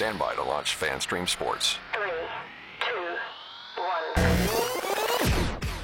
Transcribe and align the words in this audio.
Stand 0.00 0.18
by 0.18 0.34
to 0.34 0.42
launch 0.42 0.78
FanStream 0.80 1.28
Sports. 1.28 1.76
Three, 1.92 2.10
two, 2.80 3.16
one. 3.76 4.30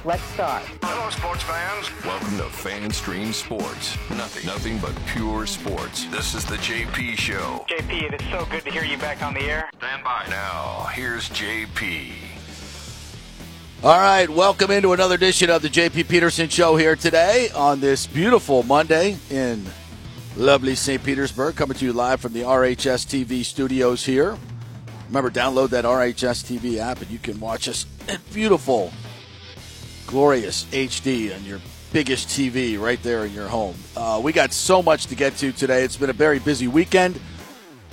Let's 0.07 0.23
start. 0.23 0.63
Hello, 0.83 1.11
sports 1.11 1.43
fans. 1.43 1.91
Welcome 2.03 2.39
to 2.39 2.45
FanStream 2.45 3.35
Sports. 3.35 3.95
Nothing, 4.09 4.47
nothing 4.47 4.79
but 4.79 4.95
pure 5.05 5.45
sports. 5.45 6.07
This 6.07 6.35
is 6.35 6.47
the 6.47 6.57
JP 6.57 7.19
Show. 7.19 7.67
JP, 7.69 8.15
it 8.15 8.23
is 8.23 8.27
so 8.31 8.47
good 8.47 8.65
to 8.65 8.71
hear 8.71 8.85
you 8.85 8.97
back 8.97 9.23
on 9.23 9.35
the 9.35 9.43
air. 9.43 9.69
Stand 9.77 10.03
by. 10.03 10.25
Now, 10.31 10.89
here's 10.95 11.29
JP. 11.29 12.15
All 13.85 13.99
right, 13.99 14.31
welcome 14.31 14.71
into 14.71 14.95
another 14.95 15.17
edition 15.17 15.51
of 15.51 15.61
the 15.61 15.69
JP 15.69 16.09
Peterson 16.09 16.49
Show 16.49 16.77
here 16.77 16.97
today 16.97 17.51
on 17.55 17.81
this 17.81 18.07
beautiful 18.07 18.63
Monday 18.63 19.19
in 19.29 19.67
lovely 20.37 20.75
St. 20.75 21.03
Petersburg, 21.03 21.57
coming 21.57 21.77
to 21.79 21.85
you 21.85 21.93
live 21.93 22.21
from 22.21 22.35
the 22.35 22.43
RHS 22.43 23.07
TV 23.07 23.43
studios 23.43 24.05
here. 24.05 24.37
Remember, 25.07 25.31
download 25.31 25.71
that 25.71 25.85
RHS 25.85 26.45
TV 26.45 26.79
app 26.79 27.01
and 27.01 27.11
you 27.11 27.19
can 27.19 27.41
watch 27.41 27.69
us 27.69 27.87
in 28.09 28.21
beautiful, 28.35 28.93
glorious 30.07 30.65
HD 30.67 31.35
on 31.35 31.43
your 31.45 31.61
biggest 31.93 32.29
TV 32.29 32.79
right 32.79 33.03
there 33.03 33.25
in 33.25 33.33
your 33.33 33.49
home. 33.49 33.77
Uh, 33.97 34.21
we 34.23 34.33
got 34.33 34.53
so 34.53 34.83
much 34.83 35.07
to 35.07 35.15
get 35.15 35.37
to 35.37 35.53
today. 35.53 35.85
It's 35.85 35.97
been 35.97 36.11
a 36.11 36.15
very 36.15 36.39
busy 36.39 36.69
weekend. 36.69 37.19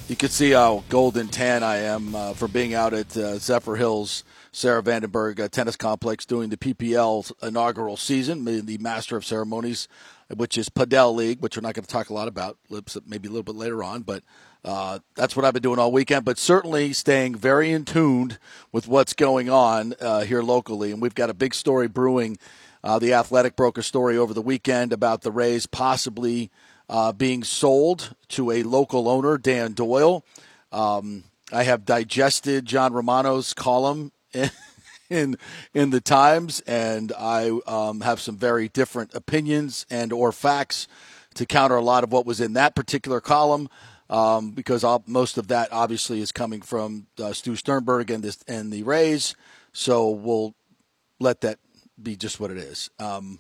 You 0.10 0.18
can 0.18 0.30
see 0.30 0.52
how 0.52 0.84
golden 0.90 1.30
tan 1.30 1.64
I 1.64 1.78
am 1.78 2.14
uh, 2.14 2.34
for 2.34 2.50
being 2.50 2.73
out 2.73 2.94
at 2.94 3.16
uh, 3.16 3.38
Zephyr 3.38 3.78
Hills 3.78 4.26
Sarah 4.52 4.84
Vandenberg 4.84 5.40
uh, 5.40 5.48
Tennis 5.48 5.76
Complex 5.76 6.26
doing 6.26 6.50
the 6.50 6.58
PPL 6.58 7.32
inaugural 7.42 7.98
season, 7.98 8.46
the 8.46 8.78
Master 8.78 9.18
of 9.18 9.26
Ceremonies, 9.26 9.88
which 10.36 10.58
is 10.58 10.70
Padel 10.70 11.16
League, 11.16 11.41
which 11.41 11.58
we're 11.58 11.62
not 11.62 11.73
going 11.73 11.86
to 11.86 11.91
talk 11.91 12.09
a 12.09 12.13
lot 12.13 12.27
about, 12.27 12.58
maybe 13.05 13.27
a 13.27 13.31
little 13.31 13.44
bit 13.44 13.55
later 13.55 13.84
on, 13.84 14.02
but 14.02 14.23
uh, 14.66 15.00
that's 15.16 15.36
what 15.36 15.45
I've 15.45 15.54
been 15.54 15.64
doing 15.64 15.80
all 15.80 15.91
weekend. 15.91 16.26
But 16.26 16.38
certainly 16.38 16.94
staying 16.94 17.36
very 17.36 17.72
in 17.72 17.86
tune 17.86 18.38
with 18.72 18.88
what's 18.88 19.14
going 19.14 19.50
on 19.50 19.94
uh, 20.00 20.22
here 20.22 20.42
locally, 20.42 20.92
and 20.92 21.02
we've 21.02 21.16
got 21.16 21.30
a 21.30 21.33
big 21.33 21.53
story 21.53 21.88
brewing. 21.88 22.38
Uh, 22.83 23.00
the 23.00 23.14
Athletic 23.14 23.56
broke 23.56 23.78
a 23.78 23.83
story 23.83 24.17
over 24.17 24.33
the 24.33 24.42
weekend 24.42 24.92
about 24.92 25.22
the 25.22 25.31
Rays 25.31 25.66
possibly 25.66 26.52
uh, 26.89 27.11
being 27.11 27.44
sold 27.44 28.16
to 28.30 28.52
a 28.52 28.64
local 28.64 29.08
owner, 29.08 29.38
Dan 29.38 29.73
Doyle. 29.73 30.26
Um, 30.72 31.26
I 31.52 31.64
have 31.64 31.86
digested 31.86 32.66
John 32.66 32.94
Romano's 32.94 33.53
column 33.53 34.11
in 35.09 35.38
in 35.73 35.90
the 35.90 36.02
Times, 36.02 36.62
and 36.62 37.12
I 37.18 37.50
um, 37.68 38.02
have 38.02 38.20
some 38.20 38.38
very 38.38 38.70
different 38.70 39.14
opinions 39.14 39.86
and 39.90 40.12
or 40.14 40.32
facts 40.32 40.88
to 41.36 41.45
counter 41.45 41.76
a 41.76 41.82
lot 41.82 42.04
of 42.04 42.12
what 42.12 42.26
was 42.26 42.40
in 42.40 42.54
that 42.54 42.76
particular 42.76 43.22
column. 43.22 43.70
Um, 44.10 44.52
because 44.52 44.84
all, 44.84 45.04
most 45.08 45.38
of 45.38 45.48
that 45.48 45.70
obviously 45.72 46.20
is 46.20 46.32
coming 46.32 46.62
from 46.62 47.08
uh, 47.20 47.34
Stu 47.34 47.56
Sternberg 47.56 48.12
and 48.12 48.23
this 48.23 48.38
and 48.48 48.72
the 48.72 48.84
Rays, 48.84 49.36
so 49.72 50.10
we'll 50.10 50.54
let 51.20 51.42
that 51.42 51.58
be 52.02 52.16
just 52.16 52.40
what 52.40 52.52
it 52.52 52.58
is. 52.58 52.90
Um, 53.00 53.40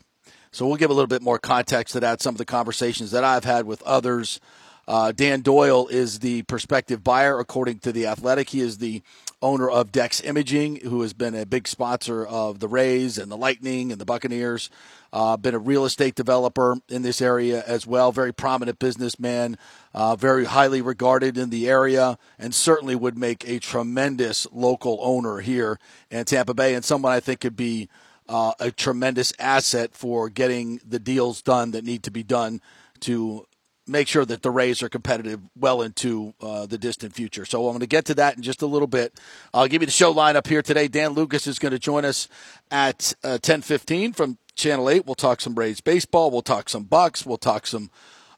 so 0.51 0.65
we'll 0.65 0.77
give 0.77 0.89
a 0.89 0.93
little 0.93 1.07
bit 1.07 1.21
more 1.21 1.37
context 1.37 1.93
to 1.93 1.99
that. 1.99 2.21
Some 2.21 2.33
of 2.35 2.37
the 2.37 2.45
conversations 2.45 3.11
that 3.11 3.23
I've 3.23 3.43
had 3.43 3.65
with 3.65 3.81
others. 3.83 4.39
Uh, 4.87 5.11
Dan 5.11 5.41
Doyle 5.41 5.87
is 5.87 6.19
the 6.19 6.43
prospective 6.43 7.03
buyer, 7.03 7.39
according 7.39 7.79
to 7.79 7.91
the 7.91 8.05
Athletic. 8.07 8.49
He 8.49 8.59
is 8.59 8.77
the 8.77 9.01
owner 9.43 9.69
of 9.69 9.91
Dex 9.91 10.21
Imaging, 10.21 10.77
who 10.77 11.01
has 11.01 11.13
been 11.13 11.35
a 11.35 11.45
big 11.45 11.67
sponsor 11.67 12.25
of 12.25 12.59
the 12.59 12.67
Rays 12.67 13.17
and 13.17 13.29
the 13.29 13.37
Lightning 13.37 13.91
and 13.91 13.99
the 13.99 14.05
Buccaneers. 14.05 14.69
Uh, 15.11 15.37
been 15.37 15.53
a 15.53 15.59
real 15.59 15.85
estate 15.85 16.15
developer 16.15 16.77
in 16.89 17.01
this 17.03 17.21
area 17.21 17.61
as 17.67 17.85
well. 17.85 18.11
Very 18.11 18.33
prominent 18.33 18.79
businessman, 18.79 19.57
uh, 19.93 20.15
very 20.15 20.45
highly 20.45 20.81
regarded 20.81 21.37
in 21.37 21.51
the 21.51 21.69
area, 21.69 22.17
and 22.39 22.55
certainly 22.55 22.95
would 22.95 23.17
make 23.17 23.47
a 23.47 23.59
tremendous 23.59 24.47
local 24.51 24.97
owner 25.01 25.39
here 25.39 25.77
in 26.09 26.23
Tampa 26.25 26.53
Bay, 26.53 26.73
and 26.73 26.83
someone 26.83 27.11
I 27.11 27.19
think 27.19 27.41
could 27.41 27.57
be 27.57 27.89
uh, 28.29 28.53
a 28.59 28.71
tremendous 28.71 29.33
asset 29.37 29.93
for 29.93 30.29
getting 30.29 30.79
the 30.87 30.99
deals 30.99 31.41
done 31.41 31.71
that 31.71 31.83
need 31.83 32.01
to 32.03 32.11
be 32.11 32.23
done 32.23 32.61
to 33.01 33.45
make 33.87 34.07
sure 34.07 34.25
that 34.25 34.41
the 34.41 34.51
Rays 34.51 34.81
are 34.81 34.89
competitive 34.89 35.41
well 35.55 35.81
into 35.81 36.33
uh, 36.41 36.65
the 36.65 36.77
distant 36.77 37.13
future. 37.13 37.45
So 37.45 37.67
I'm 37.67 37.73
going 37.73 37.81
to 37.81 37.87
get 37.87 38.05
to 38.05 38.15
that 38.15 38.37
in 38.37 38.43
just 38.43 38.61
a 38.61 38.65
little 38.65 38.87
bit. 38.87 39.19
I'll 39.53 39.67
give 39.67 39.81
you 39.81 39.85
the 39.85 39.91
show 39.91 40.13
lineup 40.13 40.47
here 40.47 40.61
today. 40.61 40.87
Dan 40.87 41.11
Lucas 41.11 41.47
is 41.47 41.59
going 41.59 41.73
to 41.73 41.79
join 41.79 42.05
us 42.05 42.27
at 42.71 43.13
uh, 43.23 43.39
10:15 43.41 44.15
from 44.15 44.37
Channel 44.55 44.89
8. 44.89 45.05
We'll 45.05 45.15
talk 45.15 45.41
some 45.41 45.55
Rays 45.55 45.81
baseball. 45.81 46.31
We'll 46.31 46.41
talk 46.41 46.69
some 46.69 46.83
Bucks. 46.83 47.25
We'll 47.25 47.37
talk 47.37 47.67
some. 47.67 47.89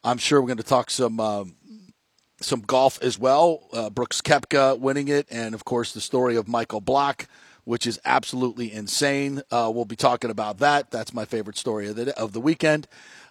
I'm 0.03 0.17
sure 0.17 0.41
we're 0.41 0.47
going 0.47 0.57
to 0.57 0.63
talk 0.63 0.89
some. 0.89 1.19
Um, 1.19 1.55
some 2.41 2.61
golf 2.61 3.01
as 3.01 3.17
well. 3.17 3.67
Uh, 3.71 3.89
Brooks 3.89 4.21
Koepka 4.21 4.77
winning 4.77 5.07
it, 5.07 5.25
and 5.31 5.55
of 5.55 5.63
course 5.63 5.93
the 5.93 6.01
story 6.01 6.35
of 6.35 6.49
Michael 6.49 6.81
Block, 6.81 7.27
which 7.63 7.87
is 7.87 7.99
absolutely 8.03 8.71
insane. 8.71 9.41
Uh, 9.49 9.71
we'll 9.73 9.85
be 9.85 9.95
talking 9.95 10.29
about 10.29 10.59
that. 10.59 10.91
That's 10.91 11.13
my 11.13 11.23
favorite 11.23 11.57
story 11.57 11.87
of 11.87 11.95
the 11.95 12.17
of 12.17 12.33
the 12.33 12.41
weekend. 12.41 12.87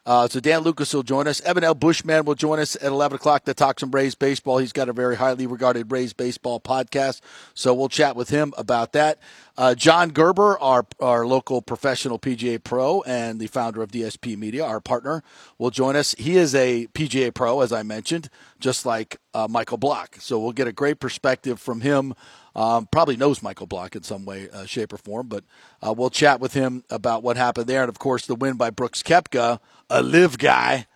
Uh, 0.06 0.28
so 0.28 0.38
Dan 0.38 0.60
Lucas 0.60 0.92
will 0.92 1.02
join 1.02 1.26
us. 1.26 1.40
Evan 1.42 1.64
L. 1.64 1.74
Bushman 1.74 2.24
will 2.26 2.34
join 2.34 2.58
us 2.58 2.76
at 2.76 2.84
11 2.84 3.16
o'clock 3.16 3.44
to 3.44 3.54
talk 3.54 3.80
some 3.80 3.90
Rays 3.90 4.14
baseball. 4.14 4.58
He's 4.58 4.72
got 4.72 4.88
a 4.88 4.92
very 4.92 5.16
highly 5.16 5.46
regarded 5.46 5.90
Rays 5.90 6.12
baseball 6.12 6.60
podcast, 6.60 7.22
so 7.54 7.72
we'll 7.72 7.88
chat 7.88 8.14
with 8.14 8.28
him 8.28 8.52
about 8.58 8.92
that. 8.92 9.18
Uh, 9.56 9.74
John 9.74 10.10
Gerber, 10.10 10.58
our 10.58 10.84
our 11.00 11.26
local 11.26 11.62
professional 11.62 12.18
PGA 12.18 12.62
pro 12.62 13.02
and 13.02 13.40
the 13.40 13.46
founder 13.46 13.82
of 13.82 13.92
DSP 13.92 14.36
Media, 14.36 14.64
our 14.64 14.80
partner, 14.80 15.22
will 15.58 15.70
join 15.70 15.96
us. 15.96 16.14
He 16.18 16.36
is 16.36 16.54
a 16.54 16.88
PGA 16.88 17.32
pro, 17.32 17.60
as 17.60 17.72
I 17.72 17.82
mentioned, 17.82 18.28
just 18.60 18.84
like 18.84 19.18
uh, 19.32 19.46
Michael 19.48 19.78
Block. 19.78 20.16
So 20.18 20.38
we'll 20.38 20.52
get 20.52 20.66
a 20.66 20.72
great 20.72 21.00
perspective 21.00 21.60
from 21.60 21.80
him 21.80 22.14
um, 22.56 22.86
probably 22.90 23.16
knows 23.16 23.42
Michael 23.42 23.66
Block 23.66 23.96
in 23.96 24.02
some 24.02 24.24
way, 24.24 24.48
uh, 24.50 24.64
shape, 24.64 24.92
or 24.92 24.96
form, 24.96 25.26
but 25.26 25.44
uh, 25.84 25.92
we'll 25.92 26.10
chat 26.10 26.40
with 26.40 26.54
him 26.54 26.84
about 26.88 27.22
what 27.22 27.36
happened 27.36 27.66
there. 27.66 27.82
And 27.82 27.88
of 27.88 27.98
course, 27.98 28.26
the 28.26 28.34
win 28.34 28.56
by 28.56 28.70
Brooks 28.70 29.02
Koepka, 29.02 29.58
a 29.90 30.02
live 30.02 30.38
guy, 30.38 30.86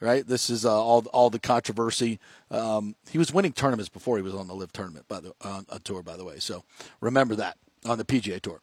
right? 0.00 0.26
This 0.26 0.48
is 0.48 0.64
uh, 0.64 0.72
all 0.72 1.04
all 1.12 1.30
the 1.30 1.40
controversy. 1.40 2.20
Um, 2.50 2.94
he 3.10 3.18
was 3.18 3.32
winning 3.32 3.52
tournaments 3.52 3.88
before 3.88 4.16
he 4.16 4.22
was 4.22 4.34
on 4.34 4.46
the 4.46 4.54
live 4.54 4.72
tournament 4.72 5.08
by 5.08 5.20
the 5.20 5.34
on 5.42 5.66
a 5.70 5.80
tour, 5.80 6.02
by 6.02 6.16
the 6.16 6.24
way. 6.24 6.38
So 6.38 6.64
remember 7.00 7.34
that 7.36 7.56
on 7.84 7.98
the 7.98 8.04
PGA 8.04 8.40
Tour. 8.40 8.60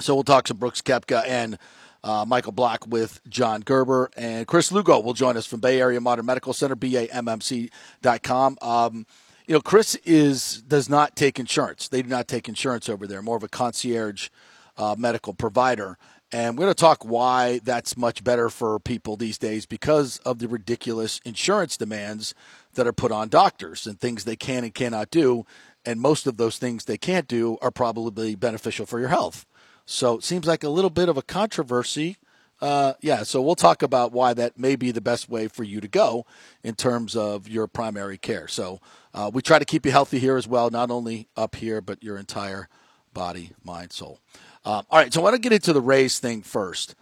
So 0.00 0.14
we'll 0.14 0.24
talk 0.24 0.46
some 0.48 0.58
Brooks 0.58 0.82
Koepka 0.82 1.26
and. 1.26 1.58
Uh, 2.02 2.22
Michael 2.28 2.52
Block 2.52 2.86
with 2.86 3.18
John 3.30 3.62
Gerber. 3.62 4.10
And 4.14 4.46
Chris 4.46 4.70
Lugo 4.70 5.00
will 5.00 5.14
join 5.14 5.38
us 5.38 5.46
from 5.46 5.60
Bay 5.60 5.80
Area 5.80 6.02
Modern 6.02 6.26
Medical 6.26 6.52
Center, 6.52 6.76
BAMMC.com. 6.76 8.58
Um, 8.60 9.06
you 9.46 9.54
know, 9.54 9.60
Chris 9.60 9.94
is 10.04 10.62
does 10.62 10.88
not 10.88 11.16
take 11.16 11.38
insurance. 11.38 11.88
They 11.88 12.02
do 12.02 12.08
not 12.08 12.28
take 12.28 12.48
insurance 12.48 12.88
over 12.88 13.06
there. 13.06 13.22
More 13.22 13.36
of 13.36 13.42
a 13.42 13.48
concierge 13.48 14.28
uh, 14.76 14.94
medical 14.98 15.34
provider. 15.34 15.98
And 16.32 16.56
we're 16.58 16.64
going 16.64 16.74
to 16.74 16.80
talk 16.80 17.04
why 17.04 17.60
that's 17.62 17.96
much 17.96 18.24
better 18.24 18.48
for 18.48 18.80
people 18.80 19.16
these 19.16 19.38
days 19.38 19.66
because 19.66 20.18
of 20.18 20.38
the 20.38 20.48
ridiculous 20.48 21.20
insurance 21.24 21.76
demands 21.76 22.34
that 22.72 22.86
are 22.86 22.92
put 22.92 23.12
on 23.12 23.28
doctors 23.28 23.86
and 23.86 24.00
things 24.00 24.24
they 24.24 24.34
can 24.34 24.64
and 24.64 24.74
cannot 24.74 25.10
do. 25.10 25.46
And 25.84 26.00
most 26.00 26.26
of 26.26 26.36
those 26.36 26.58
things 26.58 26.86
they 26.86 26.96
can't 26.96 27.28
do 27.28 27.58
are 27.62 27.70
probably 27.70 28.34
beneficial 28.34 28.86
for 28.86 28.98
your 28.98 29.10
health. 29.10 29.46
So 29.86 30.16
it 30.16 30.24
seems 30.24 30.46
like 30.46 30.64
a 30.64 30.70
little 30.70 30.90
bit 30.90 31.08
of 31.08 31.16
a 31.16 31.22
controversy 31.22 32.16
uh, 32.60 32.94
yeah, 33.00 33.22
so 33.22 33.42
we'll 33.42 33.54
talk 33.54 33.82
about 33.82 34.12
why 34.12 34.34
that 34.34 34.58
may 34.58 34.76
be 34.76 34.90
the 34.90 35.00
best 35.00 35.28
way 35.28 35.48
for 35.48 35.64
you 35.64 35.80
to 35.80 35.88
go 35.88 36.24
in 36.62 36.74
terms 36.74 37.16
of 37.16 37.48
your 37.48 37.66
primary 37.66 38.16
care. 38.16 38.48
So 38.48 38.80
uh, 39.12 39.30
we 39.32 39.42
try 39.42 39.58
to 39.58 39.64
keep 39.64 39.84
you 39.84 39.92
healthy 39.92 40.18
here 40.18 40.36
as 40.36 40.48
well, 40.48 40.70
not 40.70 40.90
only 40.90 41.28
up 41.36 41.56
here, 41.56 41.80
but 41.80 42.02
your 42.02 42.16
entire 42.16 42.68
body, 43.12 43.52
mind, 43.64 43.92
soul. 43.92 44.20
Um, 44.64 44.86
all 44.90 44.98
right, 44.98 45.12
so 45.12 45.20
I 45.20 45.24
want 45.24 45.34
to 45.34 45.40
get 45.40 45.52
into 45.52 45.72
the 45.72 45.80
Rays 45.80 46.18
thing 46.18 46.42
first. 46.42 46.94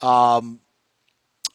Um, 0.00 0.60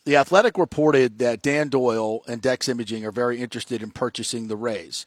the 0.05 0.17
Athletic 0.17 0.57
reported 0.57 1.19
that 1.19 1.41
Dan 1.41 1.69
Doyle 1.69 2.21
and 2.27 2.41
Dex 2.41 2.69
Imaging 2.69 3.05
are 3.05 3.11
very 3.11 3.39
interested 3.39 3.81
in 3.81 3.91
purchasing 3.91 4.47
the 4.47 4.55
Rays. 4.55 5.05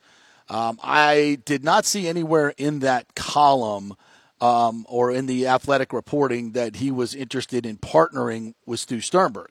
Um, 0.48 0.80
I 0.82 1.38
did 1.44 1.62
not 1.62 1.84
see 1.84 2.08
anywhere 2.08 2.54
in 2.56 2.80
that 2.80 3.14
column 3.14 3.94
um, 4.40 4.86
or 4.88 5.10
in 5.10 5.26
the 5.26 5.46
athletic 5.46 5.92
reporting 5.92 6.52
that 6.52 6.76
he 6.76 6.90
was 6.90 7.14
interested 7.14 7.66
in 7.66 7.76
partnering 7.76 8.54
with 8.66 8.80
Stu 8.80 9.00
Sternberg. 9.00 9.50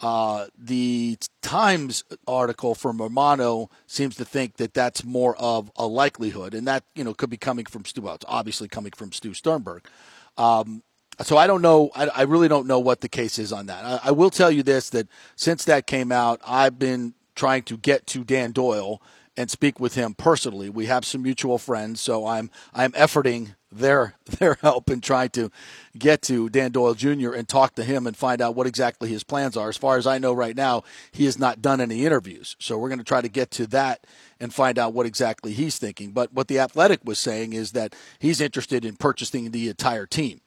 Uh, 0.00 0.46
the 0.56 1.16
Times 1.42 2.04
article 2.26 2.74
from 2.74 2.98
Romano 2.98 3.70
seems 3.86 4.16
to 4.16 4.24
think 4.24 4.58
that 4.58 4.74
that's 4.74 5.02
more 5.02 5.34
of 5.38 5.72
a 5.76 5.86
likelihood, 5.86 6.54
and 6.54 6.68
that 6.68 6.84
you 6.94 7.02
know 7.02 7.14
could 7.14 7.30
be 7.30 7.36
coming 7.36 7.64
from 7.64 7.84
Stu. 7.84 8.02
Well, 8.02 8.14
it's 8.14 8.24
obviously 8.28 8.68
coming 8.68 8.92
from 8.92 9.12
Stu 9.12 9.34
Sternberg. 9.34 9.88
Um, 10.36 10.82
so 11.22 11.36
I 11.36 11.48
don't 11.48 11.62
know. 11.62 11.90
I, 11.96 12.08
I, 12.08 12.22
really 12.22 12.46
don't 12.46 12.68
know 12.68 12.78
what 12.78 13.00
the 13.00 13.08
case 13.08 13.40
is 13.40 13.52
on 13.52 13.66
that. 13.66 13.84
I, 13.84 14.00
I 14.04 14.10
will 14.12 14.30
tell 14.30 14.52
you 14.52 14.62
this: 14.62 14.90
that 14.90 15.08
since 15.34 15.64
that 15.64 15.86
came 15.86 16.12
out, 16.12 16.40
I've 16.46 16.78
been 16.78 17.14
trying 17.34 17.62
to 17.64 17.76
get 17.76 18.06
to 18.08 18.22
Dan 18.22 18.52
Doyle 18.52 19.02
and 19.36 19.50
speak 19.50 19.80
with 19.80 19.94
him 19.94 20.14
personally. 20.14 20.68
We 20.68 20.86
have 20.86 21.04
some 21.04 21.22
mutual 21.22 21.58
friends, 21.58 22.00
so 22.00 22.26
I'm 22.26 22.50
I'm 22.74 22.92
efforting 22.92 23.54
their 23.70 24.14
their 24.38 24.54
help 24.54 24.90
in 24.90 25.00
trying 25.00 25.30
to 25.30 25.50
get 25.96 26.22
to 26.22 26.48
Dan 26.48 26.72
Doyle 26.72 26.94
Jr. 26.94 27.32
and 27.32 27.48
talk 27.48 27.74
to 27.74 27.84
him 27.84 28.06
and 28.06 28.16
find 28.16 28.40
out 28.40 28.54
what 28.54 28.66
exactly 28.66 29.08
his 29.08 29.24
plans 29.24 29.56
are. 29.56 29.68
As 29.68 29.76
far 29.76 29.96
as 29.96 30.06
I 30.06 30.18
know 30.18 30.32
right 30.32 30.56
now, 30.56 30.82
he 31.10 31.24
has 31.24 31.38
not 31.38 31.62
done 31.62 31.80
any 31.80 32.04
interviews. 32.04 32.56
So 32.58 32.78
we're 32.78 32.88
going 32.88 32.98
to 32.98 33.04
try 33.04 33.20
to 33.20 33.28
get 33.28 33.50
to 33.52 33.66
that 33.68 34.06
and 34.40 34.54
find 34.54 34.78
out 34.78 34.92
what 34.92 35.06
exactly 35.06 35.52
he's 35.52 35.78
thinking. 35.78 36.12
But 36.12 36.32
what 36.32 36.48
the 36.48 36.58
Athletic 36.58 37.00
was 37.04 37.18
saying 37.18 37.52
is 37.52 37.72
that 37.72 37.94
he's 38.18 38.40
interested 38.40 38.84
in 38.84 38.96
purchasing 38.96 39.50
the 39.50 39.68
entire 39.68 40.06
team. 40.06 40.40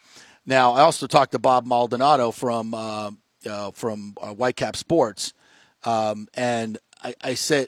Now, 0.45 0.73
I 0.73 0.81
also 0.81 1.07
talked 1.07 1.33
to 1.33 1.39
Bob 1.39 1.65
Maldonado 1.65 2.31
from 2.31 2.73
uh, 2.73 3.11
uh, 3.47 3.71
from 3.71 4.15
uh, 4.21 4.33
Whitecap 4.33 4.75
Sports, 4.75 5.33
um, 5.83 6.27
and 6.33 6.77
I, 7.03 7.15
I 7.21 7.33
said, 7.33 7.67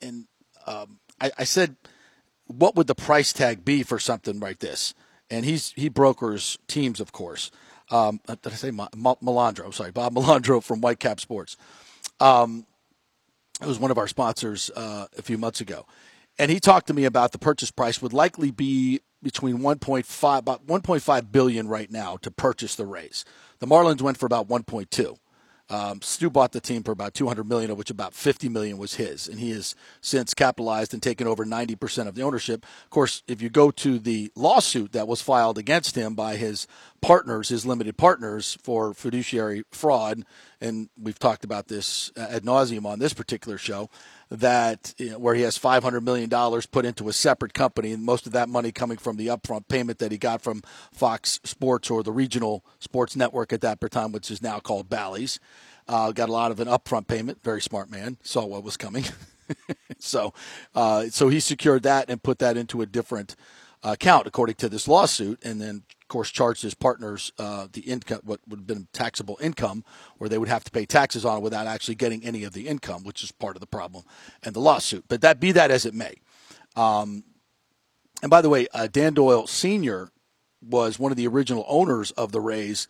and 0.00 0.26
um, 0.66 1.00
I, 1.20 1.30
I 1.38 1.44
said 1.44 1.76
what 2.46 2.76
would 2.76 2.86
the 2.86 2.94
price 2.94 3.32
tag 3.32 3.64
be 3.64 3.82
for 3.82 3.98
something 3.98 4.40
like 4.40 4.58
this? 4.58 4.94
And 5.30 5.44
he's 5.44 5.72
he 5.72 5.88
brokers 5.88 6.58
teams, 6.68 7.00
of 7.00 7.12
course. 7.12 7.50
Um, 7.90 8.20
uh, 8.28 8.36
did 8.42 8.52
I 8.52 8.56
say 8.56 8.70
Ma- 8.70 8.88
Melandro? 8.94 9.72
Sorry, 9.72 9.90
Bob 9.90 10.14
Melandro 10.14 10.62
from 10.62 10.80
Whitecap 10.80 11.20
Sports. 11.20 11.56
Um, 12.20 12.66
it 13.60 13.66
was 13.66 13.78
one 13.78 13.90
of 13.90 13.98
our 13.98 14.08
sponsors 14.08 14.70
uh, 14.74 15.06
a 15.16 15.22
few 15.22 15.38
months 15.38 15.60
ago, 15.60 15.86
and 16.38 16.50
he 16.50 16.60
talked 16.60 16.86
to 16.88 16.94
me 16.94 17.04
about 17.04 17.32
the 17.32 17.38
purchase 17.38 17.70
price 17.70 18.02
would 18.02 18.12
likely 18.12 18.50
be 18.50 19.00
between 19.22 19.58
1.5 19.58 20.38
about 20.38 20.66
1.5 20.66 21.32
billion 21.32 21.66
right 21.66 21.90
now 21.90 22.16
to 22.18 22.30
purchase 22.30 22.74
the 22.74 22.84
Rays. 22.84 23.24
The 23.58 23.66
Marlins 23.66 24.02
went 24.02 24.18
for 24.18 24.26
about 24.26 24.48
1.2. 24.48 25.16
Um, 25.70 26.02
Stu 26.02 26.28
bought 26.28 26.52
the 26.52 26.60
team 26.60 26.82
for 26.82 26.92
about 26.92 27.14
200 27.14 27.48
million, 27.48 27.70
of 27.70 27.78
which 27.78 27.90
about 27.90 28.12
50 28.12 28.50
million 28.50 28.76
was 28.76 28.94
his, 28.94 29.28
and 29.28 29.38
he 29.40 29.50
has 29.50 29.74
since 30.02 30.34
capitalized 30.34 30.92
and 30.92 31.02
taken 31.02 31.26
over 31.26 31.44
90 31.44 31.74
percent 31.76 32.08
of 32.08 32.14
the 32.14 32.22
ownership. 32.22 32.66
Of 32.84 32.90
course, 32.90 33.22
if 33.26 33.40
you 33.40 33.48
go 33.48 33.70
to 33.70 33.98
the 33.98 34.30
lawsuit 34.36 34.92
that 34.92 35.08
was 35.08 35.22
filed 35.22 35.56
against 35.56 35.96
him 35.96 36.14
by 36.14 36.36
his 36.36 36.66
partners, 37.00 37.48
his 37.48 37.64
limited 37.64 37.96
partners, 37.96 38.58
for 38.62 38.92
fiduciary 38.92 39.64
fraud, 39.70 40.24
and 40.60 40.90
we've 41.00 41.18
talked 41.18 41.44
about 41.44 41.68
this 41.68 42.12
ad 42.16 42.44
nauseum 42.44 42.84
on 42.84 42.98
this 42.98 43.14
particular 43.14 43.56
show 43.56 43.88
that 44.40 44.94
you 44.98 45.10
know, 45.10 45.18
where 45.18 45.34
he 45.34 45.42
has 45.42 45.58
$500 45.58 46.02
million 46.02 46.30
put 46.70 46.84
into 46.84 47.08
a 47.08 47.12
separate 47.12 47.54
company, 47.54 47.92
and 47.92 48.04
most 48.04 48.26
of 48.26 48.32
that 48.32 48.48
money 48.48 48.72
coming 48.72 48.96
from 48.96 49.16
the 49.16 49.28
upfront 49.28 49.68
payment 49.68 49.98
that 49.98 50.12
he 50.12 50.18
got 50.18 50.42
from 50.42 50.62
Fox 50.92 51.40
Sports 51.44 51.90
or 51.90 52.02
the 52.02 52.12
regional 52.12 52.64
sports 52.78 53.16
network 53.16 53.52
at 53.52 53.60
that 53.60 53.80
time, 53.90 54.12
which 54.12 54.30
is 54.30 54.42
now 54.42 54.58
called 54.58 54.88
Bally's. 54.88 55.38
Uh, 55.86 56.12
got 56.12 56.28
a 56.28 56.32
lot 56.32 56.50
of 56.50 56.60
an 56.60 56.68
upfront 56.68 57.06
payment. 57.06 57.42
Very 57.42 57.60
smart 57.60 57.90
man. 57.90 58.16
Saw 58.22 58.46
what 58.46 58.64
was 58.64 58.76
coming. 58.76 59.04
so, 59.98 60.32
uh, 60.74 61.06
so 61.10 61.28
he 61.28 61.40
secured 61.40 61.82
that 61.82 62.08
and 62.08 62.22
put 62.22 62.38
that 62.38 62.56
into 62.56 62.80
a 62.80 62.86
different 62.86 63.36
account 63.82 64.26
according 64.26 64.56
to 64.56 64.68
this 64.68 64.88
lawsuit, 64.88 65.38
and 65.44 65.60
then 65.60 65.82
of 66.04 66.08
course 66.08 66.30
charged 66.30 66.60
his 66.60 66.74
partners 66.74 67.32
uh, 67.38 67.66
the 67.72 67.80
income, 67.80 68.20
what 68.24 68.40
would 68.46 68.60
have 68.60 68.66
been 68.66 68.88
taxable 68.92 69.38
income, 69.40 69.82
where 70.18 70.28
they 70.28 70.36
would 70.36 70.50
have 70.50 70.62
to 70.64 70.70
pay 70.70 70.84
taxes 70.84 71.24
on 71.24 71.38
it 71.38 71.42
without 71.42 71.66
actually 71.66 71.94
getting 71.94 72.22
any 72.22 72.44
of 72.44 72.52
the 72.52 72.68
income, 72.68 73.04
which 73.04 73.24
is 73.24 73.32
part 73.32 73.56
of 73.56 73.60
the 73.60 73.66
problem 73.66 74.04
and 74.42 74.54
the 74.54 74.60
lawsuit. 74.60 75.04
But 75.08 75.22
that 75.22 75.40
be 75.40 75.50
that 75.52 75.70
as 75.70 75.86
it 75.86 75.94
may. 75.94 76.16
Um, 76.76 77.24
and 78.20 78.30
by 78.30 78.42
the 78.42 78.50
way, 78.50 78.66
uh, 78.74 78.86
Dan 78.86 79.14
Doyle 79.14 79.46
Sr. 79.46 80.10
was 80.60 80.98
one 80.98 81.10
of 81.10 81.16
the 81.16 81.26
original 81.26 81.64
owners 81.66 82.10
of 82.12 82.32
the 82.32 82.40
Rays 82.40 82.86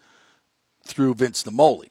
through 0.85 1.15
Vince 1.15 1.45
Naimoli. 1.45 1.91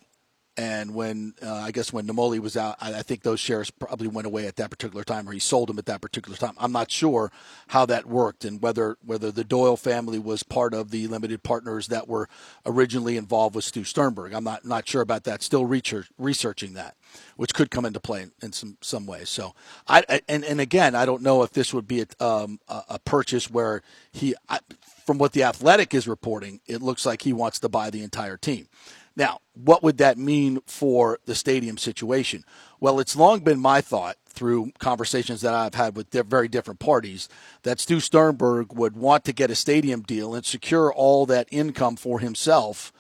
And 0.56 0.94
when 0.94 1.34
uh, 1.42 1.52
I 1.52 1.72
guess 1.72 1.92
when 1.92 2.06
Naimoli 2.06 2.40
was 2.40 2.56
out, 2.56 2.76
I, 2.80 2.94
I, 2.96 3.02
think 3.02 3.24
those 3.24 3.40
shares 3.40 3.72
probably 3.72 4.08
went 4.08 4.28
away 4.28 4.46
at 4.46 4.56
that 4.58 4.70
particular 4.70 5.04
time, 5.04 5.28
or 5.28 5.32
he 5.32 5.40
sold 5.40 5.70
them 5.70 5.80
at 5.80 5.88
that 5.88 6.00
particular 6.00 6.38
time. 6.38 6.54
I'm 6.60 6.72
not 6.72 6.92
sure 6.92 7.32
how 7.70 7.88
that 7.88 8.06
worked 8.06 8.46
and 8.46 8.62
whether 8.62 8.98
whether 9.04 9.32
the 9.32 9.44
Doyle 9.44 9.78
family 9.78 10.20
was 10.20 10.44
part 10.44 10.76
of 10.76 10.92
the 10.92 11.08
limited 11.08 11.42
partners 11.42 11.88
that 11.88 12.08
were 12.08 12.30
originally 12.68 13.18
involved 13.18 13.56
with 13.56 13.66
Stu 13.66 13.84
Sternberg. 13.84 14.32
I'm 14.34 14.44
not 14.44 14.64
not 14.64 14.88
sure 14.88 15.02
about 15.02 15.24
that. 15.24 15.42
Still 15.42 15.66
research, 15.66 16.08
researching 16.20 16.74
that, 16.74 16.98
which 17.36 17.56
could 17.56 17.72
come 17.72 17.86
into 17.86 18.00
play 18.00 18.22
in, 18.22 18.32
in 18.44 18.54
some 18.54 18.78
some 18.80 19.08
ways. 19.08 19.30
So 19.30 19.56
I 19.88 20.22
and 20.28 20.44
and 20.44 20.62
again, 20.62 20.94
I 20.94 21.08
don't 21.08 21.24
know 21.24 21.42
if 21.42 21.52
this 21.52 21.74
would 21.74 21.88
be 21.88 22.02
a, 22.02 22.24
um, 22.24 22.60
a, 22.68 22.84
a 22.90 23.00
purchase 23.00 23.50
where 23.50 23.82
he. 24.12 24.36
I, 24.48 24.60
from 25.06 25.18
what 25.18 25.34
the 25.34 25.44
Athletic 25.44 25.94
is 25.94 26.08
reporting, 26.08 26.62
it 26.66 26.82
looks 26.82 27.06
like 27.06 27.24
he 27.24 27.34
wants 27.34 27.60
to 27.60 27.70
buy 27.70 27.90
the 27.90 28.04
entire 28.04 28.38
team. 28.38 28.68
Now, 29.16 29.40
what 29.54 29.84
would 29.84 29.98
that 30.00 30.18
mean 30.18 30.60
for 30.66 31.20
the 31.26 31.36
stadium 31.36 31.78
situation? 31.78 32.44
Well, 32.80 33.00
it's 33.00 33.16
long 33.16 33.42
been 33.42 33.60
my 33.60 33.82
thought 33.82 34.18
through 34.28 34.72
conversations 34.80 35.42
that 35.42 35.54
I've 35.54 35.76
had 35.76 35.96
with 35.96 36.10
very 36.12 36.48
different 36.48 36.80
parties 36.80 37.30
that 37.62 37.80
Stu 37.80 38.00
Sternberg 38.00 38.74
would 38.74 38.96
want 38.96 39.24
to 39.26 39.34
get 39.34 39.52
a 39.52 39.56
stadium 39.56 40.02
deal 40.02 40.34
and 40.34 40.44
secure 40.44 40.92
all 40.92 41.28
that 41.28 41.48
income 41.52 41.96
for 41.96 42.20
himself. 42.20 42.92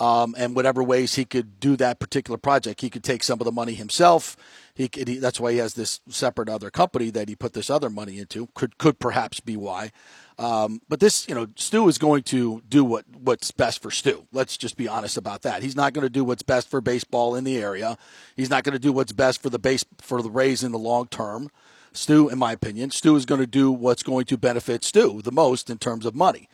Um, 0.00 0.34
and 0.38 0.54
whatever 0.54 0.82
ways 0.82 1.16
he 1.16 1.24
could 1.24 1.58
do 1.58 1.76
that 1.76 1.98
particular 1.98 2.38
project, 2.38 2.80
he 2.80 2.88
could 2.88 3.02
take 3.02 3.24
some 3.24 3.40
of 3.40 3.44
the 3.44 3.52
money 3.52 3.74
himself. 3.74 4.36
He, 4.78 4.88
he 4.94 5.18
that's 5.18 5.40
why 5.40 5.50
he 5.50 5.58
has 5.58 5.74
this 5.74 6.00
separate 6.08 6.48
other 6.48 6.70
company 6.70 7.10
that 7.10 7.28
he 7.28 7.34
put 7.34 7.52
this 7.52 7.68
other 7.68 7.90
money 7.90 8.20
into. 8.20 8.48
Could 8.54 8.78
could 8.78 9.00
perhaps 9.00 9.40
be 9.40 9.56
why. 9.56 9.90
Um, 10.38 10.80
but 10.88 11.00
this, 11.00 11.26
you 11.28 11.34
know, 11.34 11.48
Stu 11.56 11.88
is 11.88 11.98
going 11.98 12.22
to 12.24 12.62
do 12.68 12.84
what, 12.84 13.04
what's 13.12 13.50
best 13.50 13.82
for 13.82 13.90
Stu. 13.90 14.28
Let's 14.32 14.56
just 14.56 14.76
be 14.76 14.86
honest 14.86 15.16
about 15.16 15.42
that. 15.42 15.64
He's 15.64 15.74
not 15.74 15.94
going 15.94 16.04
to 16.04 16.08
do 16.08 16.22
what's 16.22 16.44
best 16.44 16.70
for 16.70 16.80
baseball 16.80 17.34
in 17.34 17.42
the 17.42 17.58
area. 17.58 17.98
He's 18.36 18.48
not 18.48 18.62
going 18.62 18.74
to 18.74 18.78
do 18.78 18.92
what's 18.92 19.10
best 19.10 19.42
for 19.42 19.50
the 19.50 19.58
base 19.58 19.84
for 20.00 20.22
the 20.22 20.30
Rays 20.30 20.62
in 20.62 20.70
the 20.70 20.78
long 20.78 21.08
term. 21.08 21.50
Stu, 21.92 22.28
in 22.28 22.38
my 22.38 22.52
opinion, 22.52 22.92
Stu 22.92 23.16
is 23.16 23.26
going 23.26 23.40
to 23.40 23.48
do 23.48 23.72
what's 23.72 24.04
going 24.04 24.26
to 24.26 24.38
benefit 24.38 24.84
Stu 24.84 25.22
the 25.22 25.32
most 25.32 25.68
in 25.68 25.78
terms 25.78 26.06
of 26.06 26.14
money. 26.14 26.48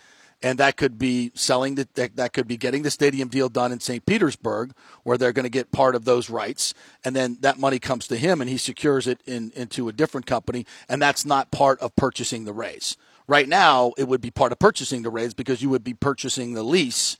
And 0.44 0.58
that 0.58 0.76
could 0.76 0.98
be 0.98 1.32
selling 1.34 1.76
the, 1.76 1.88
that, 1.94 2.16
that 2.16 2.34
could 2.34 2.46
be 2.46 2.58
getting 2.58 2.82
the 2.82 2.90
stadium 2.90 3.28
deal 3.28 3.48
done 3.48 3.72
in 3.72 3.80
St. 3.80 4.04
Petersburg, 4.04 4.74
where 5.02 5.16
they're 5.16 5.32
going 5.32 5.44
to 5.44 5.50
get 5.50 5.72
part 5.72 5.94
of 5.94 6.04
those 6.04 6.28
rights, 6.28 6.74
and 7.02 7.16
then 7.16 7.38
that 7.40 7.58
money 7.58 7.78
comes 7.78 8.06
to 8.08 8.16
him, 8.16 8.42
and 8.42 8.50
he 8.50 8.58
secures 8.58 9.06
it 9.06 9.22
in, 9.24 9.52
into 9.56 9.88
a 9.88 9.92
different 9.92 10.26
company, 10.26 10.66
and 10.86 11.00
that's 11.00 11.24
not 11.24 11.50
part 11.50 11.80
of 11.80 11.96
purchasing 11.96 12.44
the 12.44 12.52
Rays. 12.52 12.98
Right 13.26 13.48
now, 13.48 13.94
it 13.96 14.06
would 14.06 14.20
be 14.20 14.30
part 14.30 14.52
of 14.52 14.58
purchasing 14.58 15.00
the 15.00 15.08
Rays 15.08 15.32
because 15.32 15.62
you 15.62 15.70
would 15.70 15.82
be 15.82 15.94
purchasing 15.94 16.52
the 16.52 16.62
lease 16.62 17.16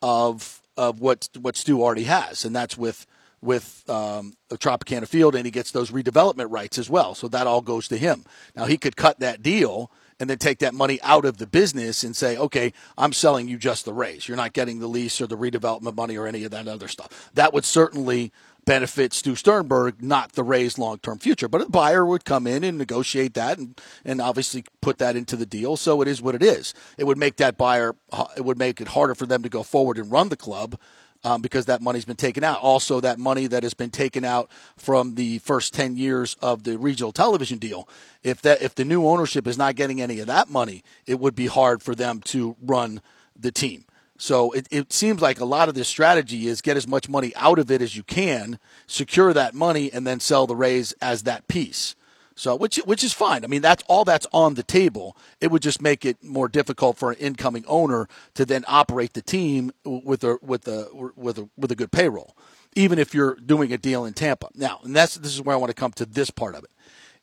of 0.00 0.62
of 0.78 1.00
what 1.00 1.28
what 1.38 1.56
Stu 1.56 1.82
already 1.82 2.04
has, 2.04 2.46
and 2.46 2.56
that's 2.56 2.78
with 2.78 3.06
with 3.42 3.84
um, 3.90 4.32
Tropicana 4.50 5.06
Field, 5.06 5.34
and 5.34 5.44
he 5.44 5.50
gets 5.50 5.70
those 5.70 5.90
redevelopment 5.90 6.50
rights 6.50 6.78
as 6.78 6.88
well. 6.88 7.14
So 7.14 7.28
that 7.28 7.46
all 7.46 7.60
goes 7.60 7.88
to 7.88 7.98
him. 7.98 8.24
Now 8.56 8.64
he 8.64 8.78
could 8.78 8.96
cut 8.96 9.20
that 9.20 9.42
deal 9.42 9.90
and 10.20 10.30
then 10.30 10.38
take 10.38 10.58
that 10.60 10.74
money 10.74 11.00
out 11.02 11.24
of 11.24 11.38
the 11.38 11.46
business 11.46 12.02
and 12.02 12.16
say, 12.16 12.36
okay, 12.36 12.72
I'm 12.96 13.12
selling 13.12 13.48
you 13.48 13.58
just 13.58 13.84
the 13.84 13.92
Rays. 13.92 14.28
You're 14.28 14.36
not 14.36 14.52
getting 14.52 14.80
the 14.80 14.86
lease 14.86 15.20
or 15.20 15.26
the 15.26 15.36
redevelopment 15.36 15.96
money 15.96 16.16
or 16.16 16.26
any 16.26 16.44
of 16.44 16.50
that 16.52 16.68
other 16.68 16.88
stuff. 16.88 17.30
That 17.34 17.52
would 17.52 17.64
certainly 17.64 18.32
benefit 18.64 19.12
Stu 19.12 19.34
Sternberg, 19.34 20.02
not 20.02 20.32
the 20.32 20.42
Rays' 20.42 20.78
long 20.78 20.98
term 20.98 21.18
future. 21.18 21.48
But 21.48 21.62
a 21.62 21.68
buyer 21.68 22.04
would 22.04 22.24
come 22.24 22.46
in 22.46 22.64
and 22.64 22.78
negotiate 22.78 23.34
that 23.34 23.58
and, 23.58 23.80
and 24.04 24.20
obviously 24.20 24.64
put 24.80 24.98
that 24.98 25.16
into 25.16 25.36
the 25.36 25.46
deal. 25.46 25.76
So 25.76 26.00
it 26.00 26.08
is 26.08 26.22
what 26.22 26.34
it 26.34 26.42
is. 26.42 26.74
It 26.98 27.04
would 27.04 27.18
make 27.18 27.36
that 27.36 27.56
buyer, 27.56 27.94
it 28.36 28.44
would 28.44 28.58
make 28.58 28.80
it 28.80 28.88
harder 28.88 29.14
for 29.14 29.26
them 29.26 29.42
to 29.42 29.48
go 29.48 29.62
forward 29.62 29.98
and 29.98 30.10
run 30.10 30.28
the 30.28 30.36
club. 30.36 30.78
Um, 31.26 31.40
because 31.40 31.64
that 31.64 31.80
money's 31.80 32.04
been 32.04 32.16
taken 32.16 32.44
out. 32.44 32.58
Also, 32.60 33.00
that 33.00 33.18
money 33.18 33.46
that 33.46 33.62
has 33.62 33.72
been 33.72 33.88
taken 33.88 34.26
out 34.26 34.50
from 34.76 35.14
the 35.14 35.38
first 35.38 35.72
ten 35.72 35.96
years 35.96 36.36
of 36.42 36.64
the 36.64 36.76
regional 36.76 37.12
television 37.12 37.56
deal. 37.56 37.88
If 38.22 38.42
that 38.42 38.60
if 38.60 38.74
the 38.74 38.84
new 38.84 39.06
ownership 39.06 39.46
is 39.46 39.56
not 39.56 39.74
getting 39.74 40.02
any 40.02 40.20
of 40.20 40.26
that 40.26 40.50
money, 40.50 40.82
it 41.06 41.18
would 41.18 41.34
be 41.34 41.46
hard 41.46 41.82
for 41.82 41.94
them 41.94 42.20
to 42.26 42.56
run 42.60 43.00
the 43.34 43.50
team. 43.50 43.86
So 44.18 44.52
it, 44.52 44.68
it 44.70 44.92
seems 44.92 45.22
like 45.22 45.40
a 45.40 45.46
lot 45.46 45.70
of 45.70 45.74
this 45.74 45.88
strategy 45.88 46.46
is 46.46 46.60
get 46.60 46.76
as 46.76 46.86
much 46.86 47.08
money 47.08 47.32
out 47.36 47.58
of 47.58 47.70
it 47.70 47.80
as 47.80 47.96
you 47.96 48.02
can, 48.02 48.58
secure 48.86 49.32
that 49.32 49.54
money, 49.54 49.90
and 49.90 50.06
then 50.06 50.20
sell 50.20 50.46
the 50.46 50.54
Rays 50.54 50.92
as 51.00 51.22
that 51.22 51.48
piece. 51.48 51.96
So 52.34 52.56
which 52.56 52.76
which 52.84 53.04
is 53.04 53.12
fine. 53.12 53.44
I 53.44 53.46
mean 53.46 53.62
that's 53.62 53.84
all 53.86 54.04
that's 54.04 54.26
on 54.32 54.54
the 54.54 54.62
table. 54.62 55.16
It 55.40 55.50
would 55.50 55.62
just 55.62 55.80
make 55.80 56.04
it 56.04 56.22
more 56.22 56.48
difficult 56.48 56.98
for 56.98 57.12
an 57.12 57.18
incoming 57.18 57.64
owner 57.66 58.08
to 58.34 58.44
then 58.44 58.64
operate 58.66 59.12
the 59.12 59.22
team 59.22 59.72
with 59.84 60.24
a 60.24 60.38
with 60.42 60.66
a 60.66 60.88
with 61.14 61.38
a 61.38 61.48
with 61.56 61.70
a 61.70 61.76
good 61.76 61.92
payroll, 61.92 62.36
even 62.74 62.98
if 62.98 63.14
you're 63.14 63.36
doing 63.36 63.72
a 63.72 63.78
deal 63.78 64.04
in 64.04 64.14
Tampa. 64.14 64.48
Now, 64.54 64.80
and 64.82 64.94
that's 64.94 65.14
this 65.14 65.34
is 65.34 65.42
where 65.42 65.54
I 65.54 65.58
want 65.58 65.70
to 65.70 65.74
come 65.74 65.92
to 65.92 66.06
this 66.06 66.30
part 66.30 66.54
of 66.54 66.64
it. 66.64 66.70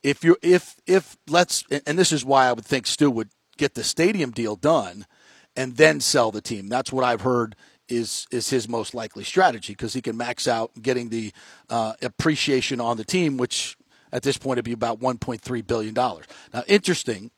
If 0.02 0.24
you 0.24 0.38
if 0.42 0.78
if 0.88 1.18
let's 1.28 1.66
and 1.86 2.00
this 2.00 2.12
is 2.12 2.24
why 2.24 2.48
I 2.48 2.54
would 2.54 2.66
think 2.66 2.88
Stu 2.88 3.12
would 3.12 3.30
get 3.58 3.76
the 3.76 3.84
stadium 3.84 4.32
deal 4.32 4.56
done 4.56 5.06
and 5.56 5.76
then 5.78 6.00
sell 6.00 6.32
the 6.32 6.42
team. 6.42 6.70
That's 6.70 6.92
what 6.92 7.04
I've 7.04 7.22
heard 7.22 7.56
is 7.90 8.26
is 8.32 8.50
his 8.50 8.70
most 8.70 8.94
likely 8.94 9.24
strategy 9.24 9.74
because 9.74 9.94
he 9.94 10.02
can 10.02 10.16
max 10.18 10.48
out 10.48 10.72
getting 10.82 11.10
the 11.10 11.34
uh, 11.70 11.94
appreciation 12.02 12.80
on 12.80 12.98
the 12.98 13.04
team, 13.04 13.38
which 13.38 13.78
at 14.12 14.24
this 14.24 14.38
point 14.38 14.56
it'd 14.58 14.66
be 14.66 14.72
about 14.74 15.00
1.3 15.00 15.68
billion 15.68 15.94
dollars. 15.94 16.26
Now, 16.54 16.64
interesting. 16.68 17.32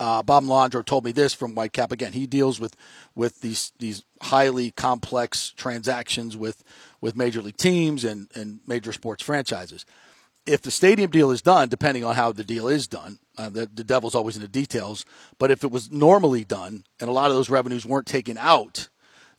Uh, 0.00 0.22
Bob 0.22 0.44
Landro 0.44 0.84
told 0.84 1.04
me 1.04 1.12
this 1.12 1.32
from 1.32 1.54
Whitecap. 1.54 1.92
Again, 1.92 2.12
he 2.12 2.26
deals 2.26 2.58
with 2.58 2.74
with 3.14 3.40
these 3.40 3.72
these 3.78 4.04
highly 4.22 4.70
complex 4.72 5.52
transactions 5.56 6.36
with 6.36 6.64
with 7.00 7.14
major 7.14 7.40
league 7.42 7.56
teams 7.56 8.04
and 8.04 8.28
and 8.34 8.60
major 8.66 8.92
sports 8.92 9.22
franchises. 9.22 9.84
If 10.44 10.62
the 10.62 10.72
stadium 10.72 11.10
deal 11.10 11.30
is 11.30 11.40
done, 11.40 11.68
depending 11.68 12.04
on 12.04 12.16
how 12.16 12.32
the 12.32 12.42
deal 12.42 12.66
is 12.66 12.88
done, 12.88 13.18
Uh, 13.38 13.48
the, 13.48 13.66
the 13.72 13.84
devil's 13.84 14.14
always 14.14 14.36
in 14.36 14.42
the 14.42 14.48
details. 14.48 15.04
But 15.38 15.50
if 15.50 15.62
it 15.64 15.70
was 15.70 15.90
normally 15.90 16.44
done 16.44 16.84
and 17.00 17.08
a 17.08 17.12
lot 17.12 17.30
of 17.30 17.36
those 17.36 17.48
revenues 17.48 17.86
weren't 17.86 18.06
taken 18.06 18.36
out, 18.36 18.88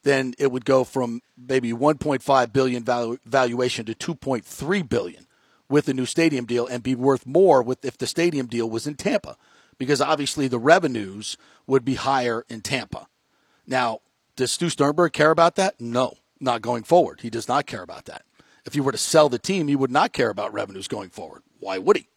then 0.04 0.34
it 0.40 0.52
would 0.52 0.66
go 0.66 0.84
from 0.86 1.22
maybe 1.38 1.74
1.5 1.74 2.54
billion 2.54 2.84
valu- 2.84 3.20
valuation 3.25 3.86
to 3.86 3.94
2.3 3.94 4.90
billion 4.90 5.28
with 5.74 5.86
the 5.86 5.94
new 5.94 6.06
stadium 6.06 6.46
deal 6.46 6.68
and 6.68 6.84
be 6.84 6.94
worth 6.94 7.25
more 7.25 7.63
with 7.63 7.84
if 7.84 7.98
the 7.98 8.06
stadium 8.06 8.46
deal 8.46 8.70
was 8.70 8.86
in 8.86 8.94
Tampa 8.94 9.36
because 9.80 10.00
obviously 10.00 10.48
the 10.48 10.60
revenues 10.60 11.36
would 11.65 11.84
be 11.84 11.96
higher 11.96 12.46
in 12.48 12.62
Tampa. 12.62 13.08
Now, 13.65 14.01
does 14.36 14.51
Stu 14.51 14.70
Sternberg 14.70 15.13
care 15.13 15.32
about 15.32 15.56
that? 15.56 15.82
No, 15.82 16.18
not 16.39 16.62
going 16.62 16.84
forward. 16.84 17.22
He 17.22 17.32
does 17.32 17.48
not 17.48 17.65
care 17.65 17.82
about 17.82 18.06
that. 18.06 18.24
If 18.65 18.75
he 18.75 18.82
were 18.82 18.92
to 18.92 19.00
sell 19.00 19.30
the 19.30 19.39
team, 19.39 19.68
he 19.68 19.75
would 19.75 19.89
not 19.89 20.13
care 20.13 20.30
about 20.30 20.53
revenues 20.53 20.88
going 20.88 21.10
forward. 21.10 21.42
Why 21.60 21.80
would 21.80 21.98
he? 21.98 22.08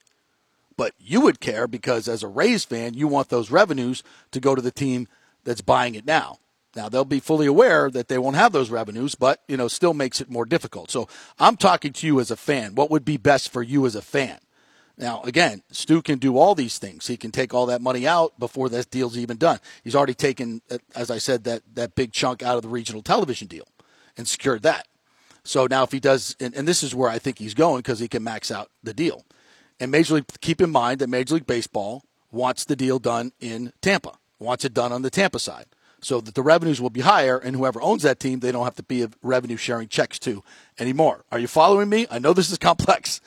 But 0.76 0.92
you 0.98 1.22
would 1.22 1.40
care 1.40 1.66
because 1.66 2.08
as 2.08 2.22
a 2.22 2.28
Rays 2.28 2.66
fan, 2.66 2.92
you 2.92 3.08
want 3.08 3.30
those 3.30 3.50
revenues 3.50 4.02
to 4.32 4.38
go 4.38 4.54
to 4.54 4.60
the 4.60 4.70
team 4.70 5.08
that's 5.44 5.62
buying 5.62 5.94
it 5.94 6.04
now. 6.04 6.40
Now 6.76 6.88
they'll 6.90 7.06
be 7.06 7.20
fully 7.20 7.46
aware 7.46 7.90
that 7.90 8.08
they 8.08 8.18
won't 8.18 8.36
have 8.36 8.52
those 8.52 8.70
revenues, 8.70 9.14
but 9.14 9.42
you 9.48 9.56
know, 9.56 9.66
still 9.66 9.94
makes 9.94 10.20
it 10.20 10.30
more 10.30 10.44
difficult. 10.44 10.90
So 10.90 11.08
I'm 11.38 11.56
talking 11.56 11.92
to 11.94 12.06
you 12.06 12.20
as 12.20 12.30
a 12.30 12.36
fan. 12.36 12.74
What 12.74 12.90
would 12.90 13.04
be 13.04 13.16
best 13.16 13.50
for 13.50 13.62
you 13.62 13.86
as 13.86 13.96
a 13.96 14.02
fan? 14.02 14.38
Now, 14.98 15.22
again, 15.22 15.62
Stu 15.70 16.00
can 16.00 16.18
do 16.18 16.38
all 16.38 16.54
these 16.54 16.78
things. 16.78 17.06
He 17.06 17.16
can 17.16 17.30
take 17.30 17.52
all 17.52 17.66
that 17.66 17.82
money 17.82 18.06
out 18.06 18.38
before 18.38 18.68
that 18.70 18.90
deal's 18.90 19.18
even 19.18 19.36
done. 19.36 19.58
He's 19.84 19.94
already 19.94 20.14
taken, 20.14 20.62
uh, 20.70 20.78
as 20.94 21.10
I 21.10 21.18
said, 21.18 21.44
that, 21.44 21.62
that 21.74 21.94
big 21.94 22.12
chunk 22.12 22.42
out 22.42 22.56
of 22.56 22.62
the 22.62 22.68
regional 22.68 23.02
television 23.02 23.46
deal 23.46 23.68
and 24.16 24.26
secured 24.26 24.62
that. 24.62 24.86
So 25.44 25.66
now, 25.66 25.84
if 25.84 25.92
he 25.92 26.00
does, 26.00 26.34
and, 26.40 26.54
and 26.54 26.66
this 26.66 26.82
is 26.82 26.94
where 26.94 27.10
I 27.10 27.18
think 27.18 27.38
he's 27.38 27.52
going 27.52 27.80
because 27.80 27.98
he 27.98 28.08
can 28.08 28.24
max 28.24 28.50
out 28.50 28.70
the 28.82 28.94
deal. 28.94 29.24
And 29.78 29.90
Major 29.90 30.14
League, 30.14 30.26
keep 30.40 30.62
in 30.62 30.70
mind 30.70 31.00
that 31.00 31.08
Major 31.08 31.34
League 31.34 31.46
Baseball 31.46 32.02
wants 32.30 32.64
the 32.64 32.74
deal 32.74 32.98
done 32.98 33.32
in 33.38 33.74
Tampa, 33.82 34.18
wants 34.38 34.64
it 34.64 34.72
done 34.72 34.92
on 34.92 35.02
the 35.02 35.10
Tampa 35.10 35.38
side, 35.38 35.66
so 36.00 36.20
that 36.20 36.34
the 36.34 36.42
revenues 36.42 36.80
will 36.80 36.90
be 36.90 37.00
higher, 37.00 37.38
and 37.38 37.56
whoever 37.56 37.80
owns 37.80 38.02
that 38.02 38.20
team, 38.20 38.40
they 38.40 38.52
don't 38.52 38.64
have 38.64 38.76
to 38.76 38.82
be 38.82 39.06
revenue 39.22 39.56
sharing 39.56 39.88
checks 39.88 40.18
to 40.20 40.42
anymore. 40.78 41.24
Are 41.32 41.38
you 41.38 41.46
following 41.46 41.88
me? 41.88 42.06
I 42.10 42.18
know 42.18 42.32
this 42.32 42.50
is 42.50 42.58
complex, 42.58 43.20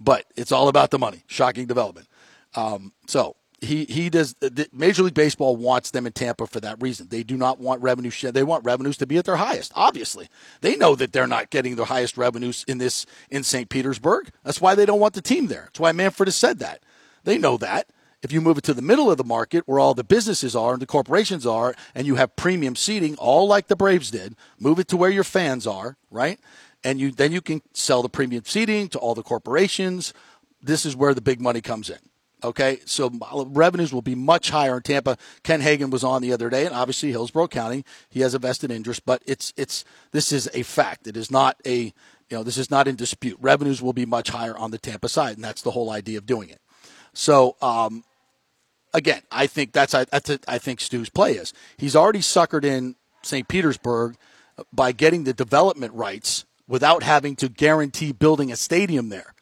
but 0.00 0.26
it's 0.36 0.52
all 0.52 0.68
about 0.68 0.90
the 0.90 0.98
money. 0.98 1.22
Shocking 1.26 1.66
development. 1.66 2.08
Um, 2.54 2.92
so 3.06 3.36
he 3.60 3.84
he 3.84 4.10
does. 4.10 4.34
Major 4.72 5.02
League 5.02 5.14
Baseball 5.14 5.56
wants 5.56 5.90
them 5.90 6.06
in 6.06 6.12
Tampa 6.12 6.46
for 6.46 6.60
that 6.60 6.80
reason. 6.80 7.08
They 7.08 7.22
do 7.22 7.36
not 7.36 7.58
want 7.58 7.82
revenue 7.82 8.10
share. 8.10 8.32
They 8.32 8.42
want 8.42 8.64
revenues 8.64 8.96
to 8.98 9.06
be 9.06 9.16
at 9.16 9.24
their 9.24 9.36
highest. 9.36 9.72
Obviously, 9.74 10.28
they 10.60 10.76
know 10.76 10.94
that 10.94 11.12
they're 11.12 11.26
not 11.26 11.50
getting 11.50 11.76
the 11.76 11.86
highest 11.86 12.16
revenues 12.18 12.64
in 12.68 12.78
this 12.78 13.06
in 13.30 13.42
St. 13.42 13.68
Petersburg. 13.68 14.30
That's 14.44 14.60
why 14.60 14.74
they 14.74 14.86
don't 14.86 15.00
want 15.00 15.14
the 15.14 15.22
team 15.22 15.46
there. 15.46 15.64
That's 15.66 15.80
why 15.80 15.92
Manfred 15.92 16.26
has 16.28 16.36
said 16.36 16.58
that. 16.58 16.82
They 17.24 17.38
know 17.38 17.56
that. 17.58 17.88
If 18.26 18.32
you 18.32 18.40
move 18.40 18.58
it 18.58 18.64
to 18.64 18.74
the 18.74 18.82
middle 18.82 19.08
of 19.08 19.18
the 19.18 19.24
market 19.24 19.62
where 19.68 19.78
all 19.78 19.94
the 19.94 20.02
businesses 20.02 20.56
are 20.56 20.72
and 20.72 20.82
the 20.82 20.86
corporations 20.86 21.46
are, 21.46 21.76
and 21.94 22.08
you 22.08 22.16
have 22.16 22.34
premium 22.34 22.74
seating, 22.74 23.14
all 23.18 23.46
like 23.46 23.68
the 23.68 23.76
Braves 23.76 24.10
did, 24.10 24.34
move 24.58 24.80
it 24.80 24.88
to 24.88 24.96
where 24.96 25.10
your 25.10 25.22
fans 25.22 25.64
are, 25.64 25.96
right? 26.10 26.40
And 26.82 26.98
you 26.98 27.12
then 27.12 27.30
you 27.30 27.40
can 27.40 27.62
sell 27.72 28.02
the 28.02 28.08
premium 28.08 28.42
seating 28.44 28.88
to 28.88 28.98
all 28.98 29.14
the 29.14 29.22
corporations. 29.22 30.12
This 30.60 30.84
is 30.84 30.96
where 30.96 31.14
the 31.14 31.20
big 31.20 31.40
money 31.40 31.60
comes 31.60 31.88
in. 31.88 31.98
Okay, 32.42 32.80
so 32.84 33.12
revenues 33.46 33.92
will 33.92 34.02
be 34.02 34.16
much 34.16 34.50
higher 34.50 34.78
in 34.78 34.82
Tampa. 34.82 35.18
Ken 35.44 35.60
Hagan 35.60 35.90
was 35.90 36.02
on 36.02 36.20
the 36.20 36.32
other 36.32 36.50
day, 36.50 36.66
and 36.66 36.74
obviously 36.74 37.12
Hillsborough 37.12 37.46
County, 37.46 37.84
he 38.08 38.22
has 38.22 38.34
a 38.34 38.40
vested 38.40 38.72
interest, 38.72 39.06
but 39.06 39.22
it's 39.24 39.52
it's 39.56 39.84
this 40.10 40.32
is 40.32 40.50
a 40.52 40.64
fact. 40.64 41.06
It 41.06 41.16
is 41.16 41.30
not 41.30 41.60
a 41.64 41.76
you 41.78 41.92
know 42.32 42.42
this 42.42 42.58
is 42.58 42.72
not 42.72 42.88
in 42.88 42.96
dispute. 42.96 43.38
Revenues 43.40 43.80
will 43.80 43.92
be 43.92 44.04
much 44.04 44.30
higher 44.30 44.56
on 44.56 44.72
the 44.72 44.78
Tampa 44.78 45.08
side, 45.08 45.36
and 45.36 45.44
that's 45.44 45.62
the 45.62 45.70
whole 45.70 45.90
idea 45.90 46.18
of 46.18 46.26
doing 46.26 46.48
it. 46.48 46.60
So 47.12 47.56
um, 47.62 48.04
again, 48.92 49.22
I 49.30 49.46
think 49.46 49.72
that's 49.72 49.94
I, 49.94 50.04
think 50.04 50.80
Stu's 50.80 51.08
play 51.08 51.32
is 51.32 51.52
he's 51.76 51.96
already 51.96 52.20
suckered 52.20 52.64
in 52.64 52.96
St. 53.22 53.46
Petersburg 53.46 54.16
by 54.72 54.92
getting 54.92 55.24
the 55.24 55.34
development 55.34 55.94
rights 55.94 56.44
without 56.68 57.02
having 57.02 57.36
to 57.36 57.48
guarantee 57.48 58.12
building 58.12 58.50
a 58.50 58.56
stadium 58.56 59.08
there. 59.08 59.34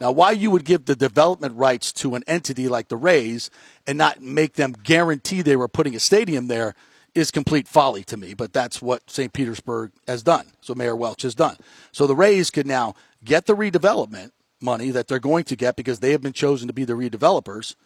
Now, 0.00 0.10
why 0.10 0.32
you 0.32 0.50
would 0.50 0.64
give 0.64 0.86
the 0.86 0.96
development 0.96 1.56
rights 1.56 1.92
to 1.94 2.14
an 2.14 2.24
entity 2.26 2.68
like 2.68 2.88
the 2.88 2.96
Rays 2.96 3.48
and 3.86 3.96
not 3.96 4.20
make 4.20 4.54
them 4.54 4.72
guarantee 4.72 5.40
they 5.40 5.56
were 5.56 5.68
putting 5.68 5.94
a 5.94 6.00
stadium 6.00 6.48
there 6.48 6.74
is 7.14 7.30
complete 7.30 7.68
folly 7.68 8.02
to 8.04 8.16
me, 8.16 8.34
but 8.34 8.52
that's 8.52 8.82
what 8.82 9.08
St. 9.08 9.32
Petersburg 9.32 9.92
has 10.08 10.22
done. 10.22 10.46
So 10.60 10.74
Mayor 10.74 10.96
Welch 10.96 11.22
has 11.22 11.34
done. 11.34 11.56
So 11.92 12.08
the 12.08 12.16
Rays 12.16 12.50
could 12.50 12.66
now 12.66 12.94
get 13.24 13.46
the 13.46 13.54
redevelopment 13.54 14.32
money 14.60 14.90
that 14.90 15.06
they're 15.06 15.20
going 15.20 15.44
to 15.44 15.56
get 15.56 15.76
because 15.76 16.00
they 16.00 16.10
have 16.10 16.22
been 16.22 16.32
chosen 16.32 16.66
to 16.66 16.74
be 16.74 16.84
the 16.84 16.94
redevelopers, 16.94 17.76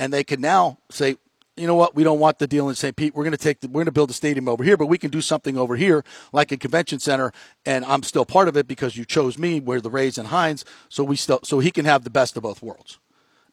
and 0.00 0.12
they 0.12 0.24
can 0.24 0.40
now 0.40 0.78
say, 0.90 1.16
you 1.56 1.66
know 1.66 1.74
what? 1.74 1.94
We 1.94 2.02
don't 2.02 2.18
want 2.18 2.38
the 2.38 2.46
deal 2.46 2.70
in 2.70 2.74
St. 2.74 2.96
Pete. 2.96 3.14
We're 3.14 3.22
going 3.22 3.32
to 3.32 3.38
take 3.38 3.60
the, 3.60 3.68
we're 3.68 3.80
going 3.80 3.84
to 3.84 3.92
build 3.92 4.08
a 4.08 4.14
stadium 4.14 4.48
over 4.48 4.64
here, 4.64 4.78
but 4.78 4.86
we 4.86 4.96
can 4.96 5.10
do 5.10 5.20
something 5.20 5.58
over 5.58 5.76
here, 5.76 6.02
like 6.32 6.50
a 6.52 6.56
convention 6.56 6.98
center, 6.98 7.32
and 7.66 7.84
I'm 7.84 8.02
still 8.02 8.24
part 8.24 8.48
of 8.48 8.56
it 8.56 8.66
because 8.66 8.96
you 8.96 9.04
chose 9.04 9.36
me. 9.36 9.60
We're 9.60 9.82
the 9.82 9.90
Rays 9.90 10.16
and 10.16 10.28
Hines, 10.28 10.64
so 10.88 11.04
we 11.04 11.16
still 11.16 11.40
so 11.44 11.58
he 11.58 11.70
can 11.70 11.84
have 11.84 12.02
the 12.02 12.10
best 12.10 12.34
of 12.38 12.42
both 12.42 12.62
worlds. 12.62 12.98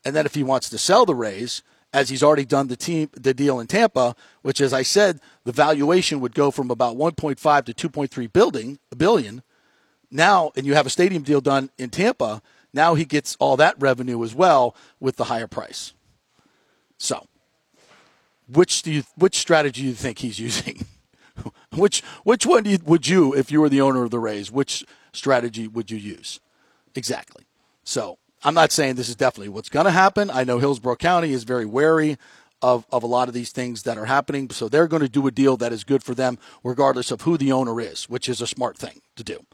And 0.06 0.16
then 0.16 0.26
if 0.26 0.36
he 0.36 0.44
wants 0.44 0.70
to 0.70 0.78
sell 0.78 1.06
the 1.06 1.16
Rays, 1.16 1.64
as 1.92 2.08
he's 2.08 2.24
already 2.24 2.46
done 2.46 2.68
the 2.68 2.78
team 2.78 3.10
the 3.12 3.34
deal 3.34 3.60
in 3.60 3.68
Tampa, 3.68 4.16
which 4.42 4.62
as 4.62 4.72
I 4.72 4.84
said, 4.84 5.20
the 5.44 5.52
valuation 5.52 6.22
would 6.22 6.34
go 6.34 6.50
from 6.50 6.72
about 6.72 6.96
1.5 6.96 7.66
to 7.66 7.90
2.3 7.90 8.32
building 8.32 8.80
billion. 8.96 9.44
Now, 10.10 10.52
and 10.56 10.66
you 10.66 10.76
have 10.76 10.86
a 10.86 10.92
stadium 10.92 11.24
deal 11.24 11.42
done 11.42 11.72
in 11.78 11.90
Tampa. 11.90 12.42
Now 12.74 12.96
he 12.96 13.04
gets 13.04 13.36
all 13.38 13.58
that 13.58 13.76
revenue 13.80 14.24
as 14.24 14.34
well 14.34 14.78
with 15.02 15.18
the 15.18 15.26
higher 15.26 15.48
price. 15.48 15.94
So 16.98 17.28
which 18.48 18.82
do 18.82 18.92
you 18.92 19.04
which 19.16 19.38
strategy 19.38 19.82
do 19.82 19.88
you 19.88 19.94
think 19.94 20.20
he's 20.20 20.40
using? 20.50 20.86
which 21.76 22.02
which 22.24 22.46
one 22.46 22.66
you, 22.66 22.80
would 22.86 23.08
you, 23.08 23.34
if 23.34 23.52
you 23.52 23.62
were 23.62 23.70
the 23.70 23.82
owner 23.82 24.04
of 24.04 24.12
the 24.12 24.20
Rays, 24.20 24.52
which 24.52 24.86
strategy 25.14 25.68
would 25.68 25.92
you 25.92 25.98
use? 25.98 26.40
Exactly. 26.96 27.46
So 27.84 28.18
I'm 28.44 28.54
not 28.54 28.72
saying 28.72 28.96
this 28.96 29.10
is 29.10 29.16
definitely 29.16 29.50
what's 29.50 29.70
going 29.70 29.86
to 29.86 29.92
happen. 29.92 30.30
I 30.32 30.44
know 30.44 30.60
Hillsborough 30.60 30.96
County 30.96 31.34
is 31.34 31.44
very 31.44 31.66
wary 31.66 32.18
of, 32.62 32.86
of 32.92 33.04
a 33.04 33.08
lot 33.08 33.28
of 33.28 33.34
these 33.34 33.52
things 33.52 33.84
that 33.84 33.98
are 33.98 34.06
happening. 34.06 34.50
So 34.50 34.68
they're 34.68 34.88
going 34.88 35.02
to 35.02 35.10
do 35.10 35.28
a 35.28 35.32
deal 35.32 35.58
that 35.58 35.74
is 35.74 35.84
good 35.84 36.04
for 36.04 36.16
them, 36.16 36.38
regardless 36.64 37.12
of 37.12 37.22
who 37.22 37.38
the 37.38 37.52
owner 37.52 37.80
is, 37.80 38.10
which 38.10 38.28
is 38.28 38.42
a 38.42 38.48
smart 38.48 38.78
thing 38.78 39.02
to 39.16 39.24
do. 39.24 39.46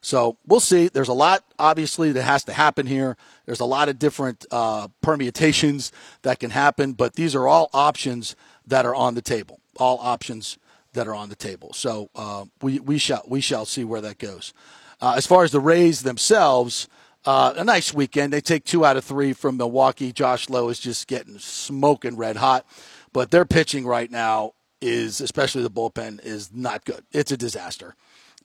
So 0.00 0.36
we'll 0.46 0.60
see. 0.60 0.88
There's 0.88 1.08
a 1.08 1.14
lot, 1.14 1.44
obviously, 1.58 2.12
that 2.12 2.22
has 2.22 2.44
to 2.44 2.52
happen 2.52 2.86
here. 2.86 3.16
There's 3.46 3.60
a 3.60 3.64
lot 3.64 3.88
of 3.88 3.98
different 3.98 4.46
uh, 4.50 4.88
permutations 5.02 5.92
that 6.22 6.38
can 6.38 6.50
happen, 6.50 6.92
but 6.92 7.14
these 7.14 7.34
are 7.34 7.48
all 7.48 7.68
options 7.72 8.36
that 8.66 8.86
are 8.86 8.94
on 8.94 9.14
the 9.14 9.22
table. 9.22 9.60
All 9.76 9.98
options 10.00 10.58
that 10.92 11.08
are 11.08 11.14
on 11.14 11.28
the 11.28 11.36
table. 11.36 11.72
So 11.72 12.10
uh, 12.14 12.44
we 12.62 12.80
we 12.80 12.98
shall 12.98 13.22
we 13.28 13.40
shall 13.40 13.64
see 13.64 13.84
where 13.84 14.00
that 14.00 14.18
goes. 14.18 14.52
Uh, 15.00 15.14
as 15.16 15.26
far 15.26 15.44
as 15.44 15.52
the 15.52 15.60
Rays 15.60 16.02
themselves, 16.02 16.88
uh, 17.24 17.54
a 17.56 17.64
nice 17.64 17.92
weekend. 17.92 18.32
They 18.32 18.40
take 18.40 18.64
two 18.64 18.84
out 18.84 18.96
of 18.96 19.04
three 19.04 19.32
from 19.32 19.56
Milwaukee. 19.56 20.12
Josh 20.12 20.48
Lowe 20.48 20.68
is 20.68 20.80
just 20.80 21.06
getting 21.06 21.38
smoking 21.38 22.16
red 22.16 22.36
hot, 22.36 22.66
but 23.12 23.30
their 23.30 23.44
pitching 23.44 23.86
right 23.86 24.10
now 24.10 24.54
is, 24.80 25.20
especially 25.20 25.62
the 25.62 25.70
bullpen, 25.70 26.24
is 26.24 26.50
not 26.52 26.84
good. 26.84 27.04
It's 27.12 27.32
a 27.32 27.36
disaster 27.36 27.94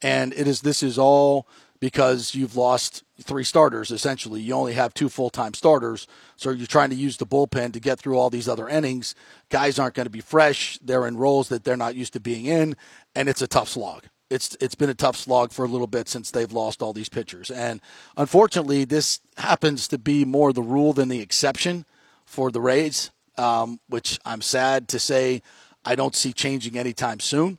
and 0.03 0.33
it 0.33 0.47
is 0.47 0.61
this 0.61 0.83
is 0.83 0.99
all 0.99 1.47
because 1.79 2.33
you've 2.33 2.55
lost 2.55 3.03
three 3.21 3.43
starters 3.43 3.91
essentially. 3.91 4.41
You 4.41 4.53
only 4.53 4.73
have 4.73 4.93
two 4.93 5.09
full 5.09 5.29
time 5.29 5.53
starters, 5.53 6.07
so 6.35 6.51
you're 6.51 6.67
trying 6.67 6.91
to 6.91 6.95
use 6.95 7.17
the 7.17 7.25
bullpen 7.25 7.73
to 7.73 7.79
get 7.79 7.99
through 7.99 8.17
all 8.17 8.29
these 8.29 8.47
other 8.47 8.69
innings. 8.69 9.15
Guys 9.49 9.79
aren't 9.79 9.95
going 9.95 10.05
to 10.05 10.11
be 10.11 10.21
fresh; 10.21 10.77
they're 10.79 11.07
in 11.07 11.17
roles 11.17 11.49
that 11.49 11.63
they're 11.63 11.77
not 11.77 11.95
used 11.95 12.13
to 12.13 12.19
being 12.19 12.45
in, 12.45 12.75
and 13.15 13.27
it's 13.27 13.41
a 13.41 13.47
tough 13.47 13.69
slog. 13.69 14.05
It's 14.29 14.55
it's 14.59 14.75
been 14.75 14.89
a 14.89 14.95
tough 14.95 15.15
slog 15.15 15.51
for 15.51 15.65
a 15.65 15.67
little 15.67 15.87
bit 15.87 16.07
since 16.07 16.31
they've 16.31 16.51
lost 16.51 16.81
all 16.81 16.93
these 16.93 17.09
pitchers, 17.09 17.49
and 17.49 17.81
unfortunately, 18.17 18.85
this 18.85 19.19
happens 19.37 19.87
to 19.89 19.97
be 19.97 20.25
more 20.25 20.53
the 20.53 20.61
rule 20.61 20.93
than 20.93 21.09
the 21.09 21.21
exception 21.21 21.85
for 22.25 22.49
the 22.49 22.61
Rays, 22.61 23.11
um, 23.37 23.79
which 23.87 24.19
I'm 24.25 24.41
sad 24.41 24.87
to 24.89 24.99
say 24.99 25.41
I 25.85 25.95
don't 25.95 26.15
see 26.15 26.33
changing 26.33 26.77
anytime 26.77 27.19
soon. 27.19 27.57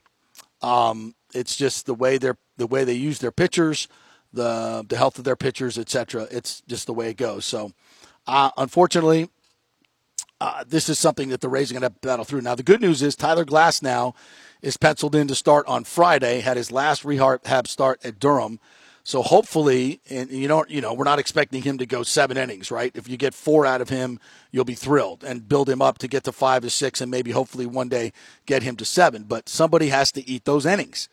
Um, 0.63 1.15
it's 1.35 1.57
just 1.57 1.87
the 1.87 1.95
way 1.95 2.19
they're 2.19 2.39
the 2.57 2.67
way 2.67 2.85
they 2.85 2.95
use 2.95 3.19
their 3.19 3.33
pitchers, 3.33 3.89
the 4.33 4.85
the 4.89 4.97
health 4.97 5.19
of 5.19 5.25
their 5.25 5.37
pitchers, 5.37 5.79
etc. 5.79 6.29
It's 6.31 6.63
just 6.63 6.87
the 6.87 6.95
way 6.95 7.11
it 7.11 7.17
goes. 7.17 7.45
So, 7.45 7.73
uh, 8.27 8.51
unfortunately, 8.57 9.29
uh, 10.41 10.65
this 10.67 10.89
is 10.89 10.99
something 10.99 11.29
that 11.31 11.41
the 11.41 11.49
Rays 11.49 11.71
are 11.71 11.79
going 11.79 11.83
to 11.83 11.91
battle 11.91 12.25
through. 12.25 12.43
Now, 12.43 12.55
the 12.55 12.63
good 12.63 12.81
news 12.81 13.03
is 13.03 13.17
Tyler 13.17 13.45
Glasnow 13.45 14.15
is 14.63 14.77
penciled 14.77 15.15
in 15.15 15.29
to 15.29 15.35
start 15.35 15.67
on 15.67 15.85
Friday. 15.85 16.41
Had 16.41 16.57
his 16.57 16.73
last 16.73 17.05
rehab 17.05 17.69
start 17.69 18.05
at 18.05 18.19
Durham. 18.19 18.61
So 19.07 19.21
hopefully, 19.21 20.01
and 20.09 20.31
you 20.31 20.49
know, 20.49 20.65
you 20.67 20.81
know, 20.81 20.95
we're 20.95 21.05
not 21.05 21.19
expecting 21.19 21.63
him 21.63 21.77
to 21.77 21.85
go 21.85 22.03
seven 22.03 22.39
innings, 22.39 22.71
right? 22.71 22.91
If 22.95 23.07
you 23.07 23.19
get 23.19 23.35
four 23.35 23.67
out 23.67 23.83
of 23.83 23.91
him, 23.91 24.19
you'll 24.51 24.65
be 24.65 24.75
thrilled 24.75 25.23
and 25.23 25.47
build 25.47 25.69
him 25.69 25.83
up 25.83 25.99
to 25.99 26.09
get 26.09 26.25
to 26.25 26.33
five 26.33 26.63
to 26.63 26.71
six, 26.71 27.03
and 27.03 27.11
maybe 27.11 27.31
hopefully 27.31 27.67
one 27.67 27.91
day 27.91 28.15
get 28.47 28.63
him 28.63 28.77
to 28.77 28.85
seven. 28.87 29.25
But 29.25 29.47
somebody 29.47 29.89
has 29.89 30.11
to 30.13 30.27
eat 30.27 30.47
those 30.47 30.65
innings 30.65 31.11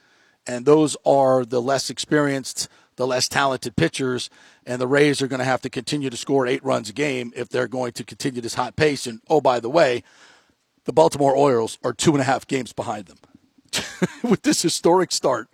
and 0.48 0.65
those 0.65 0.98
are 1.05 1.45
the 1.45 1.62
less 1.62 1.89
experienced 1.89 2.67
the 3.01 3.07
less 3.07 3.27
talented 3.27 3.75
pitchers, 3.75 4.29
and 4.65 4.79
the 4.79 4.88
Rays 4.88 5.21
are 5.21 5.27
going 5.27 5.39
to 5.39 5.45
have 5.45 5.62
to 5.62 5.71
continue 5.71 6.12
to 6.12 6.17
score 6.17 6.45
eight 6.45 6.63
runs 6.63 6.89
a 6.89 6.93
game 6.93 7.33
if 7.36 7.50
they're 7.50 7.67
going 7.67 7.93
to 7.93 8.03
continue 8.03 8.41
this 8.41 8.53
hot 8.53 8.75
pace. 8.75 9.07
And 9.07 9.21
oh, 9.27 9.41
by 9.41 9.60
the 9.60 9.71
way, 9.71 10.03
the 10.86 10.93
Baltimore 10.93 11.36
Orioles 11.36 11.79
are 11.83 11.93
two 11.93 12.12
and 12.12 12.21
a 12.21 12.25
half 12.25 12.45
games 12.45 12.74
behind 12.74 13.07
them. 13.07 13.17
With 14.29 14.43
this 14.43 14.62
historic 14.62 15.12
start, 15.12 15.50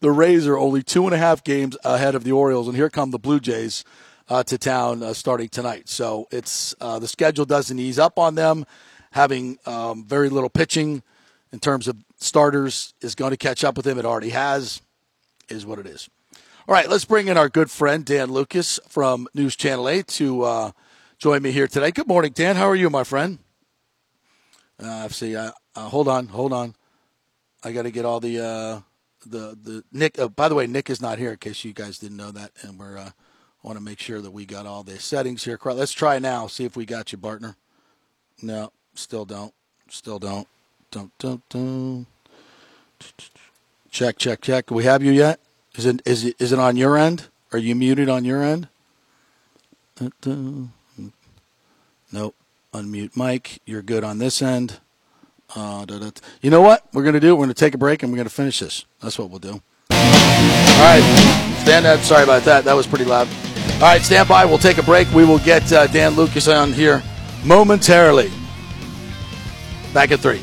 the 0.00 0.10
Rays 0.10 0.46
are 0.46 0.56
only 0.56 0.82
two 0.82 1.04
and 1.04 1.14
a 1.14 1.18
half 1.18 1.44
games 1.44 1.76
ahead 1.84 2.14
of 2.14 2.24
the 2.24 2.32
Orioles, 2.32 2.66
and 2.66 2.76
here 2.76 2.88
come 2.88 3.10
the 3.10 3.18
Blue 3.18 3.40
Jays 3.40 3.84
uh, 4.28 4.42
to 4.44 4.56
town 4.56 5.02
uh, 5.02 5.12
starting 5.12 5.48
tonight. 5.48 5.90
So 5.90 6.28
it's 6.30 6.74
uh, 6.80 6.98
the 6.98 7.08
schedule 7.08 7.44
doesn't 7.44 7.78
ease 7.78 7.98
up 7.98 8.18
on 8.18 8.36
them. 8.36 8.64
Having 9.10 9.58
um, 9.66 10.04
very 10.04 10.28
little 10.28 10.50
pitching 10.50 11.02
in 11.52 11.58
terms 11.58 11.88
of 11.88 11.96
starters 12.18 12.94
is 13.00 13.14
going 13.14 13.30
to 13.30 13.36
catch 13.36 13.64
up 13.64 13.76
with 13.76 13.86
him. 13.86 13.98
It 13.98 14.04
already 14.04 14.30
has. 14.30 14.80
Is 15.48 15.64
what 15.64 15.78
it 15.78 15.86
is. 15.86 16.08
All 16.68 16.74
right, 16.74 16.88
let's 16.90 17.04
bring 17.04 17.28
in 17.28 17.36
our 17.36 17.48
good 17.48 17.70
friend 17.70 18.04
Dan 18.04 18.32
Lucas 18.32 18.80
from 18.88 19.28
News 19.32 19.54
Channel 19.54 19.88
8 19.88 20.06
to 20.08 20.42
uh, 20.42 20.70
join 21.18 21.40
me 21.40 21.52
here 21.52 21.68
today. 21.68 21.92
Good 21.92 22.08
morning, 22.08 22.32
Dan. 22.32 22.56
How 22.56 22.68
are 22.68 22.74
you, 22.74 22.90
my 22.90 23.04
friend? 23.04 23.38
Uh, 24.82 25.08
see, 25.08 25.36
uh, 25.36 25.52
uh, 25.76 25.88
hold 25.88 26.08
on, 26.08 26.26
hold 26.26 26.52
on. 26.52 26.74
I 27.62 27.70
got 27.70 27.82
to 27.82 27.92
get 27.92 28.04
all 28.04 28.18
the 28.18 28.40
uh, 28.40 28.80
the 29.24 29.56
the 29.62 29.84
Nick. 29.92 30.18
Uh, 30.18 30.28
by 30.28 30.48
the 30.48 30.56
way, 30.56 30.66
Nick 30.66 30.90
is 30.90 31.00
not 31.00 31.18
here 31.18 31.30
in 31.30 31.38
case 31.38 31.64
you 31.64 31.72
guys 31.72 31.98
didn't 31.98 32.16
know 32.16 32.32
that, 32.32 32.50
and 32.62 32.78
we're 32.78 32.98
uh, 32.98 33.10
want 33.62 33.78
to 33.78 33.84
make 33.84 34.00
sure 34.00 34.20
that 34.20 34.30
we 34.30 34.46
got 34.46 34.66
all 34.66 34.82
the 34.82 34.98
settings 34.98 35.44
here. 35.44 35.58
Let's 35.64 35.92
try 35.92 36.18
now. 36.18 36.46
See 36.46 36.64
if 36.64 36.76
we 36.76 36.86
got 36.86 37.12
you, 37.12 37.18
partner. 37.18 37.56
No, 38.42 38.72
still 38.94 39.24
don't. 39.24 39.52
Still 39.88 40.18
don't. 40.18 40.46
Don't 40.96 41.18
don't 41.18 41.48
don't. 41.50 42.06
Check 43.90 44.16
check 44.16 44.40
check. 44.40 44.70
We 44.70 44.84
have 44.84 45.02
you 45.02 45.12
yet? 45.12 45.40
Is 45.74 45.84
it 45.84 46.00
is 46.06 46.24
it 46.24 46.36
is 46.38 46.52
it 46.52 46.58
on 46.58 46.78
your 46.78 46.96
end? 46.96 47.28
Are 47.52 47.58
you 47.58 47.74
muted 47.74 48.08
on 48.08 48.24
your 48.24 48.42
end? 48.42 48.68
Nope. 52.10 52.34
Unmute 52.72 53.14
Mike. 53.14 53.60
You're 53.66 53.82
good 53.82 54.04
on 54.04 54.16
this 54.16 54.40
end. 54.40 54.80
Uh, 55.54 55.84
you 56.40 56.50
know 56.50 56.62
what 56.62 56.86
we're 56.94 57.02
going 57.02 57.12
to 57.12 57.20
do? 57.20 57.36
We're 57.36 57.44
going 57.44 57.50
to 57.50 57.54
take 57.54 57.74
a 57.74 57.78
break 57.78 58.02
and 58.02 58.10
we're 58.10 58.16
going 58.16 58.28
to 58.28 58.34
finish 58.34 58.60
this. 58.60 58.86
That's 59.02 59.18
what 59.18 59.28
we'll 59.28 59.38
do. 59.38 59.50
All 59.50 59.60
right. 59.90 61.56
Stand 61.60 61.84
up. 61.84 62.00
Sorry 62.00 62.24
about 62.24 62.44
that. 62.44 62.64
That 62.64 62.72
was 62.72 62.86
pretty 62.86 63.04
loud. 63.04 63.28
All 63.74 63.80
right. 63.80 64.00
Stand 64.00 64.30
by. 64.30 64.46
We'll 64.46 64.56
take 64.56 64.78
a 64.78 64.82
break. 64.82 65.12
We 65.12 65.26
will 65.26 65.40
get 65.40 65.70
uh, 65.74 65.88
Dan 65.88 66.14
Lucas 66.14 66.48
on 66.48 66.72
here 66.72 67.02
momentarily. 67.44 68.30
Back 69.92 70.10
at 70.10 70.20
three 70.20 70.40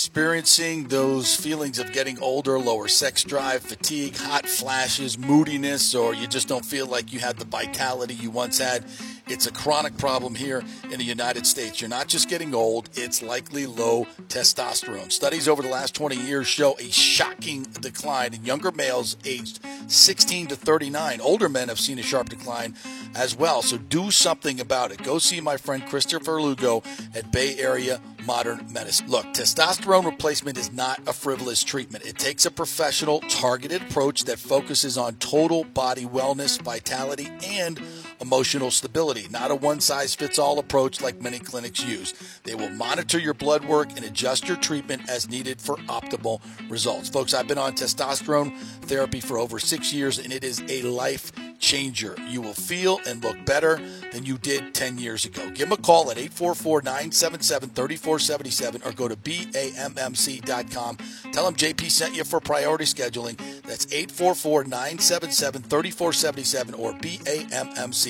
experiencing 0.00 0.88
those 0.88 1.36
feelings 1.36 1.78
of 1.78 1.92
getting 1.92 2.18
older, 2.20 2.58
lower 2.58 2.88
sex 2.88 3.22
drive, 3.22 3.60
fatigue, 3.60 4.16
hot 4.16 4.48
flashes, 4.48 5.18
moodiness, 5.18 5.94
or 5.94 6.14
you 6.14 6.26
just 6.26 6.48
don't 6.48 6.64
feel 6.64 6.86
like 6.86 7.12
you 7.12 7.20
had 7.20 7.36
the 7.36 7.44
vitality 7.44 8.14
you 8.14 8.30
once 8.30 8.56
had, 8.56 8.82
it's 9.30 9.46
a 9.46 9.52
chronic 9.52 9.96
problem 9.96 10.34
here 10.34 10.62
in 10.84 10.98
the 10.98 11.04
United 11.04 11.46
States. 11.46 11.80
You're 11.80 11.90
not 11.90 12.08
just 12.08 12.28
getting 12.28 12.54
old, 12.54 12.90
it's 12.94 13.22
likely 13.22 13.66
low 13.66 14.06
testosterone. 14.28 15.12
Studies 15.12 15.48
over 15.48 15.62
the 15.62 15.68
last 15.68 15.94
20 15.94 16.16
years 16.16 16.46
show 16.46 16.76
a 16.78 16.90
shocking 16.90 17.62
decline 17.80 18.34
in 18.34 18.44
younger 18.44 18.72
males 18.72 19.16
aged 19.24 19.60
16 19.88 20.48
to 20.48 20.56
39. 20.56 21.20
Older 21.20 21.48
men 21.48 21.68
have 21.68 21.78
seen 21.78 21.98
a 21.98 22.02
sharp 22.02 22.28
decline 22.28 22.74
as 23.14 23.36
well. 23.36 23.62
So 23.62 23.78
do 23.78 24.10
something 24.10 24.60
about 24.60 24.92
it. 24.92 25.02
Go 25.02 25.18
see 25.18 25.40
my 25.40 25.56
friend 25.56 25.86
Christopher 25.86 26.40
Lugo 26.40 26.82
at 27.14 27.30
Bay 27.32 27.56
Area 27.58 28.00
Modern 28.26 28.66
Medicine. 28.72 29.08
Look, 29.08 29.26
testosterone 29.26 30.04
replacement 30.04 30.58
is 30.58 30.72
not 30.72 31.00
a 31.06 31.12
frivolous 31.12 31.64
treatment. 31.64 32.04
It 32.04 32.18
takes 32.18 32.46
a 32.46 32.50
professional, 32.50 33.20
targeted 33.20 33.82
approach 33.82 34.24
that 34.24 34.38
focuses 34.38 34.98
on 34.98 35.14
total 35.16 35.64
body 35.64 36.04
wellness, 36.04 36.60
vitality, 36.60 37.30
and 37.44 37.80
emotional 38.20 38.70
stability, 38.70 39.26
not 39.30 39.50
a 39.50 39.54
one 39.54 39.80
size 39.80 40.14
fits 40.14 40.38
all 40.38 40.58
approach 40.58 41.00
like 41.00 41.20
many 41.20 41.38
clinics 41.38 41.84
use. 41.84 42.14
They 42.44 42.54
will 42.54 42.70
monitor 42.70 43.18
your 43.18 43.34
blood 43.34 43.64
work 43.64 43.90
and 43.96 44.04
adjust 44.04 44.46
your 44.46 44.56
treatment 44.56 45.08
as 45.08 45.28
needed 45.28 45.60
for 45.60 45.76
optimal 45.88 46.40
results. 46.68 47.08
Folks, 47.08 47.34
I've 47.34 47.48
been 47.48 47.58
on 47.58 47.72
testosterone 47.74 48.56
therapy 48.82 49.20
for 49.20 49.38
over 49.38 49.58
six 49.58 49.92
years 49.92 50.18
and 50.18 50.32
it 50.32 50.44
is 50.44 50.62
a 50.68 50.82
life 50.82 51.32
changer. 51.58 52.16
You 52.28 52.40
will 52.40 52.54
feel 52.54 53.00
and 53.06 53.22
look 53.22 53.44
better 53.44 53.80
than 54.12 54.24
you 54.24 54.38
did 54.38 54.74
10 54.74 54.98
years 54.98 55.24
ago. 55.24 55.46
Give 55.50 55.68
them 55.68 55.72
a 55.72 55.76
call 55.76 56.10
at 56.10 56.18
844 56.18 56.82
977 56.82 57.70
3477 57.70 58.82
or 58.84 58.92
go 58.92 59.08
to 59.08 59.16
BAMMC.com. 59.16 60.96
Tell 61.32 61.44
them 61.44 61.54
JP 61.54 61.90
sent 61.90 62.16
you 62.16 62.24
for 62.24 62.40
priority 62.40 62.84
scheduling. 62.84 63.36
That's 63.62 63.86
844 63.86 64.64
977 64.64 65.62
3477 65.62 66.74
or 66.74 66.92
BAMMC.com. 66.92 68.09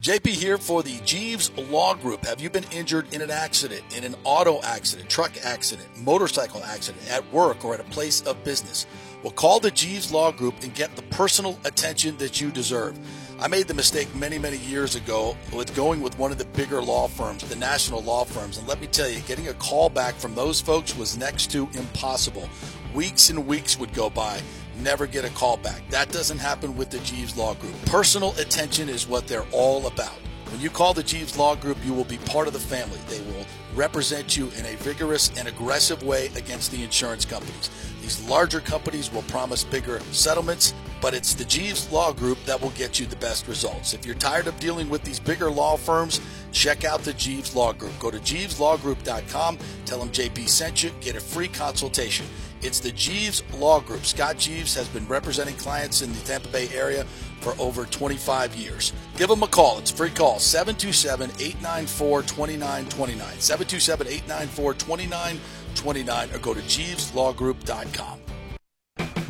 JP 0.00 0.28
here 0.28 0.58
for 0.58 0.84
the 0.84 1.00
Jeeves 1.04 1.50
Law 1.58 1.92
Group. 1.94 2.24
Have 2.24 2.40
you 2.40 2.48
been 2.48 2.64
injured 2.70 3.12
in 3.12 3.20
an 3.20 3.32
accident, 3.32 3.82
in 3.96 4.04
an 4.04 4.14
auto 4.22 4.62
accident, 4.62 5.10
truck 5.10 5.32
accident, 5.44 5.88
motorcycle 6.04 6.62
accident, 6.62 7.10
at 7.10 7.32
work, 7.32 7.64
or 7.64 7.74
at 7.74 7.80
a 7.80 7.84
place 7.84 8.20
of 8.22 8.42
business? 8.44 8.86
Well, 9.24 9.32
call 9.32 9.58
the 9.58 9.72
Jeeves 9.72 10.12
Law 10.12 10.30
Group 10.30 10.54
and 10.62 10.72
get 10.72 10.94
the 10.94 11.02
personal 11.02 11.58
attention 11.64 12.16
that 12.18 12.40
you 12.40 12.52
deserve. 12.52 12.96
I 13.40 13.48
made 13.48 13.66
the 13.66 13.74
mistake 13.74 14.14
many, 14.14 14.38
many 14.38 14.58
years 14.58 14.94
ago 14.94 15.36
with 15.52 15.74
going 15.74 16.00
with 16.00 16.16
one 16.16 16.30
of 16.30 16.38
the 16.38 16.44
bigger 16.44 16.80
law 16.80 17.08
firms, 17.08 17.42
the 17.42 17.56
national 17.56 18.00
law 18.02 18.24
firms. 18.24 18.58
And 18.58 18.68
let 18.68 18.80
me 18.80 18.86
tell 18.86 19.08
you, 19.08 19.18
getting 19.22 19.48
a 19.48 19.54
call 19.54 19.88
back 19.88 20.14
from 20.14 20.36
those 20.36 20.60
folks 20.60 20.96
was 20.96 21.18
next 21.18 21.50
to 21.50 21.68
impossible. 21.74 22.48
Weeks 22.94 23.30
and 23.30 23.44
weeks 23.48 23.76
would 23.76 23.92
go 23.92 24.08
by, 24.08 24.40
never 24.78 25.06
get 25.06 25.24
a 25.24 25.30
call 25.30 25.56
back. 25.56 25.82
That 25.90 26.10
doesn't 26.10 26.38
happen 26.38 26.76
with 26.76 26.90
the 26.90 26.98
Jeeves 27.00 27.36
Law 27.36 27.54
Group. 27.54 27.74
Personal 27.86 28.32
attention 28.38 28.88
is 28.88 29.06
what 29.06 29.26
they're 29.26 29.46
all 29.52 29.86
about. 29.86 30.18
When 30.50 30.60
you 30.60 30.70
call 30.70 30.94
the 30.94 31.02
Jeeves 31.02 31.36
Law 31.36 31.54
Group, 31.56 31.76
you 31.84 31.92
will 31.92 32.04
be 32.04 32.16
part 32.18 32.46
of 32.46 32.54
the 32.54 32.58
family. 32.58 32.98
They 33.08 33.20
will 33.30 33.44
represent 33.74 34.34
you 34.36 34.46
in 34.58 34.64
a 34.64 34.76
vigorous 34.76 35.30
and 35.38 35.46
aggressive 35.46 36.02
way 36.02 36.30
against 36.36 36.70
the 36.70 36.82
insurance 36.82 37.26
companies. 37.26 37.70
These 38.00 38.26
larger 38.28 38.60
companies 38.60 39.12
will 39.12 39.22
promise 39.22 39.62
bigger 39.62 40.00
settlements, 40.12 40.72
but 41.02 41.12
it's 41.12 41.34
the 41.34 41.44
Jeeves 41.44 41.92
Law 41.92 42.14
Group 42.14 42.38
that 42.46 42.58
will 42.58 42.70
get 42.70 42.98
you 42.98 43.04
the 43.04 43.16
best 43.16 43.46
results. 43.46 43.92
If 43.92 44.06
you're 44.06 44.14
tired 44.14 44.46
of 44.46 44.58
dealing 44.58 44.88
with 44.88 45.02
these 45.02 45.20
bigger 45.20 45.50
law 45.50 45.76
firms, 45.76 46.20
check 46.50 46.84
out 46.84 47.02
the 47.02 47.12
Jeeves 47.12 47.54
Law 47.54 47.74
Group. 47.74 47.92
Go 47.98 48.10
to 48.10 48.18
jeeveslawgroup.com, 48.18 49.58
tell 49.84 49.98
them 49.98 50.08
JP 50.08 50.48
sent 50.48 50.82
you, 50.82 50.90
get 51.02 51.14
a 51.14 51.20
free 51.20 51.48
consultation. 51.48 52.24
It's 52.62 52.80
the 52.80 52.90
Jeeves 52.92 53.42
Law 53.54 53.80
Group. 53.80 54.04
Scott 54.04 54.38
Jeeves 54.38 54.74
has 54.74 54.88
been 54.88 55.06
representing 55.06 55.54
clients 55.56 56.02
in 56.02 56.12
the 56.12 56.20
Tampa 56.20 56.48
Bay 56.48 56.68
area 56.74 57.04
for 57.40 57.54
over 57.58 57.84
25 57.84 58.54
years. 58.56 58.92
Give 59.16 59.28
them 59.28 59.42
a 59.42 59.46
call. 59.46 59.78
It's 59.78 59.92
a 59.92 59.94
free 59.94 60.10
call 60.10 60.38
727 60.38 61.30
894 61.40 62.22
2929. 62.22 63.40
727 63.40 64.06
894 64.06 64.74
2929 64.74 66.30
or 66.34 66.38
go 66.38 66.54
to 66.54 66.60
JeevesLawGroup.com. 66.60 68.27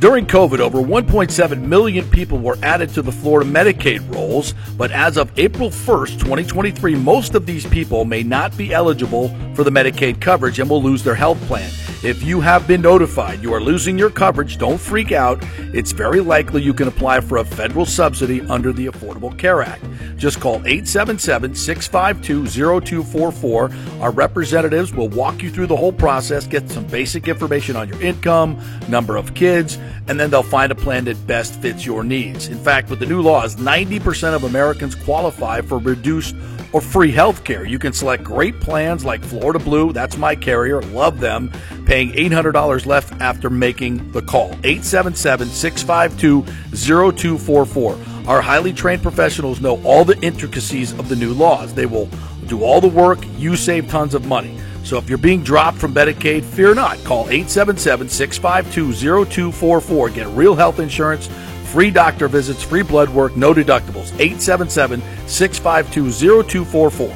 During 0.00 0.26
COVID, 0.26 0.60
over 0.60 0.78
1.7 0.78 1.60
million 1.60 2.08
people 2.08 2.38
were 2.38 2.56
added 2.62 2.90
to 2.90 3.02
the 3.02 3.10
Florida 3.10 3.50
Medicaid 3.50 4.14
rolls, 4.14 4.54
but 4.76 4.92
as 4.92 5.16
of 5.16 5.36
April 5.36 5.70
1st, 5.70 6.20
2023, 6.20 6.94
most 6.94 7.34
of 7.34 7.46
these 7.46 7.66
people 7.66 8.04
may 8.04 8.22
not 8.22 8.56
be 8.56 8.72
eligible 8.72 9.28
for 9.56 9.64
the 9.64 9.70
Medicaid 9.70 10.20
coverage 10.20 10.60
and 10.60 10.70
will 10.70 10.80
lose 10.80 11.02
their 11.02 11.16
health 11.16 11.40
plan. 11.48 11.68
If 12.04 12.22
you 12.22 12.40
have 12.40 12.68
been 12.68 12.80
notified 12.80 13.42
you 13.42 13.52
are 13.52 13.60
losing 13.60 13.98
your 13.98 14.10
coverage, 14.10 14.56
don't 14.56 14.78
freak 14.78 15.10
out. 15.10 15.40
It's 15.74 15.90
very 15.90 16.20
likely 16.20 16.62
you 16.62 16.72
can 16.72 16.86
apply 16.86 17.18
for 17.18 17.38
a 17.38 17.44
federal 17.44 17.84
subsidy 17.84 18.40
under 18.42 18.72
the 18.72 18.86
Affordable 18.86 19.36
Care 19.36 19.62
Act. 19.62 19.84
Just 20.16 20.38
call 20.38 20.64
877 20.64 21.56
652 21.56 22.46
0244. 22.46 23.70
Our 24.00 24.12
representatives 24.12 24.94
will 24.94 25.08
walk 25.08 25.42
you 25.42 25.50
through 25.50 25.66
the 25.66 25.76
whole 25.76 25.92
process, 25.92 26.46
get 26.46 26.70
some 26.70 26.86
basic 26.86 27.26
information 27.26 27.74
on 27.74 27.88
your 27.88 28.00
income, 28.00 28.62
number 28.88 29.16
of 29.16 29.34
kids, 29.34 29.76
and 30.06 30.18
then 30.18 30.30
they'll 30.30 30.42
find 30.42 30.72
a 30.72 30.74
plan 30.74 31.04
that 31.04 31.26
best 31.26 31.60
fits 31.60 31.84
your 31.84 32.04
needs. 32.04 32.48
In 32.48 32.58
fact, 32.58 32.90
with 32.90 32.98
the 32.98 33.06
new 33.06 33.22
laws, 33.22 33.56
90% 33.56 34.34
of 34.34 34.44
Americans 34.44 34.94
qualify 34.94 35.60
for 35.60 35.78
reduced 35.78 36.34
or 36.72 36.80
free 36.80 37.10
health 37.10 37.44
care. 37.44 37.64
You 37.64 37.78
can 37.78 37.92
select 37.92 38.24
great 38.24 38.60
plans 38.60 39.04
like 39.04 39.24
Florida 39.24 39.58
Blue, 39.58 39.92
that's 39.92 40.16
my 40.16 40.34
carrier, 40.34 40.82
love 40.82 41.20
them, 41.20 41.50
paying 41.86 42.10
$800 42.12 42.86
left 42.86 43.12
after 43.20 43.48
making 43.50 44.12
the 44.12 44.22
call. 44.22 44.50
877 44.64 45.48
652 45.48 46.42
0244. 46.76 47.98
Our 48.26 48.42
highly 48.42 48.74
trained 48.74 49.02
professionals 49.02 49.60
know 49.60 49.82
all 49.84 50.04
the 50.04 50.18
intricacies 50.20 50.92
of 50.98 51.08
the 51.08 51.16
new 51.16 51.32
laws. 51.32 51.72
They 51.72 51.86
will 51.86 52.10
do 52.46 52.62
all 52.62 52.80
the 52.80 52.88
work, 52.88 53.18
you 53.36 53.56
save 53.56 53.88
tons 53.88 54.14
of 54.14 54.26
money. 54.26 54.58
So 54.84 54.96
if 54.96 55.08
you're 55.08 55.18
being 55.18 55.42
dropped 55.42 55.78
from 55.78 55.94
Medicaid, 55.94 56.44
fear 56.44 56.74
not. 56.74 56.98
Call 57.04 57.28
877 57.28 58.08
652 58.08 58.92
0244. 59.26 60.10
Get 60.10 60.26
real 60.28 60.54
health 60.54 60.78
insurance 60.78 61.28
Free 61.68 61.90
doctor 61.90 62.28
visits, 62.28 62.62
free 62.62 62.80
blood 62.82 63.10
work, 63.10 63.36
no 63.36 63.52
deductibles. 63.52 64.10
877 64.18 65.02
652 65.28 66.42
0244. 66.44 67.14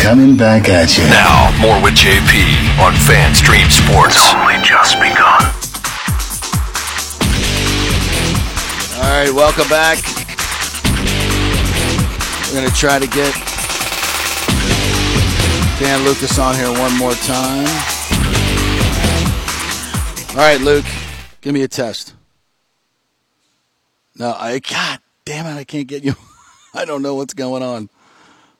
Coming 0.00 0.36
back 0.36 0.68
at 0.68 0.98
you. 0.98 1.04
Now, 1.04 1.54
more 1.62 1.80
with 1.80 1.94
JP 1.94 2.34
on 2.82 2.92
FanStream 3.06 3.70
Sports. 3.70 4.18
Only 4.34 4.58
just 4.66 4.98
begun. 4.98 5.46
All 8.98 9.14
right, 9.14 9.30
welcome 9.30 9.68
back. 9.68 10.02
We're 12.48 12.60
going 12.60 12.68
to 12.68 12.76
try 12.76 12.98
to 12.98 13.06
get 13.06 13.53
Dan 15.78 16.04
Lucas 16.04 16.38
on 16.38 16.54
here 16.54 16.70
one 16.70 16.96
more 16.96 17.14
time. 17.14 17.66
All 20.30 20.36
right, 20.36 20.60
Luke, 20.60 20.84
give 21.40 21.52
me 21.52 21.62
a 21.62 21.68
test. 21.68 22.14
No, 24.16 24.32
I, 24.38 24.60
God 24.60 25.00
damn 25.24 25.46
it, 25.46 25.58
I 25.58 25.64
can't 25.64 25.88
get 25.88 26.04
you. 26.04 26.14
I 26.74 26.84
don't 26.84 27.02
know 27.02 27.16
what's 27.16 27.34
going 27.34 27.64
on. 27.64 27.88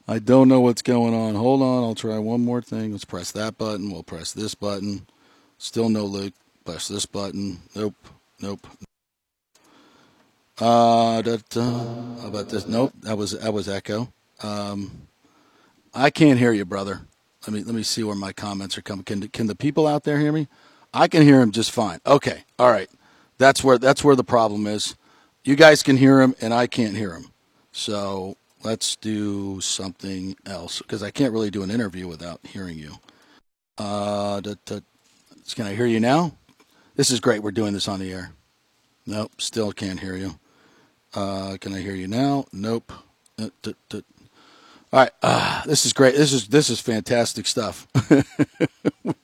I 0.09 0.18
don't 0.18 0.48
know 0.48 0.61
what's 0.61 0.83
going 0.83 1.14
on. 1.14 1.37
Hold 1.37 1.62
on, 1.62 1.85
I'll 1.85 1.94
try 1.94 2.18
one 2.18 2.44
more 2.44 2.61
thing. 2.61 2.92
Let's 2.92 3.05
press 3.05 3.31
that 3.33 3.59
button. 3.59 3.92
We'll 3.92 4.03
press 4.03 4.33
this 4.33 4.55
button. 4.55 5.07
Still 5.59 5.88
no 5.88 6.05
Luke. 6.05 6.35
Press 6.64 6.88
this 6.88 7.07
button. 7.07 7.61
Nope. 7.74 7.94
Nope. 8.40 8.66
Uh, 10.59 11.22
that, 11.22 11.57
uh, 11.57 12.20
how 12.22 12.29
about 12.29 12.48
this? 12.48 12.66
Nope. 12.66 12.92
That 13.03 13.16
was 13.16 13.38
that 13.38 13.53
was 13.53 13.68
echo. 13.68 14.12
Um, 14.42 15.04
I 15.94 16.11
can't 16.11 16.38
hear 16.38 16.52
you, 16.52 16.64
brother. 16.64 17.02
Let 17.46 17.52
me 17.52 17.62
let 17.62 17.74
me 17.74 17.83
see 17.83 18.02
where 18.02 18.16
my 18.16 18.33
comments 18.33 18.76
are 18.76 18.83
coming. 18.83 19.04
Can 19.04 19.28
can 19.28 19.46
the 19.46 19.54
people 19.54 19.87
out 19.87 20.04
there 20.04 20.18
hear 20.18 20.33
me? 20.33 20.48
I 20.92 21.09
can 21.09 21.22
hear 21.22 21.40
him 21.40 21.52
just 21.52 21.70
fine. 21.70 22.00
Okay. 22.07 22.44
All 22.59 22.70
right. 22.70 22.90
That's 23.38 23.62
where 23.62 23.78
that's 23.78 24.02
where 24.02 24.16
the 24.16 24.24
problem 24.24 24.66
is. 24.66 24.96
You 25.44 25.57
guys 25.57 25.83
can 25.83 25.96
hear 25.96 26.20
him, 26.20 26.35
and 26.40 26.54
I 26.54 26.66
can't 26.66 26.96
hear 26.96 27.12
him. 27.12 27.26
So 27.70 28.37
let's 28.62 28.96
do 28.96 29.61
something 29.61 30.37
else 30.46 30.78
because 30.78 31.02
I 31.02 31.11
can't 31.11 31.33
really 31.33 31.50
do 31.50 31.62
an 31.62 31.70
interview 31.70 32.09
without 32.09 32.40
hearing 32.44 32.78
you. 32.78 32.94
Uh, 33.76 34.40
da, 34.40 34.54
da, 34.64 34.80
can 35.54 35.66
I 35.66 35.74
hear 35.74 35.87
you 35.87 36.00
now? 36.00 36.33
This 36.96 37.11
is 37.11 37.20
great. 37.20 37.42
We're 37.42 37.50
doing 37.50 37.72
this 37.72 37.88
on 37.88 38.00
the 38.00 38.12
air. 38.12 38.33
Nope, 39.07 39.40
still 39.40 39.72
can't 39.72 40.00
hear 40.00 40.16
you. 40.16 40.38
Uh, 41.12 41.59
can 41.61 41.74
I 41.74 41.80
hear 41.80 41.94
you 41.94 42.09
now? 42.09 42.46
Nope. 42.52 42.92
Uh, 43.38 43.50
da. 43.62 44.00
All 44.94 45.00
right, 45.00 45.11
uh, 45.24 45.64
this 45.64 45.85
is 45.87 45.92
great. 45.92 46.14
This 46.14 46.33
is 46.33 46.46
this 46.46 46.70
is 46.70 46.78
fantastic 46.80 47.48
stuff. 47.48 47.88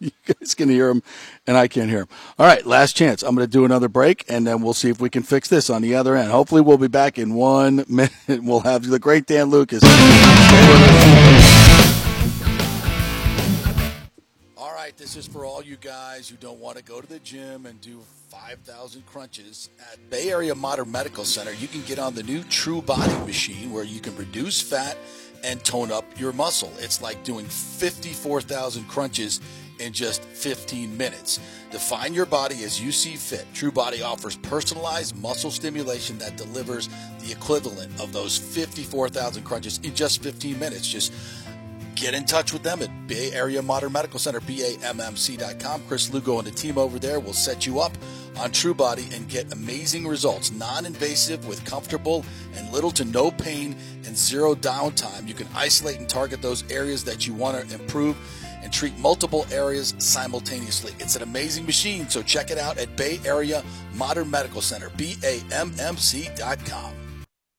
you 0.00 0.10
guys 0.26 0.52
can 0.56 0.68
hear 0.68 0.88
him, 0.88 1.00
and 1.46 1.56
I 1.56 1.68
can't 1.68 1.88
hear 1.88 2.00
him. 2.00 2.08
All 2.40 2.46
right, 2.46 2.66
last 2.66 2.96
chance. 2.96 3.22
I'm 3.22 3.36
going 3.36 3.46
to 3.46 3.52
do 3.52 3.64
another 3.64 3.88
break, 3.88 4.24
and 4.28 4.44
then 4.44 4.62
we'll 4.62 4.74
see 4.74 4.90
if 4.90 5.00
we 5.00 5.08
can 5.08 5.22
fix 5.22 5.46
this 5.48 5.70
on 5.70 5.82
the 5.82 5.94
other 5.94 6.16
end. 6.16 6.32
Hopefully, 6.32 6.60
we'll 6.60 6.76
be 6.76 6.88
back 6.88 7.20
in 7.20 7.34
one 7.34 7.84
minute. 7.88 8.10
We'll 8.28 8.62
have 8.62 8.84
the 8.84 8.98
great 8.98 9.26
Dan 9.26 9.50
Lucas. 9.50 9.84
All 14.56 14.74
right, 14.74 14.96
this 14.96 15.14
is 15.14 15.28
for 15.28 15.44
all 15.44 15.62
you 15.62 15.76
guys 15.76 16.28
who 16.28 16.34
don't 16.34 16.58
want 16.58 16.78
to 16.78 16.82
go 16.82 17.00
to 17.00 17.06
the 17.06 17.20
gym 17.20 17.66
and 17.66 17.80
do 17.80 18.00
5,000 18.30 19.06
crunches. 19.06 19.68
At 19.92 20.10
Bay 20.10 20.30
Area 20.30 20.56
Modern 20.56 20.90
Medical 20.90 21.24
Center, 21.24 21.52
you 21.52 21.68
can 21.68 21.82
get 21.82 22.00
on 22.00 22.16
the 22.16 22.24
new 22.24 22.42
True 22.42 22.82
Body 22.82 23.12
machine 23.24 23.72
where 23.72 23.84
you 23.84 24.00
can 24.00 24.16
reduce 24.16 24.60
fat 24.60 24.96
and 25.44 25.62
tone 25.64 25.90
up 25.90 26.04
your 26.18 26.32
muscle. 26.32 26.72
It's 26.78 27.00
like 27.00 27.22
doing 27.24 27.46
54,000 27.46 28.84
crunches 28.84 29.40
in 29.80 29.92
just 29.92 30.22
15 30.22 30.96
minutes. 30.96 31.40
Define 31.70 32.14
your 32.14 32.26
body 32.26 32.64
as 32.64 32.80
you 32.80 32.92
see 32.92 33.16
fit. 33.16 33.46
True 33.54 33.72
Body 33.72 34.02
offers 34.02 34.36
personalized 34.36 35.16
muscle 35.16 35.50
stimulation 35.50 36.18
that 36.18 36.36
delivers 36.36 36.88
the 37.20 37.32
equivalent 37.32 37.98
of 38.00 38.12
those 38.12 38.36
54,000 38.36 39.42
crunches 39.42 39.80
in 39.82 39.94
just 39.94 40.22
15 40.22 40.58
minutes. 40.58 40.86
Just 40.86 41.12
get 41.94 42.14
in 42.14 42.24
touch 42.24 42.52
with 42.52 42.62
them 42.62 42.82
at 42.82 43.06
Bay 43.06 43.32
Area 43.32 43.62
Modern 43.62 43.92
Medical 43.92 44.18
Center, 44.18 44.40
BAMMC.com. 44.40 45.82
Chris 45.88 46.12
Lugo 46.12 46.38
and 46.38 46.46
the 46.46 46.50
team 46.50 46.78
over 46.78 46.98
there 46.98 47.20
will 47.20 47.32
set 47.32 47.66
you 47.66 47.80
up 47.80 47.92
on 48.38 48.50
TrueBody 48.50 49.14
and 49.14 49.28
get 49.28 49.52
amazing 49.52 50.06
results. 50.06 50.52
Non 50.52 50.86
invasive 50.86 51.46
with 51.46 51.64
comfortable 51.64 52.24
and 52.54 52.72
little 52.72 52.90
to 52.92 53.04
no 53.04 53.30
pain 53.30 53.76
and 54.06 54.16
zero 54.16 54.54
downtime. 54.54 55.28
You 55.28 55.34
can 55.34 55.48
isolate 55.54 55.98
and 55.98 56.08
target 56.08 56.42
those 56.42 56.68
areas 56.70 57.04
that 57.04 57.26
you 57.26 57.34
want 57.34 57.68
to 57.68 57.74
improve 57.74 58.16
and 58.62 58.72
treat 58.72 58.96
multiple 58.98 59.46
areas 59.50 59.94
simultaneously. 59.98 60.92
It's 60.98 61.16
an 61.16 61.22
amazing 61.22 61.66
machine, 61.66 62.08
so 62.08 62.22
check 62.22 62.50
it 62.50 62.58
out 62.58 62.78
at 62.78 62.96
Bay 62.96 63.20
Area 63.24 63.64
Modern 63.94 64.30
Medical 64.30 64.60
Center, 64.60 64.90
BAMMC.com. 64.90 65.40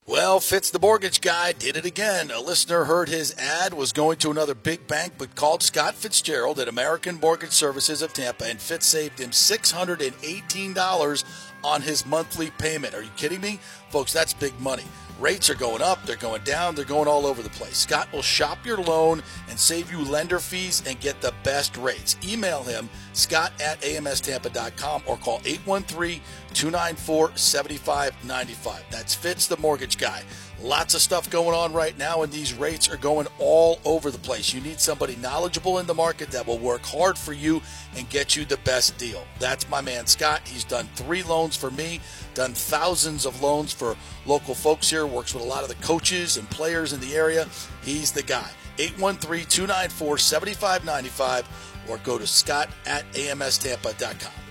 Well, 0.08 0.40
Fitz 0.40 0.72
the 0.72 0.80
mortgage 0.80 1.22
guy 1.22 1.52
did 1.52 1.78
it 1.78 1.86
again. 1.86 2.32
A 2.32 2.40
listener 2.42 2.86
heard 2.86 3.08
his 3.08 3.36
ad, 3.38 3.76
was 3.76 3.94
going 3.94 4.18
to 4.18 4.32
another 4.32 4.56
big 4.56 4.88
bank, 4.88 5.14
but 5.20 5.36
called 5.36 5.62
Scott 5.62 5.94
Fitzgerald 5.94 6.60
at 6.60 6.68
American 6.68 7.20
Mortgage 7.20 7.52
Services 7.52 8.02
of 8.02 8.12
Tampa, 8.12 8.46
and 8.46 8.60
Fitz 8.60 8.88
saved 8.88 9.20
him 9.20 9.30
$618 9.30 11.24
on 11.64 11.82
his 11.82 12.06
monthly 12.06 12.52
payment. 12.52 12.94
Are 12.94 13.04
you 13.04 13.10
kidding 13.18 13.42
me? 13.42 13.60
Folks, 13.90 14.14
that's 14.14 14.34
big 14.34 14.60
money. 14.60 14.86
Rates 15.20 15.52
are 15.52 15.56
going 15.56 15.84
up, 15.84 16.04
they're 16.04 16.16
going 16.16 16.44
down, 16.44 16.74
they're 16.74 16.84
going 16.84 17.08
all 17.08 17.28
over 17.28 17.44
the 17.44 17.50
place. 17.52 17.78
Scott 17.78 18.12
will 18.12 18.24
shop 18.24 18.66
your 18.66 18.80
loan 18.80 19.22
and 19.50 19.60
save 19.60 19.92
you 19.92 20.00
lender 20.00 20.40
fees 20.40 20.82
and 20.88 21.00
get 21.00 21.22
the 21.22 21.34
best 21.44 21.78
rates. 21.78 22.18
Email 22.28 22.64
him, 22.64 22.90
scott 23.14 23.54
at 23.62 23.80
amstampa.com 23.82 25.04
or 25.06 25.18
call 25.18 25.40
813 25.46 26.22
294 26.56 27.34
7595. 27.36 28.84
That's 28.90 29.14
Fitz, 29.14 29.46
the 29.46 29.58
mortgage 29.58 30.00
guy. 30.00 30.24
Lots 30.64 30.94
of 30.94 31.02
stuff 31.02 31.28
going 31.32 31.56
on 31.56 31.74
right 31.74 31.98
now, 31.98 32.22
and 32.22 32.32
these 32.32 32.54
rates 32.54 32.88
are 32.88 32.98
going 32.98 33.26
all 33.40 33.80
over 33.84 34.12
the 34.12 34.20
place. 34.20 34.54
You 34.54 34.62
need 34.62 34.80
somebody 34.80 35.16
knowledgeable 35.16 35.80
in 35.80 35.88
the 35.88 35.94
market 35.96 36.30
that 36.32 36.46
will 36.46 36.60
work 36.60 36.84
hard 36.84 37.18
for 37.18 37.34
you 37.34 37.64
and 37.96 38.08
get 38.10 38.36
you 38.36 38.46
the 38.46 38.58
best 38.58 38.96
deal. 39.00 39.26
That's 39.40 39.68
my 39.70 39.82
man 39.82 40.06
Scott. 40.06 40.42
He's 40.46 40.64
done 40.64 40.88
three 40.94 41.24
loans 41.24 41.58
for 41.58 41.72
me, 41.72 42.00
done 42.36 42.54
thousands 42.54 43.26
of 43.26 43.42
loans 43.42 43.74
for 43.74 43.96
local 44.28 44.54
folks 44.54 44.88
here, 44.88 45.08
works 45.08 45.34
with 45.34 45.44
a 45.44 45.48
lot 45.48 45.64
of 45.64 45.70
the 45.70 45.84
coaches 45.84 46.38
and 46.38 46.48
players 46.52 46.94
in 46.94 47.00
the 47.00 47.16
area. 47.16 47.48
He's 47.84 48.12
the 48.12 48.24
guy. 48.24 48.50
813 48.78 49.48
294 49.48 50.18
7595 50.20 51.88
or 51.90 51.98
go 51.98 52.20
to 52.20 52.28
scott 52.28 52.70
at 52.86 53.12
amstampa.com. 53.14 54.51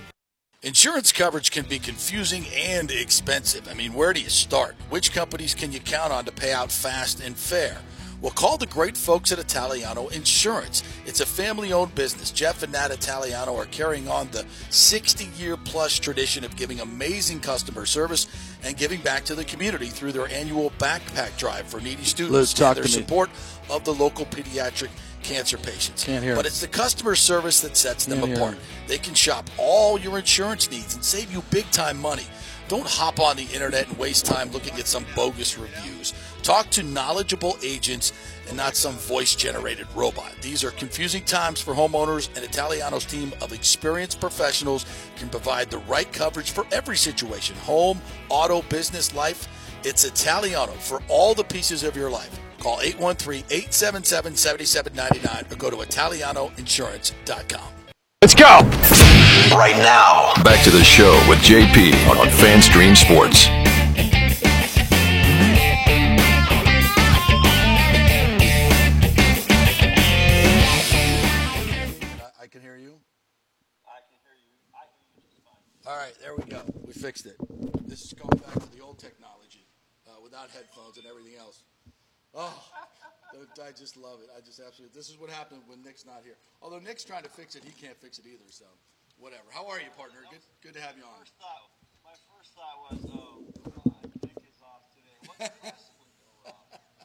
Insurance 0.63 1.11
coverage 1.11 1.49
can 1.49 1.65
be 1.65 1.79
confusing 1.79 2.45
and 2.55 2.91
expensive. 2.91 3.67
I 3.67 3.73
mean, 3.73 3.95
where 3.95 4.13
do 4.13 4.21
you 4.21 4.29
start? 4.29 4.75
Which 4.91 5.11
companies 5.11 5.55
can 5.55 5.71
you 5.71 5.79
count 5.79 6.13
on 6.13 6.23
to 6.25 6.31
pay 6.31 6.53
out 6.53 6.71
fast 6.71 7.19
and 7.19 7.35
fair? 7.35 7.79
Well, 8.21 8.31
call 8.31 8.59
the 8.59 8.67
great 8.67 8.95
folks 8.95 9.31
at 9.31 9.39
Italiano 9.39 10.09
Insurance. 10.09 10.83
It's 11.07 11.19
a 11.19 11.25
family 11.25 11.73
owned 11.73 11.95
business. 11.95 12.29
Jeff 12.29 12.61
and 12.61 12.73
Nat 12.73 12.91
Italiano 12.91 13.55
are 13.55 13.65
carrying 13.65 14.07
on 14.07 14.29
the 14.29 14.45
60 14.69 15.25
year 15.35 15.57
plus 15.57 15.97
tradition 15.97 16.43
of 16.43 16.55
giving 16.55 16.79
amazing 16.79 17.39
customer 17.39 17.87
service 17.87 18.27
and 18.61 18.77
giving 18.77 19.01
back 19.01 19.25
to 19.25 19.33
the 19.33 19.43
community 19.43 19.87
through 19.87 20.11
their 20.11 20.27
annual 20.27 20.69
backpack 20.77 21.35
drive 21.39 21.65
for 21.65 21.81
needy 21.81 22.03
students 22.03 22.53
talk 22.53 22.77
and 22.77 22.77
their 22.77 22.83
me. 22.83 22.89
support 22.91 23.31
of 23.71 23.83
the 23.83 23.95
local 23.95 24.27
pediatric 24.27 24.89
cancer 25.23 25.57
patients. 25.57 26.03
Can't 26.03 26.23
hear 26.23 26.35
But 26.35 26.45
it's 26.45 26.61
the 26.61 26.67
customer 26.67 27.15
service 27.15 27.61
that 27.61 27.77
sets 27.77 28.05
them 28.05 28.21
Can't 28.21 28.37
apart. 28.37 28.57
They 28.87 28.97
can 28.97 29.13
shop 29.13 29.49
all 29.57 29.99
your 29.99 30.17
insurance 30.17 30.69
needs 30.69 30.95
and 30.95 31.03
save 31.03 31.31
you 31.31 31.43
big 31.51 31.69
time 31.71 31.99
money. 31.99 32.25
Don't 32.67 32.87
hop 32.87 33.19
on 33.19 33.35
the 33.35 33.43
internet 33.53 33.89
and 33.89 33.97
waste 33.97 34.25
time 34.25 34.49
looking 34.51 34.73
at 34.79 34.87
some 34.87 35.05
bogus 35.13 35.57
reviews. 35.57 36.13
Talk 36.41 36.69
to 36.69 36.83
knowledgeable 36.83 37.57
agents 37.63 38.13
and 38.47 38.55
not 38.55 38.75
some 38.75 38.93
voice 38.93 39.35
generated 39.35 39.87
robot. 39.93 40.33
These 40.41 40.63
are 40.63 40.71
confusing 40.71 41.23
times 41.23 41.59
for 41.59 41.73
homeowners, 41.73 42.29
and 42.35 42.45
Italiano's 42.45 43.05
team 43.05 43.33
of 43.41 43.51
experienced 43.51 44.19
professionals 44.19 44.85
can 45.17 45.29
provide 45.29 45.69
the 45.69 45.79
right 45.79 46.11
coverage 46.13 46.51
for 46.51 46.65
every 46.71 46.97
situation 46.97 47.55
home, 47.57 48.01
auto, 48.29 48.61
business, 48.63 49.13
life. 49.13 49.47
It's 49.83 50.03
Italiano 50.03 50.71
for 50.71 51.01
all 51.09 51.33
the 51.33 51.43
pieces 51.43 51.83
of 51.83 51.95
your 51.95 52.09
life. 52.09 52.39
Call 52.61 52.79
813 52.79 53.43
877 53.49 54.35
7799 54.35 55.51
or 55.51 55.55
go 55.57 55.71
to 55.71 55.77
ItalianoInsurance.com. 55.77 57.73
Let's 58.21 58.35
go! 58.35 58.59
Right 59.57 59.75
now. 59.77 60.31
Back 60.43 60.63
to 60.65 60.69
the 60.69 60.83
show 60.83 61.11
with 61.27 61.39
JP 61.39 61.91
on 62.07 62.27
Fanstream 62.27 62.95
Sports. 62.95 63.47
I 72.39 72.45
can 72.45 72.61
hear 72.61 72.77
you. 72.77 72.93
I 73.89 74.05
can 74.05 74.21
hear 74.21 74.37
you. 74.37 74.53
I 74.75 74.85
can 74.85 75.01
hear 75.09 75.25
you. 75.33 75.41
All 75.87 75.97
right, 75.97 76.13
there 76.21 76.35
we 76.35 76.43
go. 76.43 76.61
We 76.85 76.93
fixed 76.93 77.25
it. 77.25 77.37
This 77.87 78.03
is 78.05 78.13
going 78.13 78.37
back 78.37 78.53
to 78.53 78.71
the 78.71 78.83
old 78.83 78.99
technology 78.99 79.65
uh, 80.07 80.11
without 80.23 80.51
headphones 80.51 80.97
and 80.97 81.07
everything 81.07 81.39
else. 81.39 81.63
Oh, 82.33 82.55
I 83.63 83.71
just 83.71 83.95
love 83.97 84.19
it. 84.23 84.29
I 84.35 84.39
just 84.39 84.59
absolutely. 84.59 84.95
This 84.95 85.09
is 85.09 85.19
what 85.19 85.29
happened 85.29 85.61
when 85.67 85.83
Nick's 85.83 86.05
not 86.05 86.21
here. 86.23 86.35
Although 86.61 86.79
Nick's 86.79 87.03
trying 87.03 87.23
to 87.23 87.29
fix 87.31 87.55
it, 87.55 87.63
he 87.63 87.71
can't 87.75 87.97
fix 87.99 88.19
it 88.19 88.25
either. 88.27 88.47
So, 88.49 88.65
whatever. 89.19 89.47
How 89.51 89.67
are 89.67 89.79
you, 89.79 89.91
partner? 89.95 90.19
Good. 90.31 90.43
Good 90.63 90.75
to 90.79 90.81
have 90.83 90.95
you 90.95 91.03
on. 91.03 91.19
First 91.19 91.35
thought, 91.39 91.67
my 92.07 92.15
first 92.31 92.49
thought 92.55 92.77
was, 92.87 92.99
oh 93.11 93.43
Nick 94.23 94.39
is 94.47 94.59
off 94.63 94.87
today. 94.95 95.15
What 95.27 95.39
could 95.39 95.51
possibly 95.75 96.29
go 96.39 96.47
wrong? 96.47 96.55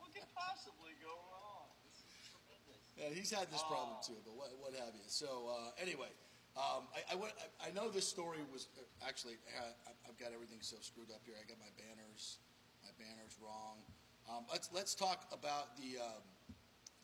What 0.02 0.10
could 0.14 0.30
possibly 0.34 0.94
go 1.02 1.14
wrong? 1.30 1.70
This 1.86 1.98
is 2.06 2.14
tremendous. 2.26 2.82
Yeah, 2.98 3.10
he's 3.14 3.30
had 3.34 3.50
this 3.50 3.62
problem 3.66 3.98
too, 4.02 4.18
but 4.26 4.34
what, 4.34 4.50
what 4.62 4.74
have 4.78 4.94
you? 4.94 5.06
So 5.06 5.50
uh, 5.50 5.74
anyway, 5.82 6.10
Um, 6.56 6.86
I, 6.94 7.02
I, 7.12 7.14
I- 7.18 7.68
I 7.68 7.70
know 7.76 7.90
this 7.92 8.06
story 8.08 8.40
was 8.50 8.66
uh, 8.78 8.82
actually. 9.06 9.38
I- 9.54 9.74
I've 10.08 10.16
got 10.22 10.30
everything 10.34 10.58
so 10.62 10.78
screwed 10.80 11.10
up 11.14 11.20
here. 11.26 11.34
I 11.38 11.44
got 11.46 11.58
my 11.62 11.70
banners, 11.76 12.38
my 12.82 12.90
banners 12.96 13.36
wrong. 13.42 13.82
Um, 14.26 14.42
let's 14.50 14.68
let's 14.74 14.94
talk 14.94 15.30
about 15.30 15.78
the 15.78 16.02
um, 16.02 16.22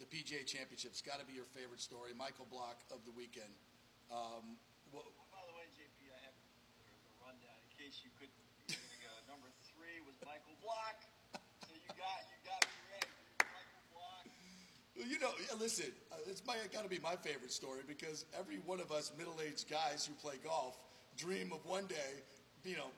the 0.02 0.06
PGA 0.10 0.42
Championship. 0.42 0.90
It's 0.90 1.04
got 1.04 1.22
to 1.22 1.26
be 1.26 1.38
your 1.38 1.46
favorite 1.54 1.78
story. 1.78 2.10
Michael 2.18 2.50
Block 2.50 2.82
of 2.90 2.98
the 3.06 3.14
weekend. 3.14 3.50
Um, 4.10 4.58
what, 4.90 5.06
By 5.30 5.38
the 5.46 5.54
way, 5.54 5.70
JP, 5.70 6.10
I 6.10 6.18
have 6.26 6.34
the, 6.82 6.90
the 6.90 7.14
rundown 7.22 7.58
in 7.62 7.70
case 7.78 8.02
you 8.02 8.10
couldn't. 8.18 8.34
You 8.66 8.74
were 8.74 8.82
gonna 8.82 9.06
go. 9.06 9.14
Number 9.38 9.48
three 9.70 10.02
was 10.02 10.18
Michael 10.26 10.58
Block. 10.58 10.98
So 11.62 11.78
you 11.78 11.90
got 11.94 12.18
you 12.26 12.38
got 12.42 12.60
me 12.66 12.78
ready. 12.90 13.14
Michael 13.38 13.86
Block. 13.94 14.24
Well, 14.98 15.06
You 15.06 15.18
know, 15.22 15.32
listen, 15.62 15.94
uh, 16.10 16.26
it's 16.26 16.42
my 16.42 16.58
got 16.74 16.82
to 16.82 16.90
be 16.90 16.98
my 16.98 17.14
favorite 17.14 17.54
story 17.54 17.86
because 17.86 18.26
every 18.34 18.58
one 18.66 18.82
of 18.82 18.90
us 18.90 19.14
middle-aged 19.14 19.70
guys 19.70 20.02
who 20.02 20.12
play 20.18 20.42
golf 20.42 20.74
dream 21.14 21.54
of 21.54 21.62
one 21.66 21.86
day, 21.86 22.26
you 22.64 22.74
know, 22.74 22.90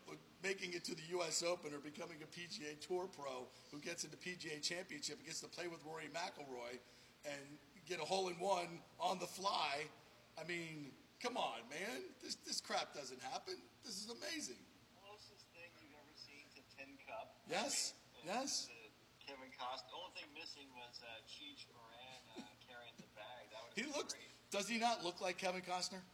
making 0.44 0.74
it 0.76 0.84
to 0.84 0.94
the 0.94 1.02
U.S. 1.16 1.42
Open 1.42 1.72
or 1.72 1.80
becoming 1.80 2.20
a 2.20 2.28
PGA 2.28 2.76
Tour 2.78 3.08
pro 3.08 3.48
who 3.72 3.80
gets 3.80 4.04
into 4.04 4.16
PGA 4.20 4.60
Championship 4.60 5.16
and 5.16 5.24
gets 5.26 5.40
to 5.40 5.48
play 5.48 5.66
with 5.66 5.80
Rory 5.88 6.12
McIlroy 6.12 6.76
and 7.24 7.40
get 7.88 7.98
a 7.98 8.04
hole 8.04 8.28
in 8.28 8.36
one 8.36 8.78
on 9.00 9.18
the 9.18 9.26
fly. 9.26 9.88
I 10.36 10.44
mean, 10.44 10.92
come 11.22 11.36
on, 11.40 11.64
man, 11.72 12.04
this 12.22 12.36
this 12.46 12.60
crap 12.60 12.92
doesn't 12.92 13.20
happen. 13.32 13.56
This 13.82 13.96
is 14.04 14.12
amazing. 14.12 14.60
Closest 15.00 15.48
thing 15.56 15.72
you've 15.80 15.96
ever 15.96 16.12
seen 16.12 16.44
to 16.52 16.60
Tin 16.76 16.92
Cup. 17.08 17.40
Yes, 17.48 17.94
And, 18.20 18.28
yes. 18.28 18.68
uh, 18.68 18.76
Kevin 19.24 19.48
Costner. 19.56 19.88
The 19.88 19.96
only 19.96 20.12
thing 20.20 20.28
missing 20.36 20.68
was 20.76 21.00
uh, 21.00 21.08
Cheech 21.24 21.64
Marin 21.72 22.20
uh, 22.36 22.44
carrying 22.68 22.92
the 23.00 23.08
bag. 23.16 23.48
That 23.48 23.64
would 23.64 23.72
He 23.80 23.88
looks. 23.96 24.12
Does 24.52 24.68
he 24.68 24.76
not 24.78 25.02
look 25.04 25.20
like 25.24 25.38
Kevin 25.40 25.62
Costner? 25.64 26.04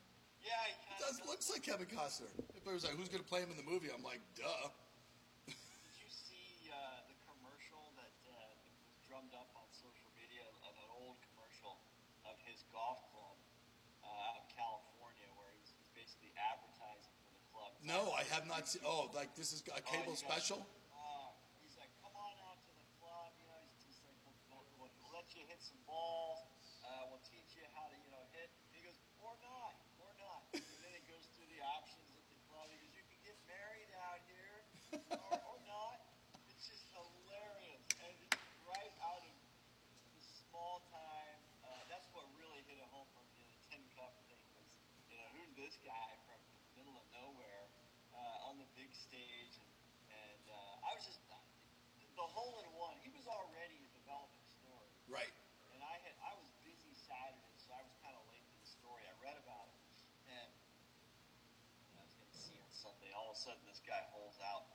Yeah, 0.40 0.57
he 0.66 0.94
does 1.00 1.20
of 1.20 1.26
looks 1.29 1.48
like 1.53 1.62
Kevin 1.62 1.87
Costner. 1.88 2.31
If 2.57 2.64
it 2.64 2.72
was 2.72 2.85
like, 2.85 2.96
who's 2.96 3.09
going 3.12 3.22
to 3.22 3.29
play 3.29 3.40
him 3.44 3.50
in 3.53 3.59
the 3.61 3.66
movie? 3.68 3.88
I'm 3.92 4.03
like, 4.05 4.20
duh. 4.37 4.68
Did 5.46 5.96
you 6.00 6.09
see 6.11 6.68
uh, 6.72 7.05
the 7.09 7.16
commercial 7.29 7.92
that 8.00 8.12
uh, 8.29 8.33
was 8.64 8.72
drummed 9.09 9.33
up 9.37 9.53
on 9.57 9.66
social 9.72 10.09
media 10.16 10.44
of 10.64 10.72
an 10.81 10.90
old 10.96 11.16
commercial 11.33 11.76
of 12.24 12.37
his 12.48 12.64
golf 12.72 13.05
club 13.12 13.37
uh, 14.05 14.09
out 14.33 14.37
of 14.40 14.46
California 14.57 15.29
where 15.37 15.53
he's, 15.61 15.72
basically 15.92 16.33
advertising 16.40 17.12
for 17.20 17.33
the 17.37 17.44
club? 17.53 17.70
No, 17.85 18.16
I 18.16 18.24
have 18.33 18.48
not 18.48 18.64
seen. 18.64 18.81
Oh, 18.88 19.12
like 19.12 19.37
this 19.37 19.53
is 19.53 19.61
a 19.68 19.76
Oh, 19.76 19.85
cable 19.85 20.16
got- 20.16 20.24
special. 20.24 20.61
Uh, 20.96 21.29
he's 21.61 21.76
like, 21.76 21.92
come 22.00 22.16
on 22.16 22.33
out 22.48 22.57
to 22.64 22.72
the 22.81 22.88
club. 22.96 23.29
You 23.37 23.44
know, 23.53 23.61
he's, 23.68 23.76
he's 23.92 24.00
like, 24.09 24.16
we'll, 24.24 24.33
we'll, 24.48 24.64
we'll, 24.81 24.92
we'll 25.05 25.12
let 25.12 25.29
you 25.37 25.44
hit 25.44 25.61
some 25.61 25.76
balls. 25.85 26.40
Uh, 26.81 27.12
we'll 27.12 27.20
teach 27.29 27.53
you 27.61 27.64
how 27.76 27.85
to, 27.92 27.96
you 28.00 28.09
know, 28.09 28.24
hit. 28.33 28.48
He 28.72 28.81
goes, 28.81 28.96
or 29.20 29.37
not, 29.44 29.76
or 30.00 30.11
not. 30.16 30.40
And 30.57 30.81
then 30.81 30.92
he 30.96 31.03
goes 31.07 31.22
through 31.37 31.46
the 31.53 31.61
options 31.62 32.09
at 32.16 32.24
the 32.33 32.38
club. 32.48 32.66
He 32.72 32.81
goes, 32.81 32.96
you 32.96 33.05
can 33.05 33.20
get 33.29 33.37
married 33.46 33.92
out 34.09 34.20
here, 34.26 34.57
or, 35.20 35.37
or 35.37 35.59
not. 35.68 36.00
It's 36.57 36.64
just 36.66 36.88
hilarious, 36.96 37.85
and 38.00 38.11
it's 38.24 38.40
right 38.64 38.94
out 39.05 39.20
of 39.22 39.35
the 40.16 40.22
small 40.48 40.81
time. 40.88 41.37
Uh, 41.62 41.85
that's 41.92 42.09
what 42.16 42.24
really 42.40 42.64
hit 42.66 42.81
it 42.81 42.88
home 42.90 43.07
from 43.14 43.22
you 43.37 43.44
know, 43.44 43.53
the 43.55 43.61
Tin 43.70 43.83
Cup 43.94 44.16
thing 44.26 44.40
was, 44.59 44.70
you 45.12 45.14
know, 45.20 45.29
who's 45.37 45.50
this 45.61 45.77
guy 45.85 46.09
from 46.25 46.40
the 46.40 46.81
middle 46.81 46.96
of 46.96 47.05
nowhere 47.12 47.68
uh, 48.16 48.49
on 48.49 48.57
the 48.57 48.68
big 48.73 48.88
stage? 48.96 49.61
And, 49.61 49.68
and 50.09 50.44
uh, 50.49 50.88
I 50.88 50.96
was 50.96 51.05
just 51.05 51.20
the 51.29 52.25
hole 52.29 52.61
in 52.64 52.68
one. 52.77 52.96
He 53.05 53.12
was 53.12 53.25
already 53.29 53.81
a 53.81 53.90
developing 53.96 54.44
story, 54.61 54.88
Right. 55.09 55.33
and 55.73 55.81
I 55.81 55.96
had 56.05 56.12
I 56.20 56.33
was 56.37 56.49
busy 56.64 56.92
Saturday, 56.92 57.57
so 57.57 57.73
I 57.77 57.81
was 57.85 57.92
kind 58.05 58.12
of 58.12 58.20
late 58.29 58.44
to 58.44 58.57
the 58.61 58.68
story. 58.68 59.05
I 59.09 59.12
read 59.25 59.37
about 59.40 59.73
it, 59.73 59.81
and 60.29 60.49
I 61.96 62.01
was 62.05 62.12
going 62.16 62.29
to 62.29 62.37
see 62.40 62.57
it 62.61 62.68
Sunday. 62.73 63.09
All 63.16 63.33
of 63.33 63.37
a 63.37 63.40
sudden, 63.40 63.61
this 63.64 63.81
guy 63.85 64.01
holds 64.12 64.37
out. 64.44 64.68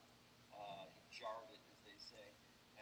Uh, 0.50 0.90
he 0.90 1.06
jarred 1.22 1.50
it, 1.54 1.62
as 1.70 1.78
they 1.86 1.94
say, 2.02 2.26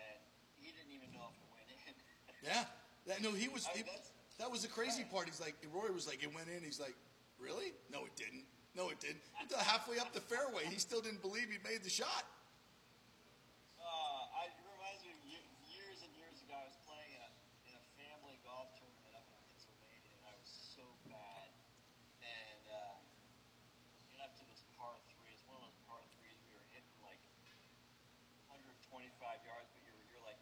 and 0.01 0.21
he 0.57 0.73
didn't 0.73 0.93
even 0.97 1.13
know 1.13 1.29
if 1.29 1.37
it 1.37 1.49
went 1.53 1.69
in. 1.89 1.93
Yeah. 2.41 2.65
That, 3.05 3.21
no, 3.21 3.37
he 3.37 3.53
was. 3.53 3.69
I 3.69 3.77
mean, 3.77 3.85
that's- 3.85 4.13
that 4.41 4.51
was 4.51 4.63
the 4.67 4.69
crazy 4.73 5.05
part. 5.05 5.27
He's 5.31 5.39
like, 5.39 5.55
Rory 5.73 5.93
was 5.95 6.09
like, 6.09 6.25
it 6.25 6.35
went 6.35 6.49
in. 6.51 6.59
He's 6.65 6.81
like, 6.81 6.97
really? 7.39 7.73
No, 7.93 8.05
it 8.07 8.15
didn't. 8.17 8.45
No, 8.75 8.91
it 8.91 8.99
didn't. 8.99 9.23
Until 9.39 9.59
halfway 9.63 9.99
up 10.03 10.11
the 10.13 10.25
fairway, 10.25 10.67
he 10.67 10.79
still 10.83 11.01
didn't 11.01 11.23
believe 11.23 11.47
he'd 11.51 11.63
made 11.63 11.83
the 11.87 11.93
shot. 11.93 12.25
Uh, 13.79 13.85
I, 14.35 14.51
it 14.51 14.67
reminds 14.67 15.03
me 15.07 15.15
of 15.15 15.23
ye- 15.23 15.51
years 15.71 16.03
and 16.03 16.11
years 16.19 16.35
ago. 16.43 16.57
I 16.59 16.67
was 16.67 16.75
playing 16.83 17.13
in 17.15 17.23
a, 17.23 17.31
in 17.71 17.75
a 17.79 17.85
family 18.01 18.35
golf 18.43 18.75
tournament 18.83 19.15
up 19.15 19.27
in 19.31 19.39
Pennsylvania, 19.53 20.11
and 20.19 20.25
I 20.27 20.35
was 20.35 20.51
so 20.75 20.83
bad. 21.07 21.49
And 22.25 22.65
uh, 22.67 22.99
get 24.11 24.19
up 24.27 24.35
to 24.41 24.45
this 24.51 24.67
par 24.75 24.97
three. 25.15 25.31
It's 25.31 25.45
one 25.47 25.61
of 25.63 25.71
those 25.71 25.79
par 25.87 26.03
threes 26.19 26.35
we 26.43 26.51
were 26.57 26.67
hitting 26.75 26.99
like 27.05 27.21
125 28.51 29.07
yards, 29.47 29.69
but 29.71 29.81
you're 29.87 30.01
you're 30.11 30.25
like 30.27 30.41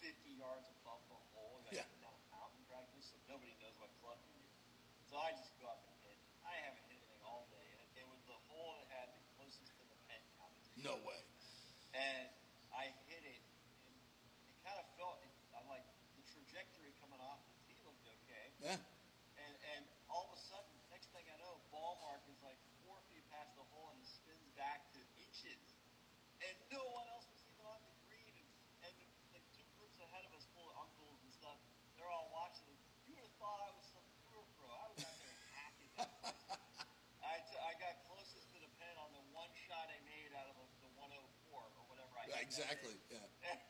50 0.00 0.14
yards 0.40 0.68
above 0.80 1.02
the 1.12 1.18
hole. 1.36 1.60
You're 1.68 1.82
Yeah. 1.82 1.84
like 1.84 2.00
down 2.00 2.16
mountain 2.32 2.64
practice, 2.70 3.12
so 3.12 3.16
nobody 3.28 3.52
knows 3.60 3.76
what 3.76 3.92
club 4.00 4.16
to 4.24 4.30
use. 4.40 4.52
So 5.10 5.20
I 5.20 5.36
just 5.36 5.52
go 5.60 5.68
up 5.68 5.84
and 5.84 5.92
hit. 6.06 6.16
I 6.46 6.54
haven't 6.64 6.84
hit 6.88 6.96
anything 7.02 7.22
all 7.26 7.48
day, 7.50 7.66
and 7.74 7.78
it, 7.82 8.04
it 8.04 8.06
was 8.08 8.20
the 8.30 8.36
hole 8.48 8.78
that 8.78 8.86
had 8.94 9.08
the 9.16 9.24
closest 9.34 9.68
to 9.80 9.84
the 9.90 9.98
pen 10.06 10.22
competition 10.38 10.84
No 10.86 10.94
way. 11.02 11.18
and 11.96 12.28
I 12.74 12.90
hit 13.08 13.22
it, 13.24 13.42
and 13.88 13.94
it 14.50 14.56
kind 14.66 14.76
of 14.78 14.86
felt. 15.00 15.18
I'm 15.56 15.66
like 15.70 15.86
the 16.18 16.24
trajectory 16.34 16.90
coming 17.00 17.22
off 17.22 17.38
the 17.48 17.54
tee 17.64 17.78
looked 17.86 18.04
okay, 18.04 18.46
Yeah. 18.60 18.76
and 19.40 19.54
and 19.78 19.82
all 20.12 20.28
of 20.28 20.36
a 20.36 20.40
sudden, 20.50 20.68
next 20.92 21.08
thing 21.16 21.24
I 21.32 21.36
know, 21.40 21.62
ball 21.72 21.96
mark 22.04 22.20
is 22.28 22.36
like 22.44 22.58
four 22.84 22.98
feet 23.08 23.24
past 23.32 23.54
the 23.56 23.64
hole, 23.72 23.94
and 23.94 24.02
it 24.02 24.10
spins 24.10 24.44
back 24.58 24.90
to 24.98 25.00
inches, 25.16 25.62
and 26.44 26.54
no 26.74 26.82
one 26.90 27.06
else 27.14 27.26
was 27.30 27.40
even 27.46 27.62
on 27.70 27.78
the 27.86 27.94
green, 28.10 28.34
and, 28.34 28.48
and 28.90 28.94
like 29.30 29.46
two 29.54 29.66
groups 29.78 29.96
ahead 30.02 30.26
of 30.26 30.32
us, 30.34 30.44
full 30.58 30.66
of 30.74 30.76
uncles 30.82 31.18
and 31.22 31.30
stuff, 31.30 31.58
they're 31.94 32.10
all 32.10 32.28
watching. 32.34 32.74
You 33.06 33.14
would 33.14 33.22
have 33.24 33.36
thought 33.38 33.60
I 33.62 33.70
was 33.78 33.86
some 33.94 34.06
tour 34.26 34.42
pro. 34.58 34.66
I 34.74 34.86
was 34.90 34.98
out 35.06 35.16
there 35.22 35.38
hacking 35.54 35.90
that. 36.02 36.10
I, 37.22 37.36
t- 37.46 37.62
I 37.62 37.72
got 37.78 37.94
closest 38.10 38.50
to 38.52 38.58
the 38.58 38.70
pen 38.82 38.94
on 38.98 39.10
the 39.14 39.22
one 39.30 39.50
shot 39.54 39.86
I 39.88 39.98
made 40.06 40.34
out 40.34 40.50
of 40.50 40.56
the, 40.58 40.66
the 40.84 40.90
104 40.98 41.14
or 41.54 41.84
whatever 41.88 42.12
I 42.18 42.26
Yeah, 42.30 42.42
exactly. 42.42 42.94
Yeah. 43.10 43.22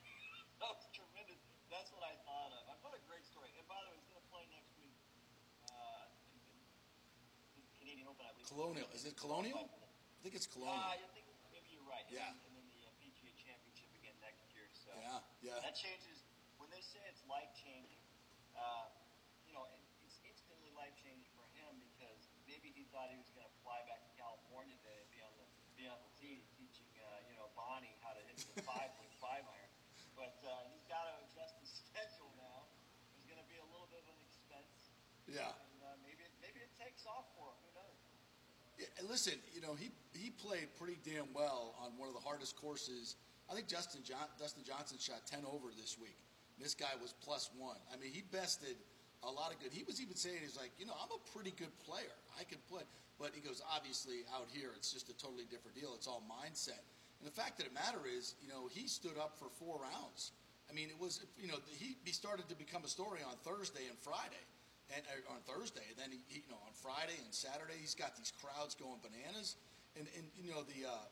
that 0.60 0.70
was 0.72 0.88
tremendous. 0.96 1.38
That's 1.68 1.90
what 1.92 2.04
I 2.06 2.14
thought 2.24 2.52
of. 2.56 2.62
I 2.72 2.74
thought 2.80 2.94
a 2.96 3.02
great 3.08 3.24
story. 3.28 3.50
And 3.60 3.66
by 3.68 3.76
the 3.84 3.92
way, 3.92 3.96
he's 4.00 4.08
going 4.08 4.20
to 4.22 4.30
play 4.32 4.44
next 4.52 4.72
week. 4.80 4.96
Uh, 5.68 6.06
in, 6.32 6.38
in, 6.54 6.58
in 7.60 7.64
Canadian 7.80 8.06
Open, 8.08 8.24
I 8.24 8.32
believe. 8.36 8.48
Colonial. 8.48 8.88
Is 8.94 9.04
it 9.08 9.14
Colonial? 9.18 9.64
I 9.66 10.20
think 10.22 10.34
it's 10.38 10.46
Uh, 10.48 10.54
Colonial. 10.56 10.86
I 10.86 10.98
think 11.16 11.26
maybe 11.50 11.68
you're 11.74 11.88
right. 11.88 12.06
Yeah. 12.12 12.30
and 12.30 12.52
then 12.54 12.66
the 12.78 12.82
uh, 12.86 12.92
PGA 13.02 13.32
Championship 13.36 13.90
again 13.98 14.14
next 14.22 14.46
year. 14.54 14.68
So 14.72 14.92
Yeah, 15.44 15.60
that 15.60 15.76
changes. 15.76 16.24
When 16.56 16.72
they 16.72 16.80
say 16.80 17.04
it's 17.12 17.20
life 17.28 17.52
changing, 17.52 18.00
uh, 18.56 18.88
you 19.44 19.52
know, 19.52 19.68
it, 19.68 19.76
it's 20.00 20.16
instantly 20.24 20.72
life 20.72 20.96
changing 20.96 21.28
for 21.36 21.44
him 21.52 21.76
because 21.92 22.32
maybe 22.48 22.72
he 22.72 22.88
thought 22.88 23.12
he 23.12 23.20
was 23.20 23.28
going 23.36 23.44
to 23.44 23.54
fly 23.60 23.84
back 23.84 24.00
to 24.08 24.12
California 24.16 24.72
today 24.80 24.96
and 25.04 25.08
be 25.12 25.20
on 25.20 25.34
the 25.36 25.46
be 25.76 25.84
on 25.84 26.00
the 26.00 26.12
tee 26.16 26.40
teaching, 26.56 26.88
uh, 26.96 27.20
you 27.28 27.36
know, 27.36 27.52
Bonnie 27.52 27.92
how 28.00 28.16
to 28.16 28.22
hit 28.24 28.40
the 28.56 28.64
five 28.70 28.88
with 28.96 29.12
five 29.20 29.44
iron. 29.44 29.70
But 30.16 30.32
uh, 30.48 30.64
he's 30.72 30.86
got 30.88 31.04
to 31.12 31.14
adjust 31.28 31.60
his 31.60 31.68
schedule 31.92 32.32
now. 32.40 32.64
There's 33.12 33.28
going 33.28 33.42
to 33.42 33.48
be 33.52 33.60
a 33.60 33.68
little 33.68 33.90
bit 33.92 34.00
of 34.00 34.08
an 34.08 34.20
expense, 34.24 34.94
Yeah. 35.28 35.52
and 35.52 35.76
uh, 35.84 35.98
maybe 36.06 36.24
it, 36.24 36.32
maybe 36.40 36.62
it 36.64 36.72
takes 36.80 37.04
off 37.04 37.28
for 37.36 37.52
him. 37.52 37.58
Who 37.68 37.70
knows? 37.76 37.98
Yeah, 38.80 38.96
and 39.02 39.04
listen, 39.12 39.36
you 39.52 39.60
know, 39.60 39.76
he 39.76 39.92
he 40.16 40.30
played 40.32 40.72
pretty 40.80 40.96
damn 41.04 41.28
well 41.36 41.74
on 41.82 41.92
one 42.00 42.08
of 42.08 42.14
the 42.16 42.22
hardest 42.24 42.56
courses. 42.56 43.18
I 43.50 43.54
think 43.54 43.68
Justin 43.68 44.02
John, 44.04 44.26
Dustin 44.38 44.64
Johnson 44.64 44.98
shot 44.98 45.26
ten 45.26 45.44
over 45.44 45.68
this 45.76 45.98
week. 46.00 46.16
This 46.58 46.74
guy 46.74 46.94
was 47.02 47.14
plus 47.24 47.50
one. 47.58 47.78
I 47.92 47.98
mean, 47.98 48.12
he 48.12 48.22
bested 48.30 48.76
a 49.22 49.30
lot 49.30 49.52
of 49.52 49.58
good. 49.58 49.72
He 49.72 49.82
was 49.84 50.00
even 50.00 50.14
saying 50.14 50.38
he's 50.40 50.56
like, 50.56 50.70
you 50.78 50.86
know, 50.86 50.94
I'm 50.94 51.10
a 51.10 51.22
pretty 51.32 51.52
good 51.56 51.72
player. 51.82 52.14
I 52.38 52.44
can 52.44 52.58
play, 52.70 52.84
but 53.18 53.32
he 53.34 53.40
goes, 53.40 53.60
obviously 53.74 54.22
out 54.32 54.46
here 54.52 54.70
it's 54.76 54.92
just 54.92 55.08
a 55.08 55.16
totally 55.16 55.44
different 55.50 55.74
deal. 55.76 55.92
It's 55.96 56.06
all 56.06 56.22
mindset. 56.28 56.82
And 57.18 57.26
the 57.26 57.34
fact 57.34 57.58
of 57.60 57.66
the 57.66 57.74
matter 57.74 58.04
is, 58.06 58.34
you 58.40 58.48
know, 58.48 58.68
he 58.70 58.86
stood 58.86 59.18
up 59.18 59.36
for 59.38 59.48
four 59.48 59.80
rounds. 59.80 60.32
I 60.70 60.72
mean, 60.72 60.88
it 60.88 60.98
was, 61.00 61.24
you 61.36 61.48
know, 61.48 61.58
he, 61.68 61.96
he 62.04 62.12
started 62.12 62.48
to 62.48 62.56
become 62.56 62.84
a 62.84 62.88
story 62.88 63.20
on 63.26 63.36
Thursday 63.42 63.88
and 63.88 63.98
Friday 63.98 64.44
and 64.92 65.02
uh, 65.08 65.32
on 65.32 65.40
Thursday, 65.48 65.84
and 65.88 65.96
then 65.96 66.12
he, 66.12 66.20
he, 66.28 66.44
you 66.44 66.50
know, 66.52 66.60
on 66.60 66.74
Friday 66.76 67.16
and 67.24 67.32
Saturday, 67.32 67.76
he's 67.80 67.96
got 67.96 68.16
these 68.16 68.32
crowds 68.36 68.76
going 68.76 69.00
bananas, 69.00 69.56
and 69.96 70.04
and 70.16 70.28
you 70.36 70.52
know 70.52 70.60
the 70.68 70.84
uh, 70.84 71.08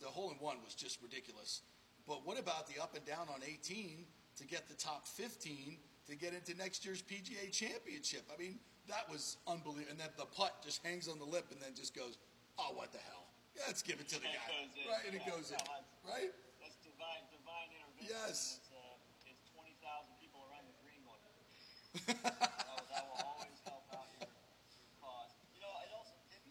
the 0.00 0.08
hole 0.08 0.30
in 0.32 0.36
one 0.38 0.56
was 0.64 0.74
just 0.74 1.00
ridiculous. 1.02 1.62
But 2.08 2.26
what 2.26 2.38
about 2.40 2.66
the 2.66 2.80
up 2.82 2.96
and 2.96 3.04
down 3.04 3.28
on 3.28 3.40
18 3.44 4.04
to 4.40 4.44
get 4.46 4.66
the 4.68 4.74
top 4.74 5.06
15 5.06 5.76
to 6.08 6.16
get 6.16 6.32
into 6.34 6.56
next 6.56 6.84
year's 6.84 7.02
PGA 7.02 7.52
Championship? 7.52 8.24
I 8.32 8.40
mean, 8.40 8.58
that 8.88 9.04
was 9.12 9.36
unbelievable. 9.46 9.92
And 9.92 10.00
then 10.00 10.08
the 10.16 10.26
putt 10.26 10.64
just 10.64 10.82
hangs 10.82 11.06
on 11.06 11.18
the 11.20 11.28
lip 11.28 11.46
and 11.52 11.60
then 11.60 11.76
just 11.76 11.94
goes, 11.94 12.16
oh, 12.58 12.72
what 12.74 12.90
the 12.92 12.98
hell? 13.04 13.28
Yeah, 13.54 13.68
let's 13.68 13.82
give 13.82 14.00
it 14.00 14.08
to 14.10 14.18
the 14.18 14.26
And 14.26 14.34
it 14.34 14.40
guy, 14.80 14.90
right? 14.90 15.04
And 15.06 15.14
it 15.14 15.22
Yeah, 15.26 15.32
goes 15.36 15.50
in, 15.52 15.60
that's- 15.60 16.08
right? 16.08 16.32
That's 16.58 16.76
divine, 16.82 17.24
divine 17.30 17.68
intervention. 17.76 18.10
Yes. 18.10 18.62
It's, 18.62 18.70
uh, 18.72 19.28
it's 19.28 19.44
20,000 19.52 19.80
people 20.22 20.40
around 20.48 20.64
the 20.70 20.76
green 20.82 21.02
going, 21.04 21.20
that, 22.06 22.66
will, 22.70 22.86
that 22.90 23.04
will 23.10 23.22
always 23.26 23.58
help 23.66 23.84
out 23.90 24.06
your, 24.18 24.30
your 24.30 24.86
cause. 25.02 25.34
You 25.54 25.60
know, 25.62 25.72
it 25.82 25.90
also, 25.90 26.14
have 26.30 26.42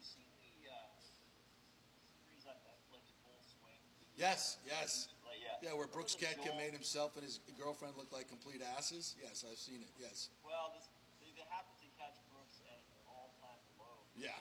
Yes, 4.20 4.60
yes. 4.68 5.08
Like, 5.24 5.40
yeah. 5.40 5.72
Yeah, 5.72 5.74
where 5.80 5.88
Brooks 5.88 6.12
Koepka 6.12 6.52
made 6.60 6.76
himself 6.76 7.16
and 7.16 7.24
his 7.24 7.40
girlfriend 7.56 7.96
look 7.96 8.12
like 8.12 8.28
complete 8.28 8.60
asses. 8.76 9.16
Yes, 9.16 9.48
I've 9.48 9.56
seen 9.56 9.80
it. 9.80 9.88
Yes. 9.96 10.28
Well, 10.44 10.76
this, 10.76 10.92
they, 11.24 11.32
they 11.40 11.48
happened 11.48 11.80
to 11.80 11.88
catch 11.96 12.20
Brooks 12.28 12.60
at 12.68 12.84
an 12.84 13.00
all-time 13.08 13.64
low. 13.80 13.96
Yeah. 14.20 14.36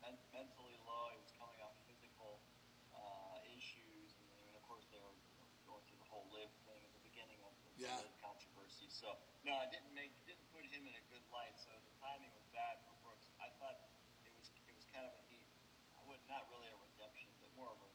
Men- 0.00 0.16
mentally 0.32 0.80
low. 0.88 1.12
He 1.12 1.20
was 1.20 1.28
coming 1.36 1.60
off 1.60 1.76
physical 1.84 2.40
uh, 2.96 3.36
issues, 3.52 4.16
and 4.16 4.28
then, 4.32 4.56
of 4.56 4.64
course 4.64 4.88
they 4.88 4.96
were 5.04 5.12
going 5.68 5.84
through 5.84 6.00
the 6.00 6.08
whole 6.08 6.24
live 6.32 6.48
thing 6.64 6.80
at 6.80 6.92
the 6.96 7.04
beginning 7.04 7.36
of 7.44 7.52
the 7.68 7.84
Yeah. 7.84 8.00
live 8.00 8.16
controversy. 8.24 8.88
So 8.88 9.12
no, 9.44 9.60
I 9.60 9.68
didn't 9.68 9.92
make 9.92 10.16
didn't 10.24 10.48
put 10.56 10.64
him 10.64 10.88
in 10.88 10.94
a 10.96 11.04
good 11.12 11.24
light. 11.28 11.52
So 11.60 11.68
the 11.76 11.92
timing 12.00 12.32
was 12.32 12.48
bad 12.56 12.80
for 12.88 12.96
Brooks. 13.04 13.28
I 13.36 13.52
thought 13.60 13.76
it 14.24 14.32
was 14.32 14.48
it 14.64 14.72
was 14.72 14.88
kind 14.88 15.04
of 15.04 15.12
a 15.12 15.20
he, 15.28 15.36
I 16.00 16.02
would 16.08 16.24
not 16.32 16.48
really 16.48 16.72
a 16.72 16.78
redemption, 16.80 17.28
but 17.44 17.52
more 17.52 17.68
of 17.68 17.80
a 17.84 17.87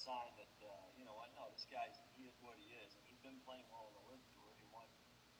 sign 0.00 0.32
that 0.40 0.48
uh, 0.64 0.68
you 0.96 1.04
know 1.04 1.12
what? 1.12 1.28
No, 1.36 1.44
this 1.52 1.68
guy's 1.68 1.96
he 2.16 2.24
is 2.24 2.36
what 2.40 2.56
he 2.56 2.72
is, 2.80 2.96
and 2.96 3.04
he's 3.04 3.20
been 3.20 3.36
playing 3.44 3.68
well 3.68 3.92
on 3.92 3.94
the 3.96 4.04
LIV 4.08 4.22
tour. 4.32 4.48
He 4.56 4.64
won 4.72 4.88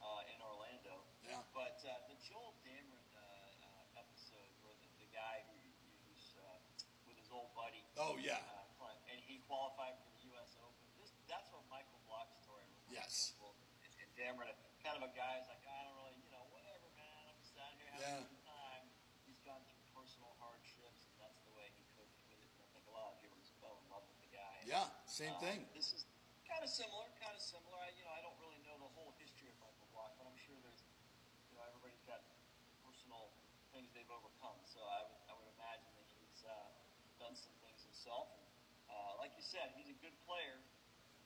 uh, 0.04 0.32
in 0.32 0.38
Orlando. 0.44 1.00
Yeah. 1.24 1.40
But 1.56 1.80
uh, 1.84 1.96
the 2.12 2.16
Joel 2.20 2.52
Dameron 2.60 3.08
uh, 3.16 3.20
uh, 3.64 4.00
episode 4.04 4.52
where 4.60 4.76
the, 4.84 4.88
the 5.00 5.08
guy 5.16 5.40
who 5.48 5.56
who's 6.04 6.36
uh, 6.36 6.60
with 7.08 7.16
his 7.16 7.32
old 7.32 7.48
buddy. 7.56 7.80
Oh, 7.96 8.20
yeah. 8.20 8.36
Uh, 8.80 8.92
and 9.12 9.18
he 9.26 9.40
qualified 9.48 9.96
for 10.00 10.08
the 10.16 10.22
U.S. 10.36 10.56
Open. 10.62 10.86
This, 10.96 11.12
that's 11.28 11.48
what 11.52 11.64
Michael 11.68 12.00
Block's 12.08 12.36
story 12.40 12.64
was. 12.72 12.84
Yes. 12.88 13.34
And, 13.84 13.92
and 14.00 14.08
Dameron, 14.16 14.48
kind 14.80 14.96
of 14.96 15.04
a 15.04 15.12
guy 15.12 15.36
who's 15.40 15.50
like, 15.52 15.60
I 15.68 15.80
don't 15.84 15.96
really, 16.00 16.16
you 16.22 16.30
know, 16.32 16.44
whatever, 16.54 16.88
man. 16.96 17.22
I'm 17.28 17.36
just 17.44 17.56
out 17.60 17.74
here 17.76 17.90
having 17.92 18.06
Yeah. 18.06 18.24
a 18.24 18.30
good 18.30 18.44
time. 18.46 18.84
He's 19.28 19.40
gone 19.44 19.60
through 19.68 19.82
personal 19.92 20.32
hardships, 20.40 21.10
and 21.10 21.16
that's 21.20 21.42
the 21.44 21.52
way 21.58 21.68
he 21.76 21.82
coped 21.98 22.14
with 22.24 22.40
it. 22.40 22.48
And 22.56 22.62
I 22.64 22.68
think 22.72 22.86
a 22.88 22.94
lot 22.94 23.12
of 23.12 23.16
people 23.20 23.36
just 23.42 23.52
fell 23.60 23.76
in 23.82 23.86
love 23.92 24.06
with 24.08 24.16
the 24.24 24.30
same 25.10 25.34
Uh, 25.34 25.40
thing. 25.42 25.66
This 25.74 25.90
is 25.92 26.06
kind 26.46 26.62
of 26.62 26.70
similar, 26.70 27.06
kind 27.18 27.34
of 27.34 27.42
similar. 27.42 27.74
I, 27.82 27.90
you 27.98 28.04
know, 28.06 28.14
I 28.14 28.22
don't 28.22 28.38
really 28.38 28.62
know 28.62 28.78
the 28.78 28.90
whole 28.94 29.10
history 29.18 29.50
of 29.50 29.58
Michael 29.58 29.90
Block, 29.90 30.14
but 30.16 30.26
I'm 30.30 30.38
sure 30.38 30.54
there's, 30.62 30.82
you 31.50 31.58
know, 31.58 31.66
everybody's 31.66 32.02
got 32.06 32.22
personal 32.86 33.30
things 33.74 33.90
they've 33.94 34.08
overcome. 34.10 34.58
So 34.66 34.78
I 34.86 35.02
would, 35.10 35.18
I 35.26 35.32
would 35.34 35.50
imagine 35.58 35.90
that 35.98 36.06
he's 36.14 36.46
uh, 36.46 36.54
done 37.18 37.34
some 37.34 37.54
things 37.62 37.82
himself. 37.82 38.30
And, 38.38 38.46
uh, 38.90 39.18
like 39.22 39.34
you 39.34 39.42
said, 39.42 39.74
he's 39.74 39.90
a 39.90 39.98
good 39.98 40.14
player, 40.26 40.58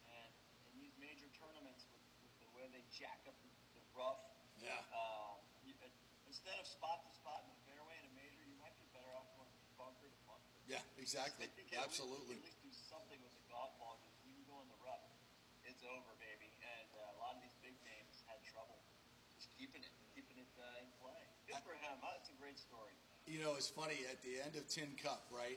and 0.08 0.32
in 0.72 0.80
these 0.80 0.96
major 1.00 1.28
tournaments 1.36 1.84
with, 1.92 2.04
with 2.24 2.34
the 2.40 2.48
way 2.56 2.64
they 2.72 2.84
jack 2.92 3.20
up 3.28 3.36
the, 3.44 3.52
the 3.76 3.84
rough, 3.96 4.20
Yeah. 4.60 4.80
uh, 4.92 5.36
you, 5.64 5.72
uh, 5.84 5.88
instead 6.28 6.56
of 6.60 6.64
spot 6.68 7.04
to 7.04 7.10
spot 7.16 7.40
in 7.44 7.52
the 7.52 7.60
fairway 7.68 7.96
in 8.00 8.04
a 8.08 8.14
major, 8.16 8.44
you 8.44 8.56
might 8.60 8.76
be 8.80 8.84
better 8.92 9.08
off 9.16 9.28
going 9.36 9.48
bunker 9.80 10.08
to 10.08 10.20
bunker. 10.28 10.52
Yeah, 10.68 10.80
exactly. 11.00 11.48
Can 11.48 11.80
at 11.80 11.88
least- 11.88 12.00
Absolutely. 12.04 12.36
At 12.36 12.44
least 12.44 12.60
do 12.60 12.72
something 12.72 13.20
with 13.24 13.32
the 13.32 13.44
golf 13.48 13.72
ball 13.80 13.96
because 14.04 14.16
when 14.24 14.36
you 14.36 14.44
go 14.44 14.60
in 14.60 14.68
the 14.68 14.80
rough, 14.84 15.02
it's 15.64 15.73
over, 15.88 16.12
baby. 16.20 16.48
And 16.64 16.88
uh, 16.96 17.14
a 17.14 17.16
lot 17.20 17.36
of 17.36 17.40
these 17.44 17.56
big 17.60 17.76
names 17.84 18.24
had 18.28 18.40
trouble 18.44 18.80
just 19.32 19.52
keeping 19.56 19.82
it, 19.84 19.92
keeping 20.16 20.36
it 20.40 20.48
uh, 20.56 20.82
in 20.82 20.88
play. 21.00 21.20
Good 21.48 21.60
for 21.64 21.76
him. 21.76 21.96
Uh, 22.00 22.16
It's 22.20 22.30
a 22.32 22.38
great 22.40 22.56
story. 22.58 22.92
You 23.28 23.40
know, 23.40 23.56
it's 23.56 23.72
funny 23.72 24.04
at 24.12 24.20
the 24.20 24.40
end 24.44 24.56
of 24.56 24.68
Tin 24.68 24.92
Cup, 25.00 25.24
right? 25.32 25.56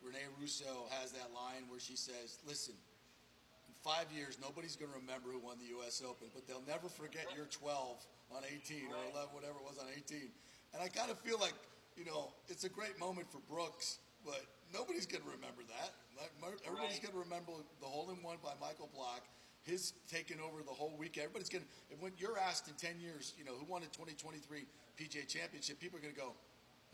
Rene 0.00 0.20
Russo 0.40 0.88
has 1.00 1.12
that 1.12 1.32
line 1.32 1.68
where 1.68 1.80
she 1.80 1.96
says, 1.96 2.40
"Listen, 2.48 2.76
in 3.68 3.74
five 3.84 4.08
years, 4.12 4.36
nobody's 4.40 4.76
going 4.76 4.92
to 4.92 4.98
remember 5.00 5.32
who 5.32 5.40
won 5.40 5.56
the 5.60 5.68
U.S. 5.80 6.00
Open, 6.04 6.28
but 6.32 6.48
they'll 6.48 6.64
never 6.68 6.88
forget 6.88 7.24
your 7.36 7.48
12 7.48 8.00
on 8.36 8.42
18 8.44 8.88
or 8.92 9.00
11, 9.16 9.32
whatever 9.32 9.60
it 9.60 9.66
was 9.68 9.76
on 9.80 9.88
18." 9.92 10.28
And 10.72 10.82
I 10.82 10.88
kind 10.88 11.08
of 11.12 11.20
feel 11.20 11.38
like, 11.40 11.54
you 11.96 12.04
know, 12.04 12.32
it's 12.48 12.64
a 12.64 12.72
great 12.72 12.98
moment 12.98 13.30
for 13.30 13.38
Brooks, 13.48 14.00
but 14.24 14.44
nobody's 14.72 15.06
going 15.06 15.22
to 15.24 15.30
remember 15.30 15.62
that. 15.68 15.92
Everybody's 16.66 16.98
going 17.00 17.12
to 17.14 17.22
remember 17.22 17.52
the 17.80 17.86
hole-in-one 17.86 18.38
by 18.42 18.52
Michael 18.60 18.90
Block. 18.94 19.24
His 19.64 19.94
taking 20.10 20.38
over 20.40 20.62
the 20.62 20.72
whole 20.72 20.94
week. 20.96 21.16
Everybody's 21.16 21.48
going 21.48 21.64
to. 21.64 21.96
When 21.98 22.12
you're 22.18 22.38
asked 22.38 22.68
in 22.68 22.74
10 22.74 23.00
years, 23.00 23.32
you 23.38 23.44
know, 23.44 23.52
who 23.52 23.64
won 23.64 23.80
the 23.80 23.88
2023 23.88 24.64
PGA 25.00 25.26
Championship, 25.26 25.80
people 25.80 25.98
are 25.98 26.02
going 26.02 26.14
to 26.14 26.20
go, 26.20 26.32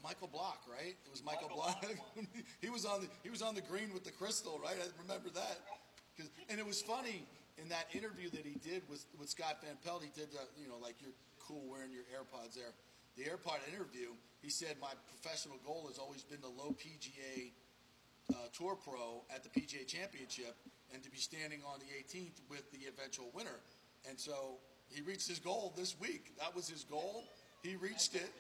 Michael 0.03 0.29
Block, 0.29 0.63
right? 0.71 0.95
It 0.95 1.11
was 1.11 1.23
Michael, 1.25 1.49
Michael 1.49 1.63
Block. 1.63 1.83
Block 1.83 2.27
he 2.61 2.71
was 2.71 2.85
on 2.87 3.03
the 3.03 3.09
he 3.23 3.31
was 3.31 3.43
on 3.43 3.55
the 3.55 3.61
green 3.61 3.93
with 3.93 4.05
the 4.05 4.13
crystal, 4.13 4.61
right? 4.63 4.77
I 4.79 4.87
remember 5.03 5.29
that. 5.35 5.61
and 6.49 6.59
it 6.59 6.67
was 6.67 6.81
funny 6.81 7.27
in 7.59 7.69
that 7.69 7.87
interview 7.93 8.31
that 8.31 8.47
he 8.47 8.57
did 8.63 8.83
with, 8.89 9.05
with 9.19 9.29
Scott 9.29 9.59
Van 9.63 9.77
Pelt. 9.85 10.03
He 10.03 10.11
did, 10.15 10.31
uh, 10.33 10.45
you 10.57 10.69
know, 10.69 10.79
like 10.81 10.97
you're 11.01 11.17
cool 11.39 11.63
wearing 11.69 11.93
your 11.93 12.05
AirPods 12.15 12.55
there. 12.55 12.73
The 13.17 13.25
AirPod 13.25 13.61
interview. 13.69 14.15
He 14.41 14.49
said, 14.49 14.77
"My 14.81 14.93
professional 15.09 15.59
goal 15.67 15.85
has 15.89 15.99
always 15.99 16.23
been 16.23 16.41
the 16.41 16.49
low 16.49 16.73
PGA 16.73 17.53
uh, 18.31 18.49
Tour 18.53 18.77
Pro 18.77 19.25
at 19.35 19.43
the 19.43 19.51
PGA 19.51 19.87
Championship, 19.87 20.57
and 20.93 21.03
to 21.03 21.11
be 21.11 21.19
standing 21.19 21.61
on 21.67 21.79
the 21.81 21.91
18th 21.99 22.41
with 22.49 22.71
the 22.73 22.87
eventual 22.87 23.31
winner." 23.35 23.61
And 24.09 24.19
so 24.19 24.59
he 24.89 25.03
reached 25.03 25.29
his 25.29 25.39
goal 25.39 25.73
this 25.77 25.99
week. 26.01 26.33
That 26.39 26.55
was 26.55 26.69
his 26.69 26.85
goal. 26.85 27.25
He 27.63 27.77
reached 27.77 28.15
it. 28.15 28.31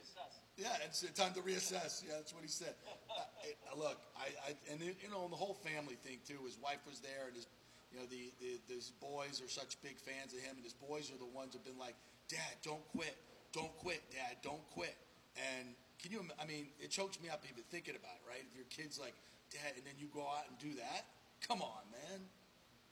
Yeah, 0.56 0.68
it's 0.84 1.00
time 1.16 1.32
to 1.34 1.40
reassess. 1.40 2.04
Yeah, 2.04 2.16
that's 2.20 2.34
what 2.34 2.42
he 2.42 2.48
said. 2.48 2.74
Uh, 3.08 3.24
it- 3.44 3.56
uh, 3.72 3.76
look, 3.78 3.96
I, 4.16 4.28
I 4.50 4.72
and 4.72 4.82
it, 4.82 4.96
you 5.02 5.08
know 5.08 5.28
the 5.28 5.36
whole 5.36 5.54
family 5.54 5.94
thing 6.04 6.18
too. 6.26 6.36
His 6.44 6.58
wife 6.60 6.80
was 6.86 7.00
there, 7.00 7.28
and 7.28 7.34
his, 7.36 7.46
you 7.92 7.98
know, 7.98 8.06
the, 8.06 8.28
the 8.40 8.60
his 8.74 8.92
boys 9.00 9.40
are 9.40 9.48
such 9.48 9.80
big 9.80 9.96
fans 9.98 10.32
of 10.34 10.40
him, 10.40 10.56
and 10.56 10.64
his 10.64 10.74
boys 10.76 11.08
are 11.12 11.16
the 11.16 11.28
ones 11.32 11.54
who've 11.54 11.64
been 11.64 11.78
like, 11.80 11.96
"Dad, 12.28 12.60
don't 12.62 12.84
quit, 12.92 13.16
don't 13.52 13.72
quit, 13.80 14.02
Dad, 14.12 14.36
don't 14.42 14.64
quit." 14.76 14.96
And 15.38 15.72
can 16.02 16.12
you? 16.12 16.20
I 16.40 16.44
mean, 16.44 16.68
it 16.80 16.90
chokes 16.90 17.16
me 17.22 17.28
up 17.32 17.40
even 17.48 17.64
thinking 17.72 17.96
about 17.96 18.16
it. 18.20 18.24
Right? 18.28 18.44
If 18.44 18.52
your 18.56 18.68
kid's 18.68 19.00
like, 19.00 19.14
"Dad," 19.48 19.76
and 19.80 19.84
then 19.86 19.96
you 19.96 20.08
go 20.12 20.28
out 20.28 20.44
and 20.48 20.56
do 20.60 20.76
that, 20.76 21.08
come 21.40 21.62
on, 21.64 21.88
man. 21.88 22.20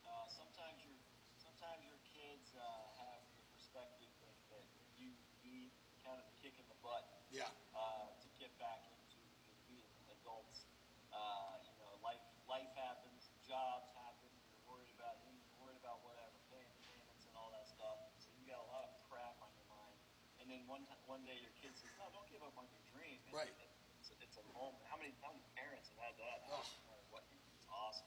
Uh, 0.09 0.25
sometimes 0.33 0.81
your 0.89 0.97
sometimes 1.37 1.85
your 1.85 2.01
kids 2.17 2.49
uh, 2.57 2.65
have 2.97 3.21
your 3.37 3.45
perspective 3.53 4.09
that, 4.25 4.37
that 4.57 4.65
you 4.97 5.13
need 5.45 5.69
kind 6.01 6.17
of 6.17 6.25
a 6.25 6.35
kick 6.41 6.57
in 6.57 6.65
the 6.73 6.79
butt 6.81 7.05
Yeah, 7.29 7.45
uh, 7.77 8.09
to 8.17 8.29
get 8.41 8.49
back 8.57 8.81
into 8.89 9.21
to 9.21 9.53
being 9.69 9.93
adults. 10.21 10.65
Uh, 11.13 11.61
you 11.65 11.73
know, 11.81 11.93
life 12.05 12.23
life 12.49 12.71
happens, 12.77 13.29
jobs 13.45 13.89
happen. 13.97 14.29
You're 14.53 14.65
worried 14.69 14.93
about 14.97 15.17
you're 15.25 15.37
worried 15.61 15.81
about 15.81 16.01
whatever, 16.05 16.37
paying 16.53 16.73
payments 16.85 17.25
and 17.29 17.35
all 17.37 17.53
that 17.53 17.69
stuff. 17.69 17.99
So 18.21 18.33
you 18.41 18.49
got 18.49 18.61
a 18.65 18.69
lot 18.73 18.85
of 18.89 18.93
crap 19.09 19.37
on 19.45 19.51
your 19.57 19.69
mind. 19.69 19.97
And 20.41 20.47
then 20.49 20.65
one 20.87 21.19
one 21.19 21.23
day 21.27 21.35
your 21.43 21.51
kid 21.59 21.75
says, 21.75 21.91
"No, 21.99 22.07
don't 22.15 22.31
give 22.31 22.39
up 22.43 22.55
on 22.55 22.71
your 22.71 22.79
dream." 22.95 23.19
And 23.27 23.35
Right. 23.35 23.51
it- 23.51 23.75
It's, 23.99 24.15
it's 24.23 24.37
a 24.39 24.47
moment. 24.55 24.87
How 24.87 24.95
many 24.97 25.11
how 25.21 25.35
many 25.35 25.43
parents 25.59 25.91
have 25.91 25.99
had 25.99 26.15
that? 26.23 26.47
Ugh. 26.55 26.63
What? 27.11 27.27
It's 27.51 27.67
awesome. 27.67 28.07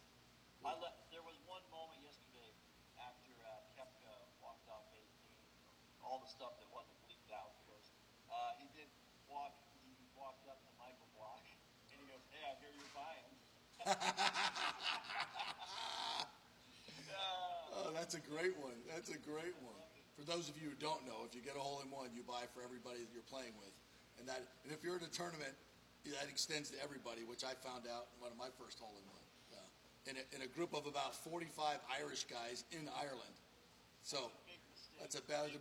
I 0.63 0.71
let, 0.79 0.95
there 1.11 1.19
was 1.21 1.35
one 1.43 1.67
moment 1.69 1.99
yesterday 2.01 2.55
after 2.95 3.33
uh, 3.43 3.59
Koepka 3.75 4.13
walked 4.39 4.69
off 4.69 4.85
18, 4.93 5.03
all 6.05 6.19
the 6.23 6.29
stuff 6.31 6.55
that 6.63 6.69
wasn't 6.71 6.95
leaked 7.09 7.27
out, 7.33 7.49
of 7.51 7.59
course. 7.67 7.91
Uh, 8.29 8.53
he 8.61 8.69
did 8.77 8.87
walk, 9.27 9.51
he 9.83 9.91
walked 10.15 10.45
up 10.47 10.61
to 10.63 10.71
Michael 10.77 11.09
Block, 11.17 11.41
and 11.91 11.99
he 11.99 12.05
goes, 12.07 12.21
hey, 12.29 12.45
I 12.45 12.53
hear 12.61 12.69
you're 12.71 12.93
buying. 12.93 13.33
Oh, 17.73 17.89
that's 17.95 18.13
a 18.13 18.19
great 18.19 18.55
one. 18.57 18.75
That's 18.87 19.09
a 19.09 19.17
great 19.17 19.55
one. 19.63 19.79
For 20.17 20.23
those 20.27 20.51
of 20.51 20.59
you 20.59 20.69
who 20.69 20.77
don't 20.77 21.05
know, 21.07 21.23
if 21.23 21.33
you 21.33 21.41
get 21.41 21.55
a 21.55 21.63
hole 21.63 21.81
in 21.81 21.89
one, 21.89 22.11
you 22.13 22.21
buy 22.21 22.45
for 22.51 22.61
everybody 22.61 23.01
that 23.01 23.11
you're 23.15 23.25
playing 23.25 23.55
with, 23.57 23.73
and 24.19 24.27
that. 24.27 24.43
And 24.63 24.69
if 24.71 24.83
you're 24.83 24.99
in 24.99 25.05
a 25.07 25.13
tournament, 25.13 25.55
that 26.09 26.29
extends 26.29 26.73
to 26.73 26.77
everybody, 26.81 27.21
which 27.23 27.45
I 27.45 27.53
found 27.61 27.85
out 27.85 28.09
in 28.13 28.17
one 28.21 28.33
of 28.33 28.37
my 28.37 28.49
first 28.57 28.81
hole 28.81 28.93
in 28.97 29.05
one. 29.05 29.25
Uh, 29.53 30.09
in, 30.09 30.15
a, 30.17 30.23
in 30.33 30.41
a 30.41 30.49
group 30.49 30.73
of 30.73 30.89
about 30.89 31.13
45 31.13 31.77
Irish 32.01 32.25
guys 32.25 32.65
in 32.73 32.89
Ireland. 32.97 33.37
So 34.01 34.33
that's 34.99 35.13
a 35.13 35.21
bad. 35.29 35.53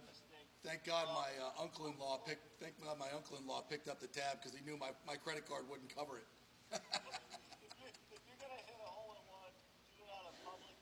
Thank 0.64 0.84
God 0.84 1.08
my 1.12 1.28
uh, 1.40 1.62
uncle-in-law 1.64 2.20
picked. 2.28 2.44
Thank 2.60 2.76
God 2.84 3.00
my 3.00 3.08
uncle-in-law 3.16 3.64
picked 3.68 3.88
up 3.88 4.00
the 4.00 4.12
tab 4.12 4.40
because 4.40 4.52
he 4.52 4.60
knew 4.64 4.76
my, 4.76 4.92
my 5.08 5.16
credit 5.16 5.48
card 5.48 5.64
wouldn't 5.68 5.88
cover 5.88 6.20
it. 6.20 6.28
if, 6.72 7.72
you're, 7.80 7.88
if 8.12 8.20
you're 8.28 8.40
going 8.40 8.52
to 8.52 8.62
hit 8.68 8.76
a 8.76 8.90
hole 8.92 9.16
in 9.16 9.24
one, 9.32 9.52
do 9.96 10.04
it 10.04 10.12
on 10.12 10.24
a 10.28 10.34
public 10.44 10.76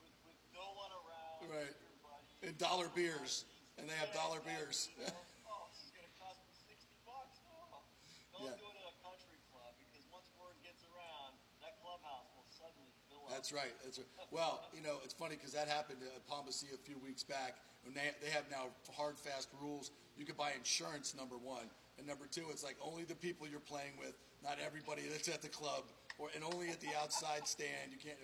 with, 0.00 0.16
with 0.24 0.40
no 0.56 0.64
one 0.80 0.92
around. 0.96 1.44
Right. 1.52 1.76
With 2.44 2.60
your 2.60 2.60
buddies. 2.60 2.60
And 2.60 2.60
dollar 2.60 2.88
beers. 2.92 3.44
And 3.80 3.88
they 3.88 3.96
have 3.96 4.12
dollar 4.12 4.40
beers. 4.44 4.88
You 5.00 5.08
know, 5.08 5.16
oh, 5.48 5.66
this 5.72 5.80
is 5.82 5.90
going 5.96 6.06
to 6.06 6.14
cost 6.20 6.38
me 6.44 6.52
60 6.68 6.86
bucks. 7.08 7.40
No. 7.48 7.80
Don't 8.36 8.52
Yeah. 8.52 8.60
do 8.60 8.66
it 8.68 8.76
at 8.78 8.86
a 8.92 8.96
country 9.02 9.38
club 9.50 9.72
because 9.80 10.04
once 10.12 10.28
word 10.38 10.56
gets 10.62 10.84
around, 10.92 11.34
that 11.64 11.80
clubhouse 11.82 12.28
will 12.36 12.46
suddenly 12.52 12.92
fill 13.08 13.24
up. 13.26 13.32
That's 13.34 13.50
right. 13.50 13.74
That's 13.82 13.98
right. 13.98 14.08
Well, 14.30 14.62
you 14.76 14.82
know, 14.84 15.00
it's 15.02 15.14
funny 15.16 15.36
because 15.40 15.52
that 15.56 15.66
happened 15.68 16.04
at 16.04 16.22
Palm 16.28 16.44
Beach 16.46 16.62
a 16.70 16.78
few 16.84 16.98
weeks 17.02 17.24
back. 17.24 17.58
When 17.84 17.92
they 17.92 18.16
they 18.24 18.32
have 18.32 18.48
now 18.48 18.72
hard, 18.96 19.18
fast 19.20 19.52
rules. 19.60 19.92
You 20.16 20.24
can 20.24 20.36
buy 20.40 20.52
insurance. 20.56 21.12
Number 21.12 21.36
one, 21.36 21.68
and 21.98 22.06
number 22.06 22.24
two, 22.24 22.48
it's 22.48 22.64
like 22.64 22.76
only 22.80 23.04
the 23.04 23.14
people 23.14 23.46
you're 23.46 23.60
playing 23.60 23.92
with, 24.00 24.16
not 24.42 24.56
everybody 24.56 25.02
that's 25.10 25.28
at 25.28 25.42
the 25.42 25.52
club, 25.52 25.84
or 26.16 26.32
and 26.34 26.42
only 26.42 26.70
at 26.70 26.80
the 26.80 26.96
outside 26.96 27.46
stand. 27.46 27.92
You 27.92 27.98
can't. 27.98 28.16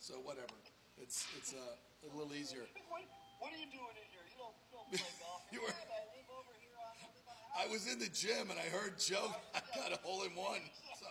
So 0.00 0.14
whatever. 0.26 0.58
It's 0.98 1.26
it's 1.38 1.54
uh, 1.54 2.10
a 2.10 2.16
little 2.16 2.34
easier. 2.34 2.66
What, 3.46 3.54
are 3.54 3.62
you 3.62 3.70
doing 3.70 3.94
in 3.94 4.06
here? 4.10 4.26
You 4.26 4.42
don't, 4.42 4.56
you 4.58 4.74
don't 4.74 4.90
play 4.90 5.14
golf. 5.22 5.46
You 5.54 5.62
were- 5.62 5.70
I 5.70 6.02
live 6.18 6.26
over 6.34 6.50
here. 6.58 6.74
I 6.82 6.90
live 6.98 7.14
in 7.14 7.22
my 7.30 7.38
house. 7.38 7.62
I 7.62 7.70
was 7.70 7.86
in 7.86 8.02
the 8.02 8.10
gym 8.10 8.50
and 8.50 8.58
I 8.58 8.66
heard 8.74 8.98
Joe. 8.98 9.30
I 9.54 9.62
got 9.78 9.94
a 9.94 10.02
hole 10.02 10.26
in 10.26 10.34
one. 10.34 10.66
So. 10.98 11.06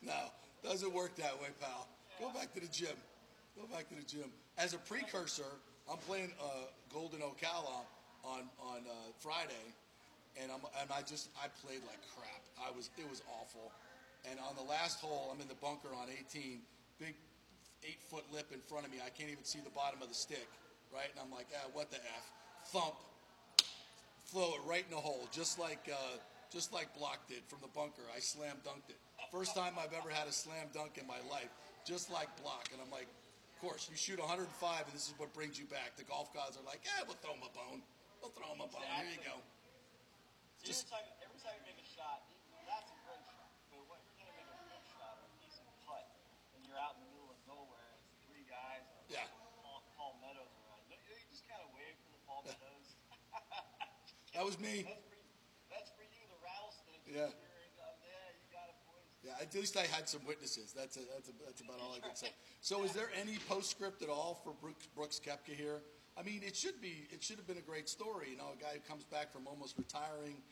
No, 0.00 0.30
Doesn't 0.62 0.92
work 0.94 1.16
that 1.16 1.34
way, 1.42 1.48
pal. 1.60 1.88
Go 2.20 2.30
back 2.32 2.54
to 2.54 2.60
the 2.60 2.68
gym. 2.68 2.96
Go 3.56 3.66
back 3.68 3.88
to 3.88 3.94
the 3.96 4.04
gym. 4.04 4.30
As 4.56 4.72
a 4.72 4.78
precursor, 4.78 5.48
I'm 5.90 5.98
playing 5.98 6.32
uh, 6.40 6.70
Golden 6.92 7.20
Ocala 7.20 7.84
on 8.24 8.48
on 8.62 8.80
uh, 8.88 8.92
Friday, 9.18 9.66
and 10.40 10.52
I'm 10.52 10.60
and 10.80 10.90
I 10.90 11.02
just 11.02 11.28
I 11.42 11.48
played 11.66 11.80
like 11.88 11.98
crap. 12.16 12.40
I 12.62 12.70
was 12.76 12.90
it 12.96 13.08
was 13.10 13.22
awful. 13.40 13.72
And 14.30 14.38
on 14.40 14.54
the 14.56 14.62
last 14.70 15.00
hole, 15.00 15.28
I'm 15.34 15.40
in 15.40 15.48
the 15.48 15.58
bunker 15.60 15.88
on 15.92 16.08
18, 16.08 16.60
big 16.98 17.14
eight 17.84 18.02
foot 18.10 18.24
lip 18.32 18.50
in 18.52 18.60
front 18.60 18.84
of 18.86 18.92
me. 18.92 18.98
I 19.04 19.10
can't 19.10 19.30
even 19.30 19.44
see 19.44 19.60
the 19.60 19.72
bottom 19.72 20.02
of 20.02 20.08
the 20.08 20.14
stick, 20.16 20.48
right? 20.92 21.08
And 21.12 21.20
I'm 21.20 21.30
like, 21.30 21.46
ah, 21.54 21.68
what 21.72 21.90
the 21.90 22.00
f? 22.00 22.26
Thump, 22.72 22.96
throw 24.32 24.56
it 24.56 24.62
right 24.66 24.84
in 24.84 24.90
the 24.90 25.00
hole, 25.00 25.28
just 25.30 25.58
like 25.58 25.84
uh, 25.92 26.16
just 26.54 26.72
like 26.72 26.88
Block 26.96 27.26
did 27.28 27.42
from 27.50 27.58
the 27.60 27.72
bunker. 27.74 28.06
I 28.14 28.20
slam 28.20 28.56
dunked 28.62 28.88
it. 28.88 28.98
First 29.34 29.58
time 29.58 29.74
I've 29.74 29.92
ever 29.92 30.08
had 30.08 30.30
a 30.30 30.32
slam 30.32 30.70
dunk 30.70 30.96
in 31.02 31.06
my 31.10 31.18
life, 31.26 31.50
just 31.82 32.08
like 32.14 32.30
Block. 32.40 32.70
And 32.70 32.78
I'm 32.78 32.90
like, 32.94 33.10
of 33.10 33.56
course, 33.58 33.90
you 33.90 33.98
shoot 33.98 34.22
105, 34.22 34.46
and 34.86 34.94
this 34.94 35.10
is 35.10 35.14
what 35.18 35.34
brings 35.34 35.58
you 35.58 35.66
back. 35.66 35.98
The 35.98 36.06
golf 36.06 36.30
gods 36.30 36.54
are 36.54 36.62
like, 36.62 36.86
yeah, 36.86 37.02
we'll 37.04 37.18
throw 37.18 37.34
him 37.34 37.42
a 37.42 37.50
bone. 37.50 37.82
We'll 38.22 38.30
throw 38.30 38.48
him 38.54 38.62
a 38.62 38.70
bone. 38.70 38.86
Here 38.86 39.10
you 39.10 39.22
go. 39.26 39.36
Just, 40.62 40.88
every, 40.88 40.96
time, 40.96 41.08
every 41.26 41.40
time 41.42 41.54
you 41.60 41.64
make 41.74 41.80
a 41.82 41.88
shot, 41.90 42.24
that's 42.64 42.88
a 42.88 42.98
great 43.04 43.20
shot. 43.26 43.50
But 43.74 43.82
when 43.90 44.00
you're 44.00 44.16
going 44.16 44.30
to 44.30 44.38
make 44.38 44.48
a 44.48 44.62
good 44.70 44.84
shot 44.94 45.18
or 45.20 45.26
a 45.28 45.34
decent 45.42 45.68
putt, 45.84 46.06
and 46.56 46.62
you're 46.64 46.78
out 46.78 46.96
in 46.96 47.04
the 47.04 47.10
middle 47.12 47.34
of 47.34 47.40
nowhere, 47.50 47.84
and 47.92 48.00
it's 48.06 48.16
three 48.24 48.46
guys 48.46 48.86
and 48.86 49.04
Yeah. 49.10 49.26
Paul, 49.60 49.82
Paul 49.98 50.14
Meadows 50.22 50.54
around, 50.64 50.86
you, 50.88 50.96
you 51.02 51.26
just 51.28 51.44
kind 51.50 51.60
of 51.60 51.68
wave 51.74 51.98
for 52.00 52.14
the 52.14 52.22
Paul 52.24 52.46
Meadows. 52.46 52.88
That 54.34 54.44
was 54.44 54.58
me. 54.58 54.82
That's 54.82 54.98
for, 55.06 55.18
that's 55.70 55.90
for 55.94 56.02
you, 56.10 56.22
the 56.26 56.38
rattlesnake. 56.42 57.06
Yeah. 57.06 57.30
Oh, 57.30 57.94
yeah, 58.02 58.34
you 58.34 58.50
got 58.50 58.66
it, 58.66 58.78
boys. 58.90 59.06
Yeah, 59.22 59.38
at 59.38 59.54
least 59.54 59.78
I 59.78 59.86
had 59.86 60.10
some 60.10 60.26
witnesses. 60.26 60.74
That's 60.74 60.98
a, 60.98 61.06
that's 61.06 61.30
a, 61.30 61.34
that's 61.46 61.62
about 61.62 61.78
all 61.78 61.94
I 61.94 62.02
can 62.02 62.18
say. 62.18 62.34
So, 62.60 62.82
is 62.82 62.90
there 62.90 63.14
any 63.14 63.38
postscript 63.46 64.02
at 64.02 64.10
all 64.10 64.42
for 64.42 64.52
Brooks, 64.58 64.90
Brooks 64.90 65.20
Koepka 65.22 65.54
here? 65.54 65.86
I 66.18 66.22
mean, 66.22 66.42
it 66.42 66.54
should 66.54 66.82
be. 66.82 67.06
It 67.14 67.22
should 67.22 67.38
have 67.38 67.46
been 67.46 67.62
a 67.62 67.66
great 67.66 67.88
story. 67.88 68.34
You 68.34 68.38
know, 68.38 68.50
a 68.50 68.58
guy 68.58 68.74
who 68.74 68.82
comes 68.90 69.04
back 69.06 69.30
from 69.30 69.46
almost 69.46 69.78
retiring. 69.78 70.42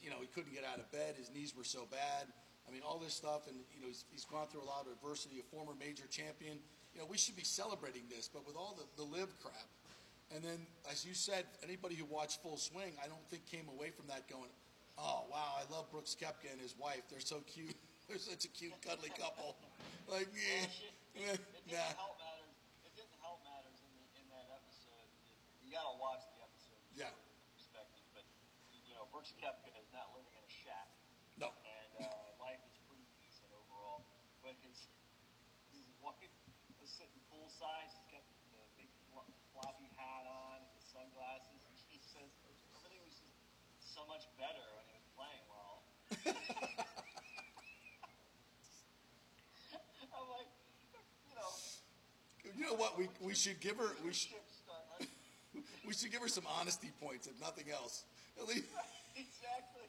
You 0.00 0.08
know, 0.08 0.16
he 0.24 0.28
couldn't 0.32 0.56
get 0.56 0.64
out 0.64 0.80
of 0.80 0.88
bed. 0.90 1.20
His 1.20 1.28
knees 1.28 1.52
were 1.52 1.64
so 1.64 1.84
bad. 1.90 2.32
I 2.66 2.72
mean, 2.72 2.80
all 2.80 2.98
this 2.98 3.14
stuff, 3.14 3.46
and 3.46 3.56
you 3.76 3.80
know, 3.84 3.86
he's, 3.86 4.04
he's 4.10 4.24
gone 4.24 4.48
through 4.48 4.64
a 4.64 4.68
lot 4.68 4.88
of 4.88 4.92
adversity. 4.96 5.36
A 5.38 5.46
former 5.52 5.76
major 5.78 6.08
champion. 6.08 6.56
You 6.96 7.04
know, 7.04 7.06
we 7.08 7.20
should 7.20 7.36
be 7.36 7.44
celebrating 7.44 8.08
this, 8.08 8.28
but 8.32 8.46
with 8.46 8.56
all 8.56 8.76
the, 8.80 8.88
the 8.96 9.04
LIV 9.04 9.28
crap, 9.44 9.68
and 10.34 10.42
then, 10.42 10.66
as 10.90 11.04
you 11.06 11.14
said, 11.14 11.44
anybody 11.62 11.94
who 11.94 12.04
watched 12.06 12.42
Full 12.42 12.56
Swing, 12.58 12.92
I 13.02 13.06
don't 13.06 13.22
think 13.30 13.46
came 13.46 13.68
away 13.70 13.90
from 13.94 14.06
that 14.08 14.26
going, 14.28 14.50
"Oh 14.98 15.24
wow, 15.30 15.54
I 15.58 15.64
love 15.72 15.90
Brooks 15.90 16.16
Koepka 16.18 16.50
and 16.50 16.60
his 16.60 16.74
wife. 16.78 17.02
They're 17.10 17.20
so 17.22 17.40
cute. 17.46 17.76
They're 18.08 18.18
such 18.22 18.44
a 18.44 18.52
cute, 18.52 18.74
cuddly 18.82 19.10
couple." 19.14 19.56
Like, 20.10 20.28
yeah, 20.34 20.66
eh, 20.66 21.34
yeah, 21.34 21.34
It 21.66 21.74
nah. 21.74 21.94
help 21.98 22.18
matters. 22.22 22.54
It 22.86 22.92
didn't 22.94 23.18
help 23.22 23.42
matters 23.42 23.78
in, 23.82 23.90
the, 23.98 24.06
in 24.22 24.26
that 24.30 24.46
episode. 24.54 25.06
You 25.66 25.74
got 25.74 25.82
to 25.90 25.98
watch 25.98 26.22
the 26.30 26.38
episode. 26.46 26.78
Yeah. 26.94 27.10
Perspective, 27.58 28.06
but 28.14 28.22
you 28.86 28.94
know, 28.94 29.06
Brooks 29.10 29.34
Koepka 29.34 29.70
is 29.82 29.90
not 29.90 30.10
living 30.14 30.30
in 30.34 30.42
a 30.46 30.52
shack, 30.62 30.86
No. 31.42 31.50
and 31.66 32.06
uh, 32.06 32.38
life 32.42 32.62
is 32.70 32.78
pretty 32.86 33.06
decent 33.18 33.50
overall. 33.50 34.06
But 34.46 34.54
his 34.62 34.86
his 35.74 35.86
wife 35.98 36.18
was 36.78 36.90
sitting 36.90 37.18
poolside. 37.30 37.90
She's 37.90 38.06
got 38.14 38.22
the 38.54 38.62
big 38.78 38.86
flo- 39.10 39.26
floppy 39.50 39.90
hat 39.98 40.22
on 40.30 40.62
and 40.62 40.70
the 40.78 40.84
sunglasses, 40.86 41.66
and 41.66 41.74
she 41.90 41.98
says 41.98 42.30
everything 42.46 43.02
was 43.02 43.18
just 43.18 43.34
so 43.90 44.06
much 44.06 44.25
better 44.38 44.64
when 44.76 44.84
he 44.88 44.94
was 44.96 45.08
playing 45.16 45.44
well. 45.48 45.76
I'm 50.16 50.28
like, 50.32 50.48
you 51.28 51.34
know. 51.36 51.52
You 52.56 52.64
know 52.64 52.76
what? 52.76 52.98
We 52.98 53.08
we 53.20 53.34
should 53.34 53.60
give 53.60 53.76
her 53.76 53.88
we 54.04 54.12
should 54.12 54.32
chips 54.32 54.60
start 54.64 54.80
hunting. 54.92 55.12
we 55.86 55.92
should 55.92 56.10
give 56.12 56.22
her 56.22 56.28
some 56.28 56.44
honesty 56.60 56.90
points, 57.02 57.26
if 57.26 57.38
nothing 57.40 57.70
else. 57.72 58.04
At 58.40 58.48
least 58.48 58.64
exactly. 59.16 59.88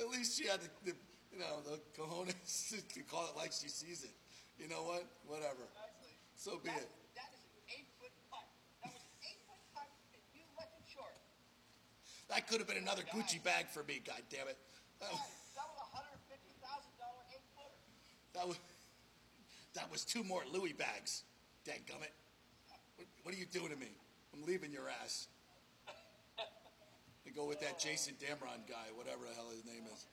at 0.00 0.08
least 0.08 0.38
she 0.38 0.46
had 0.48 0.60
the, 0.60 0.68
the 0.84 0.94
you 1.32 1.38
know 1.40 1.60
the 1.64 1.80
cojones 1.96 2.70
to 2.94 3.00
call 3.08 3.28
it 3.28 3.36
like 3.36 3.52
she 3.52 3.68
sees 3.68 4.04
it. 4.04 4.12
You 4.58 4.68
know 4.68 4.82
what? 4.84 5.04
Whatever. 5.26 5.64
Exactly. 5.72 6.12
So 6.36 6.60
be 6.60 6.70
it. 6.70 6.88
That 7.16 7.32
is 7.32 7.40
an 7.56 7.64
eight 7.72 7.88
foot 8.00 8.12
putt. 8.30 8.44
That 8.84 8.92
was 8.92 9.00
an 9.02 9.16
eight 9.24 9.40
foot 9.48 9.62
putt, 9.72 9.88
and 10.12 10.22
you 10.36 10.44
left 10.58 10.76
it 10.76 10.86
short. 10.92 11.16
That 12.32 12.48
could 12.48 12.58
have 12.64 12.68
been 12.68 12.80
another 12.80 13.02
Gucci 13.12 13.36
bag 13.44 13.68
for 13.68 13.84
me. 13.84 14.00
God 14.00 14.24
damn 14.32 14.48
it. 14.48 14.56
That 15.00 15.12
was, 15.12 15.20
That 15.52 15.68
was 15.68 15.84
hundred 15.92 16.16
fifty 16.32 16.56
thousand 16.64 16.96
dollar 16.96 17.20
eight 17.36 17.44
footer. 17.52 17.76
that 18.32 18.46
was 18.48 18.56
that 19.76 19.86
was 19.92 20.04
two 20.04 20.24
more 20.24 20.40
Louis 20.48 20.72
bags. 20.72 21.24
Dadgummit. 21.68 22.12
What, 22.96 23.06
what 23.22 23.30
are 23.34 23.38
you 23.38 23.44
doing 23.46 23.68
to 23.68 23.76
me? 23.76 23.92
I'm 24.32 24.42
leaving 24.48 24.72
your 24.72 24.88
ass. 25.04 25.28
To 27.22 27.30
go 27.30 27.46
with 27.46 27.60
that 27.62 27.78
Jason 27.78 28.18
Damron 28.18 28.66
guy, 28.66 28.90
whatever 28.98 29.22
the 29.28 29.34
hell 29.38 29.46
his 29.54 29.62
name 29.62 29.86
is. 29.92 30.10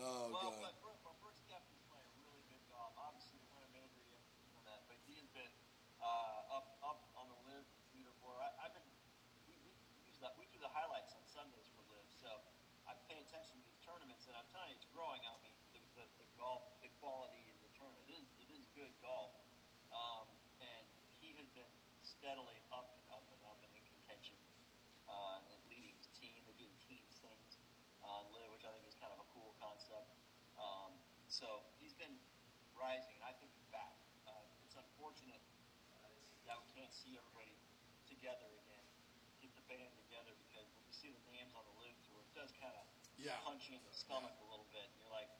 Oh 0.00 0.32
god. 0.32 0.56
but 0.62 0.72
Brooks, 0.80 1.02
but 1.04 1.12
Brooks 1.20 1.42
Koepka's 1.52 1.84
playing 1.92 2.08
really 2.16 2.40
good 2.48 2.62
golf. 2.72 2.96
Obviously, 2.96 3.36
to 3.44 3.46
win 3.52 3.60
a 3.66 3.72
major, 3.76 4.00
you 4.00 4.14
have 4.16 4.24
to 4.24 4.40
do 4.48 4.56
that. 4.64 4.80
But 4.88 4.96
he 5.04 5.20
has 5.20 5.28
been 5.36 5.52
uh, 6.00 6.56
up 6.56 6.80
up 6.80 7.04
on 7.18 7.28
the 7.28 7.36
LIV 7.44 7.66
leaderboard. 7.92 8.40
I, 8.40 8.48
I've 8.64 8.72
been 8.72 8.88
we, 9.44 9.52
we 9.68 10.08
use 10.08 10.16
that 10.24 10.32
we 10.40 10.48
do 10.48 10.56
the 10.56 10.72
highlights 10.72 11.12
on 11.12 11.20
Sundays 11.28 11.68
for 11.76 11.84
LIV, 11.92 12.08
so 12.24 12.30
I 12.88 12.96
pay 13.04 13.20
attention 13.20 13.60
to 13.60 13.62
these 13.68 13.76
tournaments, 13.84 14.24
and 14.24 14.32
I'm 14.40 14.48
telling 14.48 14.72
you, 14.72 14.80
it's 14.80 14.88
growing 14.96 15.20
on 15.28 15.36
me. 15.44 15.52
The, 15.76 15.84
the, 16.00 16.04
the 16.24 16.28
golf, 16.40 16.64
the 16.80 16.88
quality 17.04 17.44
in 17.52 17.56
the 17.60 17.68
tournament 17.76 18.00
it 18.08 18.16
is 18.16 18.28
it 18.40 18.48
is 18.48 18.64
good 18.72 18.96
golf, 19.04 19.36
um, 19.92 20.24
and 20.64 20.84
he 21.20 21.36
has 21.36 21.44
been 21.52 21.68
steadily 22.26 22.58
up 22.74 22.90
and 22.90 22.98
up 23.06 23.22
and 23.30 23.38
up 23.46 23.54
and 23.62 23.70
in 23.78 23.86
contention 23.86 24.34
uh, 25.06 25.38
and 25.46 25.62
leading 25.70 25.94
his 25.94 26.10
team. 26.18 26.42
They're 26.42 26.58
doing 26.58 26.74
team 26.82 27.06
things 27.22 27.54
LIV, 28.02 28.50
which 28.50 28.66
I 28.66 28.74
think 28.74 28.82
is 28.90 28.98
kind 28.98 29.14
of 29.14 29.22
a 29.22 29.28
cool 29.30 29.54
concept. 29.62 30.10
Um, 30.58 30.98
so 31.30 31.46
he's 31.78 31.94
been 31.94 32.18
rising, 32.74 33.14
and 33.14 33.22
I 33.22 33.30
think 33.38 33.54
he's 33.54 33.70
back. 33.70 33.94
Uh, 34.26 34.42
it's 34.66 34.74
unfortunate 34.74 35.38
uh, 35.94 36.10
that 36.50 36.58
we 36.58 36.66
can't 36.74 36.90
see 36.90 37.14
everybody 37.14 37.54
together 38.10 38.50
again, 38.58 38.82
get 39.38 39.54
the 39.54 39.62
band 39.70 39.94
together, 39.94 40.34
because 40.50 40.66
when 40.74 40.82
you 40.82 40.94
see 40.98 41.14
the 41.14 41.22
names 41.30 41.54
on 41.54 41.62
the 41.62 41.74
LIV 41.78 41.94
tour, 42.10 42.26
it 42.26 42.34
does 42.34 42.50
kind 42.58 42.74
of 42.74 42.90
Yeah. 43.22 43.38
punch 43.46 43.70
you 43.70 43.78
in 43.78 43.86
the 43.86 43.94
stomach 43.94 44.34
a 44.42 44.46
little 44.50 44.66
bit. 44.74 44.90
You're 44.98 45.14
like, 45.14 45.30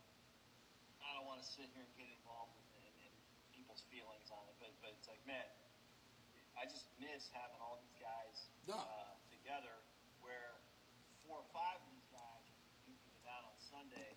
I 1.03 1.18
don't 1.18 1.26
want 1.26 1.43
to 1.43 1.49
sit 1.51 1.66
here 1.74 1.82
and 1.82 1.95
get 1.99 2.07
involved 2.14 2.55
in, 2.78 2.78
in, 2.78 3.11
in 3.11 3.14
people's 3.51 3.82
feelings 3.91 4.30
on 4.30 4.47
it, 4.47 4.55
but 4.62 4.70
but 4.78 4.95
it's 4.95 5.11
like, 5.11 5.22
man, 5.26 5.43
I 6.57 6.64
just 6.66 6.88
miss 6.98 7.28
having 7.32 7.61
all 7.61 7.76
these 7.80 7.96
guys 8.00 8.48
Yeah. 8.66 8.80
uh, 8.80 9.14
together 9.30 9.76
where 10.20 10.57
four 11.24 11.44
or 11.44 11.48
five 11.52 11.78
of 11.84 11.88
these 11.92 12.09
guys 12.11 12.44
are 12.48 12.59
duking 12.88 13.12
it 13.16 13.26
out 13.28 13.44
on 13.44 13.57
Sunday. 13.61 14.16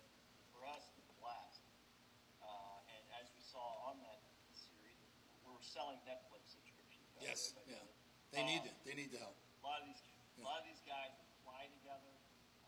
For 0.52 0.64
us, 0.66 0.88
it's 0.98 1.08
a 1.08 1.16
blast. 1.20 1.60
Uh, 2.42 2.80
and 2.96 3.02
as 3.20 3.28
we 3.36 3.40
saw 3.44 3.92
on 3.92 4.00
that 4.02 4.20
series, 4.52 4.98
we're 5.44 5.60
selling 5.62 6.00
Netflix 6.08 6.48
subscriptions. 6.56 7.04
Yes, 7.20 7.52
way, 7.54 7.60
by 7.60 7.64
the 7.64 7.72
yeah. 7.76 8.32
They 8.32 8.42
need 8.44 8.62
Um, 8.64 8.68
it. 8.72 8.76
They 8.84 8.94
need 8.94 9.10
the 9.12 9.18
help. 9.20 9.36
a 9.36 9.66
lot 9.66 9.80
of 9.82 9.86
these, 9.86 10.00
a 10.38 10.42
lot 10.42 10.58
of 10.60 10.66
these 10.66 10.80
guys 10.88 11.12
fly 11.44 11.68
together. 11.68 12.14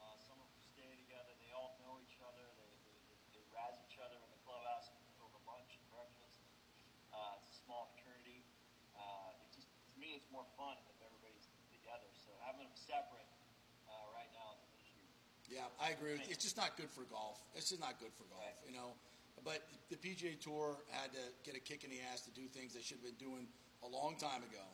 Uh, 0.01 0.17
some 0.19 0.37
of 0.41 0.47
them 0.53 0.61
stay 0.77 0.93
together. 1.01 1.33
They 1.41 1.53
all 1.57 1.79
know 1.81 1.97
each 2.03 2.19
other. 2.21 2.45
They, 2.59 2.69
they, 2.85 2.99
they, 3.09 3.17
they 3.39 3.43
razz 3.55 3.79
each 3.89 3.97
other 3.99 4.19
in 4.21 4.29
the 4.31 4.41
clubhouse 4.45 4.91
over 5.23 5.39
lunch 5.47 5.73
and 5.79 5.87
breakfast. 5.91 6.43
Uh, 7.15 7.39
it's 7.41 7.51
a 7.55 7.59
small 7.65 7.89
fraternity. 7.95 8.43
Uh, 8.99 9.31
it 9.39 9.49
just, 9.55 9.69
to 9.89 9.95
me, 10.01 10.19
it's 10.19 10.22
more 10.33 10.49
fun 10.57 10.75
if 10.89 10.99
everybody's 11.05 11.47
together. 11.69 12.09
So 12.17 12.33
having 12.43 12.65
them 12.65 12.73
separate 12.75 13.29
uh, 13.87 13.93
right 14.17 14.29
now 14.33 14.57
is 14.57 14.65
an 14.65 14.73
issue. 14.81 15.05
Yeah, 15.53 15.69
I 15.77 15.93
agree. 15.93 16.17
with 16.17 16.25
It's 16.33 16.43
just 16.43 16.57
not 16.57 16.75
good 16.81 16.89
for 16.89 17.05
golf. 17.13 17.39
It's 17.53 17.69
just 17.69 17.85
not 17.85 18.01
good 18.01 18.11
for 18.17 18.25
golf, 18.33 18.57
you 18.65 18.73
know. 18.73 18.97
But 19.45 19.69
the 19.93 20.01
PGA 20.01 20.41
Tour 20.41 20.81
had 20.89 21.13
to 21.13 21.23
get 21.45 21.53
a 21.57 21.61
kick 21.63 21.85
in 21.85 21.91
the 21.93 22.01
ass 22.13 22.25
to 22.25 22.33
do 22.33 22.49
things 22.49 22.73
they 22.73 22.81
should 22.81 22.99
have 23.05 23.07
been 23.07 23.21
doing 23.21 23.45
a 23.85 23.89
long 23.89 24.17
time 24.17 24.41
ago. 24.47 24.65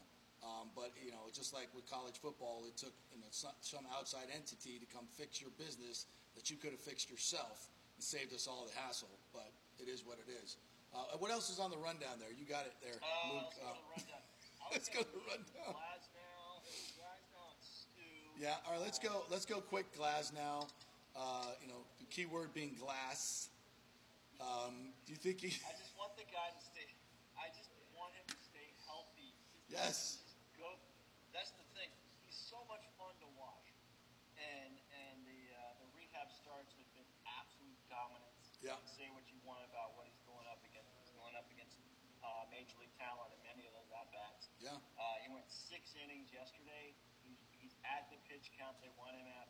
Um, 0.44 0.70
but 0.78 0.94
you 1.02 1.10
know, 1.10 1.26
just 1.34 1.50
like 1.50 1.66
with 1.74 1.90
college 1.90 2.22
football, 2.22 2.62
it 2.68 2.78
took 2.78 2.94
you 3.10 3.18
know 3.18 3.26
some, 3.34 3.82
outside 3.90 4.30
entity 4.30 4.78
to 4.78 4.86
come 4.86 5.10
fix 5.18 5.42
your 5.42 5.50
business 5.58 6.06
that 6.38 6.46
you 6.46 6.54
could 6.54 6.70
have 6.70 6.78
fixed 6.84 7.10
yourself 7.10 7.66
and 7.98 8.04
saved 8.04 8.30
us 8.30 8.46
all 8.46 8.68
the 8.70 8.76
hassle. 8.78 9.10
But 9.34 9.50
it 9.82 9.90
is 9.90 10.06
what 10.06 10.22
it 10.22 10.30
is. 10.30 10.56
Uh, 10.94 11.18
what 11.18 11.30
else 11.34 11.50
is 11.50 11.58
on 11.58 11.70
the 11.74 11.80
rundown 11.80 12.16
there? 12.22 12.30
You 12.30 12.46
got 12.46 12.64
it 12.64 12.72
there, 12.80 12.96
Uh, 13.02 13.34
Luke. 13.34 13.50
let's 13.50 13.58
Uh, 13.58 13.74
the 13.74 13.88
rundown. 13.98 14.22
I 14.72 14.76
would 14.76 14.84
let's 14.84 14.92
say 14.92 15.00
go 15.00 15.00
to 15.00 15.08
the 15.08 15.24
Luke, 15.24 15.32
rundown. 15.32 15.72
Glasnow, 15.80 16.60
Glasnow 17.00 17.44
and 17.56 17.64
Stu. 17.64 18.04
Yeah, 18.36 18.60
all 18.68 18.76
right, 18.76 18.84
let's 18.84 19.00
go. 19.00 19.24
Let's 19.32 19.48
go 19.48 19.64
quick. 19.64 19.88
Glasnow. 19.96 20.68
Uh, 21.16 21.56
you 21.64 21.72
know, 21.72 21.80
the 21.96 22.04
key 22.12 22.28
word 22.28 22.52
being 22.52 22.76
glass. 22.76 23.48
Um, 24.44 24.92
do 25.08 25.16
you 25.16 25.18
think 25.18 25.40
he? 25.40 25.56
I 25.64 25.72
just 25.80 25.96
want 25.96 26.12
the 26.20 26.28
guy 26.28 26.52
to 26.52 26.60
stay. 26.60 26.84
I 27.40 27.48
just 27.56 27.72
want 27.96 28.12
him 28.12 28.28
to 28.28 28.36
stay 28.44 28.68
healthy. 28.84 29.32
Just 29.72 29.72
Yes. 29.72 29.96
Just 30.20 30.36
go. 30.60 30.68
That's 31.32 31.56
the 31.56 31.64
thing. 31.72 31.88
He's 32.28 32.36
so 32.36 32.60
much 32.68 32.84
fun 33.00 33.16
to 33.24 33.28
watch, 33.40 33.72
and 34.36 34.76
and 34.76 35.16
the 35.24 35.40
uh, 35.48 35.80
the 35.80 35.88
rehab 35.96 36.28
starts 36.28 36.76
have 36.76 36.92
been 36.92 37.08
absolute 37.24 37.80
dominance. 37.88 38.52
Yeah. 38.60 38.76
Say 38.84 39.08
what 39.16 39.24
you 39.32 39.40
want 39.48 39.64
about 39.64 39.96
what 39.96 40.04
he's 40.04 40.20
going 40.28 40.44
up 40.52 40.60
against. 40.60 40.92
He's 41.00 41.16
going 41.16 41.32
up 41.32 41.48
major 42.58 42.74
league 42.82 42.98
talent 42.98 43.30
in 43.30 43.40
many 43.46 43.70
of 43.70 43.72
those 43.76 43.86
at 43.94 44.10
bats. 44.10 44.47
Yeah. 44.58 44.74
Uh, 44.74 45.16
he 45.22 45.28
went 45.30 45.46
six 45.70 45.94
innings 45.94 46.30
yesterday. 46.34 46.94
He's, 47.22 47.38
he's 47.62 47.74
at 47.86 48.10
the 48.10 48.18
pitch 48.26 48.50
count 48.58 48.74
they 48.82 48.90
want 48.98 49.14
him 49.14 49.26
at. 49.30 49.48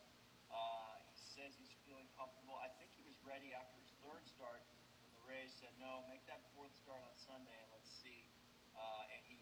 Uh, 0.52 1.00
he 1.12 1.16
says 1.32 1.56
he's 1.56 1.72
feeling 1.84 2.08
comfortable. 2.16 2.56
I 2.60 2.68
think 2.76 2.92
he 2.96 3.04
was 3.04 3.16
ready 3.24 3.56
after 3.56 3.76
his 3.80 3.92
third 4.04 4.24
start 4.28 4.60
when 5.04 5.12
the 5.16 5.22
Rays 5.24 5.52
said, 5.56 5.72
no, 5.80 6.04
make 6.12 6.24
that 6.28 6.44
fourth 6.52 6.72
start 6.76 7.00
on 7.00 7.14
Sunday 7.16 7.56
and 7.56 7.70
let's 7.72 7.88
see. 8.04 8.28
Uh, 8.76 9.12
and 9.16 9.20
he 9.24 9.40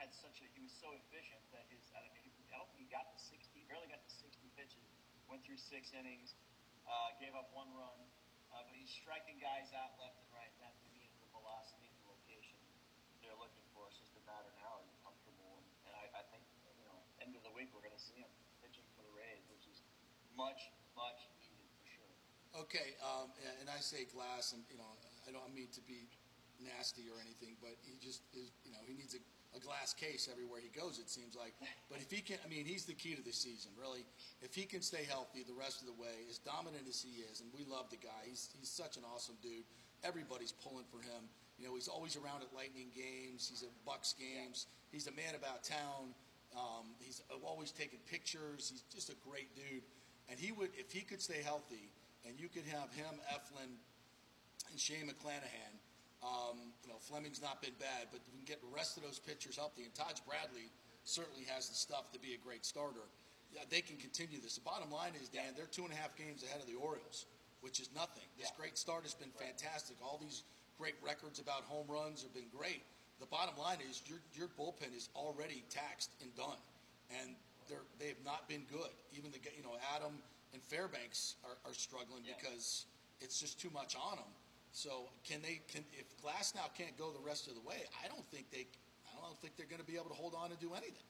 had 0.00 0.08
such 0.16 0.40
a, 0.40 0.46
he 0.56 0.64
was 0.64 0.72
so 0.80 0.88
efficient 0.96 1.40
that 1.52 1.68
his, 1.68 1.84
I 1.92 2.00
don't, 2.00 2.16
I 2.52 2.56
don't 2.56 2.68
think 2.72 2.88
he 2.88 2.90
got 2.92 3.08
to 3.12 3.18
60, 3.20 3.68
barely 3.68 3.88
got 3.92 4.00
to 4.00 4.12
60 4.16 4.48
pitches, 4.56 4.84
went 5.28 5.44
through 5.44 5.60
six 5.60 5.92
innings, 5.92 6.32
uh, 6.88 7.12
gave 7.20 7.36
up 7.36 7.52
one 7.52 7.68
run. 7.76 8.00
Uh, 8.52 8.60
but 8.68 8.76
he's 8.76 8.92
striking 8.92 9.40
guys 9.40 9.72
out 9.72 9.96
left 9.96 10.20
and 10.20 10.28
right. 10.36 10.52
That 10.60 10.76
to 10.76 10.86
me 10.92 11.08
is 11.08 11.16
the 11.16 11.28
velocity 11.32 11.88
and 11.88 11.96
the 12.04 12.12
location 12.12 12.60
they're 13.24 13.38
looking 13.40 13.64
for. 13.72 13.88
It's 13.88 13.96
just 13.96 14.12
a 14.18 14.24
matter 14.28 14.52
now 14.60 14.76
are 14.76 14.84
you 14.84 14.92
comfortable? 15.00 15.56
And, 15.56 15.68
and 15.88 15.94
I, 15.96 16.04
I 16.20 16.22
think 16.28 16.44
you 16.76 16.84
know, 16.84 17.00
end 17.24 17.32
of 17.32 17.41
the 17.52 17.60
week 17.60 17.68
we're 17.76 17.84
going 17.84 17.92
to 17.92 18.00
see 18.00 18.16
him 18.16 18.32
pitching 18.64 18.88
for 18.96 19.04
the 19.04 19.12
Rays, 19.12 19.44
which 19.52 19.68
is 19.68 19.84
much 20.32 20.72
much 20.96 21.28
needed 21.36 21.68
for 21.76 21.84
sure. 21.84 22.12
Okay, 22.64 22.96
um, 23.04 23.28
and- 23.44 23.60
and 23.60 23.68
I 23.68 23.80
say 23.80 24.04
Glass, 24.08 24.52
and 24.56 24.64
you 24.72 24.76
know, 24.80 24.88
I 25.28 25.32
don't 25.32 25.52
mean 25.52 25.68
to 25.76 25.80
be 25.84 26.08
nasty 26.60 27.08
or 27.12 27.20
anything, 27.20 27.56
but 27.60 27.76
he 27.84 27.96
just 28.00 28.22
is, 28.32 28.52
you 28.64 28.72
know, 28.72 28.80
he 28.88 28.94
needs 28.94 29.12
a, 29.16 29.20
a 29.56 29.60
glass 29.60 29.92
case 29.92 30.28
everywhere 30.30 30.60
he 30.60 30.68
goes. 30.68 30.98
It 30.98 31.10
seems 31.10 31.34
like, 31.36 31.52
but 31.90 31.98
if 32.00 32.08
he 32.10 32.20
can, 32.22 32.38
I 32.44 32.48
mean, 32.48 32.64
he's 32.64 32.84
the 32.84 32.94
key 32.94 33.14
to 33.16 33.22
the 33.22 33.32
season, 33.32 33.72
really. 33.76 34.04
If 34.40 34.54
he 34.54 34.64
can 34.64 34.80
stay 34.80 35.04
healthy 35.04 35.42
the 35.44 35.52
rest 35.56 35.80
of 35.80 35.86
the 35.88 35.96
way, 36.00 36.24
as 36.30 36.38
dominant 36.38 36.86
as 36.88 37.02
he 37.02 37.20
is, 37.28 37.40
and 37.40 37.52
we 37.52 37.64
love 37.64 37.90
the 37.90 37.96
guy, 38.00 38.24
he's 38.28 38.48
he's 38.58 38.70
such 38.70 38.96
an 38.96 39.04
awesome 39.04 39.36
dude. 39.42 39.64
Everybody's 40.04 40.52
pulling 40.52 40.86
for 40.88 41.00
him. 41.00 41.28
You 41.58 41.68
know, 41.68 41.74
he's 41.74 41.88
always 41.88 42.16
around 42.16 42.42
at 42.42 42.52
Lightning 42.54 42.90
games. 42.94 43.48
He's 43.48 43.62
at 43.62 43.70
Bucks 43.84 44.14
games. 44.18 44.66
He's 44.90 45.06
a 45.06 45.12
man 45.12 45.34
about 45.36 45.62
town. 45.64 46.14
Um, 46.56 46.92
he's 47.00 47.22
always 47.44 47.70
taking 47.72 47.98
pictures. 48.10 48.68
He's 48.70 48.84
just 48.92 49.08
a 49.10 49.16
great 49.28 49.54
dude. 49.56 49.82
And 50.28 50.38
he 50.38 50.52
would, 50.52 50.70
if 50.76 50.92
he 50.92 51.00
could 51.00 51.20
stay 51.20 51.42
healthy, 51.42 51.90
and 52.26 52.38
you 52.38 52.48
could 52.48 52.64
have 52.70 52.92
him, 52.94 53.18
Eflin, 53.32 53.72
and 54.70 54.78
Shane 54.78 55.10
McClanahan. 55.10 55.74
Um, 56.22 56.70
you 56.84 56.88
know, 56.88 56.98
Fleming's 57.02 57.42
not 57.42 57.60
been 57.60 57.74
bad, 57.80 58.14
but 58.14 58.20
we 58.30 58.38
can 58.38 58.46
get 58.46 58.62
the 58.62 58.70
rest 58.70 58.96
of 58.96 59.02
those 59.02 59.18
pitchers 59.18 59.56
healthy. 59.56 59.82
And 59.82 59.92
Taj 59.94 60.20
Bradley 60.22 60.70
certainly 61.04 61.42
has 61.50 61.68
the 61.68 61.74
stuff 61.74 62.12
to 62.12 62.18
be 62.20 62.34
a 62.34 62.38
great 62.38 62.64
starter. 62.64 63.02
Yeah, 63.50 63.66
they 63.68 63.82
can 63.82 63.96
continue 63.96 64.38
this. 64.40 64.54
The 64.54 64.62
bottom 64.62 64.90
line 64.90 65.12
is, 65.20 65.28
Dan, 65.28 65.52
they're 65.56 65.66
two 65.66 65.82
and 65.82 65.92
a 65.92 65.96
half 65.96 66.14
games 66.16 66.44
ahead 66.46 66.62
of 66.62 66.68
the 66.70 66.78
Orioles, 66.78 67.26
which 67.60 67.80
is 67.80 67.90
nothing. 67.92 68.24
This 68.38 68.48
Yeah. 68.48 68.56
great 68.56 68.78
start 68.78 69.02
has 69.02 69.14
been 69.14 69.32
fantastic. 69.32 70.00
All 70.00 70.16
these 70.16 70.44
great 70.78 70.94
records 71.02 71.40
about 71.40 71.64
home 71.64 71.90
runs 71.90 72.22
have 72.22 72.32
been 72.32 72.48
great. 72.48 72.84
The 73.22 73.30
bottom 73.30 73.54
line 73.54 73.78
is 73.78 74.02
your 74.10 74.18
your 74.34 74.50
bullpen 74.58 74.90
is 74.90 75.06
already 75.14 75.62
taxed 75.70 76.10
and 76.26 76.34
done, 76.34 76.58
and 77.22 77.38
they're 77.70 77.86
they 78.02 78.10
have 78.10 78.24
not 78.26 78.50
been 78.50 78.66
good. 78.66 78.90
Even 79.14 79.30
the 79.30 79.38
you 79.54 79.62
know 79.62 79.78
Adam 79.94 80.18
and 80.50 80.58
Fairbanks 80.58 81.38
are, 81.46 81.54
are 81.62 81.72
struggling 81.72 82.26
Yeah. 82.26 82.34
because 82.34 82.90
it's 83.22 83.38
just 83.38 83.62
too 83.62 83.70
much 83.70 83.94
on 83.94 84.18
them. 84.18 84.32
So 84.74 85.06
can 85.22 85.38
they? 85.38 85.62
Can 85.70 85.86
if 85.94 86.10
Glasnow 86.18 86.66
can't 86.74 86.98
go 86.98 87.14
the 87.14 87.22
rest 87.22 87.46
of 87.46 87.54
the 87.54 87.62
way? 87.62 87.86
I 88.02 88.10
don't 88.10 88.26
think 88.34 88.50
they. 88.50 88.66
I 89.06 89.22
don't 89.22 89.38
think 89.38 89.54
they're 89.54 89.70
going 89.70 89.84
to 89.84 89.86
be 89.86 89.94
able 89.94 90.10
to 90.10 90.18
hold 90.18 90.34
on 90.34 90.50
and 90.50 90.58
do 90.58 90.74
anything. 90.74 91.06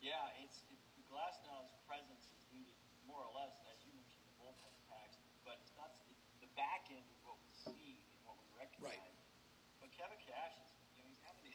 Yeah, 0.00 0.16
it's 0.40 0.64
it, 0.72 0.80
Glasnow's 1.12 1.76
presence 1.84 2.32
is 2.32 2.48
needed 2.48 2.72
more 3.04 3.20
or 3.20 3.32
less, 3.36 3.52
as 3.68 3.76
you 3.84 3.92
mentioned, 3.92 4.24
the 4.24 4.36
bullpen 4.40 4.72
tax, 4.88 5.20
but 5.44 5.60
it's 5.60 5.76
not 5.76 5.92
the, 6.40 6.48
back 6.56 6.86
end 6.88 7.02
of 7.02 7.18
what 7.28 7.36
we 7.42 7.50
see 7.50 7.98
and 7.98 8.20
what 8.24 8.38
we 8.38 8.46
recognize. 8.56 8.94
Right. 8.94 9.14
But 9.82 9.90
Kevin 9.90 10.22
Cash 10.22 10.54
is, 10.62 10.70
you 10.94 11.02
know, 11.02 11.10
he's 11.10 11.24
having 11.26 11.44
to, 11.50 11.52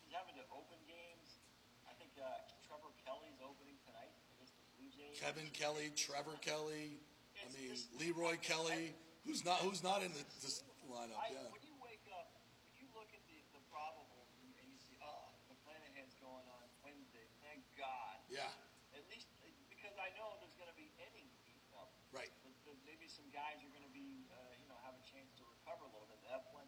he's 0.00 0.14
having 0.16 0.36
to 0.40 0.44
open 0.48 0.80
games. 0.88 1.36
I 1.84 1.92
think 2.14 2.26
uh, 2.26 2.42
Trevor 2.66 2.90
Kelley's 3.06 3.38
opening 3.42 3.78
tonight 3.86 4.10
against 4.34 4.54
the 4.58 4.66
Blue 4.78 4.90
Jays. 4.90 5.14
Kevin 5.18 5.48
Kelly, 5.54 5.94
Trevor 5.94 6.34
Kelley. 6.42 6.98
I 7.38 7.46
mean 7.54 7.70
just- 7.72 7.90
Leroy 7.98 8.36
Kelly, 8.42 8.92
who's 9.24 9.44
not 9.46 9.62
who's 9.62 9.82
not 9.82 10.02
in 10.02 10.10
the 10.12 10.24
this 10.42 10.62
lineup. 10.90 11.14
I, 11.16 11.30
Yeah. 11.32 11.46
When 11.54 11.62
you 11.62 11.74
wake 11.78 12.02
up, 12.10 12.34
if 12.74 12.82
you 12.82 12.88
look 12.98 13.08
at 13.14 13.22
the, 13.30 13.38
the 13.54 13.62
probable 13.70 14.26
and 14.58 14.66
you 14.68 14.76
see, 14.82 14.98
oh, 15.00 15.30
McClanahan's 15.48 16.18
going 16.18 16.44
on 16.50 16.66
Wednesday, 16.82 17.24
thank 17.46 17.62
God. 17.78 18.18
Yeah. 18.28 18.50
At 18.98 19.06
least 19.08 19.30
because 19.70 19.94
I 19.96 20.10
know 20.18 20.34
there's 20.42 20.58
going 20.58 20.68
to 20.68 20.76
be 20.76 20.90
innings 21.00 21.32
eaten 21.46 21.70
up. 21.78 21.88
Right. 22.12 22.28
But, 22.44 22.52
but 22.66 22.76
maybe 22.84 23.06
some 23.08 23.30
guys 23.32 23.62
are 23.62 23.70
going 23.72 23.86
to 23.86 23.94
be, 23.94 24.26
uh, 24.34 24.36
you 24.60 24.66
know, 24.68 24.76
have 24.84 24.98
a 24.98 25.04
chance 25.06 25.30
to 25.40 25.42
recover 25.46 25.86
a 25.88 25.92
little 25.94 26.10
bit. 26.10 26.18
Eflin, 26.28 26.66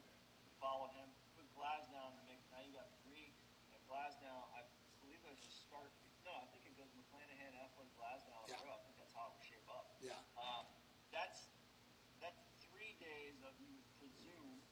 follow 0.63 0.89
him, 0.97 1.11
put 1.37 1.45
Glasnow 1.59 2.15
in 2.15 2.17
the 2.23 2.27
mix. 2.31 2.47
Now 2.55 2.63
you 2.65 2.73
got 2.73 2.89
three, 3.05 3.35
and 3.75 3.83
Glasnow, 3.91 4.49
I 4.57 4.63
believe 5.05 5.19
there's 5.27 5.43
a 5.45 5.53
start. 5.67 5.91
No, 6.25 6.33
I 6.39 6.47
think 6.55 6.63
it 6.71 6.79
goes 6.79 6.89
McClanahan, 6.97 7.53
Eflin, 7.67 7.91
Glasnow 7.99 8.39
in 8.49 8.55
Yeah. 8.55 8.63
a 8.63 8.71
row. 8.71 8.79
I 8.79 8.83
think 8.87 8.97
that's 8.97 9.13
how 9.13 9.29
it 9.29 9.33
will 9.37 9.45
shape 9.45 9.67
up. 9.69 9.87
Yeah. 10.01 10.17
Um, 10.39 10.65
that's 11.13 11.51
that's 12.23 12.39
three 12.71 12.95
days 13.03 13.43
of 13.43 13.53
you 13.59 13.67
would 13.75 13.91
presume 13.99 14.63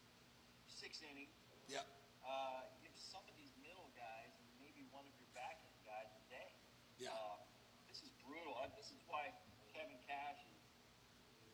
six 0.80 1.04
innings. 1.04 1.36
Yeah. 1.68 1.84
Uh, 2.24 2.64
give 2.80 2.96
some 2.96 3.20
of 3.28 3.36
these 3.36 3.52
middle 3.60 3.92
guys 3.92 4.32
and 4.40 4.48
maybe 4.64 4.88
one 4.88 5.04
of 5.04 5.12
your 5.20 5.28
back 5.36 5.60
end 5.60 5.76
guys 5.84 6.08
a 6.08 6.22
day. 6.32 6.50
Yeah. 6.96 7.12
Uh, 7.12 7.36
this 7.84 8.00
is 8.00 8.08
brutal. 8.24 8.56
Uh, 8.56 8.72
this 8.80 8.88
is 8.88 9.00
why 9.04 9.28
Kevin 9.76 10.00
Cash 10.08 10.40
is, 10.48 10.60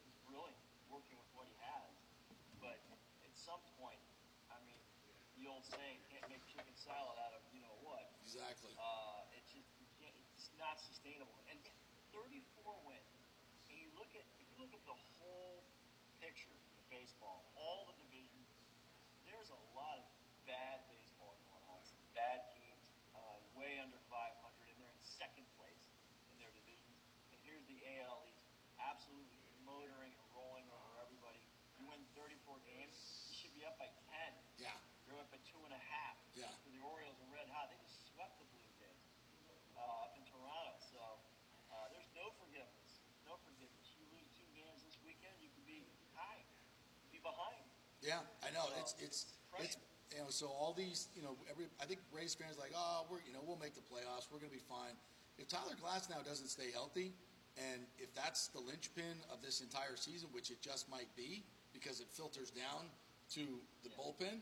is 0.07 0.15
brilliant 0.31 0.55
working 0.87 1.19
with 1.19 1.31
what 1.35 1.51
he 1.51 1.59
has. 1.59 1.91
But 2.63 2.79
at 3.27 3.35
some 3.35 3.59
point, 3.75 3.99
I 4.47 4.63
mean, 4.63 4.79
the 5.43 5.51
old 5.51 5.67
saying, 5.67 6.07
can't 6.07 6.31
make 6.31 6.47
chicken 6.47 6.77
salad 6.79 7.19
out 7.19 7.35
of 7.35 7.43
you 7.51 7.59
know 7.67 7.75
what. 7.83 8.07
Exactly. 8.23 8.71
Uh, 8.79 9.27
it's 9.35 9.51
just 9.51 9.67
you 9.83 9.91
can't, 9.99 10.15
it's 10.39 10.55
not 10.55 10.79
sustainable. 10.79 11.35
And 11.51 11.59
34 12.15 12.79
wins. 12.87 13.11
And 13.67 13.75
you 13.75 13.91
look 13.99 14.15
at 14.15 14.23
if 14.39 14.47
you 14.47 14.57
look 14.63 14.71
at 14.71 14.87
the 14.87 14.99
whole 15.19 15.67
picture 16.23 16.55
of 16.55 16.87
baseball, 16.95 17.43
all 17.59 17.91
the 17.91 17.97
divisions, 17.99 18.47
there's 19.27 19.51
a 19.51 19.63
lot 19.77 20.01
of 20.01 20.07
bad 20.47 20.87
baseball 20.89 21.37
going 21.45 21.65
on. 21.69 21.83
Some 21.85 22.01
bad 22.15 22.47
teams, 22.57 22.81
uh, 23.13 23.37
way 23.59 23.77
under 23.83 23.99
500, 24.09 24.33
and 24.73 24.77
they're 24.81 24.95
in 24.95 25.03
second 25.03 25.45
place 25.59 25.87
in 26.33 26.41
their 26.41 26.55
divisions. 26.55 26.97
And 27.35 27.39
here's 27.43 27.67
the 27.67 27.79
AL 28.01 28.23
East, 28.31 28.49
absolutely 28.81 29.43
motoring 29.67 30.15
and 30.15 30.27
rolling 30.33 30.65
over 30.73 30.91
everybody. 31.03 31.43
You 31.77 31.85
win 31.91 32.01
34 32.17 32.63
games, 32.65 32.97
you 33.29 33.35
should 33.37 33.53
be 33.53 33.67
up 33.67 33.77
by 33.77 33.91
10. 34.09 34.63
Yeah. 34.63 34.73
You're 35.05 35.21
up 35.21 35.29
by 35.29 35.43
two 35.45 35.61
and 35.67 35.75
a 35.75 35.83
half. 35.91 36.17
Yeah. 36.33 36.49
The 36.67 36.81
Orioles 36.81 37.19
are 37.21 37.31
red 37.31 37.47
hot. 37.53 37.69
They 37.71 37.79
just 37.83 38.09
swept 38.15 38.41
the 38.41 38.47
Blue 38.51 38.67
Jays 38.81 39.05
uh, 39.77 40.07
up 40.07 40.17
in 40.17 40.25
Toronto. 40.27 40.75
So 40.81 41.03
uh, 41.71 41.87
there's 41.93 42.09
no 42.17 42.31
forgiveness. 42.41 43.05
No 43.27 43.39
forgiveness. 43.43 43.87
You 43.99 44.07
lose 44.15 44.27
two 44.35 44.49
games 44.55 44.83
this 44.87 44.99
weekend, 45.05 45.35
you 45.43 45.51
could 45.53 45.67
be 45.67 45.85
high. 46.15 46.43
Be 47.13 47.21
behind. 47.23 47.67
Yeah, 48.07 48.23
I 48.47 48.55
know. 48.55 48.71
So, 48.71 48.79
It's 48.79 48.95
it's 49.03 49.19
it's 49.59 49.77
you 50.15 50.23
know. 50.23 50.31
So 50.31 50.47
all 50.47 50.73
these 50.73 51.09
you 51.19 51.23
know 51.27 51.35
every 51.51 51.67
I 51.83 51.87
think 51.91 51.99
Rays 52.15 52.35
fans 52.39 52.55
are 52.57 52.63
like 52.63 52.73
oh 52.79 53.03
we're 53.11 53.19
you 53.27 53.35
know 53.35 53.43
we'll 53.43 53.59
make 53.59 53.75
the 53.75 53.83
playoffs 53.83 54.31
we're 54.31 54.39
going 54.39 54.55
to 54.55 54.59
be 54.59 54.63
fine. 54.71 54.95
If 55.43 55.49
Tyler 55.51 55.75
Glasnow 55.77 56.25
doesn't 56.25 56.49
stay 56.49 56.71
healthy, 56.73 57.13
and 57.59 57.83
if 57.99 58.15
that's 58.15 58.49
the 58.55 58.61
linchpin 58.63 59.21
of 59.29 59.43
this 59.43 59.61
entire 59.61 59.97
season, 59.99 60.31
which 60.33 60.49
it 60.55 60.63
just 60.63 60.89
might 60.89 61.11
be 61.19 61.43
because 61.75 62.01
it 62.01 62.07
filters 62.09 62.49
down 62.55 62.89
to 63.37 63.45
the 63.85 63.91
Yeah. 63.91 63.99
bullpen, 64.01 64.41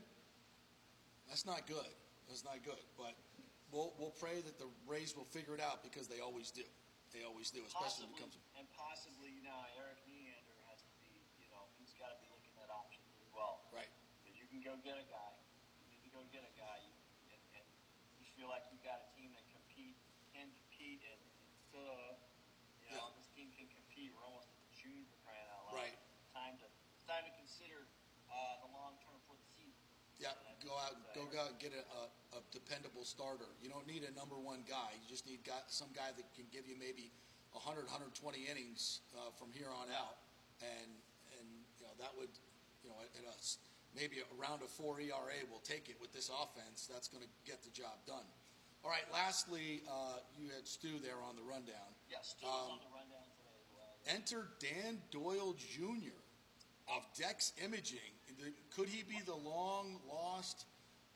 that's 1.27 1.43
not 1.49 1.67
good. 1.67 1.89
That's 2.29 2.45
not 2.45 2.61
good. 2.63 2.85
But 3.01 3.17
we'll 3.73 3.97
we'll 3.99 4.15
pray 4.21 4.45
that 4.45 4.59
the 4.61 4.69
Rays 4.87 5.17
will 5.17 5.27
figure 5.33 5.55
it 5.57 5.61
out 5.65 5.83
because 5.83 6.07
they 6.07 6.21
always 6.21 6.53
do. 6.53 6.63
They 7.17 7.23
always 7.23 7.49
do, 7.55 7.63
especially 7.65 8.11
when 8.11 8.19
it 8.19 8.27
Possibly, 8.27 8.43
comes. 8.43 8.59
and 8.59 8.67
possibly 8.75 9.33
now 9.47 9.63
Erik 9.79 10.03
Neander 10.11 10.59
has 10.67 10.83
to 10.83 10.91
be, 10.99 11.15
you 11.39 11.47
know, 11.55 11.63
he's 11.79 11.95
got 11.95 12.11
to 12.11 12.19
be 12.19 12.27
looking 12.27 12.51
at 12.59 12.67
options 12.75 13.07
as 13.23 13.31
well. 13.31 13.63
Right. 13.71 13.87
Go 14.65 14.81
get 14.81 14.97
a 14.97 15.05
guy. 15.13 15.33
You 15.77 15.93
need 15.93 16.01
to 16.09 16.13
go 16.17 16.25
get 16.33 16.41
a 16.41 16.55
guy. 16.57 16.81
You, 16.81 16.89
and, 17.37 17.43
and 17.53 17.67
you 18.17 18.25
feel 18.33 18.49
like 18.49 18.65
you've 18.73 18.81
got 18.81 19.05
a 19.05 19.09
team 19.13 19.29
that 19.37 19.45
compete, 19.53 19.93
can 20.33 20.49
compete, 20.49 21.05
and, 21.05 21.21
and 21.21 21.85
uh, 21.85 22.17
you 22.81 22.89
know, 22.97 23.13
Yeah. 23.13 23.21
this 23.21 23.29
team 23.37 23.53
can 23.53 23.69
compete. 23.69 24.17
We're 24.17 24.25
almost 24.25 24.49
in 24.57 24.65
June 24.73 25.05
for 25.13 25.21
crying 25.29 25.45
out 25.53 25.69
loud. 25.69 25.85
Right. 25.85 26.01
Time 26.33 26.57
to 26.65 26.67
time 27.05 27.29
to 27.29 27.33
consider 27.37 27.85
uh, 28.33 28.65
the 28.65 28.73
long 28.73 28.97
term 29.05 29.21
for 29.29 29.37
the 29.37 29.45
season. 29.53 29.85
Yeah, 30.17 30.33
go 30.65 30.73
out, 30.81 30.97
go 31.13 31.29
out 31.37 31.53
and 31.53 31.61
get 31.61 31.77
a, 31.77 31.85
a, 31.85 32.41
a 32.41 32.41
dependable 32.49 33.05
starter. 33.05 33.53
You 33.61 33.69
don't 33.69 33.85
need 33.85 34.09
a 34.09 34.13
number 34.17 34.41
one 34.41 34.65
guy. 34.65 34.97
You 34.97 35.05
just 35.13 35.29
need 35.29 35.45
guy, 35.45 35.61
some 35.69 35.93
guy 35.93 36.09
that 36.17 36.25
can 36.33 36.49
give 36.49 36.65
you 36.65 36.81
maybe 36.81 37.13
100, 37.53 37.85
120 37.85 38.17
innings 38.49 39.05
uh, 39.13 39.29
from 39.37 39.53
here 39.53 39.69
on 39.69 39.93
out, 39.93 40.25
and 40.65 40.89
and 41.37 41.47
you 41.77 41.85
know 41.85 41.93
that 42.01 42.17
would, 42.17 42.33
you 42.81 42.89
know, 42.89 42.97
at, 43.05 43.13
a 43.13 43.37
maybe 43.97 44.17
around 44.39 44.63
a 44.63 44.67
four 44.69 45.01
ERA 45.01 45.41
will 45.51 45.63
take 45.65 45.89
it 45.89 45.97
with 46.01 46.13
this 46.13 46.31
offense. 46.31 46.89
That's 46.93 47.09
going 47.09 47.23
to 47.23 47.31
get 47.47 47.63
the 47.63 47.71
job 47.71 48.05
done. 48.07 48.27
All 48.85 48.91
right. 48.91 49.07
Lastly, 49.13 49.83
uh, 49.89 50.19
you 50.39 50.49
had 50.55 50.67
Stu 50.67 50.99
there 51.03 51.21
on 51.29 51.37
the 51.37 51.43
rundown. 51.43 51.95
Yeah, 52.11 52.19
Stu 52.23 52.47
Um, 52.47 52.53
on 52.53 52.79
the 52.81 52.93
rundown 52.95 53.25
today 53.39 53.61
well. 53.73 54.15
Enter 54.15 54.49
Dan 54.61 55.01
Doyle 55.11 55.55
Jr. 55.55 56.19
of 56.89 57.03
Dex 57.17 57.53
Imaging. 57.65 58.13
Could 58.75 58.89
he 58.89 59.03
be 59.03 59.21
the 59.25 59.35
long 59.37 60.01
lost 60.09 60.67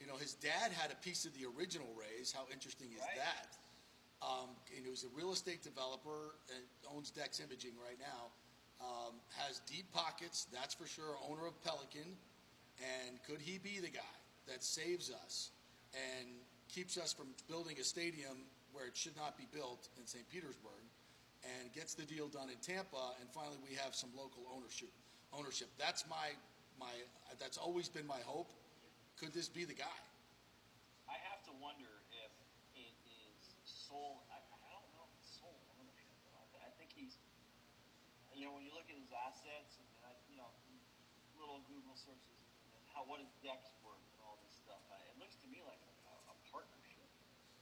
You 0.01 0.07
know, 0.07 0.15
his 0.17 0.35
dad 0.35 0.71
had 0.71 0.93
a 0.93 0.95
piece 1.03 1.25
of 1.27 1.35
the 1.35 1.45
original 1.59 1.93
Rays. 1.99 2.31
How 2.31 2.47
interesting 2.53 2.87
is 2.93 3.01
Right. 3.01 3.17
that? 3.17 3.59
Um, 4.23 4.55
and 4.75 4.85
he 4.85 4.89
was 4.91 5.03
a 5.03 5.09
real 5.09 5.33
estate 5.33 5.61
developer 5.65 6.37
and 6.55 6.63
owns 6.87 7.11
Dex 7.11 7.41
Imaging 7.41 7.77
right 7.83 7.99
now. 7.99 8.31
Um, 8.81 9.21
has 9.35 9.59
deep 9.67 9.91
pockets, 9.91 10.45
that's 10.53 10.73
for 10.73 10.87
sure. 10.87 11.19
Owner 11.29 11.47
of 11.49 11.61
Pelican, 11.65 12.17
and 12.81 13.19
could 13.27 13.41
he 13.41 13.59
be 13.59 13.81
the 13.81 13.91
guy 13.91 14.17
that 14.47 14.63
saves 14.63 15.11
us 15.11 15.51
and 15.95 16.29
keeps 16.69 16.97
us 16.97 17.13
from 17.13 17.27
building 17.49 17.77
a 17.81 17.85
stadium 17.85 18.47
where 18.73 18.87
it 18.87 18.97
should 18.97 19.17
not 19.17 19.37
be 19.37 19.47
built 19.53 19.89
in 19.99 20.07
St. 20.07 20.29
Petersburg, 20.29 20.85
and 21.43 21.73
gets 21.73 21.95
the 21.95 22.05
deal 22.05 22.29
done 22.29 22.51
in 22.51 22.59
Tampa, 22.61 23.15
and 23.21 23.31
finally 23.31 23.59
we 23.63 23.75
have 23.79 23.95
some 23.95 24.11
local 24.15 24.45
ownership. 24.51 24.91
Ownership. 25.33 25.69
That's 25.79 26.05
my 26.09 26.35
my. 26.81 26.91
That's 27.39 27.59
always 27.59 27.89
been 27.89 28.07
my 28.07 28.21
hope. 28.25 28.49
Could 29.21 29.35
this 29.35 29.49
be 29.49 29.65
the 29.65 29.77
guy? 29.77 29.99
I 31.11 31.17
have 31.33 31.43
to 31.51 31.53
wonder 31.61 31.91
if 32.25 32.33
it 32.79 32.95
is 33.05 33.37
sole. 33.65 34.25
I, 34.33 34.41
I 34.41 34.71
don't 34.73 34.93
know 34.97 35.05
if 35.05 35.13
it's 35.21 35.37
sole 35.37 35.59
ownership. 35.77 36.15
I, 36.65 36.71
think 36.81 36.95
he's. 36.97 37.19
You 38.33 38.47
know, 38.47 38.55
when 38.55 38.63
you 38.63 38.73
look 38.73 38.87
at 38.87 38.95
his 38.95 39.11
assets 39.11 39.83
and 39.83 39.89
I, 40.07 40.15
you 40.31 40.39
know, 40.39 40.49
little 41.37 41.61
Google 41.67 41.99
searches, 41.99 42.38
how 42.99 43.07
what 43.07 43.23
is 43.23 43.31
Dex 43.47 43.63
worth 43.87 44.03
and 44.11 44.19
all 44.27 44.35
this 44.43 44.59
stuff, 44.59 44.83
I, 44.91 44.99
it 45.07 45.15
looks 45.23 45.39
to 45.39 45.47
me 45.47 45.63
like 45.63 45.79
a, 45.79 46.35
a 46.35 46.37
partnership 46.51 47.07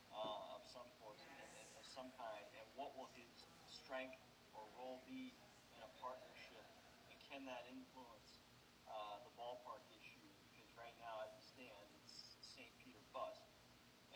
uh, 0.08 0.56
of 0.56 0.64
some 0.64 0.88
sort, 0.96 1.20
and 1.28 1.68
of 1.76 1.84
some 1.92 2.08
kind. 2.16 2.40
And 2.56 2.64
what 2.72 2.96
will 2.96 3.12
his 3.12 3.28
strength 3.68 4.16
or 4.56 4.64
role 4.80 5.04
be 5.04 5.36
in 5.76 5.80
a 5.84 5.92
partnership, 6.00 6.64
and 7.12 7.20
can 7.28 7.44
that 7.44 7.68
influence 7.68 8.40
uh, 8.88 9.20
the 9.28 9.32
ballpark 9.36 9.84
issue? 9.92 10.24
Because 10.48 10.72
right 10.72 10.96
now, 11.04 11.20
as 11.20 11.36
it 11.36 11.44
stands, 11.44 11.92
it's 12.00 12.32
St. 12.56 12.72
Peter 12.80 13.04
bust, 13.12 13.44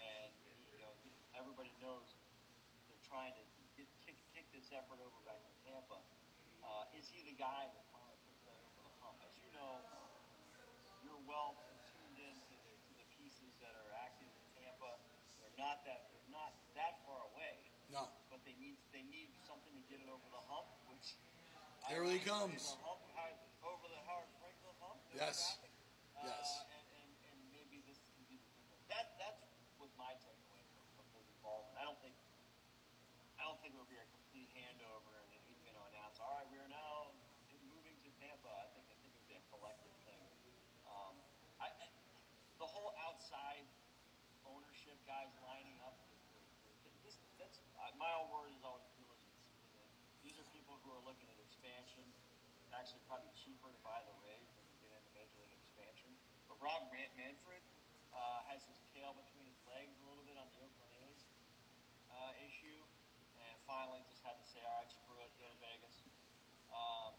and 0.01 0.33
you 0.73 0.81
know 0.81 0.97
everybody 1.37 1.77
knows 1.85 2.17
they're 2.89 3.05
trying 3.05 3.37
to 3.37 3.45
get, 3.77 3.93
kick, 4.09 4.17
kick 4.33 4.49
this 4.57 4.73
effort 4.73 4.97
over 5.05 5.21
back 5.29 5.45
to 5.45 5.53
Tampa. 5.69 6.01
Uh, 6.65 6.97
is 6.97 7.13
he 7.13 7.21
the 7.29 7.37
guy 7.37 7.69
that 7.69 7.85
finally 7.93 8.17
puts 8.25 8.41
that 8.49 8.57
over 8.57 8.89
the 8.89 8.95
hump? 9.05 9.21
As 9.21 9.37
you 9.45 9.53
know, 9.53 9.85
you're 11.11 11.20
well 11.31 11.55
tuned 11.95 12.19
in 12.19 12.35
to 12.51 12.55
the, 12.67 12.75
to 12.75 12.93
the 12.99 13.07
pieces 13.15 13.55
that 13.63 13.71
are 13.79 13.95
active 14.03 14.27
in 14.35 14.47
Tampa. 14.59 14.99
They're 15.39 15.55
not 15.55 15.87
that 15.87 16.11
they're 16.11 16.35
not 16.35 16.51
that 16.75 16.99
far 17.07 17.23
away, 17.31 17.55
No. 17.95 18.11
but 18.35 18.43
they 18.43 18.59
need 18.59 18.75
they 18.91 19.07
need 19.07 19.31
something 19.47 19.71
to 19.79 19.85
get 19.87 20.03
it 20.03 20.11
over 20.11 20.27
the 20.27 20.43
hump. 20.51 20.67
Which 20.91 21.15
There 21.87 22.03
he 22.03 22.19
comes. 22.27 22.75
The 22.75 22.83
hump, 22.83 22.99
over 23.63 23.87
the 23.93 24.03
Howard 24.11 24.33
Frankland 24.43 24.79
hump. 24.83 24.99
Yes. 25.15 25.55
traffic. 25.55 25.71
Yes. 26.27 26.49
Uh, 26.67 26.75
and, 26.75 26.85
and, 26.99 27.11
and 27.31 27.39
maybe 27.55 27.79
this 27.87 28.01
can 28.11 28.25
be 28.27 28.37
the 28.41 28.51
thing. 28.67 28.81
That 28.91 29.15
that's 29.21 29.41
was 29.79 29.93
my 29.97 30.11
takeaway 30.19 30.61
from, 30.75 30.85
from 30.99 31.07
his 31.15 31.25
involvement. 31.39 31.79
I 31.79 31.85
don't 31.87 32.01
think 32.03 32.17
I 33.39 33.47
don't 33.47 33.57
think 33.63 33.73
it 33.73 33.79
will 33.79 33.89
be 33.89 34.01
a 34.03 34.09
complete 34.13 34.51
handover 34.53 35.15
and 35.23 35.29
then 35.33 35.41
he's 35.49 35.63
going 35.65 35.79
to 35.79 35.85
announce, 35.95 36.19
all 36.21 36.35
right, 36.37 36.49
we 36.53 36.59
are 36.61 36.69
now 36.69 37.09
moving 37.65 37.97
to 38.05 38.11
Tampa. 38.21 38.51
I 38.53 38.69
think 38.77 38.85
I 38.91 38.97
think 39.01 39.13
it 39.13 39.21
would 39.21 39.29
be 39.31 39.37
a 39.39 39.45
collective 39.49 39.95
thing. 40.05 40.25
Um, 40.85 41.15
I, 41.61 41.69
I, 41.73 41.87
the 42.61 42.69
whole 42.69 42.93
outside 43.05 43.65
ownership 44.45 44.97
guys 45.09 45.31
lining 45.45 45.79
up. 45.85 45.97
This, 47.05 47.17
that's 47.41 47.61
uh, 47.81 47.90
my 48.01 48.09
own 48.17 48.33
word 48.33 48.49
is 48.57 48.65
always 48.65 48.89
diligence. 48.97 49.45
These 50.25 50.41
are 50.41 50.49
people 50.57 50.81
who 50.81 50.89
are 50.89 51.05
looking 51.05 51.29
at 51.29 51.37
expansion. 51.37 52.09
It's 52.65 52.73
actually 52.73 53.05
probably 53.05 53.29
cheaper 53.37 53.69
to 53.69 53.81
buy 53.85 54.01
the 54.09 54.17
Rays 54.25 54.49
than 54.57 54.65
to 54.65 54.77
get 54.81 54.89
into 54.97 55.13
Major 55.13 55.37
League 55.45 55.53
expansion. 55.61 56.09
But 56.49 56.57
Rob 56.65 56.89
Man- 56.89 57.13
Manfred 57.21 57.61
uh, 58.17 58.41
has 58.49 58.65
his 58.65 58.81
tail 58.97 59.13
between 59.13 59.45
his 59.45 59.61
legs 59.69 60.01
a 60.01 60.05
little 60.09 60.25
bit 60.25 60.41
on 60.41 60.49
the 60.49 60.65
Oakland 60.65 60.97
A's 61.05 61.29
uh, 62.09 62.33
issue, 62.41 62.81
and 63.37 63.55
finally 63.69 64.01
just 64.09 64.25
had 64.25 64.41
to 64.41 64.47
say, 64.49 64.65
all 64.65 64.81
right, 64.81 64.89
screw 64.89 65.21
it, 65.21 65.29
go 65.37 65.53
to 65.53 65.59
Vegas. 65.61 66.01
Um, 66.73 67.13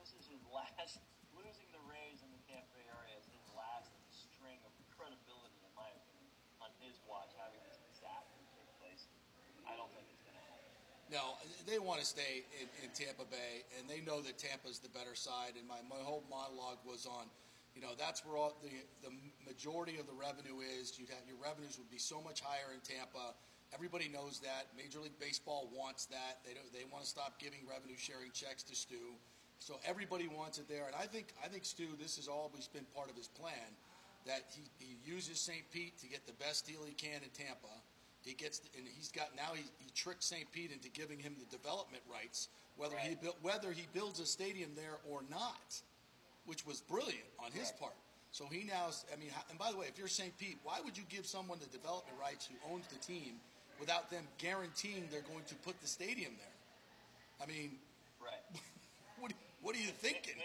this 0.00 0.16
is 0.16 0.32
his 0.32 0.40
last, 0.56 0.96
losing 1.36 1.68
the 1.76 1.82
Rays 1.84 2.24
in 2.24 2.32
the 2.32 2.40
Tampa 2.48 2.72
Bay 2.72 2.88
area 2.88 3.20
is 3.20 3.28
his 3.28 3.44
last 3.52 3.92
string 4.08 4.64
of 4.64 4.72
credibility, 4.96 5.60
in 5.60 5.72
my 5.76 5.92
opinion, 5.92 6.32
on 6.64 6.72
his 6.80 6.96
watch, 7.04 7.36
having 7.36 7.60
this 7.68 7.76
disaster 7.92 8.40
take 8.56 8.68
place. 8.80 9.12
I 9.62 9.78
don't 9.78 9.90
think 9.94 10.10
it's 10.10 10.22
going 10.26 10.34
to 10.34 10.42
happen. 10.42 10.74
No, 11.12 11.36
they 11.68 11.76
want 11.78 12.00
to 12.00 12.08
stay 12.08 12.40
in, 12.56 12.64
in 12.80 12.88
Tampa 12.96 13.28
Bay, 13.28 13.68
and 13.76 13.84
they 13.84 14.00
know 14.00 14.24
that 14.24 14.40
Tampa's 14.40 14.80
the 14.80 14.88
better 14.96 15.12
side. 15.12 15.60
And 15.60 15.68
my, 15.68 15.76
my 15.84 16.00
whole 16.00 16.24
monologue 16.32 16.80
was 16.88 17.04
on, 17.04 17.28
you 17.76 17.84
know, 17.84 17.92
that's 18.00 18.24
where 18.24 18.40
all 18.40 18.56
the 18.64 18.72
the 19.04 19.12
majority 19.44 20.00
of 20.00 20.08
the 20.08 20.16
revenue 20.16 20.64
is. 20.64 20.96
You'd 20.96 21.12
have 21.12 21.20
your 21.28 21.36
revenues 21.36 21.76
would 21.76 21.92
be 21.92 22.00
so 22.00 22.24
much 22.24 22.40
higher 22.40 22.72
in 22.72 22.80
Tampa. 22.80 23.36
Everybody 23.76 24.08
knows 24.08 24.40
that. 24.40 24.72
Major 24.72 25.04
League 25.04 25.20
Baseball 25.20 25.68
wants 25.68 26.08
that. 26.08 26.40
They 26.48 26.56
don't, 26.56 26.64
they 26.72 26.88
want 26.88 27.04
to 27.04 27.08
stop 27.08 27.36
giving 27.36 27.60
revenue 27.68 27.96
sharing 28.00 28.32
checks 28.32 28.64
to 28.72 28.74
Stu. 28.74 29.12
So 29.60 29.80
everybody 29.84 30.28
wants 30.32 30.56
it 30.58 30.66
there, 30.66 30.88
and 30.88 30.96
I 30.96 31.04
think 31.04 31.36
I 31.44 31.52
think 31.52 31.68
Stu, 31.68 31.92
this 32.00 32.16
has 32.16 32.26
always 32.26 32.72
been 32.72 32.88
part 32.96 33.12
of 33.12 33.16
his 33.20 33.28
plan, 33.28 33.68
that 34.24 34.48
he, 34.48 34.64
he 34.80 34.96
uses 35.04 35.36
St. 35.36 35.68
Pete 35.76 36.00
to 36.00 36.08
get 36.08 36.24
the 36.26 36.32
best 36.40 36.66
deal 36.66 36.80
he 36.88 36.96
can 36.96 37.20
in 37.20 37.30
Tampa. 37.36 37.76
He 38.24 38.34
gets 38.34 38.60
and 38.76 38.86
he's 38.96 39.10
got 39.10 39.34
now 39.36 39.52
he, 39.54 39.64
he 39.78 39.90
tricked 39.94 40.22
St. 40.22 40.50
Pete 40.52 40.70
into 40.70 40.88
giving 40.88 41.18
him 41.18 41.34
the 41.38 41.46
development 41.56 42.02
rights, 42.10 42.48
whether 42.76 42.96
he 42.96 43.10
Right. 43.10 43.20
built 43.22 43.36
whether 43.42 43.72
he 43.72 43.86
builds 43.92 44.20
a 44.20 44.26
stadium 44.26 44.74
there 44.76 44.98
or 45.08 45.22
not, 45.28 45.80
which 46.46 46.64
was 46.66 46.80
brilliant 46.80 47.26
on 47.38 47.50
his 47.52 47.70
Right. 47.70 47.80
part. 47.80 47.96
So 48.30 48.46
he 48.46 48.64
now, 48.64 48.90
I 49.12 49.16
mean, 49.16 49.30
and 49.50 49.58
by 49.58 49.70
the 49.70 49.76
way, 49.76 49.86
if 49.88 49.98
you're 49.98 50.08
St. 50.08 50.36
Pete, 50.38 50.58
why 50.62 50.80
would 50.80 50.96
you 50.96 51.04
give 51.10 51.26
someone 51.26 51.58
the 51.58 51.66
development 51.66 52.18
rights 52.18 52.46
who 52.46 52.54
owns 52.72 52.86
the 52.86 52.96
team 52.96 53.38
without 53.78 54.10
them 54.10 54.26
guaranteeing 54.38 55.08
they're 55.10 55.20
going 55.20 55.44
to 55.44 55.54
put 55.56 55.78
the 55.82 55.86
stadium 55.88 56.32
there? 56.38 57.46
I 57.46 57.46
mean, 57.50 57.78
Right. 58.20 58.40
what, 59.18 59.32
what 59.60 59.74
are 59.76 59.80
you 59.80 59.90
thinking? 59.90 60.36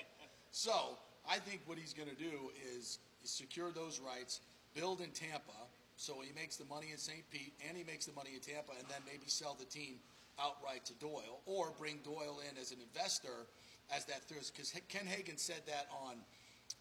So 0.51 0.97
I 1.29 1.37
think 1.37 1.61
what 1.65 1.77
he's 1.77 1.93
going 1.93 2.09
to 2.09 2.15
do 2.15 2.51
is 2.75 2.99
secure 3.23 3.71
those 3.71 3.99
rights, 3.99 4.41
build 4.73 4.99
in 4.99 5.11
Tampa, 5.11 5.53
so 5.97 6.21
he 6.21 6.29
makes 6.37 6.55
the 6.57 6.65
money 6.65 6.93
in 6.93 6.97
St. 6.97 7.25
Pete 7.33 7.57
and 7.67 7.75
he 7.75 7.83
makes 7.83 8.05
the 8.05 8.13
money 8.13 8.37
in 8.37 8.41
Tampa, 8.41 8.77
and 8.77 8.85
then 8.87 9.01
maybe 9.03 9.25
sell 9.25 9.57
the 9.57 9.65
team 9.65 9.97
outright 10.37 10.85
to 10.85 10.93
Doyle, 11.01 11.41
or 11.49 11.73
bring 11.73 11.97
Doyle 12.05 12.39
in 12.45 12.53
as 12.61 12.69
an 12.71 12.77
investor 12.77 13.49
as 13.89 14.05
that 14.05 14.29
Thursday. 14.29 14.53
Because 14.53 14.71
Ken 14.87 15.09
Hagan 15.09 15.41
said 15.41 15.65
that 15.65 15.89
on 15.89 16.21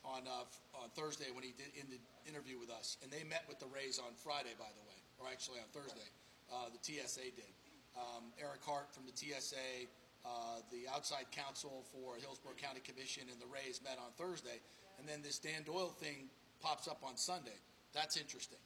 on 0.05 0.29
uh, 0.29 0.45
on 0.85 0.93
Thursday 0.93 1.33
when 1.33 1.43
he 1.43 1.57
did 1.57 1.73
in 1.81 1.89
the 1.89 1.99
interview 2.29 2.61
with 2.61 2.69
us, 2.69 3.01
and 3.03 3.11
they 3.11 3.25
met 3.25 3.49
with 3.49 3.59
the 3.59 3.71
Rays 3.73 3.99
on 3.99 4.13
Friday, 4.21 4.53
by 4.61 4.69
the 4.77 4.85
way, 4.85 5.01
or 5.19 5.27
actually 5.33 5.65
on 5.65 5.71
Thursday. 5.73 6.07
Uh, 6.53 6.69
the 6.71 6.79
TSA 6.79 7.33
did. 7.35 7.53
Um, 7.97 8.31
Eric 8.39 8.61
Hart 8.63 8.93
from 8.93 9.03
the 9.09 9.17
TSA, 9.17 9.89
uh, 10.23 10.61
the 10.71 10.85
outside 10.93 11.25
counsel 11.33 11.89
for 11.91 12.21
Hillsborough 12.21 12.61
County 12.61 12.85
Commission, 12.85 13.25
and 13.33 13.41
the 13.41 13.49
Rays 13.49 13.81
met 13.83 13.97
on 13.97 14.13
Thursday, 14.21 14.61
and 15.01 15.09
then 15.09 15.25
this 15.25 15.41
Dan 15.41 15.65
Doyle 15.65 15.97
thing 15.97 16.29
pops 16.61 16.87
up 16.87 17.01
on 17.03 17.17
Sunday. 17.17 17.57
That's 17.95 18.21
interesting. 18.21 18.61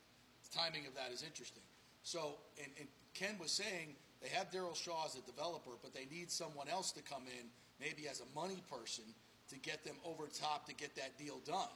Timing 0.55 0.87
of 0.87 0.95
that 0.95 1.13
is 1.13 1.23
interesting. 1.23 1.63
So, 2.03 2.37
and, 2.59 2.71
and 2.79 2.89
Ken 3.15 3.37
was 3.41 3.51
saying 3.51 3.95
they 4.23 4.29
have 4.29 4.51
Darryl 4.51 4.75
Shaw 4.75 5.07
as 5.07 5.17
a 5.17 5.23
developer, 5.23 5.73
but 5.83 5.95
they 5.95 6.07
need 6.11 6.31
someone 6.31 6.69
else 6.69 6.93
to 6.93 7.03
come 7.03 7.23
in, 7.27 7.47
maybe 7.81 8.09
as 8.09 8.21
a 8.21 8.39
money 8.39 8.63
person, 8.71 9.05
to 9.49 9.59
get 9.59 9.85
them 9.85 9.97
over 10.05 10.27
top 10.27 10.67
to 10.67 10.75
get 10.75 10.95
that 10.97 11.19
deal 11.19 11.41
done, 11.47 11.73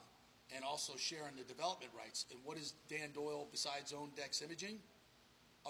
and 0.55 0.65
also 0.65 0.95
sharing 0.97 1.37
the 1.37 1.45
development 1.45 1.93
rights. 1.97 2.27
And 2.31 2.41
what 2.45 2.59
is 2.59 2.75
Dan 2.89 3.11
Doyle 3.15 3.49
besides 3.51 3.93
own 3.93 4.11
Dex 4.17 4.43
Imaging? 4.43 4.79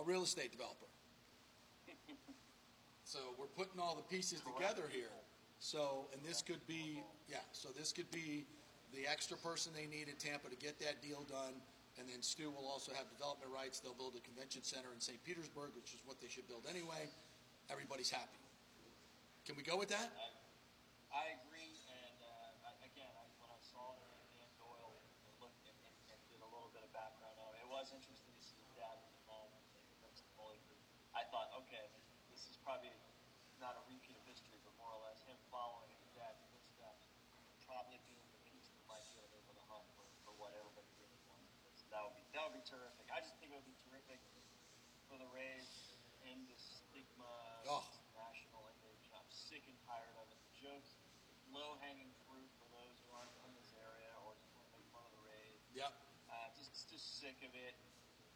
A 0.01 0.05
real 0.05 0.23
estate 0.23 0.53
developer. 0.53 0.87
So 3.07 3.21
we're 3.39 3.53
putting 3.53 3.79
all 3.79 3.95
the 3.95 4.17
pieces 4.17 4.41
together 4.41 4.85
here. 4.91 5.13
So, 5.61 6.09
and 6.13 6.21
this 6.25 6.43
could 6.43 6.67
be, 6.67 7.03
yeah, 7.29 7.37
so 7.53 7.69
this 7.77 7.93
could 7.93 8.11
be 8.11 8.47
the 8.95 9.07
extra 9.07 9.37
person 9.37 9.73
they 9.77 9.87
need 9.87 10.09
in 10.09 10.17
Tampa 10.17 10.49
to 10.49 10.57
get 10.57 10.81
that 10.81 11.03
deal 11.03 11.25
done. 11.29 11.55
And 11.99 12.11
then 12.11 12.23
Stu 12.23 12.51
will 12.51 12.67
also 12.67 12.91
have 12.93 13.07
development 13.07 13.55
rights. 13.55 13.79
They'll 13.79 13.97
build 13.97 14.19
a 14.19 14.25
convention 14.27 14.67
center 14.67 14.91
in 14.91 14.99
St. 14.99 15.23
Petersburg, 15.23 15.71
which 15.79 15.95
is 15.95 16.03
what 16.03 16.19
they 16.19 16.27
should 16.27 16.47
build 16.51 16.67
anyway. 16.67 17.07
Everybody's 17.71 18.11
happy. 18.11 18.43
Can 19.47 19.55
we 19.55 19.63
go 19.63 19.79
with 19.79 19.93
that? 19.95 20.11
I, 20.11 20.29
I 21.15 21.25
agree, 21.39 21.77
and 21.87 22.19
uh, 22.25 22.67
I, 22.67 22.73
again, 22.83 23.13
I, 23.15 23.25
when 23.39 23.53
I 23.53 23.61
saw 23.61 23.95
that 23.95 24.11
Dan 24.35 24.51
Doyle 24.59 24.97
and 24.99 25.37
looked 25.39 25.63
and, 25.69 25.77
and, 25.85 25.97
and 26.11 26.21
did 26.33 26.41
a 26.43 26.49
little 26.49 26.73
bit 26.75 26.83
of 26.83 26.91
background 26.91 27.37
on 27.39 27.53
it, 27.55 27.63
it 27.63 27.71
was 27.71 27.93
interesting 27.93 28.33
to 28.35 28.43
see 28.43 28.57
his 28.59 28.73
dad 28.75 28.99
involved 29.21 29.55
in 29.55 29.63
the 29.65 29.85
Group. 30.67 30.83
I 31.15 31.23
thought, 31.31 31.49
okay, 31.65 31.87
this 32.29 32.45
is 32.51 32.59
probably 32.61 32.91
a 32.91 32.99
repeat 34.05 34.13
of 34.13 34.25
history, 34.29 34.61
but 34.61 34.77
more 34.77 34.93
or 34.93 35.01
less 35.09 35.25
him 35.25 35.41
following 35.49 35.89
in 35.89 35.97
his 36.05 36.13
dad's 36.13 36.45
footsteps, 36.53 37.09
probably 37.65 37.97
being 38.05 38.21
the 38.29 38.43
piece 38.53 38.69
that 38.69 38.85
might 38.85 39.09
get 39.17 39.25
it 39.25 39.33
over 39.33 39.57
the 39.57 39.65
hump 39.73 39.89
for, 39.97 40.05
for 40.29 40.37
what 40.37 40.53
everybody 40.53 40.85
really 41.01 41.17
wants. 41.33 41.49
So 41.81 41.89
that 41.89 42.05
would 42.05 42.13
be 42.13 42.29
that 42.37 42.45
would 42.45 42.53
be 42.53 42.54
terrific. 42.69 43.07
I 43.13 43.21
just 43.21 43.37
think 43.41 43.53
it 43.53 43.57
would 43.61 43.69
be 43.69 43.77
terrific 43.89 44.21
for 45.09 45.17
the 45.21 45.29
Rays 45.33 45.69
and 46.29 46.49
the 46.49 46.57
stigma 46.57 47.29
Oh. 47.69 47.85
national 48.17 48.65
image. 48.81 49.05
I'm 49.13 49.29
sick 49.31 49.65
and 49.69 49.77
tired 49.87 50.17
of 50.17 50.29
it. 50.33 50.39
The 50.41 50.55
jokes, 50.65 50.97
low 51.53 51.77
hanging 51.85 52.13
fruit 52.27 52.49
for 52.59 52.67
those 52.73 52.97
who 53.05 53.13
aren't 53.13 53.33
from 53.41 53.53
this 53.55 53.71
area 53.77 54.13
or 54.25 54.35
just 54.41 54.53
want 54.57 54.65
to 54.69 54.73
make 54.81 54.87
fun 54.93 55.05
of 55.05 55.13
the 55.13 55.23
Rays. 55.29 55.61
Yep. 55.77 55.93
Uh, 56.31 56.49
just 56.57 57.21
sick 57.21 57.37
of 57.45 57.53
it. 57.55 57.77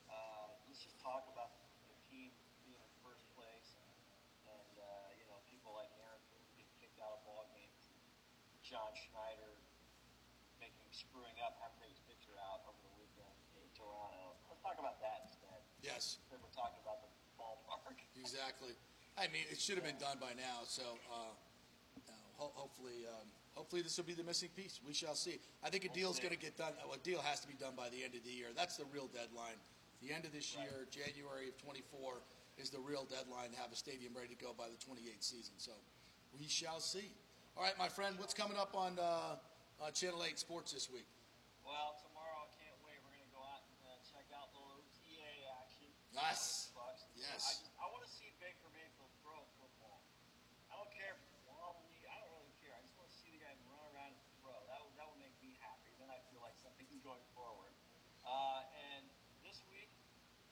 Uh, 0.09 0.49
let's 0.69 0.81
just 0.85 0.99
talk 1.01 1.25
about 1.33 1.57
the 1.89 1.97
team 2.13 2.33
being 2.65 2.81
in 2.81 2.93
first 3.05 3.25
place, 3.37 3.77
and 4.49 4.75
uh, 4.81 5.13
you 5.21 5.25
know 5.29 5.37
people 5.49 5.73
like 5.77 5.89
Aaron 6.01 6.21
Boone 6.33 6.45
getting 6.57 6.73
kicked 6.81 7.01
out 7.01 7.13
of 7.17 7.21
ball 7.25 7.45
games, 7.53 7.93
John 8.65 8.93
Schneider 8.97 9.57
making 10.61 10.89
screwing 10.93 11.37
up, 11.45 11.57
having 11.61 11.77
to 11.79 11.87
take 11.87 11.93
his 11.97 12.03
picture 12.09 12.35
out 12.41 12.65
over 12.67 12.81
the 12.83 12.95
weekend 12.99 13.37
in 13.61 13.69
Toronto. 13.77 14.35
Let's 14.49 14.58
talk 14.69 14.77
about 14.77 15.01
that 15.01 15.25
instead. 15.25 15.61
Yes. 15.81 16.21
Instead 16.29 16.45
talking 16.53 16.81
about 16.85 17.01
the 17.01 17.09
ballpark. 17.41 17.97
Exactly. 18.21 18.77
I 19.17 19.31
mean, 19.33 19.49
it 19.49 19.59
should 19.59 19.81
have 19.81 19.87
been 19.87 19.99
done 19.99 20.21
by 20.21 20.37
now. 20.37 20.67
So 20.69 20.83
uh, 21.09 21.33
uh, 21.33 22.13
ho- 22.37 22.53
hopefully, 22.55 23.09
um, 23.09 23.27
hopefully 23.55 23.81
this 23.81 23.97
will 23.97 24.05
be 24.05 24.13
the 24.15 24.27
missing 24.27 24.51
piece. 24.53 24.83
We 24.85 24.93
shall 24.93 25.15
see. 25.15 25.41
I 25.65 25.71
think 25.71 25.87
a 25.87 25.93
deal 25.95 26.11
is 26.11 26.19
going 26.21 26.35
to 26.35 26.39
get 26.39 26.59
done. 26.59 26.75
A 26.93 26.99
deal 27.01 27.23
has 27.25 27.41
to 27.41 27.49
be 27.49 27.55
done 27.55 27.73
by 27.79 27.89
the 27.89 28.05
end 28.05 28.15
of 28.15 28.23
the 28.23 28.31
year. 28.31 28.53
That's 28.55 28.77
the 28.77 28.85
real 28.93 29.09
deadline. 29.09 29.57
The 30.05 30.13
end 30.13 30.27
of 30.27 30.35
this 30.35 30.55
year, 30.55 30.87
January 30.93 31.49
of 31.49 31.57
24, 31.59 32.23
is 32.59 32.71
the 32.71 32.79
real 32.79 33.07
deadline 33.09 33.51
to 33.55 33.59
have 33.59 33.73
a 33.73 33.79
stadium 33.79 34.13
ready 34.15 34.35
to 34.35 34.39
go 34.39 34.53
by 34.55 34.71
the 34.71 34.79
28th 34.79 35.23
season. 35.25 35.55
So 35.59 35.73
we 36.39 36.47
shall 36.47 36.79
see. 36.79 37.11
All 37.57 37.63
right, 37.67 37.75
my 37.79 37.89
friend, 37.89 38.15
what's 38.19 38.35
coming 38.35 38.59
up 38.59 38.77
on 38.79 38.99
uh, 38.99 39.39
uh, 39.83 39.91
Channel 39.91 40.23
8 40.23 40.39
Sports 40.39 40.71
this 40.71 40.87
week? 40.91 41.07
Well, 41.67 41.99
tomorrow 41.99 42.47
I 42.47 42.51
can't 42.63 42.79
wait. 42.87 42.99
We're 43.03 43.15
gonna 43.19 43.35
go 43.35 43.43
out 43.43 43.67
and 43.67 43.79
uh, 43.83 43.99
check 44.07 44.27
out 44.35 44.55
the 44.55 44.63
OTA 44.63 45.35
Yes. 46.19 46.75
Yes. 47.15 47.43
I, 47.47 47.53
just, 47.63 47.71
I 47.79 47.87
want 47.95 48.03
to 48.03 48.11
see 48.11 48.27
Baker 48.43 48.67
Mayfield 48.75 49.11
throw 49.23 49.39
a 49.39 49.49
football. 49.59 50.03
I 50.67 50.75
don't 50.75 50.91
care 50.91 51.15
if 51.15 51.21
it's 51.23 51.39
wobbly. 51.47 51.95
I 52.11 52.15
don't 52.19 52.31
really 52.35 52.55
care. 52.59 52.75
I 52.75 52.83
just 52.83 52.95
want 52.99 53.07
to 53.11 53.17
see 53.23 53.31
the 53.35 53.43
guy 53.43 53.55
run 53.71 53.79
around 53.95 54.19
and 54.19 54.23
throw. 54.43 54.55
That 54.67 54.83
would, 54.83 54.95
that 54.99 55.07
would 55.07 55.23
make 55.23 55.35
me 55.39 55.55
happy. 55.63 55.95
Then 55.99 56.11
I 56.11 56.19
feel 56.31 56.43
like 56.43 56.59
something's 56.59 56.99
going 57.07 57.23
forward. 57.39 57.71
Uh, 58.27 58.67
and 58.95 59.07
this 59.47 59.63
week, 59.71 59.91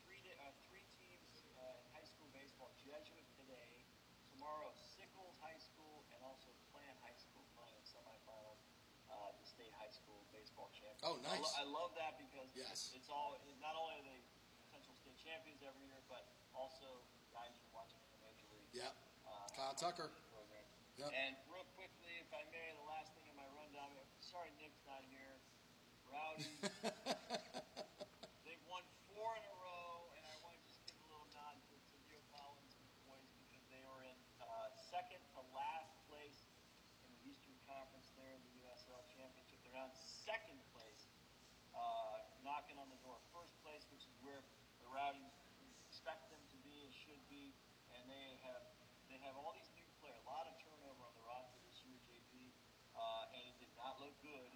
three 0.06 0.22
uh, 0.38 0.54
three 0.70 0.86
teams 1.02 1.42
uh, 1.58 1.82
in 1.82 1.86
high 1.90 2.06
school 2.06 2.30
baseball. 2.30 2.70
Jesuit 2.78 3.26
today. 3.34 3.82
Tomorrow, 4.30 4.70
Sickles 4.78 5.34
High 5.42 5.58
School 5.58 6.04
and 6.14 6.20
also 6.22 6.52
Plant 6.70 6.94
High 7.02 7.16
School 7.18 7.42
playing 7.58 7.82
semifinals. 7.82 8.62
Uh, 9.10 9.32
the 9.40 9.46
state 9.48 9.72
high 9.80 9.90
school 9.90 10.22
baseball 10.28 10.68
championship. 10.76 11.08
Oh, 11.08 11.16
I, 11.24 11.34
nice. 11.34 11.40
lo- 11.40 11.56
I 11.56 11.64
love 11.66 11.90
that 11.96 12.20
because 12.20 12.52
Yes. 12.52 12.92
it's 12.92 13.08
all 13.08 13.38
not 13.64 13.72
only 13.78 13.96
are 13.96 14.04
they 14.06 14.20
potential 14.66 14.92
state 14.92 15.15
champions 15.26 15.58
every 15.66 15.82
year, 15.90 15.98
but 16.06 16.22
also 16.54 16.86
guys 17.34 17.50
you're 17.58 17.74
watching 17.74 17.98
in 17.98 18.10
the 18.14 18.22
major 18.22 18.46
league. 18.54 18.70
Yep. 18.70 18.94
Uh, 19.26 19.50
Kyle 19.58 19.74
Tucker. 19.74 20.14
program. 20.30 20.62
Yep. 21.02 21.10
And 21.10 21.34
real 21.50 21.66
quickly, 21.74 22.14
if 22.22 22.30
I 22.30 22.46
may, 22.54 22.70
the 22.78 22.86
last 22.86 23.10
thing 23.18 23.26
in 23.26 23.34
my 23.34 23.50
rundown. 23.58 23.90
Sorry, 24.22 24.54
Nick's 24.62 24.78
not 24.86 25.02
here. 25.10 25.34
Rowdy. 26.06 26.46
They've 28.46 28.66
won 28.70 28.86
four 29.10 29.34
in 29.34 29.42
a 29.42 29.54
row, 29.58 30.06
and 30.14 30.22
I 30.22 30.34
want 30.46 30.54
to 30.54 30.62
just 30.62 30.78
give 30.86 30.94
a 31.02 31.10
little 31.10 31.26
nod 31.34 31.58
to, 31.58 31.74
to 31.74 31.94
Leo 32.06 32.22
Collins 32.30 32.78
and 32.78 32.86
the 32.86 32.98
boys 33.10 33.26
because 33.42 33.66
they 33.66 33.82
were 33.82 34.06
in 34.06 34.18
uh, 34.38 34.70
second 34.78 35.18
to 35.34 35.42
last 35.50 35.90
place 36.06 36.46
in 37.02 37.10
the 37.18 37.20
Eastern 37.26 37.58
Conference 37.66 38.14
there 38.14 38.30
in 38.30 38.42
the 38.46 38.54
USL 38.62 39.02
Championship. 39.10 39.58
They're 39.66 39.74
now 39.74 39.90
in 39.90 39.98
second 39.98 40.62
place, 40.70 41.10
uh, 41.74 42.22
knocking 42.46 42.78
on 42.78 42.86
the 42.86 43.00
door. 43.02 43.18
First 43.34 43.58
place, 43.66 43.82
which 43.90 44.06
is 44.06 44.14
where 44.22 44.46
Rowdies 44.96 45.36
expect 45.92 46.32
them 46.32 46.40
to 46.40 46.58
be 46.64 46.72
and 46.80 46.92
should 46.96 47.20
be, 47.28 47.52
and 47.92 48.08
they 48.08 48.40
have 48.48 48.64
they 49.12 49.20
have 49.20 49.36
all 49.36 49.52
these 49.52 49.68
new 49.76 49.84
players, 50.00 50.16
a 50.24 50.32
lot 50.32 50.48
of 50.48 50.56
turnover 50.64 51.04
on 51.04 51.12
the 51.20 51.24
roster 51.28 51.60
this 51.68 51.76
year, 51.84 52.00
JP, 52.08 52.32
uh, 52.96 53.34
and 53.36 53.44
it 53.44 53.56
did 53.60 53.70
not 53.76 54.00
look 54.00 54.16
good 54.24 54.50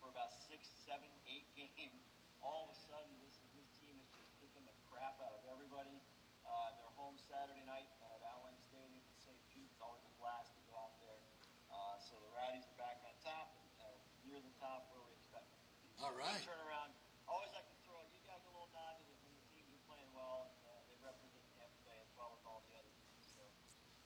for 0.00 0.08
about 0.08 0.32
six, 0.48 0.64
seven, 0.88 1.06
eight 1.28 1.44
games. 1.60 2.08
All 2.40 2.66
of 2.66 2.74
a 2.74 2.78
sudden, 2.88 3.12
this 3.20 3.36
this 3.52 3.68
team 3.84 3.94
is 4.00 4.08
just 4.16 4.32
kicking 4.40 4.64
the 4.64 4.74
crap 4.88 5.20
out 5.20 5.36
of 5.36 5.44
everybody. 5.52 6.00
Uh, 6.42 6.72
they're 6.80 6.96
home 6.96 7.14
Saturday 7.28 7.62
night 7.68 7.86
at 8.02 8.18
Al 8.32 8.48
Lang 8.48 8.58
Stadium 8.64 8.96
in 8.96 9.16
St. 9.20 9.38
Pete. 9.52 9.68
It's 9.70 9.84
always 9.84 10.02
a 10.08 10.12
blast 10.16 10.56
to 10.56 10.62
go 10.72 10.74
out 10.80 10.96
there. 11.04 11.20
Uh, 11.68 12.00
so 12.00 12.16
the 12.16 12.32
Rowdies 12.32 12.64
are 12.64 12.80
back 12.80 12.98
on 13.04 13.12
top, 13.20 13.54
and 13.60 13.68
uh, 13.76 13.92
near 14.24 14.40
the 14.40 14.56
top 14.56 14.88
where 14.88 15.04
we 15.04 15.12
expect 15.20 15.52
them 15.52 15.60
to 15.60 15.76
be. 15.84 15.88
All 16.00 16.16
right. 16.16 16.40
Turnaround. 16.42 16.96
Always 17.28 17.52
like 17.52 17.68
to 17.68 17.76
throw. 17.84 18.00
You 18.10 18.20
guys 18.24 18.40
a 18.48 18.52
little 18.52 18.72
nod 18.72 18.96
to 18.98 19.04
the, 19.06 19.14
when 19.22 19.36
the 19.36 19.46
teams 19.54 19.70
are 19.72 19.84
playing 19.86 20.10
well. 20.16 20.50
And, 20.50 20.56
uh, 20.66 20.82
they 20.90 20.98
represent 21.00 21.44
Tampa 21.54 21.78
Bay 21.86 21.98
as 22.02 22.10
well 22.18 22.32
as 22.34 22.42
all 22.44 22.60
the 22.66 22.74
other 22.76 22.92
teams. 22.98 23.24
So 23.32 23.42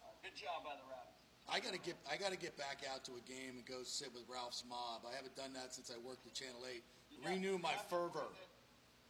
uh, 0.04 0.12
good 0.20 0.25
job 0.36 0.62
by 0.62 0.76
the 0.76 0.84
Rowdies. 0.86 1.16
I 1.48 1.58
gotta 1.62 1.78
get 1.80 1.96
I 2.10 2.16
gotta 2.20 2.36
get 2.36 2.58
back 2.58 2.82
out 2.90 3.06
to 3.08 3.16
a 3.16 3.22
game 3.24 3.56
and 3.56 3.64
go 3.64 3.80
sit 3.86 4.10
with 4.12 4.26
Ralph's 4.28 4.62
mob. 4.68 5.06
I 5.08 5.14
haven't 5.16 5.34
done 5.38 5.54
that 5.56 5.72
since 5.72 5.88
I 5.94 5.96
worked 6.02 6.26
at 6.26 6.34
Channel 6.34 6.60
Eight. 6.68 6.82
You 7.08 7.22
Renew 7.24 7.56
my 7.56 7.72
fervor. 7.88 8.28
breathe 8.28 8.44
in- 8.44 8.52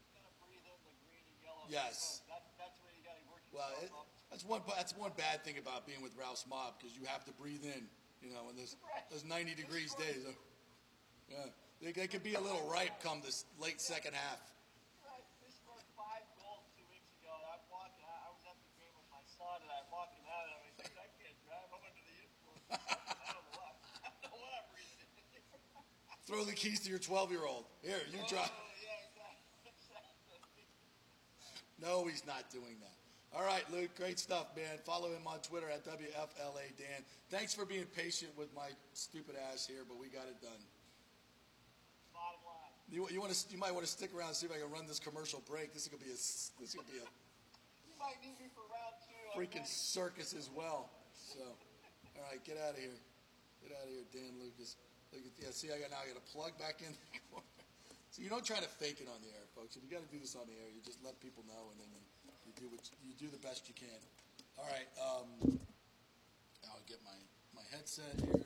you 0.07 0.21
gotta 0.21 0.33
breathe 0.45 0.63
in 0.69 0.79
the 0.87 0.95
green 1.09 1.25
and 1.27 1.39
yellow 1.43 1.65
Yes. 1.67 2.23
smoke. 2.23 2.29
That, 2.31 2.43
that's 2.61 2.79
gotta 3.03 3.23
Well, 3.51 3.73
it, 3.83 3.91
that's 4.31 4.45
one 4.45 4.61
that's 4.69 4.95
one 4.95 5.13
bad 5.17 5.43
thing 5.49 5.57
about 5.59 5.89
being 5.89 6.05
with 6.05 6.13
Ralph's 6.15 6.45
mob 6.47 6.77
because 6.79 6.93
you 6.95 7.03
have 7.09 7.25
to 7.25 7.33
breathe 7.41 7.65
in. 7.65 7.89
You 8.21 8.31
know, 8.37 8.45
when 8.45 8.55
there's 8.57 8.77
those 9.11 9.25
90 9.25 9.55
degrees 9.57 9.95
days. 9.97 10.23
uh, 10.29 10.33
Yeah, 11.33 11.51
they, 11.81 11.93
they 11.97 12.07
could 12.07 12.23
be 12.23 12.35
a 12.37 12.41
little 12.41 12.69
ripe 12.69 13.01
come 13.03 13.21
this 13.25 13.45
late 13.59 13.81
second 13.81 14.13
half. 14.15 14.41
Right, 15.03 15.25
they 15.41 15.51
scored 15.51 15.83
five 15.97 16.23
goals 16.37 16.69
two 16.77 16.85
weeks 16.93 17.09
ago. 17.19 17.33
and 17.33 17.49
I'm 17.57 17.65
walking. 17.73 18.05
I, 18.05 18.29
I 18.29 18.31
was 18.31 18.45
at 18.45 18.57
the 18.61 18.73
game 18.79 18.93
with 18.95 19.09
my 19.11 19.25
son, 19.25 19.57
and 19.65 19.71
I'm 19.73 19.89
walking 19.91 20.21
out, 20.29 20.45
and 20.49 20.55
I'm 20.61 20.65
like, 20.81 20.95
I 21.01 21.09
can't 21.19 21.39
drive. 21.45 21.67
I'm 21.71 21.83
under 21.85 22.03
the 22.07 22.17
influence. 22.25 22.67
I 22.73 23.31
don't 23.37 23.47
know 23.47 23.59
what. 23.59 23.75
I 24.01 24.09
don't 24.11 24.23
know 24.33 24.35
what 24.43 24.53
I'm 24.59 24.67
breathing. 24.73 25.11
Throw 26.27 26.43
the 26.43 26.53
keys 26.53 26.81
to 26.81 26.91
your 26.91 26.99
12 26.99 27.31
year 27.31 27.47
old. 27.47 27.65
Here, 27.83 28.03
you 28.11 28.19
oh, 28.19 28.29
drive. 28.29 28.51
Oh, 28.51 28.67
yeah, 28.83 28.99
exactly. 29.07 29.71
exactly. 29.71 30.67
No, 31.79 32.07
he's 32.11 32.27
not 32.27 32.51
doing 32.51 32.75
that. 32.83 32.97
All 33.37 33.45
right, 33.45 33.63
Luke, 33.71 33.91
great 33.97 34.19
stuff, 34.19 34.49
man. 34.57 34.79
Follow 34.85 35.09
him 35.09 35.23
on 35.27 35.39
Twitter 35.41 35.69
at 35.69 35.85
WFLA 35.85 36.73
Dan. 36.79 37.05
Thanks 37.31 37.55
for 37.55 37.65
being 37.65 37.85
patient 37.95 38.33
with 38.37 38.49
my 38.57 38.71
stupid 38.95 39.37
ass 39.53 39.67
here, 39.67 39.85
but 39.87 40.01
we 40.01 40.09
got 40.09 40.27
it 40.27 40.41
done. 40.41 40.59
Bottom 42.17 42.41
line. 42.49 42.73
You, 42.89 43.07
you 43.13 43.21
want 43.21 43.33
to? 43.33 43.53
You 43.53 43.59
might 43.59 43.75
want 43.75 43.85
to 43.85 43.93
stick 43.93 44.11
around 44.17 44.29
and 44.29 44.37
see 44.37 44.47
if 44.47 44.53
I 44.53 44.59
can 44.59 44.73
run 44.73 44.87
this 44.89 44.99
commercial 44.99 45.43
break. 45.45 45.75
This 45.75 45.83
is 45.83 45.89
gonna 45.89 46.03
be 46.03 46.11
a. 46.11 46.17
this 46.17 46.51
is 46.59 46.75
gonna 46.75 46.89
be 46.89 46.99
a 46.99 47.07
You 47.87 47.95
might 48.01 48.17
need 48.25 48.41
me 48.41 48.49
for 48.57 48.65
round 48.73 48.97
two. 49.05 49.37
Freaking 49.37 49.67
circus 49.67 50.33
as 50.33 50.49
well. 50.49 50.89
So, 51.13 51.45
all 51.45 52.25
right, 52.31 52.43
get 52.43 52.57
out 52.57 52.73
of 52.73 52.81
here. 52.81 52.97
Get 53.61 53.77
out 53.77 53.85
of 53.85 53.93
here, 53.93 54.09
Dan 54.17 54.33
Lucas. 54.41 54.77
Look 55.17 55.33
at, 55.33 55.45
yeah, 55.45 55.53
see, 55.53 55.73
I 55.73 55.81
got 55.81 55.91
now 55.91 56.05
I 56.05 56.13
got 56.13 56.21
to 56.21 56.29
plug 56.29 56.53
back 56.59 56.85
in. 56.85 56.93
so 58.13 58.21
you 58.21 58.29
don't 58.29 58.45
try 58.45 58.61
to 58.61 58.69
fake 58.69 59.01
it 59.01 59.09
on 59.09 59.17
the 59.25 59.33
air, 59.33 59.49
folks. 59.57 59.77
If 59.77 59.83
you 59.83 59.89
got 59.89 60.05
to 60.05 60.13
do 60.13 60.21
this 60.21 60.37
on 60.37 60.45
the 60.45 60.53
air, 60.53 60.69
you 60.69 60.85
just 60.85 61.01
let 61.05 61.17
people 61.21 61.45
know, 61.49 61.73
and 61.73 61.81
then 61.81 61.89
you, 61.89 62.03
you 62.45 62.53
do 62.61 62.69
what 62.69 62.85
you 63.01 63.17
do 63.17 63.33
the 63.33 63.41
best 63.41 63.69
you 63.69 63.75
can. 63.75 63.97
All 64.59 64.69
right, 64.69 64.89
um, 65.01 65.59
I'll 66.69 66.85
get 66.87 66.99
my 67.05 67.17
my 67.55 67.65
headset 67.73 68.13
here. 68.21 68.45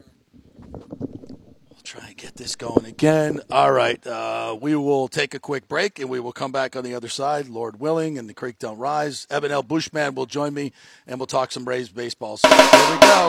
I'll 1.75 1.83
try 1.83 2.09
and 2.09 2.16
get 2.16 2.37
this 2.37 2.55
going 2.55 2.85
again. 2.85 3.41
All 3.51 3.73
right, 3.73 4.05
uh, 4.07 4.57
we 4.61 4.77
will 4.77 5.09
take 5.09 5.35
a 5.35 5.41
quick 5.41 5.66
break 5.66 5.99
and 5.99 6.09
we 6.09 6.21
will 6.21 6.33
come 6.33 6.53
back 6.53 6.77
on 6.77 6.85
the 6.85 6.95
other 6.95 7.09
side, 7.09 7.49
Lord 7.49 7.81
willing, 7.81 8.18
and 8.18 8.29
the 8.29 8.35
creek 8.35 8.59
don't 8.59 8.79
rise. 8.79 9.27
Evan 9.31 9.51
El 9.51 9.64
Bushman 9.64 10.14
will 10.14 10.27
join 10.27 10.55
me 10.55 10.73
and 11.07 11.18
we'll 11.18 11.27
talk 11.27 11.51
some 11.51 11.64
Braves 11.64 11.89
baseball. 11.89 12.37
So 12.37 12.49
here 12.49 12.59
we 12.59 13.01
go. 13.01 13.29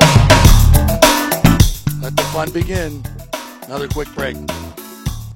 Let 2.02 2.16
the 2.16 2.28
fun 2.34 2.52
begin. 2.52 3.04
Another 3.72 3.88
quick 3.88 4.14
break. 4.16 4.36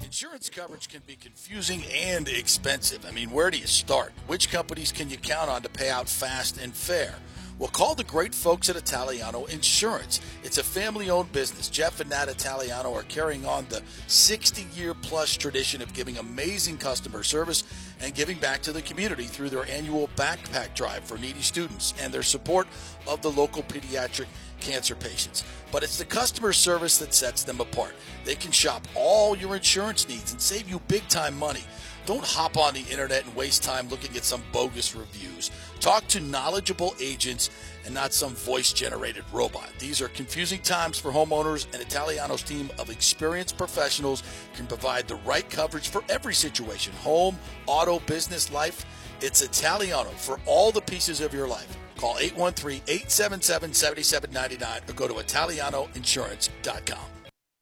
Insurance 0.04 0.50
coverage 0.50 0.90
can 0.90 1.00
be 1.06 1.16
confusing 1.16 1.82
and 1.90 2.28
expensive. 2.28 3.06
I 3.06 3.10
mean, 3.10 3.30
where 3.30 3.50
do 3.50 3.56
you 3.56 3.66
start? 3.66 4.12
Which 4.26 4.50
companies 4.50 4.92
can 4.92 5.08
you 5.08 5.16
count 5.16 5.48
on 5.48 5.62
to 5.62 5.70
pay 5.70 5.88
out 5.88 6.06
fast 6.06 6.60
and 6.60 6.74
fair? 6.74 7.14
Well, 7.58 7.70
call 7.70 7.94
the 7.94 8.04
great 8.04 8.34
folks 8.34 8.68
at 8.68 8.76
Italiano 8.76 9.46
Insurance. 9.46 10.20
It's 10.44 10.58
a 10.58 10.62
family 10.62 11.08
owned 11.08 11.32
business. 11.32 11.70
Jeff 11.70 12.00
and 12.00 12.10
Nat 12.10 12.28
Italiano 12.28 12.92
are 12.92 13.04
carrying 13.04 13.46
on 13.46 13.64
the 13.70 13.80
60 14.06 14.66
year 14.78 14.92
plus 14.92 15.34
tradition 15.34 15.80
of 15.80 15.94
giving 15.94 16.18
amazing 16.18 16.76
customer 16.76 17.22
service 17.22 17.64
and 18.02 18.14
giving 18.14 18.36
back 18.36 18.60
to 18.60 18.72
the 18.72 18.82
community 18.82 19.24
through 19.24 19.48
their 19.48 19.64
annual 19.70 20.10
backpack 20.14 20.74
drive 20.74 21.04
for 21.04 21.16
needy 21.16 21.40
students 21.40 21.94
and 22.02 22.12
their 22.12 22.22
support 22.22 22.68
of 23.08 23.22
the 23.22 23.30
local 23.30 23.62
pediatric 23.62 24.26
cancer 24.60 24.94
patients. 24.94 25.44
But 25.72 25.82
it's 25.82 25.98
the 25.98 26.04
customer 26.04 26.52
service 26.52 26.98
that 26.98 27.14
sets 27.14 27.44
them 27.44 27.60
apart. 27.60 27.94
They 28.24 28.34
can 28.34 28.52
shop 28.52 28.86
all 28.94 29.36
your 29.36 29.56
insurance 29.56 30.08
needs 30.08 30.32
and 30.32 30.40
save 30.40 30.68
you 30.68 30.80
big 30.88 31.06
time 31.08 31.38
money. 31.38 31.64
Don't 32.06 32.24
hop 32.24 32.56
on 32.56 32.74
the 32.74 32.84
internet 32.88 33.24
and 33.24 33.34
waste 33.34 33.64
time 33.64 33.88
looking 33.88 34.16
at 34.16 34.22
some 34.22 34.42
bogus 34.52 34.94
reviews. 34.94 35.50
Talk 35.80 36.06
to 36.08 36.20
knowledgeable 36.20 36.94
agents 37.00 37.50
and 37.84 37.92
not 37.92 38.12
some 38.12 38.32
voice 38.34 38.72
generated 38.72 39.24
robot. 39.32 39.68
These 39.80 40.00
are 40.00 40.08
confusing 40.08 40.60
times 40.60 40.98
for 40.98 41.10
homeowners, 41.10 41.66
and 41.72 41.82
Italiano's 41.82 42.42
team 42.42 42.70
of 42.78 42.90
experienced 42.90 43.58
professionals 43.58 44.22
can 44.54 44.68
provide 44.68 45.08
the 45.08 45.16
right 45.16 45.48
coverage 45.50 45.88
for 45.88 46.04
every 46.08 46.34
situation 46.34 46.92
home, 46.94 47.36
auto, 47.66 47.98
business, 48.00 48.52
life. 48.52 48.86
It's 49.20 49.42
Italiano 49.42 50.10
for 50.10 50.38
all 50.46 50.70
the 50.70 50.82
pieces 50.82 51.20
of 51.20 51.34
your 51.34 51.48
life. 51.48 51.76
Call 51.96 52.18
813 52.18 52.82
877 52.86 53.72
7799 53.72 54.82
or 54.88 54.92
go 54.92 55.08
to 55.08 55.14
ItalianoInsurance.com. 55.14 57.16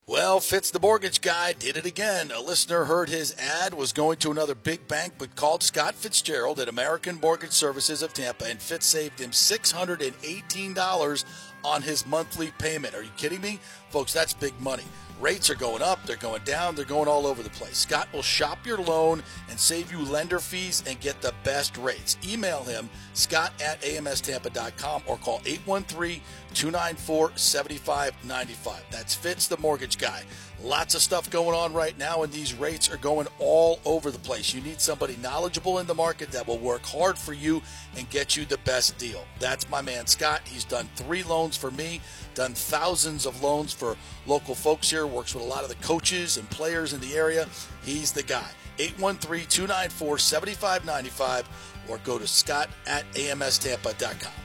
Well, 0.07 0.39
Fitz 0.39 0.70
the 0.70 0.80
mortgage 0.80 1.22
guy 1.22 1.55
did 1.55 1.78
it 1.78 1.87
again. 1.87 2.30
A 2.30 2.39
listener 2.39 2.85
heard 2.85 3.09
his 3.09 3.35
ad, 3.39 3.72
was 3.72 3.95
going 3.95 4.18
to 4.18 4.30
another 4.30 4.55
big 4.55 4.87
bank, 4.87 5.14
but 5.16 5.35
called 5.35 5.62
Scott 5.62 5.95
Fitzgerald 5.95 6.61
at 6.61 6.68
American 6.68 7.18
Mortgage 7.20 7.53
Services 7.53 8.03
of 8.03 8.12
Tampa, 8.12 8.45
and 8.45 8.61
Fitz 8.61 8.85
saved 8.85 9.18
him 9.18 9.30
$618 9.30 11.24
on 11.64 11.80
his 11.80 12.07
monthly 12.07 12.51
payment. 12.59 12.95
Are 12.95 13.03
you 13.03 13.09
kidding 13.16 13.41
me? 13.41 13.59
Folks, 13.89 14.12
that's 14.12 14.35
big 14.35 14.53
money. 14.61 14.85
Rates 15.24 15.48
are 15.48 15.54
going 15.54 15.80
up, 15.80 16.04
they're 16.04 16.16
going 16.16 16.42
down, 16.44 16.74
they're 16.74 16.84
going 16.84 17.08
all 17.08 17.26
over 17.26 17.42
the 17.42 17.48
place. 17.48 17.78
Scott 17.78 18.08
will 18.12 18.20
shop 18.20 18.66
your 18.66 18.76
loan 18.76 19.22
and 19.48 19.58
save 19.58 19.90
you 19.90 20.04
lender 20.04 20.38
fees 20.38 20.84
and 20.86 21.00
get 21.00 21.22
the 21.22 21.32
best 21.44 21.78
rates. 21.78 22.18
Email 22.28 22.62
him, 22.62 22.90
scott 23.14 23.50
at 23.58 23.80
amstampa.com, 23.80 25.02
or 25.06 25.16
call 25.16 25.40
813 25.46 26.20
294 26.52 27.32
7595. 27.36 28.84
That's 28.90 29.14
Fitz, 29.14 29.48
the 29.48 29.56
mortgage 29.56 29.96
guy. 29.96 30.24
Lots 30.64 30.94
of 30.94 31.02
stuff 31.02 31.28
going 31.28 31.54
on 31.54 31.74
right 31.74 31.96
now, 31.98 32.22
and 32.22 32.32
these 32.32 32.54
rates 32.54 32.90
are 32.90 32.96
going 32.96 33.26
all 33.38 33.80
over 33.84 34.10
the 34.10 34.18
place. 34.18 34.54
You 34.54 34.62
need 34.62 34.80
somebody 34.80 35.14
knowledgeable 35.20 35.78
in 35.78 35.86
the 35.86 35.94
market 35.94 36.30
that 36.30 36.48
will 36.48 36.56
work 36.56 36.86
hard 36.86 37.18
for 37.18 37.34
you 37.34 37.60
and 37.98 38.08
get 38.08 38.34
you 38.34 38.46
the 38.46 38.56
best 38.58 38.96
deal. 38.96 39.26
That's 39.38 39.68
my 39.68 39.82
man 39.82 40.06
Scott. 40.06 40.40
He's 40.46 40.64
done 40.64 40.88
three 40.96 41.22
loans 41.22 41.54
for 41.54 41.70
me, 41.70 42.00
done 42.34 42.54
thousands 42.54 43.26
of 43.26 43.42
loans 43.42 43.74
for 43.74 43.94
local 44.26 44.54
folks 44.54 44.88
here, 44.88 45.06
works 45.06 45.34
with 45.34 45.44
a 45.44 45.46
lot 45.46 45.64
of 45.64 45.68
the 45.68 45.86
coaches 45.86 46.38
and 46.38 46.48
players 46.48 46.94
in 46.94 47.00
the 47.00 47.14
area. 47.14 47.46
He's 47.84 48.12
the 48.12 48.22
guy. 48.22 48.48
813 48.78 49.46
294 49.46 50.16
7595 50.16 51.84
or 51.90 51.98
go 51.98 52.18
to 52.18 52.26
scott 52.26 52.70
at 52.86 53.04
amstampa.com. 53.12 54.43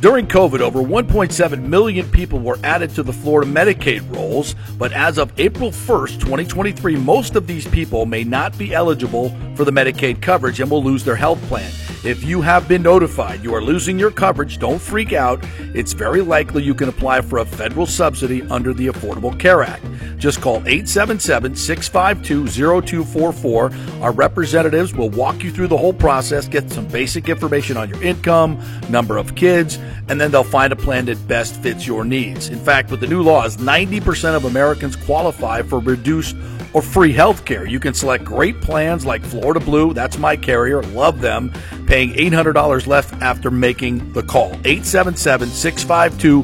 During 0.00 0.26
COVID, 0.26 0.60
over 0.60 0.78
1.7 0.78 1.62
million 1.62 2.10
people 2.10 2.38
were 2.38 2.58
added 2.64 2.88
to 2.94 3.02
the 3.02 3.12
Florida 3.12 3.50
Medicaid 3.50 4.16
rolls, 4.16 4.54
but 4.78 4.92
as 4.92 5.18
of 5.18 5.30
April 5.38 5.70
1st, 5.70 6.20
2023, 6.20 6.96
most 6.96 7.36
of 7.36 7.46
these 7.46 7.68
people 7.68 8.06
may 8.06 8.24
not 8.24 8.56
be 8.56 8.72
eligible 8.72 9.28
for 9.54 9.66
the 9.66 9.70
Medicaid 9.70 10.22
coverage 10.22 10.60
and 10.60 10.70
will 10.70 10.82
lose 10.82 11.04
their 11.04 11.16
health 11.16 11.40
plan. 11.48 11.70
If 12.02 12.24
you 12.24 12.40
have 12.40 12.66
been 12.66 12.82
notified 12.82 13.44
you 13.44 13.54
are 13.54 13.62
losing 13.62 13.98
your 13.98 14.10
coverage, 14.10 14.56
don't 14.56 14.80
freak 14.80 15.12
out. 15.12 15.44
It's 15.74 15.92
very 15.92 16.22
likely 16.22 16.62
you 16.62 16.74
can 16.74 16.88
apply 16.88 17.20
for 17.20 17.40
a 17.40 17.44
federal 17.44 17.84
subsidy 17.84 18.40
under 18.44 18.72
the 18.72 18.86
Affordable 18.86 19.38
Care 19.38 19.62
Act. 19.62 19.84
Just 20.16 20.40
call 20.40 20.66
877 20.66 21.54
652 21.54 22.46
0244. 22.46 23.70
Our 24.00 24.12
representatives 24.12 24.94
will 24.94 25.10
walk 25.10 25.44
you 25.44 25.50
through 25.50 25.68
the 25.68 25.76
whole 25.76 25.92
process, 25.92 26.48
get 26.48 26.70
some 26.70 26.86
basic 26.88 27.28
information 27.28 27.76
on 27.76 27.90
your 27.90 28.02
income, 28.02 28.58
number 28.88 29.18
of 29.18 29.34
kids, 29.34 29.78
and 30.08 30.18
then 30.18 30.30
they'll 30.30 30.42
find 30.42 30.72
a 30.72 30.76
plan 30.76 31.04
that 31.04 31.28
best 31.28 31.62
fits 31.62 31.86
your 31.86 32.06
needs. 32.06 32.48
In 32.48 32.58
fact, 32.58 32.90
with 32.90 33.00
the 33.00 33.06
new 33.08 33.22
laws, 33.22 33.58
90% 33.58 34.34
of 34.34 34.46
Americans 34.46 34.96
qualify 34.96 35.60
for 35.60 35.80
reduced 35.80 36.34
or 36.72 36.82
free 36.82 37.12
health 37.12 37.44
care. 37.44 37.66
You 37.66 37.80
can 37.80 37.94
select 37.94 38.24
great 38.24 38.60
plans 38.60 39.04
like 39.04 39.22
Florida 39.24 39.60
Blue, 39.60 39.92
that's 39.92 40.18
my 40.18 40.36
carrier, 40.36 40.82
love 40.82 41.20
them, 41.20 41.52
paying 41.86 42.12
$800 42.14 42.86
left 42.86 43.14
after 43.22 43.50
making 43.50 44.12
the 44.12 44.22
call. 44.22 44.52
877 44.64 45.48
652 45.48 46.42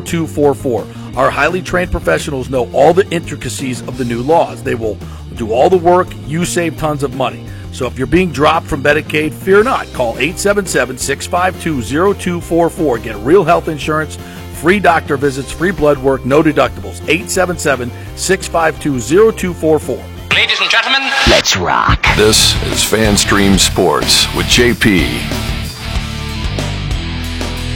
0244. 0.00 0.86
Our 1.16 1.30
highly 1.30 1.62
trained 1.62 1.90
professionals 1.90 2.48
know 2.48 2.70
all 2.72 2.92
the 2.92 3.08
intricacies 3.10 3.80
of 3.82 3.98
the 3.98 4.04
new 4.04 4.22
laws. 4.22 4.62
They 4.62 4.74
will 4.76 4.98
do 5.34 5.52
all 5.52 5.68
the 5.70 5.78
work, 5.78 6.08
you 6.26 6.44
save 6.44 6.78
tons 6.78 7.02
of 7.02 7.14
money. 7.14 7.46
So 7.72 7.86
if 7.86 7.98
you're 7.98 8.06
being 8.06 8.32
dropped 8.32 8.66
from 8.66 8.82
Medicaid, 8.82 9.32
fear 9.32 9.62
not. 9.62 9.86
Call 9.92 10.18
877 10.18 10.98
652 10.98 11.82
0244. 12.14 12.98
Get 12.98 13.16
real 13.18 13.44
health 13.44 13.68
insurance, 13.68 14.18
free 14.60 14.80
doctor 14.80 15.16
visits, 15.16 15.50
free 15.50 15.72
blood 15.72 15.98
work, 15.98 16.24
no 16.24 16.42
deductibles. 16.42 17.00
877 17.08 17.90
652 18.16 19.32
0244. 19.32 19.96
Ladies 20.36 20.60
and 20.60 20.70
gentlemen, 20.70 21.02
Let's 21.28 21.56
rock. 21.56 22.02
This 22.16 22.54
is 22.64 22.78
FanStream 22.78 23.58
Sports 23.58 24.26
with 24.34 24.46
JP. 24.46 25.04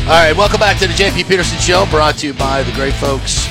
All 0.03 0.09
right, 0.09 0.35
welcome 0.37 0.59
back 0.59 0.78
to 0.78 0.87
the 0.87 0.95
JP 0.95 1.28
Peterson 1.28 1.59
Show, 1.59 1.87
brought 1.91 2.16
to 2.18 2.26
you 2.28 2.35
by 2.35 2.62
the 2.62 2.72
great 2.72 2.95
folks 2.95 3.47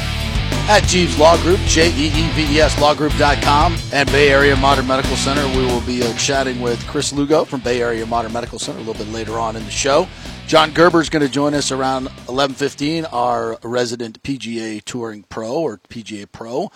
at 0.68 0.84
Jeeves 0.88 1.18
Law 1.18 1.38
Group, 1.44 1.60
J 1.62 1.90
E 1.90 2.08
E 2.08 2.30
V 2.32 2.56
E 2.56 2.60
S 2.60 2.76
lawgroup.com, 2.76 3.78
and 3.94 4.12
Bay 4.12 4.30
Area 4.32 4.56
Modern 4.56 4.88
Medical 4.88 5.16
Center. 5.16 5.46
We 5.58 5.66
will 5.66 5.82
be 5.82 6.04
uh, 6.04 6.14
chatting 6.18 6.60
with 6.62 6.86
Chris 6.88 7.14
Lugo 7.14 7.46
from 7.46 7.62
Bay 7.62 7.82
Area 7.82 8.06
Modern 8.06 8.34
Medical 8.34 8.60
Center 8.60 8.80
a 8.80 8.82
little 8.82 9.06
bit 9.06 9.12
later 9.14 9.38
on 9.40 9.56
in 9.56 9.64
the 9.66 9.72
show. 9.72 10.08
John 10.48 10.72
Gerber 10.72 11.00
is 11.00 11.10
going 11.10 11.26
to 11.26 11.32
join 11.32 11.54
us 11.54 11.72
around 11.72 12.08
11:15, 12.28 13.08
our 13.14 13.58
resident 13.64 14.22
PGA 14.22 14.84
Touring 14.84 15.24
Pro 15.24 15.54
or 15.54 15.78
PGA 15.78 16.30
Pro, 16.30 16.70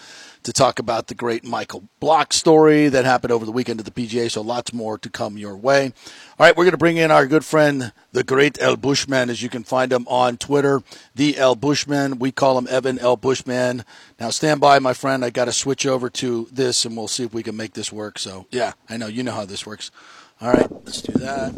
to 0.44 0.54
talk 0.54 0.80
about 0.80 1.08
the 1.08 1.14
great 1.14 1.44
Michael 1.44 1.84
Block 2.00 2.32
story 2.32 2.88
that 2.88 3.04
happened 3.04 3.34
over 3.34 3.46
the 3.46 3.52
weekend 3.52 3.82
at 3.82 3.86
the 3.86 3.92
PGA. 3.92 4.32
So 4.32 4.40
lots 4.40 4.72
more 4.72 4.98
to 5.00 5.10
come 5.10 5.38
your 5.38 5.58
way. 5.58 5.92
All 6.40 6.46
right, 6.46 6.56
we're 6.56 6.64
going 6.64 6.72
to 6.72 6.78
bring 6.78 6.96
in 6.96 7.12
our 7.12 7.28
good 7.28 7.44
friend, 7.44 7.92
the 8.14 8.24
great 8.24 8.62
El 8.62 8.78
Bushman, 8.78 9.30
as 9.30 9.44
you 9.44 9.50
can 9.50 9.66
find 9.66 9.92
him 9.92 10.08
on 10.08 10.38
Twitter, 10.38 10.82
the 11.14 11.38
El 11.38 11.56
Bushman. 11.56 12.18
We 12.18 12.32
call 12.32 12.58
him 12.58 12.68
Evan 12.70 12.98
El 13.00 13.18
Bushman. 13.18 13.84
Now 14.22 14.30
stand 14.30 14.62
by, 14.62 14.80
my 14.80 14.94
friend. 14.94 15.26
I 15.26 15.32
got 15.32 15.46
to 15.46 15.52
switch 15.52 15.86
over 15.86 16.10
to 16.12 16.48
this, 16.50 16.86
and 16.86 16.96
we'll 16.96 17.10
see 17.10 17.26
if 17.26 17.34
we 17.34 17.44
can 17.44 17.58
make 17.58 17.74
this 17.74 17.92
work. 17.92 18.20
So 18.20 18.46
yeah, 18.52 18.72
I 18.90 18.96
know 18.96 19.08
you 19.08 19.22
know 19.22 19.34
how 19.34 19.44
this 19.44 19.66
works. 19.66 19.92
All 20.40 20.52
right, 20.52 20.72
let's 20.86 21.02
do 21.02 21.12
that. 21.20 21.54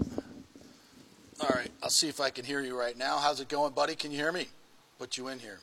All 1.39 1.49
right, 1.53 1.69
I'll 1.83 1.89
see 1.89 2.09
if 2.09 2.19
I 2.19 2.31
can 2.31 2.45
hear 2.45 2.61
you 2.61 2.77
right 2.77 2.97
now. 2.97 3.17
How's 3.17 3.39
it 3.39 3.47
going, 3.47 3.73
buddy? 3.73 3.95
Can 3.95 4.11
you 4.11 4.17
hear 4.17 4.31
me? 4.31 4.47
Put 4.97 5.17
you 5.17 5.27
in 5.27 5.37
here. 5.37 5.59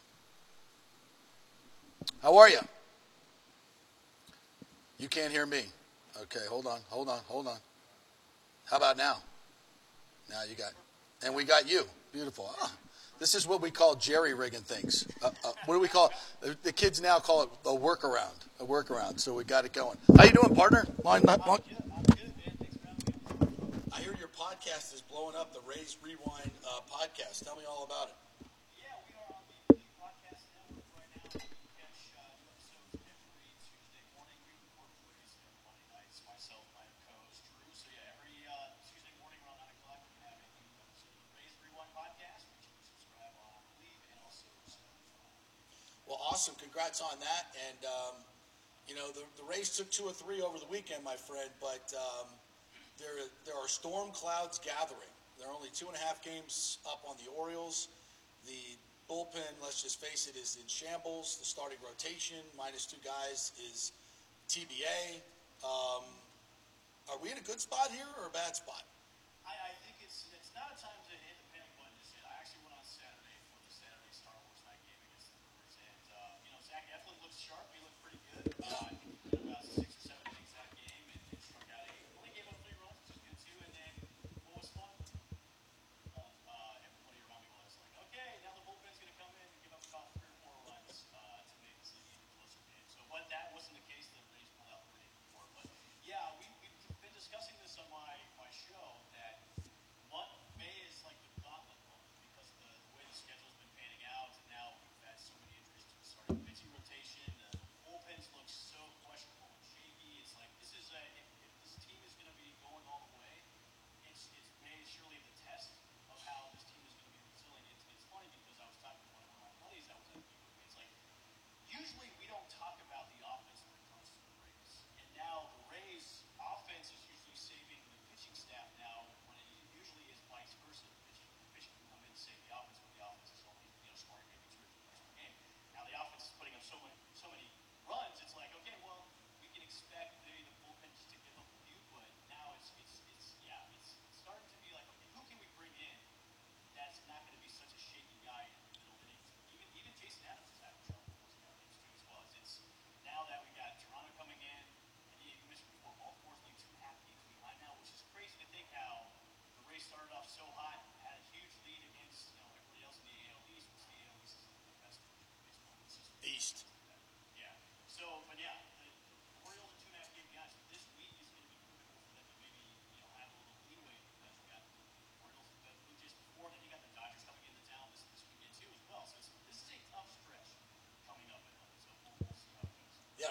How 2.22 2.36
are 2.36 2.48
you? 2.48 2.60
You 4.98 5.08
can't 5.08 5.32
hear 5.32 5.46
me. 5.46 5.64
Okay, 6.22 6.46
hold 6.48 6.66
on, 6.66 6.78
hold 6.88 7.08
on, 7.08 7.18
hold 7.26 7.48
on. 7.48 7.56
How 8.66 8.76
about 8.76 8.96
now? 8.96 9.16
Now 10.30 10.42
you 10.48 10.54
got, 10.54 10.72
and 11.24 11.34
we 11.34 11.42
got 11.42 11.68
you. 11.68 11.84
Beautiful. 12.12 12.54
Ah, 12.62 12.72
this 13.18 13.34
is 13.34 13.48
what 13.48 13.60
we 13.60 13.72
call 13.72 13.96
jerry 13.96 14.32
rigging 14.32 14.60
things. 14.60 15.08
Uh, 15.22 15.30
uh, 15.44 15.52
what 15.66 15.74
do 15.74 15.80
we 15.80 15.88
call 15.88 16.12
it? 16.42 16.62
The 16.62 16.72
kids 16.72 17.00
now 17.00 17.18
call 17.18 17.42
it 17.42 17.48
a 17.64 17.70
workaround. 17.70 18.46
A 18.60 18.64
workaround. 18.64 19.18
So 19.18 19.34
we 19.34 19.42
got 19.42 19.64
it 19.64 19.72
going. 19.72 19.98
How 20.16 20.24
you 20.24 20.30
doing, 20.30 20.54
partner? 20.54 20.86
Long, 21.02 21.22
long, 21.22 21.58
podcast 24.44 24.92
is 24.92 25.00
blowing 25.00 25.32
up. 25.32 25.56
The 25.56 25.64
Rays 25.64 25.96
Rewind 26.04 26.52
uh, 26.68 26.84
podcast. 26.84 27.40
Tell 27.40 27.56
me 27.56 27.64
all 27.64 27.88
about 27.88 28.12
it. 28.12 28.16
Yeah, 28.76 28.92
we 29.08 29.16
are 29.16 29.30
on 29.32 29.40
the 29.48 29.56
Elite 29.72 29.88
Podcast 29.96 30.44
Network 30.52 30.84
right 30.92 31.08
now. 31.16 31.32
You 31.32 31.48
can 31.48 31.72
catch 31.80 31.96
new 32.12 32.20
episodes 32.52 32.92
every 33.08 33.48
Tuesday 33.64 34.04
morning. 34.12 34.36
We 34.44 34.52
record 34.68 34.92
Wednesday 35.08 35.48
and 35.48 35.56
Monday 35.64 35.88
nights. 35.96 36.20
Myself, 36.28 36.60
my 36.76 36.84
co-host 37.08 37.40
Drew. 37.48 37.64
So 37.72 37.88
yeah, 37.88 38.12
every 38.12 38.36
Tuesday 38.84 39.16
morning 39.16 39.40
around 39.48 39.64
nine 39.64 39.72
o'clock, 39.80 40.04
we 40.12 40.20
have 40.28 40.36
a 40.36 40.48
new 40.60 40.76
episode 40.76 41.16
of 41.16 41.24
the 41.24 41.32
Rays 41.40 41.54
Rewind 41.64 41.92
Podcast. 41.96 42.44
Make 42.52 42.60
sure 42.68 42.76
subscribe 42.84 43.32
on 43.40 43.64
and 43.80 44.20
also 44.28 44.44
Well, 46.04 46.20
awesome. 46.20 46.52
Congrats 46.60 47.00
on 47.00 47.16
that. 47.16 47.48
And, 47.72 47.80
um, 47.88 48.20
you 48.84 48.92
know, 48.92 49.08
the, 49.08 49.24
the 49.40 49.46
Rays 49.48 49.72
took 49.72 49.88
two 49.88 50.04
or 50.04 50.12
three 50.12 50.44
over 50.44 50.60
the 50.60 50.68
weekend, 50.68 51.00
my 51.00 51.16
friend, 51.16 51.48
but 51.64 51.88
um, 51.96 52.28
there, 52.98 53.26
there 53.44 53.56
are 53.56 53.68
storm 53.68 54.10
clouds 54.12 54.58
gathering. 54.58 55.12
There 55.38 55.48
are 55.48 55.54
only 55.54 55.70
two 55.74 55.86
and 55.86 55.96
a 55.96 55.98
half 55.98 56.22
games 56.22 56.78
up 56.86 57.02
on 57.08 57.16
the 57.18 57.30
Orioles. 57.30 57.88
The 58.46 58.76
bullpen, 59.10 59.60
let's 59.62 59.82
just 59.82 60.00
face 60.00 60.28
it, 60.28 60.38
is 60.38 60.56
in 60.60 60.68
shambles. 60.68 61.38
The 61.38 61.44
starting 61.44 61.78
rotation, 61.84 62.38
minus 62.56 62.86
two 62.86 63.02
guys, 63.04 63.52
is 63.70 63.92
TBA. 64.48 65.20
Um, 65.64 66.04
are 67.10 67.18
we 67.22 67.30
in 67.30 67.38
a 67.38 67.42
good 67.42 67.60
spot 67.60 67.90
here 67.90 68.06
or 68.20 68.28
a 68.28 68.30
bad 68.30 68.56
spot? 68.56 68.84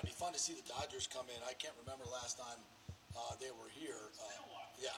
Fun 0.01 0.33
to 0.33 0.39
see 0.41 0.53
the 0.57 0.65
Dodgers 0.65 1.05
come 1.05 1.25
in. 1.29 1.37
I 1.45 1.53
can't 1.53 1.75
remember 1.85 2.05
last 2.09 2.37
time 2.41 2.57
uh, 3.13 3.37
they 3.37 3.51
were 3.53 3.69
here. 3.77 4.09
Uh. 4.17 4.25
Yeah, 4.81 4.89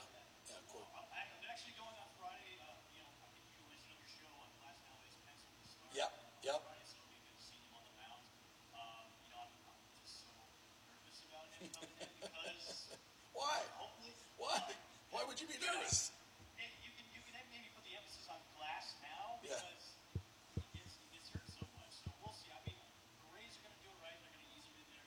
yeah, 0.48 0.56
cool. 0.72 0.86
I'm 0.96 1.04
actually 1.52 1.76
going 1.76 1.92
on 2.00 2.08
Friday. 2.16 2.56
Uh, 2.64 2.72
you 2.96 3.00
know, 3.04 3.10
I 3.20 3.28
think 3.36 3.44
you 3.52 3.60
mentioned 3.68 3.92
on 3.92 3.98
your 4.00 4.08
show 4.16 4.30
on 4.40 4.48
last 4.64 4.80
nowadays 4.88 5.14
pencil 5.28 5.52
to 5.52 5.66
start. 5.68 5.92
Yep, 5.92 6.10
yep. 6.48 6.60
Friday, 6.64 6.86
so 6.88 6.96
it'll 6.96 7.12
be 7.12 7.20
good 7.28 7.36
to 7.36 7.44
see 7.44 7.58
him 7.60 7.72
on 7.76 7.84
the 7.84 7.94
mound. 8.00 8.24
Um, 8.72 9.04
you 9.20 9.30
know, 9.36 9.40
I'm, 9.44 9.52
I'm 9.68 9.82
just 10.00 10.16
so 10.24 10.32
nervous 10.88 11.18
about 11.28 11.44
him 11.52 11.68
coming 11.76 11.96
in 12.00 12.10
because 12.16 12.96
Why? 13.36 13.56
hopefully. 13.76 14.16
Why? 14.40 14.56
Why 15.12 15.20
would 15.28 15.36
you 15.36 15.46
be 15.46 15.60
nervous? 15.60 16.10
Hey, 16.56 16.72
you 16.80 16.90
can 16.96 17.04
you 17.12 17.20
can 17.28 17.36
maybe 17.52 17.68
put 17.76 17.84
the 17.84 17.94
emphasis 17.94 18.26
on 18.32 18.40
glass 18.56 18.96
now 19.04 19.38
Yeah. 19.44 19.60
because 19.60 19.84
he 20.56 20.64
gets 20.80 20.92
he 21.04 21.08
gets 21.12 21.28
hurt 21.30 21.46
so 21.52 21.62
much. 21.76 21.92
So 22.00 22.08
we'll 22.24 22.32
see. 22.36 22.48
I 22.48 22.58
mean, 22.64 22.80
the 23.20 23.26
Rays 23.36 23.52
are 23.60 23.64
going 23.68 23.76
to 23.76 23.82
do 23.84 23.92
it 23.92 24.00
right. 24.00 24.16
They're 24.24 24.32
going 24.34 24.44
to 24.44 24.52
ease 24.56 24.66
him 24.66 24.76
in 24.80 24.88
there 24.92 25.04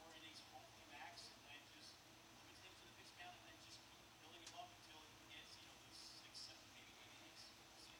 four 0.00 0.08
innings, 0.16 0.40
hopefully 0.52 0.84
max, 0.92 1.28
and 1.32 1.40
then 1.48 1.60
just 1.76 1.92
limit 2.36 2.56
him 2.60 2.72
to 2.76 2.84
the 2.88 2.94
pitch 3.00 3.12
count, 3.20 3.32
and 3.36 3.44
then 3.52 3.56
just 3.64 3.78
keep 3.88 4.00
building 4.24 4.42
him 4.44 4.54
up 4.60 4.68
until 4.74 5.00
he 5.00 5.24
gets 5.32 5.56
you 5.60 5.64
know 5.68 5.76
those 5.88 6.00
six, 6.20 6.32
seven, 6.44 6.64
maybe 6.76 6.92
eight 7.04 7.12
innings. 7.20 7.40
We'll 7.56 7.80
see. 7.84 7.96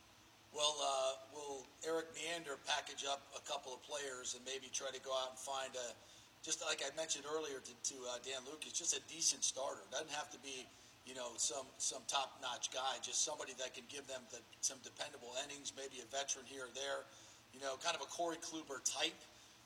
Well, 0.69 0.85
uh, 0.85 1.17
will 1.33 1.65
Erik 1.81 2.13
Neander 2.13 2.61
package 2.69 3.09
up 3.09 3.25
a 3.33 3.41
couple 3.49 3.73
of 3.73 3.81
players 3.89 4.37
and 4.37 4.45
maybe 4.45 4.69
try 4.69 4.93
to 4.93 5.01
go 5.01 5.17
out 5.17 5.33
and 5.33 5.41
find 5.41 5.73
a, 5.73 5.97
just 6.45 6.61
like 6.61 6.85
I 6.85 6.93
mentioned 6.93 7.25
earlier 7.25 7.65
to, 7.65 7.73
to 7.73 7.97
uh, 8.05 8.21
Dan 8.21 8.45
Lucas, 8.45 8.77
just 8.77 8.93
a 8.93 9.01
decent 9.09 9.49
starter. 9.49 9.81
Doesn't 9.89 10.13
have 10.13 10.29
to 10.29 10.37
be, 10.45 10.69
you 11.09 11.17
know, 11.17 11.33
some 11.41 11.65
some 11.81 12.05
top 12.05 12.37
notch 12.45 12.69
guy. 12.69 13.01
Just 13.01 13.25
somebody 13.25 13.57
that 13.57 13.73
can 13.73 13.89
give 13.89 14.05
them 14.13 14.21
the, 14.29 14.45
some 14.61 14.77
dependable 14.85 15.33
innings, 15.41 15.73
maybe 15.73 16.05
a 16.05 16.09
veteran 16.13 16.45
here 16.45 16.69
or 16.69 16.75
there. 16.77 17.09
You 17.57 17.65
know, 17.65 17.81
kind 17.81 17.97
of 17.97 18.05
a 18.05 18.11
Corey 18.13 18.37
Kluber 18.37 18.85
type. 18.85 19.17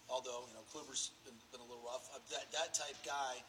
Although 0.07 0.47
you 0.47 0.55
know 0.55 0.63
Kluber's 0.71 1.11
been, 1.27 1.35
been 1.51 1.67
a 1.67 1.67
little 1.67 1.83
rough. 1.83 2.15
Uh, 2.15 2.23
that 2.31 2.47
that 2.55 2.79
type 2.79 2.95
guy 3.03 3.43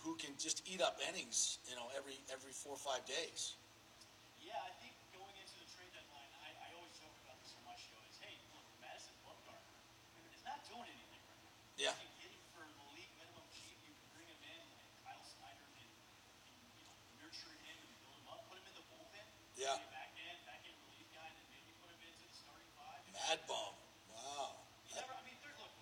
who 0.00 0.16
can 0.16 0.32
just 0.40 0.64
eat 0.64 0.80
up 0.80 0.96
innings. 1.12 1.60
You 1.68 1.76
know, 1.76 1.92
every 1.92 2.16
every 2.32 2.56
four 2.56 2.72
or 2.72 2.80
five 2.80 3.04
days. 3.04 3.60
Yeah, 4.40 4.56
I 4.64 4.72
think 4.80 4.96
going 5.12 5.36
into 5.36 5.52
the 5.60 5.68
trade 5.76 5.92
deadline, 5.92 6.32
I, 6.40 6.48
I 6.64 6.68
always 6.80 6.96
joke 6.96 7.12
about 7.28 7.36
this 7.44 7.52
on 7.52 7.62
my 7.68 7.76
show. 7.76 8.00
Is 8.08 8.16
hey, 8.24 8.32
look, 8.56 8.64
Madison 8.80 9.12
Bumgarner 9.20 9.68
is 10.32 10.40
not 10.48 10.64
doing 10.64 10.88
anything 10.88 11.20
right 11.28 11.42
now. 11.44 11.52
Yeah. 11.76 11.92
You 12.00 12.08
can 12.08 12.16
get 12.24 12.30
him 12.32 12.44
for 12.56 12.64
the 12.64 12.86
league 12.96 13.12
minimum 13.20 13.44
cheap. 13.52 13.76
You 13.84 13.92
can 13.92 14.08
bring 14.16 14.28
him 14.32 14.40
in, 14.40 14.62
like 14.80 14.88
Kyle 15.04 15.20
Snyder 15.20 15.68
can, 15.76 15.92
can 16.48 16.56
you 16.80 16.88
know, 16.88 16.96
nurture 17.20 17.52
him 17.52 17.76
and 17.84 17.92
build 18.00 18.16
him 18.16 18.26
up, 18.32 18.48
put 18.48 18.56
him 18.56 18.64
in 18.64 18.74
the 18.80 18.86
bullpen. 18.88 19.28
Yeah. 19.60 19.76
Be 19.76 19.84
a 19.86 19.92
back 19.92 20.12
end, 20.16 20.38
back 20.48 20.64
end 20.64 20.78
relief 20.88 21.08
guy, 21.12 21.28
and 21.28 21.36
then 21.36 21.46
maybe 21.52 21.70
put 21.84 21.92
him 21.92 22.00
into 22.00 22.24
the 22.24 22.32
starting 22.32 22.70
five. 22.80 23.00
Mad 23.12 23.44
bum. 23.44 23.76
Wow. 24.08 24.56
He 24.88 24.96
never, 24.96 25.12
I 25.12 25.20
mean, 25.28 25.36
there, 25.44 25.52
look, 25.60 25.74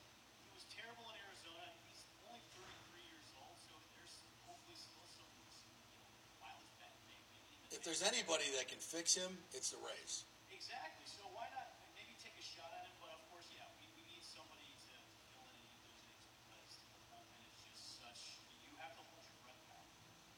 he 0.42 0.50
was 0.50 0.66
terrible 0.66 1.06
in 1.14 1.16
Arizona. 1.30 1.62
He's 1.86 2.02
only 2.26 2.42
33 2.58 3.06
years 3.06 3.30
old, 3.38 3.54
so 3.62 3.78
there's 3.94 4.18
hopefully 4.44 4.74
still 4.74 5.06
some, 5.14 5.30
some 5.46 5.72
you 5.78 5.94
know, 5.94 6.10
mileage 6.42 6.74
back 6.82 6.90
maybe 7.06 7.38
in 7.38 7.56
the 7.70 7.78
If 7.78 7.86
there's 7.98 8.14
anybody 8.14 8.46
that 8.54 8.70
can 8.70 8.78
fix 8.78 9.18
him, 9.18 9.26
it's 9.50 9.74
the 9.74 9.80
Rays. 9.82 10.22
Exactly. 10.54 11.02
So 11.10 11.26
why 11.34 11.50
not 11.50 11.66
maybe 11.98 12.14
take 12.22 12.30
a 12.38 12.46
shot 12.46 12.70
at 12.70 12.86
him? 12.86 12.94
But 13.02 13.10
of 13.10 13.26
course, 13.26 13.50
yeah, 13.50 13.66
we, 13.74 13.90
we 13.98 14.06
need 14.06 14.22
somebody 14.22 14.70
to 14.86 14.94
fill 15.34 15.42
in 15.50 15.58
any 15.58 15.66
of 15.66 15.82
those 15.82 16.06
because 16.46 16.78
the 16.94 17.02
bullpen 17.10 17.42
is 17.50 17.58
just 17.58 17.98
such. 17.98 18.38
You 18.62 18.70
have 18.78 18.94
to 18.94 19.02
hold 19.02 19.26
your 19.26 19.34
breath 19.42 19.58
now. 19.66 19.82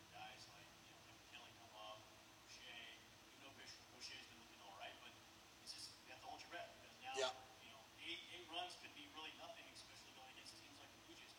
Guys 0.08 0.40
like 0.56 0.72
you 0.88 1.36
know 1.36 1.44
come 1.60 1.74
up, 1.76 2.00
O'Shea. 2.48 2.96
You 3.36 3.44
know 3.44 3.52
O'Shea's 3.52 4.24
been 4.32 4.40
looking 4.40 4.60
all 4.64 4.80
right, 4.80 4.96
but 5.04 5.12
it's 5.60 5.76
just 5.76 5.92
you 6.08 6.16
have 6.16 6.24
to 6.24 6.28
hold 6.32 6.40
your 6.40 6.48
breath 6.56 6.72
because 6.80 6.96
now 7.04 7.12
Yeah. 7.12 7.36
you 7.60 7.68
know 7.76 7.82
eight 8.08 8.24
eight 8.40 8.48
runs 8.48 8.72
could 8.80 8.96
be 8.96 9.04
really 9.12 9.36
nothing, 9.36 9.68
especially 9.76 10.16
going 10.16 10.32
against 10.32 10.56
teams 10.56 10.80
like 10.80 10.88
the 10.96 11.04
Blue 11.04 11.16
Jays. 11.20 11.36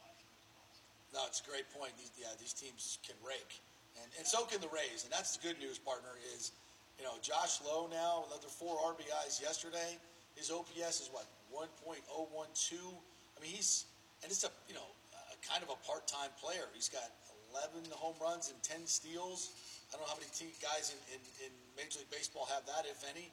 Last 0.00 0.24
year 0.24 0.32
as 0.40 0.48
well. 0.56 0.64
So. 0.72 0.88
No, 1.12 1.20
it's 1.28 1.44
a 1.44 1.46
great 1.52 1.68
point. 1.68 1.92
These, 2.00 2.16
yeah, 2.16 2.32
these 2.40 2.56
teams 2.56 2.96
can 3.04 3.20
rake, 3.20 3.60
and 4.02 4.10
and 4.18 4.26
so 4.26 4.44
can 4.44 4.60
the 4.60 4.72
Rays. 4.72 5.04
And 5.04 5.12
that's 5.12 5.36
the 5.36 5.42
good 5.46 5.58
news, 5.58 5.78
partner. 5.78 6.14
Is 6.34 6.52
you 6.98 7.04
know 7.04 7.14
Josh 7.22 7.60
Lowe 7.64 7.88
now 7.90 8.24
another 8.28 8.48
four 8.48 8.76
RBIs 8.94 9.40
yesterday. 9.40 9.98
His 10.34 10.50
OPS 10.50 10.98
is 11.00 11.10
what 11.12 11.26
1.012. 11.54 12.10
I 12.10 13.38
mean 13.42 13.50
he's 13.54 13.86
and 14.22 14.30
it's 14.30 14.42
a 14.42 14.50
you 14.68 14.74
know 14.74 14.88
a 15.14 15.36
kind 15.46 15.62
of 15.62 15.70
a 15.70 15.78
part-time 15.86 16.30
player. 16.40 16.66
He's 16.74 16.88
got 16.88 17.06
11 17.54 17.86
home 17.94 18.18
runs 18.18 18.50
and 18.50 18.58
10 18.66 18.82
steals. 18.86 19.54
I 19.94 19.96
don't 19.96 20.02
know 20.02 20.10
how 20.10 20.18
many 20.18 20.26
guys 20.58 20.90
in, 20.90 20.98
in, 21.14 21.22
in 21.46 21.52
Major 21.78 22.02
League 22.02 22.10
Baseball 22.10 22.50
have 22.50 22.66
that, 22.66 22.82
if 22.82 23.06
any. 23.06 23.30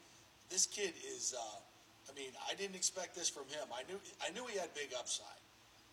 This 0.53 0.69
kid 0.69 0.93
is. 1.01 1.33
Uh, 1.33 1.41
I 2.05 2.13
mean, 2.13 2.29
I 2.45 2.53
didn't 2.53 2.77
expect 2.77 3.17
this 3.17 3.29
from 3.29 3.49
him. 3.49 3.65
I 3.73 3.81
knew 3.89 3.97
I 4.21 4.29
knew 4.35 4.45
he 4.45 4.61
had 4.61 4.69
big 4.77 4.93
upside, 4.93 5.41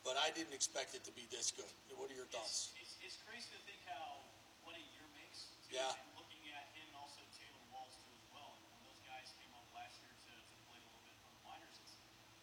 but 0.04 0.20
I 0.20 0.28
didn't 0.36 0.52
expect 0.52 0.92
it 0.92 1.04
to 1.08 1.12
be 1.16 1.24
this 1.32 1.54
good. 1.56 1.70
What 1.96 2.12
are 2.12 2.18
your 2.18 2.28
thoughts? 2.28 2.74
It's, 2.76 3.00
it's, 3.00 3.14
it's 3.14 3.18
crazy 3.24 3.48
to 3.54 3.60
think 3.64 3.80
how 3.88 4.20
what 4.66 4.76
a 4.76 4.84
year 4.92 5.06
makes. 5.16 5.48
Too, 5.48 5.57
Yeah. 5.68 5.92
And 5.92 6.08
looking 6.16 6.42
at 6.52 6.64
him 6.72 6.88
and 6.88 6.96
also 6.96 7.20
Taylor 7.36 7.60
Walls 7.68 7.92
too 8.00 8.12
as 8.16 8.24
well. 8.32 8.56
And 8.56 8.64
when 8.72 8.80
those 8.88 9.00
guys 9.04 9.28
came 9.36 9.52
up 9.52 9.68
last 9.76 10.00
year 10.00 10.12
to, 10.12 10.32
to 10.32 10.54
play 10.64 10.80
a 10.80 10.84
little 10.88 11.04
bit 11.04 11.16
from 11.20 11.32
the 11.36 11.42
minors, 11.44 11.76
it's, 11.84 11.94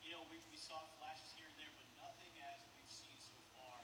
you 0.06 0.14
know, 0.14 0.22
we, 0.30 0.38
we 0.54 0.58
saw 0.62 0.78
flashes 1.02 1.34
here 1.34 1.50
and 1.50 1.58
there, 1.58 1.74
but 1.74 1.86
nothing 1.98 2.32
as 2.54 2.62
we've 2.78 2.94
seen 2.94 3.18
so 3.18 3.38
far 3.58 3.82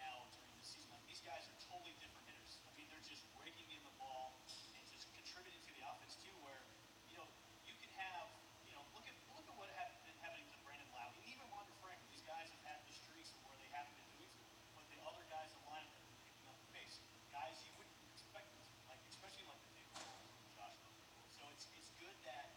now 0.00 0.24
during 0.32 0.52
the 0.56 0.64
season. 0.64 0.88
Like 0.96 1.04
these 1.04 1.20
guys 1.20 1.44
are 1.52 1.58
totally 1.68 1.92
different 2.00 2.24
hitters. 2.32 2.56
I 2.64 2.72
mean, 2.72 2.88
they're 2.88 3.04
just 3.04 3.24
raking 3.36 3.68
in 3.68 3.84
the 3.84 3.92
ball 4.00 4.32
and 4.72 4.82
just 4.88 5.12
contributing 5.12 5.60
to 5.68 5.72
the 5.76 5.84
offense 5.84 6.16
too. 6.24 6.32
Where 6.40 6.64
you 7.12 7.20
know 7.20 7.28
you 7.68 7.76
can 7.84 7.92
have 8.00 8.32
you 8.64 8.72
know 8.72 8.84
look 8.96 9.04
at 9.04 9.12
look 9.36 9.44
at 9.44 9.56
what 9.60 9.68
had 9.76 9.92
been 10.08 10.16
happening 10.24 10.48
to 10.48 10.58
Brandon 10.64 10.88
Lowe 10.96 11.12
and 11.12 11.24
even 11.28 11.44
Wander 11.52 11.76
Franco. 11.84 12.00
These 12.08 12.24
guys 12.24 12.48
have 12.48 12.64
had 12.64 12.80
the 12.88 12.94
streaks 12.96 13.28
where 13.44 13.60
they 13.60 13.68
haven't 13.76 13.92
been 13.92 14.08
doing 14.16 14.32
so, 14.40 14.48
but 14.72 14.88
the 14.88 14.96
other 15.04 15.20
guys 15.28 15.52
in 15.52 15.60
line 15.68 15.84
have 15.84 16.00
been 16.00 16.16
picking 16.24 16.48
up 16.48 16.56
the 16.56 16.70
pace. 16.72 16.96
Guys 17.28 17.60
you 17.68 17.72
wouldn't 17.76 18.00
expect 18.16 18.48
them 18.56 18.64
to, 18.64 18.80
like 18.88 19.00
especially 19.12 19.44
like 19.46 19.60
the 19.62 19.70
Taylor 19.76 20.00
Hall 20.00 20.24
and 20.24 20.50
Josh 20.56 20.74
Bell. 20.80 20.96
So 21.36 21.42
it's 21.52 21.68
it's 21.76 21.90
good 22.00 22.16
that 22.26 22.48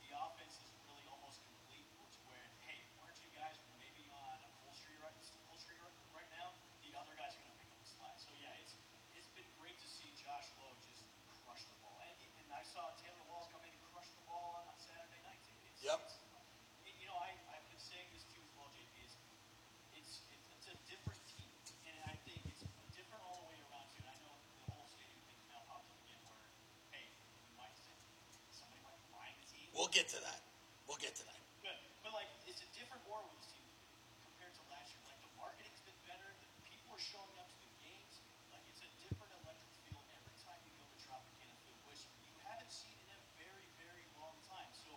the 0.00 0.10
offense 0.14 0.56
is 0.62 0.70
really 0.86 1.04
almost 1.10 1.42
complete, 1.44 1.84
which 2.00 2.16
where 2.24 2.46
hey, 2.64 2.80
aren't 3.02 3.18
you 3.20 3.30
guys 3.34 3.58
maybe 3.76 4.06
on 4.12 4.38
a 4.40 4.50
full 4.62 4.72
streak 4.72 4.96
right 5.02 5.12
full 5.50 5.58
streak 5.60 5.78
right, 5.84 5.94
right 6.16 6.30
now? 6.32 6.54
The 6.80 6.92
other 6.96 7.12
guys 7.18 7.34
are 7.36 7.42
going 7.44 7.52
to 7.54 7.60
pick 7.60 7.70
up 7.72 7.80
the 7.82 7.90
slack. 7.92 8.16
So 8.16 8.32
yeah, 8.40 8.56
it's 8.64 8.72
it's 9.12 9.28
been 9.36 9.48
great 9.60 9.76
to 9.80 9.88
see 9.88 10.08
Josh 10.16 10.48
Lowe 10.60 10.72
just 10.80 11.04
crush 11.44 11.62
the 11.68 11.76
ball, 11.84 12.00
and, 12.02 12.16
and 12.42 12.48
I 12.56 12.64
saw 12.64 12.88
Taylor 12.98 13.22
Walls 13.28 13.46
come 13.52 13.62
in 13.62 13.70
and 13.70 13.82
crush 13.92 14.08
the 14.16 14.24
ball 14.26 14.56
on, 14.58 14.64
on 14.66 14.76
Saturday 14.80 15.20
night 15.28 15.40
too. 15.46 15.54
It's, 15.68 15.84
Yep. 15.84 16.00
It's, 16.02 16.16
you 16.98 17.06
know, 17.06 17.18
I 17.20 17.30
I've 17.52 17.66
been 17.70 17.78
saying 17.78 18.08
this 18.16 18.24
too 18.32 18.40
as 18.42 18.50
well, 18.58 18.66
JP. 18.74 18.90
Is 19.06 19.14
it's 19.94 20.12
it's, 20.32 20.46
it's 20.56 20.66
a 20.72 20.76
different 20.90 21.20
team, 21.30 21.50
and 21.86 21.96
I 22.08 22.16
think 22.26 22.42
it's 22.50 22.64
different 22.96 23.22
all 23.22 23.44
the 23.44 23.48
way 23.52 23.58
around 23.68 23.86
too. 23.94 24.02
And 24.02 24.10
I 24.10 24.18
know 24.24 24.34
the 24.66 24.72
whole 24.74 24.88
stadium 24.90 25.20
thing 25.28 25.38
now 25.52 25.62
popped 25.70 25.86
up 25.92 25.98
again, 26.02 26.18
where 26.26 26.42
hey, 26.90 27.06
we 27.46 27.52
might 27.54 27.76
say 27.78 27.94
somebody 28.50 28.80
might 28.82 28.98
be 28.98 29.08
buying 29.14 29.36
the 29.38 29.46
team. 29.52 29.68
We'll 29.86 29.94
get 30.02 30.10
to 30.18 30.18
that. 30.18 30.42
We'll 30.90 30.98
get 30.98 31.14
to 31.14 31.22
that. 31.30 31.38
Good. 31.62 31.78
But 32.02 32.10
like, 32.10 32.26
it's 32.50 32.58
a 32.58 32.66
different 32.74 33.06
aura 33.06 33.22
with 33.22 33.38
this 33.38 33.54
team 33.54 33.62
compared 34.26 34.50
to 34.58 34.62
last 34.66 34.90
year. 34.90 34.98
Like 35.06 35.22
the 35.22 35.30
marketing's 35.38 35.78
been 35.86 35.94
better. 36.10 36.26
The 36.42 36.50
people 36.66 36.90
are 36.90 36.98
showing 36.98 37.38
up 37.38 37.46
to 37.46 37.58
the 37.62 37.70
games. 37.86 38.18
Like 38.50 38.66
it's 38.66 38.82
a 38.82 38.90
different 38.98 39.30
electric 39.46 39.70
feel 39.86 40.02
every 40.10 40.34
time 40.42 40.58
you 40.66 40.74
go 40.74 40.90
to 40.90 40.98
Tropicana 41.06 41.54
Field, 41.62 41.78
which 41.86 42.02
you 42.26 42.34
haven't 42.42 42.74
seen 42.74 42.98
in 42.98 43.14
a 43.14 43.20
very, 43.38 43.70
very 43.78 44.02
long 44.18 44.34
time. 44.50 44.66
So 44.74 44.90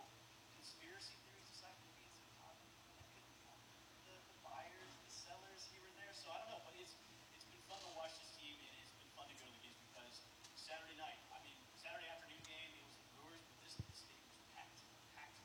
conspiracy 0.58 1.14
theories 1.22 1.46
aside, 1.54 1.78
maybe 1.86 2.10
it's 2.10 2.18
a 2.18 2.26
common. 2.42 2.66
It 2.98 3.14
could 3.14 3.30
be 3.30 3.38
common. 3.46 3.70
The, 4.10 4.18
the 4.26 4.38
buyers, 4.42 4.90
the 5.06 5.14
sellers 5.14 5.70
here 5.70 5.86
and 5.86 5.94
there. 6.02 6.10
So 6.18 6.34
I 6.34 6.42
don't 6.42 6.50
know, 6.50 6.66
but 6.66 6.74
it's 6.82 6.98
it's 7.38 7.46
been 7.46 7.62
fun 7.70 7.78
to 7.78 7.94
watch 7.94 8.18
this 8.18 8.34
team, 8.42 8.58
and 8.58 8.74
it's 8.82 8.90
been 8.98 9.14
fun 9.14 9.30
to 9.30 9.38
go 9.38 9.46
to 9.46 9.54
the 9.54 9.62
games 9.62 9.78
because 9.86 10.26
Saturday 10.58 10.98
night, 10.98 11.22
I 11.30 11.38
mean 11.46 11.54
Saturday 11.78 12.10
afternoon 12.10 12.42
game, 12.42 12.74
it 12.74 12.82
was 12.82 12.98
the 12.98 13.06
Brewers, 13.14 13.38
but 13.54 13.54
this 13.62 13.78
this 13.78 14.02
stadium 14.02 14.26
was 14.34 14.42
packed, 14.58 14.82
packed. 15.14 15.38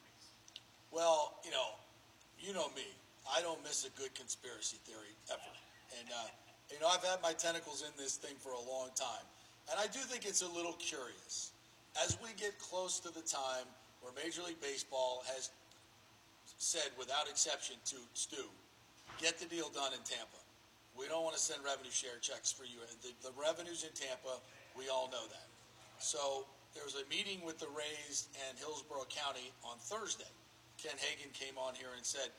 Great 0.00 0.12
to 0.16 0.22
see. 0.24 0.36
Well, 0.90 1.38
you 1.46 1.52
know, 1.54 1.78
you 2.40 2.50
know 2.52 2.68
me. 2.74 2.84
I 3.24 3.40
don't 3.60 3.68
miss 3.68 3.84
a 3.84 3.92
good 4.00 4.14
conspiracy 4.14 4.78
theory 4.88 5.12
ever. 5.28 5.52
And 6.00 6.08
uh, 6.08 6.28
you 6.72 6.80
know, 6.80 6.88
I've 6.88 7.04
had 7.04 7.20
my 7.22 7.32
tentacles 7.32 7.84
in 7.84 7.92
this 8.00 8.16
thing 8.16 8.36
for 8.38 8.52
a 8.52 8.64
long 8.64 8.88
time, 8.96 9.26
and 9.70 9.76
I 9.78 9.84
do 9.86 10.00
think 10.00 10.24
it's 10.24 10.42
a 10.42 10.48
little 10.48 10.74
curious 10.80 11.52
as 12.00 12.16
we 12.22 12.30
get 12.40 12.58
close 12.58 13.00
to 13.00 13.12
the 13.12 13.20
time 13.20 13.68
where 14.00 14.12
Major 14.16 14.40
League 14.46 14.60
Baseball 14.62 15.24
has 15.34 15.50
said, 16.56 16.88
without 16.96 17.28
exception, 17.28 17.76
to 17.84 17.96
Stu, 18.14 18.48
get 19.20 19.38
the 19.38 19.46
deal 19.46 19.68
done 19.68 19.92
in 19.92 20.00
Tampa. 20.08 20.40
We 20.96 21.08
don't 21.08 21.24
want 21.24 21.36
to 21.36 21.42
send 21.42 21.60
revenue 21.64 21.90
share 21.90 22.16
checks 22.20 22.52
for 22.52 22.64
you. 22.64 22.80
The, 23.02 23.12
the 23.20 23.34
revenues 23.36 23.84
in 23.84 23.92
Tampa, 23.92 24.40
we 24.76 24.88
all 24.88 25.10
know 25.12 25.26
that. 25.28 25.48
So 25.98 26.46
there 26.72 26.84
was 26.84 26.96
a 26.96 27.04
meeting 27.10 27.44
with 27.44 27.58
the 27.58 27.68
Rays 27.76 28.28
and 28.48 28.56
Hillsborough 28.58 29.10
County 29.10 29.52
on 29.64 29.76
Thursday. 29.78 30.30
Ken 30.78 30.96
Hagan 30.96 31.32
came 31.34 31.58
on 31.58 31.74
here 31.74 31.92
and 31.96 32.04
said, 32.04 32.32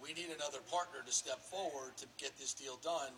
"We 0.00 0.12
need 0.14 0.30
another 0.30 0.60
partner 0.70 1.02
to 1.04 1.12
step 1.12 1.40
forward 1.50 1.96
to 1.98 2.06
get 2.16 2.36
this 2.38 2.54
deal 2.54 2.76
done, 2.82 3.12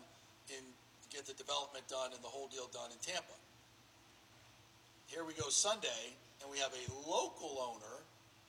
and 0.55 0.65
get 1.09 1.25
the 1.25 1.33
development 1.33 1.87
done 1.87 2.13
and 2.13 2.21
the 2.23 2.27
whole 2.31 2.47
deal 2.47 2.67
done 2.67 2.91
in 2.91 2.97
Tampa." 2.99 3.33
Here 5.07 5.23
we 5.25 5.33
go 5.33 5.49
Sunday, 5.49 6.15
and 6.41 6.49
we 6.49 6.57
have 6.59 6.71
a 6.73 6.85
local 7.09 7.59
owner, 7.59 8.03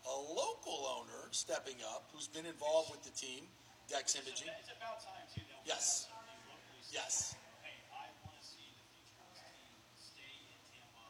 a 0.06 0.16
local 0.16 0.86
owner 1.00 1.28
stepping 1.32 1.76
up 1.94 2.08
who's 2.14 2.28
been 2.28 2.46
involved 2.46 2.90
with 2.90 3.02
the 3.02 3.10
team, 3.10 3.46
DEX 3.90 4.14
Imaging. 4.16 4.48
It's 4.60 4.70
about 4.70 5.02
time 5.02 5.26
too 5.34 5.42
Yes. 5.66 6.06
have 6.06 6.18
something 6.22 6.40
locally 6.46 6.82
set. 6.82 6.94
Yes. 6.94 7.34
Hey, 7.66 7.78
I 7.90 8.06
want 8.22 8.34
to 8.38 8.44
see 8.46 8.62
the 8.78 8.84
future 8.94 9.18
of 9.18 9.26
this 9.34 9.42
team 9.42 9.74
stay 9.98 10.34
in 10.54 10.58
Tampa, 10.70 11.06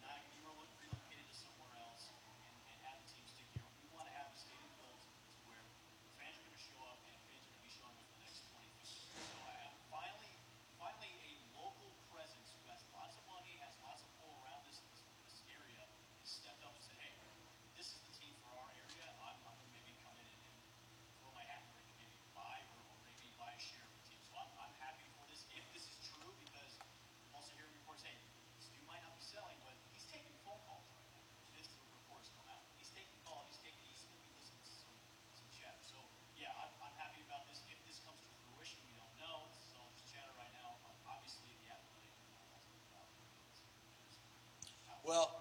not 0.00 0.16
be 0.32 0.40
relo- 0.44 0.68
relocated 0.80 1.28
to 1.28 1.36
somewhere 1.36 1.76
else, 1.80 2.08
and, 2.40 2.56
and 2.72 2.76
have 2.88 2.96
the 3.04 3.08
team 3.12 3.24
stick 3.28 3.48
here. 3.52 3.64
We 3.84 3.88
want 3.92 4.08
to 4.08 4.14
have 4.16 4.28
a 4.32 4.36
stadium 4.36 4.72
built 4.80 5.00
to 5.00 5.36
where 5.48 5.64
fans 6.16 6.36
are 6.40 6.44
going 6.44 6.56
to 6.56 6.64
show 6.72 6.80
up 6.88 7.00
and 7.04 7.16
fans 7.28 7.40
are 7.44 7.52
going 7.52 7.60
to 7.60 7.64
be 7.68 7.72
showing 7.72 7.96
up 8.00 8.04
for 8.08 8.16
the 8.16 8.24
next 8.24 8.40
20, 8.52 8.64
50 8.80 8.96
years. 8.96 9.28
So 9.28 9.36
I 9.44 9.52
have 9.60 9.72
finally, 9.92 10.32
finally 10.80 11.12
a 11.20 11.32
local 11.56 11.88
presence 12.12 12.48
who 12.52 12.60
has 12.68 12.80
lots 12.92 13.16
of 13.16 13.24
money, 13.28 13.56
has 13.64 13.76
lots 13.80 14.04
of 14.04 14.08
pull 14.20 14.32
around 14.44 14.60
this, 14.68 14.76
this, 14.92 15.00
this 15.24 15.40
area, 15.56 15.80
has 16.20 16.28
stepped 16.28 16.60
up 16.60 16.76
and 16.76 16.84
said, 16.84 17.00
hey, 17.00 17.16
this 17.80 17.96
is 17.96 18.00
the 18.04 18.12
team 18.12 18.36
for 18.44 18.52
our 18.60 18.68
area. 18.76 19.08
I'm, 19.24 19.40
I'm 19.48 19.56
going 19.56 19.68
to 19.68 19.72
maybe 19.72 19.96
come 20.04 20.16
in 20.20 20.28
and, 20.28 20.44
and 20.44 21.12
throw 21.24 21.32
my 21.32 21.44
hat 21.48 21.64
in 21.64 21.68
the 21.72 21.76
ring 21.80 21.88
and 21.88 21.98
maybe 22.04 22.18
buy 22.36 22.56
or, 22.76 22.80
or 22.92 22.96
maybe 23.08 23.24
buy 23.40 23.48
a 23.52 23.60
share 23.60 23.84
of 23.84 23.92
the 23.96 24.04
team. 24.08 24.20
So 24.26 24.36
I'm, 24.36 24.50
I'm 24.60 24.74
happy 24.80 25.04
for 25.16 25.24
this. 25.30 25.44
If 25.54 25.64
this 25.72 25.84
is 25.88 25.96
true, 26.12 26.32
because 26.40 26.72
I'm 26.80 27.32
also 27.36 27.52
hearing 27.56 27.72
reports, 27.76 28.02
hey, 28.04 28.16
Stu 28.60 28.80
might 28.88 29.00
not 29.04 29.12
be 29.16 29.24
selling, 29.24 29.56
but 29.64 29.76
he's 29.92 30.04
taking 30.08 30.32
phone 30.44 30.58
calls 30.66 30.84
right 30.92 31.04
now. 31.12 31.22
This 31.54 31.68
the 31.76 31.88
reports 31.92 32.28
come 32.34 32.48
out. 32.50 32.64
He's 32.80 32.90
taking 32.92 33.16
calls. 33.24 33.46
He's 33.52 33.60
taking. 33.62 33.80
He's 33.86 34.02
going 34.08 34.16
to 34.18 34.24
be 34.24 34.32
listening 34.36 34.62
to 34.64 34.72
some 34.72 34.96
some 35.36 35.48
chat. 35.52 35.76
So 35.84 35.96
yeah, 36.40 36.50
I'm, 36.56 36.72
I'm 36.80 36.96
happy 36.96 37.20
about 37.28 37.44
this. 37.48 37.60
If 37.68 37.78
this 37.86 38.00
comes 38.02 38.18
to 38.24 38.30
fruition, 38.48 38.80
we 38.88 38.96
don't 38.96 39.14
know. 39.20 39.46
This 39.52 39.62
is 39.68 39.72
all 39.76 39.88
just 39.94 40.08
chatter 40.10 40.32
right 40.40 40.52
now. 40.56 40.80
Um, 40.88 40.96
obviously, 41.06 41.52
the 41.62 41.70
athletic. 41.72 42.12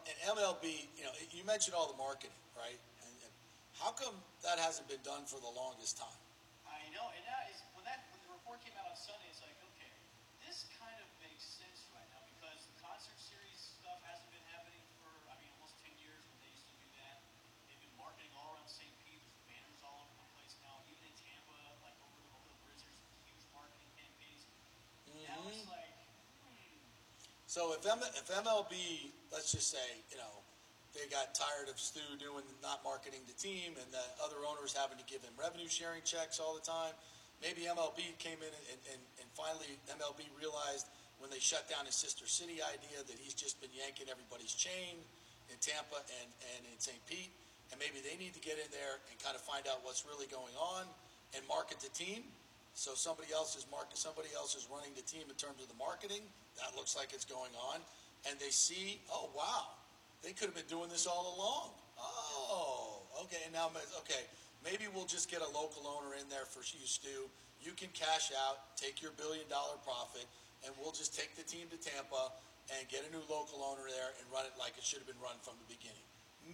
In 0.05 0.13
MLB, 0.37 0.85
you 0.97 1.03
know, 1.03 1.13
you 1.33 1.41
mentioned 1.49 1.73
all 1.73 1.89
the 1.89 1.97
marketing, 1.97 2.37
right? 2.53 2.77
And, 3.01 3.13
and 3.25 3.33
how 3.81 3.89
come 3.89 4.13
that 4.45 4.61
hasn't 4.61 4.85
been 4.85 5.01
done 5.01 5.25
for 5.25 5.41
the 5.41 5.49
longest 5.49 5.97
time? 5.97 6.21
I 6.69 6.85
know, 6.93 7.09
and 7.09 7.23
that 7.25 7.49
is 7.49 7.57
when 7.73 7.81
that 7.89 8.05
when 8.13 8.21
the 8.21 8.29
report 8.29 8.61
came 8.61 8.77
out 8.77 8.85
on 8.85 8.93
Sunday, 8.93 9.25
it's 9.33 9.41
like, 9.41 9.57
okay, 9.73 9.89
this 10.45 10.69
kind 10.77 10.93
of 11.01 11.09
makes 11.17 11.41
sense 11.57 11.89
right 11.89 12.05
now 12.13 12.21
because 12.37 12.69
the 12.69 12.77
concert 12.85 13.17
series 13.17 13.57
stuff 13.57 13.97
hasn't 14.05 14.29
been 14.29 14.45
happening 14.53 14.81
for 15.01 15.09
I 15.25 15.33
mean 15.41 15.49
almost 15.57 15.73
ten 15.81 15.93
years 15.97 16.21
when 16.29 16.37
they 16.45 16.53
used 16.53 16.69
to 16.69 16.77
do 16.77 16.87
that. 17.01 17.25
They've 17.65 17.81
been 17.81 17.97
marketing 17.97 18.29
all 18.37 18.53
around 18.53 18.69
St. 18.69 18.93
Pete. 19.01 19.17
There's 19.25 19.41
banners 19.49 19.81
all 19.81 20.05
over 20.05 20.13
the 20.21 20.29
place 20.37 20.53
now. 20.61 20.85
Even 20.85 21.01
in 21.01 21.15
Tampa, 21.17 21.57
like 21.81 21.97
over 22.05 22.13
the 22.21 22.29
over 22.29 22.45
the 22.45 22.59
bridge, 22.61 22.81
there's 22.85 23.01
huge 23.25 23.45
marketing 23.49 23.89
campaigns. 23.97 24.45
Now 25.09 25.49
it's 25.49 25.65
like, 25.65 25.97
hmm, 26.45 26.93
So 27.49 27.73
if, 27.73 27.81
M- 27.89 28.05
if 28.13 28.29
MLB, 28.29 29.09
let's 29.35 29.51
just 29.51 29.67
say, 29.67 29.83
you 30.07 30.15
know, 30.15 30.31
they 30.95 31.03
got 31.11 31.35
tired 31.35 31.67
of 31.67 31.75
Stu 31.75 31.99
doing 32.15 32.47
not 32.63 32.79
marketing 32.87 33.19
the 33.27 33.35
team 33.35 33.75
and 33.75 33.87
the 33.91 34.05
other 34.23 34.39
owners 34.47 34.71
having 34.71 34.95
to 34.95 35.03
give 35.03 35.19
him 35.19 35.35
revenue 35.35 35.67
sharing 35.67 35.99
checks 36.07 36.39
all 36.39 36.55
the 36.55 36.63
time, 36.63 36.95
maybe 37.43 37.67
MLB 37.67 38.15
came 38.15 38.39
in 38.39 38.53
and, 38.71 38.79
and, 38.95 39.01
and 39.19 39.27
finally 39.35 39.75
MLB 39.91 40.23
realized 40.39 40.87
when 41.19 41.27
they 41.27 41.43
shut 41.43 41.67
down 41.67 41.83
his 41.83 41.99
sister 41.99 42.23
city 42.23 42.63
idea 42.63 43.03
that 43.03 43.19
he's 43.19 43.35
just 43.35 43.59
been 43.59 43.71
yanking 43.75 44.07
everybody's 44.07 44.55
chain 44.55 45.03
in 45.51 45.59
Tampa 45.59 45.99
and, 46.23 46.29
and 46.55 46.63
in 46.71 46.79
St. 46.79 46.99
Pete, 47.03 47.31
and 47.71 47.77
maybe 47.77 47.99
they 47.99 48.15
need 48.15 48.31
to 48.31 48.43
get 48.43 48.55
in 48.55 48.71
there 48.71 49.03
and 49.11 49.15
kind 49.19 49.35
of 49.35 49.43
find 49.43 49.67
out 49.67 49.83
what's 49.83 50.07
really 50.07 50.31
going 50.31 50.55
on 50.55 50.87
and 51.35 51.43
market 51.51 51.83
the 51.83 51.91
team. 51.91 52.23
So 52.75 52.95
somebody 52.95 53.31
else 53.35 53.55
is 53.55 53.67
market, 53.67 53.99
somebody 53.99 54.31
else 54.35 54.55
is 54.55 54.67
running 54.71 54.95
the 54.95 55.03
team 55.03 55.27
in 55.27 55.35
terms 55.35 55.59
of 55.59 55.67
the 55.67 55.79
marketing. 55.79 56.23
That 56.59 56.75
looks 56.75 56.95
like 56.95 57.11
it's 57.11 57.27
going 57.27 57.51
on, 57.55 57.83
and 58.29 58.39
they 58.39 58.49
see, 58.49 59.01
oh 59.11 59.29
wow, 59.35 59.73
they 60.23 60.31
could 60.31 60.49
have 60.49 60.57
been 60.57 60.69
doing 60.69 60.89
this 60.89 61.05
all 61.05 61.35
along. 61.37 61.69
Oh, 61.99 63.01
okay. 63.23 63.39
And 63.45 63.53
now, 63.53 63.71
okay, 64.03 64.25
maybe 64.63 64.89
we'll 64.93 65.07
just 65.07 65.29
get 65.29 65.41
a 65.41 65.49
local 65.55 65.87
owner 65.87 66.15
in 66.19 66.27
there 66.29 66.45
for 66.45 66.59
you, 66.65 66.83
Stu. 66.85 67.29
You 67.63 67.71
can 67.73 67.89
cash 67.93 68.31
out, 68.35 68.75
take 68.75 69.01
your 69.01 69.11
billion 69.15 69.47
dollar 69.47 69.77
profit, 69.85 70.25
and 70.65 70.73
we'll 70.81 70.93
just 70.93 71.15
take 71.15 71.33
the 71.37 71.45
team 71.45 71.69
to 71.71 71.77
Tampa 71.77 72.33
and 72.73 72.81
get 72.89 73.05
a 73.05 73.09
new 73.13 73.21
local 73.29 73.61
owner 73.61 73.85
there 73.85 74.11
and 74.17 74.25
run 74.33 74.45
it 74.45 74.53
like 74.57 74.73
it 74.77 74.83
should 74.85 74.97
have 75.01 75.09
been 75.09 75.21
run 75.21 75.37
from 75.45 75.53
the 75.61 75.69
beginning. 75.69 76.05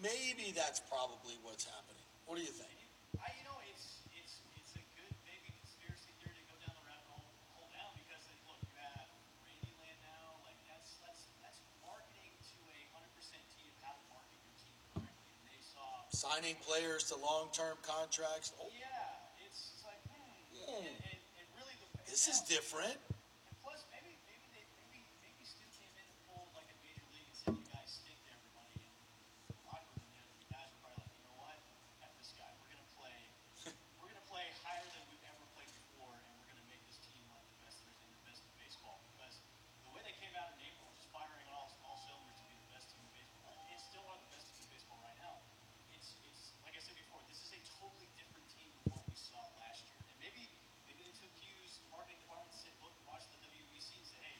Maybe 0.04 0.52
that's 0.56 0.80
probably 0.88 1.36
what's 1.44 1.64
happening. 1.68 2.04
What 2.28 2.40
do 2.40 2.44
you 2.44 2.52
think? 2.52 2.76
I, 3.20 3.32
you 3.40 3.44
know, 3.48 3.60
it's 3.72 4.04
it's 4.16 4.40
it's 4.56 4.72
a 4.80 4.84
good 4.96 5.14
maybe 5.28 5.52
conspiracy 5.52 6.12
theory 6.20 6.36
to 6.36 6.46
go 6.48 6.56
down 6.64 6.76
the 6.76 6.84
rabbit 6.88 7.12
hole, 7.12 7.28
hole 7.56 7.68
down 7.76 7.92
because 8.00 8.24
like, 8.28 8.40
look, 8.48 8.60
you 8.64 8.76
have 8.80 9.08
Randy 9.44 9.72
Land 9.84 10.00
now, 10.04 10.40
like 10.48 10.56
that's 10.68 10.96
that's 11.04 11.28
that's 11.44 11.60
marketing 11.84 12.32
to 12.40 12.56
a 12.72 12.80
hundred 12.96 13.12
percent 13.16 13.44
team 13.56 13.72
how 13.84 13.96
to 13.96 14.04
market 14.12 14.40
your 14.48 14.56
team 14.64 14.76
correctly. 14.96 15.32
And 15.36 15.44
they 15.48 15.60
saw, 15.60 16.08
Signing 16.22 16.54
players 16.62 17.10
to 17.10 17.18
long 17.18 17.50
term 17.50 17.74
contracts. 17.82 18.54
Oh, 18.62 18.70
yeah, 18.78 19.42
it's, 19.42 19.74
it's 19.74 19.82
like, 19.82 19.98
hmm, 20.06 20.70
and, 20.70 21.18
and 21.18 21.48
really 21.58 21.74
this 22.06 22.30
is 22.30 22.46
different. 22.46 22.94
And 22.94 23.56
plus, 23.66 23.82
maybe 23.90 24.14
maybe 24.30 24.46
they 24.54 24.62
maybe 24.78 25.02
maybe 25.26 25.42
Stu 25.42 25.66
came 25.82 25.90
in 25.98 26.06
and 26.06 26.20
pulled 26.30 26.54
like 26.54 26.70
a 26.70 26.78
major 26.86 27.02
league 27.10 27.26
and 27.26 27.34
said, 27.42 27.58
"You 27.58 27.66
guys 27.74 27.90
stink 27.90 28.22
to 28.30 28.38
everybody." 28.38 28.78
And 28.86 28.94
the 29.50 29.66
locker 29.66 29.90
room, 29.98 30.14
the 30.14 30.22
other 30.22 30.38
guys 30.54 30.70
were 30.70 30.82
probably 30.86 31.02
like, 31.02 31.10
"You 31.18 31.26
know 31.26 31.38
what? 31.42 31.58
F 32.06 32.14
this 32.22 32.30
guy. 32.38 32.54
We're 32.62 32.70
gonna 32.70 32.92
play. 32.94 33.18
we're 33.98 34.10
gonna 34.14 34.28
play 34.30 34.46
higher 34.62 34.86
than 34.94 35.02
we've 35.10 35.26
ever 35.26 35.42
played 35.58 35.74
before, 35.74 36.14
and 36.22 36.30
we're 36.38 36.50
gonna 36.54 36.70
make 36.70 36.86
this 36.86 37.02
team 37.02 37.26
like 37.34 37.42
the 37.50 37.58
best 37.66 37.82
there's 37.82 37.98
in 37.98 38.14
the 38.14 38.22
best 38.30 38.46
in 38.46 38.54
baseball." 38.62 39.02
Because 39.10 39.42
the 39.90 39.92
way 39.98 40.06
they 40.06 40.14
came 40.22 40.38
out 40.38 40.54
in 40.54 40.62
April, 40.70 40.86
just 41.02 41.10
firing 41.10 41.50
on 41.50 41.66
all, 41.66 41.70
all 41.82 41.98
cylinders 42.06 42.38
to 42.38 42.46
be 42.46 42.54
the 42.62 42.70
best 42.78 42.94
team 42.94 43.02
in 43.10 43.10
baseball, 43.18 43.58
it's 43.74 43.90
still 43.90 44.06
one 44.06 44.22
of 44.22 44.24
the 44.30 44.38
best 44.38 44.46
teams 44.54 44.62
in 44.62 44.70
baseball 44.70 45.02
right 45.02 45.18
now. 45.18 45.42
It's 45.98 46.14
it's 46.28 46.54
like 46.68 46.76
I 46.76 46.82
said 46.84 46.96
before, 47.00 47.20
this 47.32 47.40
is 47.42 47.52
a 47.56 47.62
totally 47.80 48.08
different 48.20 48.48
team 48.52 48.72
than 48.80 48.86
what 48.96 49.04
we 49.08 49.16
saw 49.18 49.40
last 49.60 49.84
year, 49.88 49.98
and 50.08 50.16
maybe 50.24 50.48
maybe 50.88 51.04
they 51.04 51.14
took 51.20 51.30
cues. 51.36 51.84
Marketing 51.92 52.16
department 52.24 52.56
said, 52.56 52.72
"Look, 52.80 52.96
watch 53.04 53.28
the 53.28 53.38
WBC 53.44 54.00
and 54.00 54.08
say, 54.08 54.20
hey, 54.24 54.38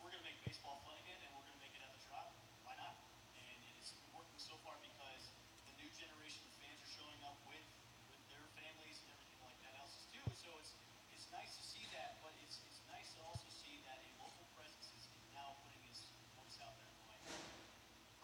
we're 0.00 0.08
going 0.08 0.24
to 0.24 0.28
make 0.28 0.40
baseball 0.48 0.80
fun 0.88 0.96
again, 1.04 1.20
and 1.22 1.28
we're 1.36 1.44
going 1.44 1.58
to 1.60 1.62
make 1.62 1.76
it 1.76 1.82
at 1.84 1.92
the 1.92 2.00
Trop. 2.08 2.32
Why 2.64 2.72
not?" 2.80 2.96
And 3.36 3.44
it's 3.76 3.92
been 3.92 4.08
working 4.16 4.40
so 4.40 4.56
far 4.64 4.80
because 4.80 5.22
the 5.68 5.74
new 5.76 5.90
generation 5.92 6.40
of 6.48 6.52
fans 6.56 6.80
are 6.80 6.92
showing 6.96 7.20
up 7.28 7.36
with 7.44 7.66
with 8.08 8.22
their 8.32 8.42
families 8.56 8.96
and 9.04 9.12
everything 9.12 9.40
like 9.44 9.58
that 9.60 9.76
else 9.76 10.08
too. 10.08 10.24
So 10.32 10.48
it's 10.64 10.72
it's 11.12 11.28
nice 11.28 11.52
to 11.60 11.64
see 11.68 11.84
that, 11.92 12.16
but 12.24 12.32
it's 12.40 12.56
it's 12.64 12.80
nice 12.88 13.12
to 13.12 13.20
also 13.28 13.46
see 13.52 13.76
that 13.84 14.00
a 14.00 14.10
local 14.24 14.48
presence 14.56 14.88
is 14.96 15.04
now 15.36 15.52
putting 15.68 15.84
his 15.84 16.00
voice 16.32 16.56
out 16.64 16.72
there. 16.80 16.88
Like, 17.12 17.20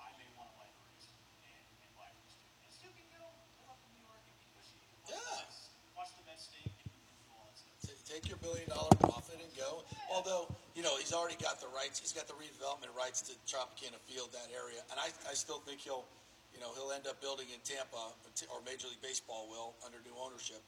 I 0.00 0.08
may 0.16 0.28
want 0.40 0.48
to 0.48 0.56
buy 0.56 0.68
the 0.72 0.80
race 0.88 1.06
and, 1.44 1.60
and 1.84 1.90
buy 1.92 2.08
from 2.08 2.24
Stu. 2.32 2.48
And 2.64 2.70
Stu 2.72 2.88
can 2.96 3.08
go 3.12 3.24
go 3.60 3.64
up 3.68 3.78
to 3.84 3.88
New 3.92 4.02
York 4.04 4.24
and 4.24 4.34
be 4.40 4.48
pushy. 4.56 4.80
and 4.80 4.88
watch 5.04 5.12
Yeah. 5.12 5.20
the 5.20 5.44
Mets- 5.44 5.72
Watch 5.94 6.10
the 6.18 6.24
Mets 6.26 6.50
stink 6.50 6.74
and, 6.82 6.90
and 6.90 7.16
do 7.22 7.26
all 7.30 7.46
that 7.46 7.54
stuff. 7.54 7.78
Billion 8.40 8.68
dollar 8.68 8.94
profit 9.00 9.38
and 9.38 9.50
go. 9.56 9.82
Although, 10.10 10.48
you 10.74 10.82
know, 10.82 10.94
he's 10.96 11.12
already 11.12 11.36
got 11.38 11.60
the 11.60 11.70
rights. 11.74 11.98
He's 11.98 12.12
got 12.12 12.26
the 12.26 12.36
redevelopment 12.38 12.92
rights 12.96 13.22
to 13.30 13.32
Tropicana 13.46 13.98
Field, 14.06 14.30
that 14.32 14.50
area. 14.54 14.82
And 14.90 14.98
I, 14.98 15.10
I 15.28 15.34
still 15.34 15.62
think 15.62 15.80
he'll, 15.80 16.04
you 16.54 16.60
know, 16.60 16.70
he'll 16.74 16.94
end 16.94 17.06
up 17.06 17.20
building 17.20 17.46
in 17.50 17.58
Tampa, 17.66 18.14
or 18.50 18.58
Major 18.62 18.86
League 18.88 19.02
Baseball 19.02 19.46
will, 19.50 19.74
under 19.84 19.98
new 20.06 20.14
ownership. 20.18 20.62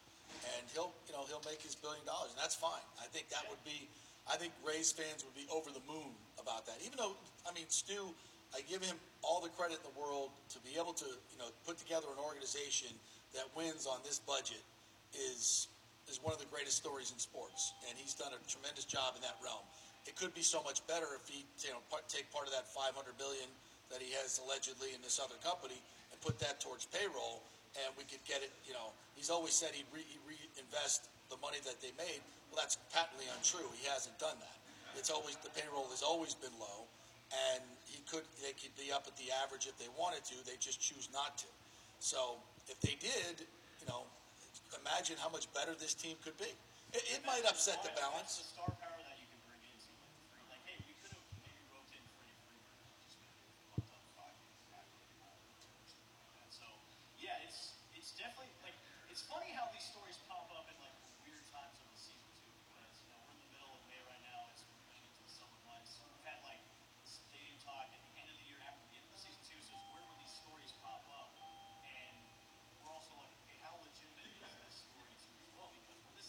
And 0.56 0.66
he'll, 0.74 0.92
you 1.06 1.14
know, 1.14 1.22
he'll 1.30 1.44
make 1.46 1.62
his 1.62 1.74
billion 1.74 2.02
dollars. 2.04 2.34
And 2.34 2.40
that's 2.42 2.58
fine. 2.58 2.82
I 2.98 3.06
think 3.10 3.30
that 3.30 3.46
would 3.48 3.62
be, 3.62 3.86
I 4.26 4.34
think 4.36 4.52
Rays 4.66 4.90
fans 4.90 5.22
would 5.22 5.34
be 5.38 5.46
over 5.54 5.70
the 5.70 5.82
moon 5.86 6.10
about 6.42 6.66
that. 6.66 6.82
Even 6.82 6.98
though, 6.98 7.14
I 7.46 7.54
mean, 7.54 7.70
Stu, 7.70 8.10
I 8.54 8.62
give 8.66 8.82
him 8.82 8.96
all 9.22 9.40
the 9.40 9.50
credit 9.54 9.78
in 9.82 9.86
the 9.86 9.96
world 9.98 10.30
to 10.54 10.58
be 10.62 10.78
able 10.78 10.92
to, 10.94 11.06
you 11.06 11.38
know, 11.38 11.50
put 11.66 11.78
together 11.78 12.06
an 12.10 12.22
organization 12.22 12.90
that 13.34 13.46
wins 13.54 13.86
on 13.86 13.98
this 14.02 14.18
budget 14.18 14.62
is 15.14 15.68
is 16.06 16.22
one 16.22 16.32
of 16.32 16.38
the 16.38 16.50
greatest 16.50 16.78
stories 16.78 17.10
in 17.10 17.18
sports, 17.18 17.74
and 17.88 17.98
he's 17.98 18.14
done 18.14 18.30
a 18.30 18.40
tremendous 18.46 18.86
job 18.86 19.14
in 19.18 19.22
that 19.22 19.36
realm. 19.42 19.62
It 20.06 20.14
could 20.14 20.34
be 20.34 20.42
so 20.42 20.62
much 20.62 20.86
better 20.86 21.18
if 21.18 21.26
he, 21.26 21.42
you 21.66 21.74
know, 21.74 21.82
take 22.06 22.30
part 22.30 22.46
of 22.46 22.54
that 22.54 22.70
500 22.70 22.94
billion 23.18 23.50
that 23.90 23.98
he 23.98 24.14
has 24.22 24.38
allegedly 24.38 24.94
in 24.94 25.02
this 25.02 25.18
other 25.18 25.34
company 25.42 25.78
and 26.10 26.16
put 26.22 26.38
that 26.38 26.62
towards 26.62 26.86
payroll, 26.86 27.42
and 27.82 27.90
we 27.98 28.06
could 28.06 28.22
get 28.22 28.42
it. 28.42 28.54
You 28.66 28.74
know, 28.74 28.94
he's 29.18 29.30
always 29.30 29.54
said 29.54 29.74
he'd, 29.74 29.90
re, 29.90 30.06
he'd 30.06 30.22
reinvest 30.22 31.10
the 31.26 31.38
money 31.42 31.58
that 31.66 31.82
they 31.82 31.90
made. 31.98 32.22
Well, 32.50 32.62
that's 32.62 32.78
patently 32.94 33.26
untrue. 33.34 33.66
He 33.74 33.86
hasn't 33.90 34.14
done 34.22 34.38
that. 34.38 34.58
It's 34.94 35.10
always 35.10 35.36
the 35.42 35.52
payroll 35.52 35.90
has 35.92 36.00
always 36.00 36.32
been 36.32 36.54
low, 36.56 36.88
and 37.52 37.60
he 37.84 38.00
could 38.08 38.24
they 38.40 38.56
could 38.56 38.72
be 38.80 38.88
up 38.88 39.04
at 39.04 39.12
the 39.20 39.28
average 39.44 39.68
if 39.68 39.76
they 39.76 39.92
wanted 39.92 40.24
to. 40.32 40.40
They 40.46 40.56
just 40.56 40.80
choose 40.80 41.10
not 41.12 41.36
to. 41.44 41.50
So 42.00 42.40
if 42.68 42.80
they 42.80 42.96
did, 42.96 43.44
you 43.80 43.86
know, 43.86 44.08
imagine 44.74 45.16
how 45.22 45.30
much 45.30 45.46
better 45.54 45.74
this 45.78 45.94
team 45.94 46.18
could 46.24 46.36
be. 46.38 46.50
It, 46.94 47.04
it 47.18 47.22
might 47.26 47.44
upset 47.46 47.82
the 47.82 47.90
balance. 47.98 48.38
the 48.38 48.46
star 48.46 48.70
power 48.78 48.98
that 49.02 49.16
you 49.18 49.26
can 49.30 49.40
bring 49.46 49.60
in. 49.62 49.76
So 49.78 49.92
like, 49.98 50.14
free, 50.30 50.42
like, 50.50 50.62
hey, 50.66 50.78
we 50.86 50.94
could 51.02 51.12
have 51.14 51.26
maybe 51.42 51.62
rotated 51.70 52.06
Freddie 52.14 52.38
Freeman 52.46 52.72
and 52.78 52.94
just 53.04 53.18
been 53.18 53.34
bumped 53.74 53.90
up 53.92 54.02
five 54.14 54.34
years 54.46 54.62
back 54.70 54.86
or 54.94 55.02
something 55.04 56.14
like 56.18 56.34
that. 56.38 56.50
So 56.54 56.66
yeah, 57.18 57.46
it's 57.46 57.76
it's 57.94 58.14
definitely 58.14 58.54
like 58.62 58.78
it's 59.10 59.22
funny 59.26 59.50
how 59.54 59.66
these 59.74 59.84
stories 59.86 60.18
pop 60.30 60.46
up 60.54 60.70
in 60.70 60.76
like 60.78 60.94
weird 61.26 61.42
times 61.50 61.74
of 61.74 61.86
the 61.90 61.98
season 61.98 62.30
too, 62.38 62.54
because 62.70 62.92
you 63.02 63.10
know 63.10 63.18
we're 63.26 63.34
in 63.34 63.42
the 63.42 63.50
middle 63.50 63.72
of 63.74 63.82
May 63.90 64.00
right 64.06 64.24
now. 64.24 64.46
It's 64.54 64.62
we're 64.62 64.86
getting 64.88 65.04
into 65.04 65.22
the 65.26 65.32
summer 65.36 65.58
months. 65.66 65.98
We've 66.00 66.24
had 66.24 66.38
like 66.46 66.62
stadium 67.02 67.58
talk 67.66 67.90
at 67.90 67.98
the 67.98 68.12
end 68.16 68.28
of 68.30 68.36
the 68.38 68.46
year 68.46 68.62
after 68.62 68.80
the 68.88 68.96
end 69.02 69.06
of 69.10 69.12
the 69.18 69.20
season 69.26 69.42
too. 69.42 69.60
So 69.60 69.74
it's 69.74 69.86
where 69.90 70.04
will 70.06 70.18
these 70.22 70.36
stories 70.38 70.70
pop 70.80 71.02
up? 71.12 71.34
And 71.82 72.14
we're 72.80 72.94
also 72.94 73.12
like, 73.18 73.32
okay, 73.44 73.58
how 73.60 73.74
legitimate 73.82 74.32
is 74.32 74.54
this 74.64 74.86
story 74.86 75.12
too 75.18 75.34
as 75.44 75.50
well? 75.58 75.68
Because 75.74 75.98
when 76.06 76.14
this 76.14 76.28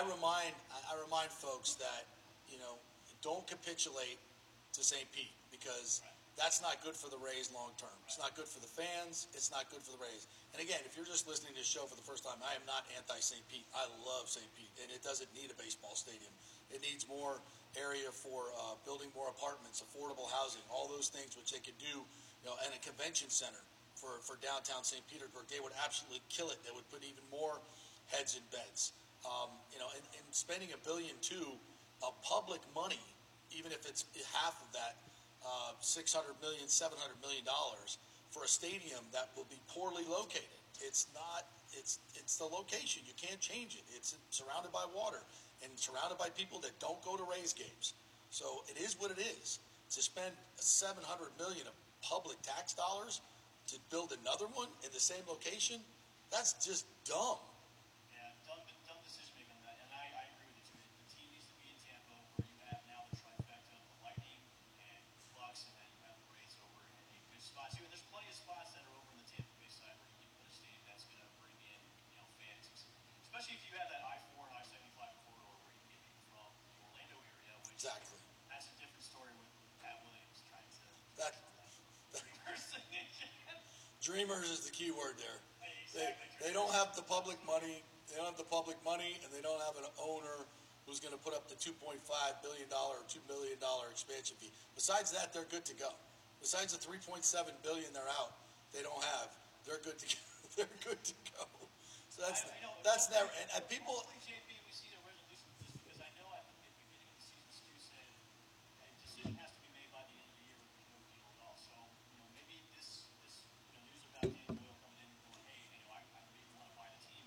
I 0.00 0.08
remind 0.08 0.56
I 0.88 0.96
remind 0.96 1.28
folks 1.28 1.76
that 1.76 2.08
you 2.48 2.56
know 2.56 2.80
don't 3.20 3.44
capitulate 3.44 4.16
to 4.72 4.80
St. 4.80 5.04
Pete 5.12 5.36
because 5.52 6.00
that's 6.40 6.64
not 6.64 6.80
good 6.80 6.96
for 6.96 7.12
the 7.12 7.20
Rays 7.20 7.52
long 7.52 7.76
term. 7.76 7.92
It's 8.08 8.16
not 8.16 8.32
good 8.32 8.48
for 8.48 8.64
the 8.64 8.72
fans. 8.72 9.28
It's 9.36 9.52
not 9.52 9.68
good 9.68 9.84
for 9.84 9.92
the 9.92 10.00
Rays. 10.00 10.24
And 10.56 10.64
again, 10.64 10.80
if 10.88 10.96
you're 10.96 11.04
just 11.04 11.28
listening 11.28 11.52
to 11.52 11.60
this 11.60 11.68
show 11.68 11.84
for 11.84 12.00
the 12.00 12.06
first 12.08 12.24
time, 12.24 12.40
I 12.40 12.56
am 12.56 12.64
not 12.64 12.88
anti 12.96 13.20
St. 13.20 13.44
Pete. 13.52 13.68
I 13.76 13.84
love 14.00 14.24
St. 14.24 14.48
Pete, 14.56 14.72
and 14.80 14.88
it 14.88 15.04
doesn't 15.04 15.28
need 15.36 15.52
a 15.52 15.56
baseball 15.60 15.92
stadium. 15.92 16.32
It 16.72 16.80
needs 16.80 17.04
more 17.04 17.44
area 17.76 18.08
for 18.08 18.56
uh, 18.56 18.80
building 18.88 19.12
more 19.12 19.28
apartments, 19.28 19.84
affordable 19.84 20.32
housing, 20.32 20.64
all 20.72 20.88
those 20.88 21.12
things 21.12 21.36
which 21.36 21.52
they 21.52 21.60
could 21.60 21.76
do, 21.76 22.00
you 22.40 22.46
know, 22.48 22.56
and 22.64 22.72
a 22.72 22.80
convention 22.80 23.28
center 23.28 23.60
for, 24.00 24.16
for 24.24 24.40
downtown 24.40 24.80
St. 24.80 25.04
Petersburg. 25.12 25.44
They 25.52 25.60
would 25.60 25.76
absolutely 25.76 26.24
kill 26.32 26.48
it. 26.48 26.56
They 26.64 26.72
would 26.72 26.88
put 26.88 27.04
even 27.04 27.20
more 27.28 27.60
heads 28.08 28.40
in 28.40 28.42
beds. 28.48 28.96
Um, 29.26 29.52
you 29.72 29.78
know, 29.78 29.88
and, 29.94 30.04
and 30.16 30.24
spending 30.32 30.72
a 30.72 30.80
billion 30.80 31.12
two 31.20 31.56
of 32.02 32.16
public 32.24 32.60
money, 32.74 33.00
even 33.52 33.70
if 33.72 33.84
it's 33.84 34.04
half 34.32 34.56
of 34.64 34.72
that, 34.72 34.96
uh, 35.44 35.72
600 35.80 36.32
million, 36.40 36.68
700 36.68 36.96
million 37.20 37.44
dollars 37.44 37.98
for 38.32 38.44
a 38.44 38.48
stadium 38.48 39.04
that 39.12 39.28
will 39.36 39.48
be 39.50 39.60
poorly 39.68 40.04
located. 40.08 40.48
It's 40.80 41.08
not. 41.12 41.44
It's 41.76 41.98
it's 42.16 42.36
the 42.40 42.44
location. 42.48 43.02
You 43.06 43.12
can't 43.20 43.40
change 43.40 43.76
it. 43.76 43.84
It's 43.94 44.16
surrounded 44.30 44.72
by 44.72 44.84
water 44.96 45.20
and 45.62 45.70
surrounded 45.76 46.16
by 46.16 46.30
people 46.32 46.58
that 46.64 46.72
don't 46.80 47.00
go 47.04 47.16
to 47.16 47.24
Rays 47.28 47.52
games. 47.52 47.92
So 48.30 48.64
it 48.72 48.80
is 48.80 48.96
what 48.98 49.10
it 49.12 49.20
is. 49.20 49.60
To 49.96 50.00
spend 50.00 50.32
700 50.56 51.02
million 51.36 51.66
of 51.66 51.74
public 52.00 52.40
tax 52.40 52.72
dollars 52.72 53.20
to 53.68 53.76
build 53.90 54.16
another 54.22 54.46
one 54.54 54.70
in 54.86 54.90
the 54.94 55.02
same 55.02 55.20
location, 55.28 55.82
that's 56.30 56.54
just 56.64 56.86
dumb. 57.04 57.42
Yeah, 58.14 58.30
dumb, 58.46 58.62
dumb 58.86 59.02
decision 59.02 59.34
making 59.34 59.50
on 59.58 59.62
that, 59.66 59.76
and 59.82 59.90
I, 59.90 60.06
I 60.14 60.24
agree 60.30 60.50
with 60.54 60.66
you. 60.70 60.78
The 60.78 61.06
team 61.10 61.26
needs 61.34 61.46
to 61.50 61.54
be 61.58 61.74
in 61.74 61.78
Tampa, 61.82 62.14
where 62.38 62.46
you 62.46 62.54
have 62.70 62.78
now 62.86 63.02
the 63.10 63.18
trifecta 63.18 63.74
of 63.74 63.82
the 63.90 63.98
Lightning 64.06 64.38
and 64.78 65.02
Bucks, 65.34 65.66
and 65.66 65.74
then 65.74 65.90
you 65.90 66.00
have 66.06 66.14
the 66.22 66.28
Rays 66.38 66.54
over 66.62 66.80
in 66.86 66.94
a 67.18 67.22
good 67.34 67.42
spot 67.42 67.74
too. 67.74 67.82
And 67.82 67.90
there's 67.90 68.06
plenty 68.14 68.30
of 68.30 68.38
spots 68.38 68.70
that 68.78 68.86
are 68.86 68.94
over 68.94 69.10
in 69.10 69.18
the 69.22 69.26
Tampa 69.26 69.50
Bay 69.58 69.70
side 69.74 69.90
where 69.98 70.06
you 70.06 70.22
can 70.22 70.30
put 70.38 70.46
a 70.46 70.54
stadium 70.54 70.82
that's 70.86 71.02
going 71.10 71.18
to 71.18 71.30
bring 71.42 71.58
in, 71.66 71.78
you 72.14 72.16
know, 72.22 72.26
fans, 72.38 72.62
especially 73.26 73.58
if 73.58 73.62
you 73.66 73.74
have 73.74 73.90
that 73.90 74.06
I-4 74.06 74.38
and 74.46 74.54
I-75 74.54 75.02
corridor 75.26 75.50
where 75.66 75.74
you 75.74 75.82
can 75.82 75.98
get 75.98 76.02
people 76.06 76.22
from 76.30 76.46
the 76.62 76.78
Orlando 76.78 77.18
area, 77.26 77.58
which 77.66 77.74
Exactly. 77.82 78.22
that's 78.46 78.70
a 78.70 78.74
different 78.78 79.02
story 79.02 79.34
with 79.34 79.50
Pat 79.82 79.98
Williams 80.06 80.38
trying 80.46 80.66
to 80.78 80.86
That 81.18 81.34
impersonation. 82.18 83.30
Dreamers 84.10 84.50
is 84.50 84.66
the 84.66 84.74
key 84.74 84.90
word 84.90 85.14
there. 85.22 85.38
They, 85.94 86.10
they 86.42 86.52
don't 86.52 86.70
have 86.74 86.94
the 86.98 87.02
public 87.02 87.38
money. 87.46 87.82
They 88.10 88.18
don't 88.18 88.26
have 88.26 88.38
the 88.38 88.50
public 88.50 88.74
money, 88.82 89.18
and 89.22 89.30
they 89.30 89.38
don't 89.42 89.62
have 89.62 89.78
an 89.78 89.86
owner 90.02 90.42
who's 90.86 90.98
going 90.98 91.14
to 91.14 91.22
put 91.22 91.30
up 91.34 91.46
the 91.46 91.54
2.5 91.54 92.02
billion 92.42 92.66
dollar 92.66 92.98
or 92.98 93.06
2 93.06 93.22
billion 93.30 93.54
dollar 93.62 93.86
expansion 93.94 94.34
fee. 94.42 94.50
Besides 94.74 95.14
that, 95.14 95.30
they're 95.30 95.46
good 95.50 95.62
to 95.70 95.74
go. 95.78 95.94
Besides 96.42 96.74
the 96.74 96.82
3.7 96.82 97.22
billion 97.62 97.90
they're 97.94 98.10
out, 98.18 98.34
they 98.74 98.82
don't 98.82 99.02
have. 99.14 99.30
They're 99.66 99.82
good 99.82 99.98
to 99.98 100.06
go. 100.10 100.18
they're 100.58 100.78
good 100.82 100.98
to 101.06 101.14
go. 101.38 101.46
So 102.10 102.26
that's 102.26 102.42
I- 102.42 102.50
I 102.50 102.58
know. 102.66 102.74
that's 102.82 103.06
never. 103.14 103.30
And, 103.38 103.46
and 103.54 103.62
people. 103.70 103.94
Hopefully, 103.94 104.18
JP, 104.26 104.50
we 104.66 104.72
see 104.74 104.90
the 104.90 104.98
resolution 105.06 105.46
just 105.62 105.74
because 105.78 105.98
I 106.02 106.10
know 106.18 106.26
at 106.34 106.42
the 106.50 106.54
beginning 106.66 107.06
of 107.06 107.14
the 107.14 107.22
season, 107.22 107.46
Stu 107.54 107.74
said 107.78 108.08
a 108.82 108.88
decision 108.98 109.38
has 109.38 109.54
to 109.54 109.60
be 109.62 109.70
made 109.70 109.90
by 109.94 110.02
the 110.02 110.16
end 110.18 110.26
of 110.26 110.34
the 110.34 110.42
year 110.50 110.58
with 110.74 110.90
no 110.90 110.98
deal 111.14 111.22
at 111.30 111.38
all. 111.46 111.54
So, 111.60 111.76
you 112.10 112.18
know, 112.18 112.26
maybe 112.34 112.58
this, 112.74 113.06
this 113.22 113.46
you 113.70 113.78
know, 113.78 113.84
news 113.86 114.02
about 114.10 114.26
Danny 114.32 114.48
Boyle 114.58 114.74
coming 114.82 114.98
in 115.04 115.08
and 115.12 115.20
going, 115.28 115.44
hey, 115.46 115.60
you 115.70 115.78
know, 115.84 115.92
I, 115.92 116.00
I 116.02 116.20
maybe 116.34 116.50
want 116.56 116.66
to 116.66 116.74
buy 116.74 116.88
the 116.90 117.00
team. 117.04 117.26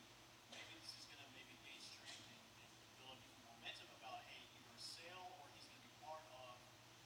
Maybe 0.51 0.73
this 0.81 0.91
is 0.97 1.05
going 1.07 1.21
to 1.21 1.27
maybe 1.37 1.53
gain 1.63 1.79
strength 1.79 2.25
and, 2.33 2.41
and 2.65 2.69
build 2.97 3.13
up 3.13 3.21
even 3.23 3.39
momentum 3.45 3.87
about, 4.01 4.19
hey, 4.25 4.41
either 4.57 4.73
a 4.73 4.81
sale 4.81 5.25
or 5.37 5.47
he's 5.53 5.69
going 5.69 5.79
to 5.79 5.85
be 5.85 5.93
part 6.01 6.25
of 6.33 6.57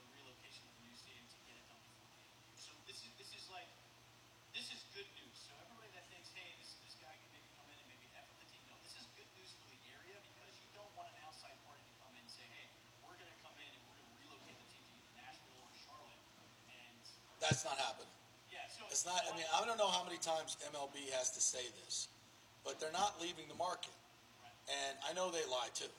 the 0.02 0.06
relocation 0.18 0.64
of 0.66 0.72
the 0.80 0.88
new 0.88 0.96
stadium 0.98 1.28
to 1.30 1.38
get 1.46 1.56
it 1.60 1.66
done 1.68 1.84
before 1.84 2.08
the 2.10 2.26
end 2.26 2.32
of 2.32 2.48
the 2.48 2.48
year. 2.48 2.58
So 2.58 2.72
this 2.90 3.00
is 3.06 3.12
this 3.22 3.32
is 3.38 3.46
like 3.54 3.70
this 4.56 4.68
is 4.74 4.82
good 4.98 5.06
news. 5.14 5.38
So 5.46 5.54
everybody 5.62 5.94
that 5.94 6.06
thinks, 6.10 6.34
hey, 6.34 6.50
this, 6.58 6.74
this 6.82 6.98
guy 6.98 7.14
can 7.14 7.30
maybe 7.30 7.46
come 7.54 7.70
in 7.70 7.78
and 7.78 7.88
maybe 7.94 8.10
F 8.18 8.26
with 8.34 8.42
the 8.42 8.50
team, 8.50 8.64
no, 8.74 8.76
this 8.82 8.98
is 8.98 9.06
good 9.14 9.30
news 9.38 9.54
for 9.54 9.70
the 9.70 9.78
area 9.94 10.18
because 10.34 10.50
you 10.66 10.70
don't 10.74 10.90
want 10.98 11.14
an 11.14 11.18
outside 11.22 11.54
party 11.62 11.86
to 11.86 11.94
come 12.02 12.10
in 12.18 12.26
and 12.26 12.34
say, 12.34 12.42
hey, 12.58 12.66
we're 13.06 13.14
going 13.22 13.30
to 13.30 13.40
come 13.46 13.54
in 13.62 13.70
and 13.70 13.82
we're 13.86 14.02
going 14.02 14.10
to 14.10 14.18
relocate 14.18 14.58
the 14.58 14.68
team 14.74 14.82
to 14.82 14.94
either 14.98 15.14
Nashville 15.14 15.62
or 15.62 15.70
Charlotte. 15.78 16.22
And 16.74 16.98
That's 17.48 17.64
not 17.64 17.80
happening. 17.80 18.12
It's 18.92 19.06
not. 19.06 19.24
I 19.24 19.36
mean, 19.36 19.48
I 19.56 19.64
don't 19.64 19.78
know 19.80 19.88
how 19.88 20.04
many 20.04 20.20
times 20.20 20.60
MLB 20.68 21.12
has 21.16 21.32
to 21.32 21.42
say 21.42 21.64
this, 21.84 22.08
but 22.64 22.80
they're 22.80 22.92
not 22.92 23.16
leaving 23.24 23.48
the 23.48 23.56
market, 23.56 23.96
and 24.68 25.00
I 25.08 25.16
know 25.16 25.32
they 25.32 25.44
lie 25.48 25.72
too. 25.74 25.92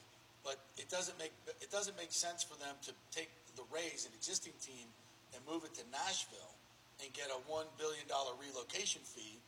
But 0.44 0.60
it 0.76 0.88
doesn't 0.92 1.16
make 1.18 1.32
it 1.60 1.72
doesn't 1.72 1.96
make 1.96 2.12
sense 2.12 2.44
for 2.44 2.56
them 2.60 2.76
to 2.84 2.92
take 3.08 3.32
the 3.56 3.64
Rays, 3.72 4.04
an 4.04 4.12
existing 4.12 4.52
team, 4.60 4.88
and 5.32 5.40
move 5.48 5.64
it 5.64 5.72
to 5.80 5.84
Nashville 5.88 6.52
and 7.00 7.12
get 7.16 7.32
a 7.32 7.40
one 7.48 7.66
billion 7.80 8.04
dollar 8.08 8.36
relocation 8.36 9.00
fee, 9.04 9.40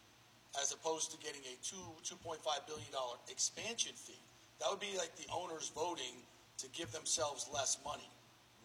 as 0.60 0.72
opposed 0.72 1.12
to 1.12 1.16
getting 1.20 1.44
a 1.44 1.54
two 1.60 1.84
two 2.00 2.16
point 2.24 2.40
five 2.40 2.64
billion 2.64 2.88
dollar 2.92 3.20
expansion 3.28 3.92
fee. 3.92 4.24
That 4.60 4.72
would 4.72 4.80
be 4.80 4.96
like 4.96 5.16
the 5.16 5.28
owners 5.32 5.72
voting 5.74 6.16
to 6.64 6.66
give 6.72 6.92
themselves 6.92 7.48
less 7.52 7.76
money. 7.84 8.08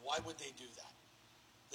Why 0.04 0.20
would 0.24 0.38
they 0.38 0.52
do 0.56 0.68
that? 0.80 0.95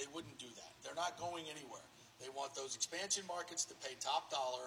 They 0.01 0.09
wouldn't 0.09 0.41
do 0.41 0.49
that. 0.49 0.73
They're 0.81 0.97
not 0.97 1.21
going 1.21 1.45
anywhere. 1.45 1.85
They 2.17 2.33
want 2.33 2.57
those 2.57 2.73
expansion 2.73 3.21
markets 3.29 3.69
to 3.69 3.77
pay 3.85 3.93
top 4.01 4.33
dollar, 4.33 4.65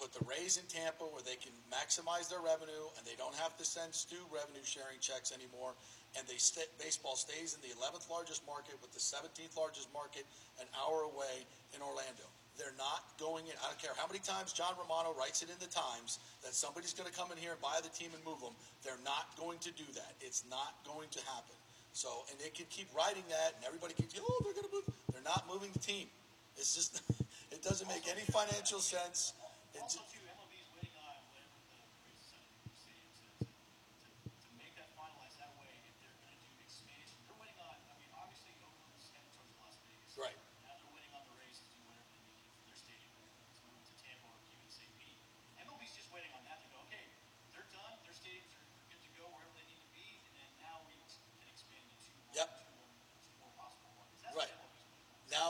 put 0.00 0.16
the 0.16 0.24
Rays 0.24 0.56
in 0.56 0.64
Tampa 0.64 1.04
where 1.04 1.20
they 1.20 1.36
can 1.36 1.52
maximize 1.68 2.32
their 2.32 2.40
revenue 2.40 2.88
and 2.96 3.04
they 3.04 3.20
don't 3.20 3.36
have 3.36 3.52
to 3.60 3.64
send 3.68 3.92
Stu 3.92 4.16
revenue 4.32 4.64
sharing 4.64 4.96
checks 4.96 5.28
anymore. 5.28 5.76
And 6.16 6.24
they 6.24 6.40
st- 6.40 6.72
baseball 6.80 7.20
stays 7.20 7.52
in 7.52 7.60
the 7.60 7.68
11th 7.76 8.08
largest 8.08 8.48
market 8.48 8.80
with 8.80 8.96
the 8.96 9.00
17th 9.00 9.60
largest 9.60 9.92
market 9.92 10.24
an 10.56 10.68
hour 10.72 11.04
away 11.04 11.44
in 11.76 11.84
Orlando. 11.84 12.24
They're 12.56 12.76
not 12.80 13.04
going 13.20 13.44
in. 13.52 13.56
I 13.60 13.68
don't 13.68 13.80
care 13.80 13.92
how 14.00 14.08
many 14.08 14.24
times 14.24 14.56
John 14.56 14.72
Romano 14.80 15.12
writes 15.12 15.44
it 15.44 15.52
in 15.52 15.60
the 15.60 15.68
Times 15.68 16.24
that 16.40 16.56
somebody's 16.56 16.96
going 16.96 17.04
to 17.04 17.12
come 17.12 17.28
in 17.28 17.36
here 17.36 17.52
and 17.52 17.60
buy 17.60 17.76
the 17.84 17.92
team 17.92 18.08
and 18.16 18.24
move 18.24 18.40
them. 18.40 18.56
They're 18.80 19.04
not 19.04 19.28
going 19.36 19.60
to 19.60 19.72
do 19.76 19.84
that. 19.92 20.16
It's 20.24 20.40
not 20.48 20.72
going 20.88 21.12
to 21.12 21.20
happen. 21.28 21.52
So, 21.96 22.28
and 22.28 22.36
they 22.36 22.52
can 22.52 22.68
keep 22.68 22.92
writing 22.92 23.24
that, 23.32 23.56
and 23.56 23.64
everybody 23.64 23.96
can, 23.96 24.04
oh, 24.20 24.28
they're 24.44 24.52
going 24.52 24.68
to 24.68 24.74
move. 24.84 24.84
They're 25.16 25.24
not 25.24 25.48
moving 25.48 25.72
the 25.72 25.80
team. 25.80 26.12
It's 26.60 26.76
just, 26.76 27.00
it 27.54 27.64
doesn't 27.64 27.88
make 27.88 28.04
any 28.04 28.20
financial 28.28 28.84
sense. 28.84 29.32
It 29.72 29.80
also, 29.80 30.04
just, 30.04 30.12
too, 30.12 30.20
MLB 30.28 30.60
is 30.60 30.68
waiting 30.76 30.92
on 31.00 31.16
whatever 31.32 31.56
the 31.56 31.72
Rays 32.04 32.20
decide 32.20 32.44
to 32.52 32.56
do 32.68 32.72
stadium 32.76 33.08
to, 33.16 33.48
to, 33.48 33.48
to, 33.48 34.28
to 34.28 34.48
make 34.60 34.76
that 34.76 34.92
finalized 34.92 35.40
that 35.40 35.56
way 35.56 35.72
if 35.88 35.96
they're 36.04 36.12
going 36.20 36.36
to 36.36 36.44
do 36.44 36.52
expansion. 36.60 37.16
They're 37.24 37.40
waiting 37.40 37.56
on, 37.64 37.72
I 37.88 37.96
mean, 37.96 38.12
obviously, 38.12 38.52
Oakland 38.60 38.92
is 39.00 39.08
headed 39.16 39.32
towards 39.32 39.56
Las 39.56 39.80
Vegas. 39.88 40.20
Right. 40.20 40.36
Now 40.68 40.76
they're 40.76 40.92
waiting 40.92 41.16
on 41.16 41.24
the 41.24 41.32
Rays 41.40 41.64
to 41.64 41.68
do 41.72 41.80
whatever 41.88 42.12
they 42.12 42.20
need 42.28 42.44
for 42.44 42.60
their 42.68 42.76
stadium 42.76 43.16
to 43.56 43.60
move 43.72 43.80
to 43.88 43.94
Tampa 44.04 44.28
or 44.28 44.36
keep 44.52 44.60
it 44.60 44.68
St. 44.68 44.92
Pete. 45.00 45.16
MLB's 45.64 45.96
just 45.96 46.12
waiting 46.12 46.28
on 46.36 46.44
that 46.44 46.60
to 46.60 46.68
go, 46.76 46.76
okay, 46.92 47.08
they're 47.56 47.64
done, 47.72 47.96
their 48.04 48.12
stadiums 48.12 48.52
are 48.52 48.68
good 48.92 49.00
to 49.00 49.10
go 49.16 49.24
wherever 49.32 49.56
they 49.56 49.64
need 49.64 49.80
to 49.80 49.90
be, 49.96 50.04
and 50.28 50.32
then 50.36 50.48
now 50.60 50.84
we 50.84 50.92
can 51.00 51.48
expand 51.48 51.84
to 51.88 51.96
two 52.04 52.12
more, 52.28 52.36
Yep. 52.36 52.48
two 52.52 52.68
more, 52.76 52.88
two 53.24 53.32
more 53.40 53.52
possible 53.56 53.92
ones. 53.96 54.12
That's 54.20 54.36
Right. 54.36 54.50
what 54.52 54.68
MLB's 54.68 54.84
waiting 54.92 55.08
on. 55.08 55.32
now, 55.32 55.48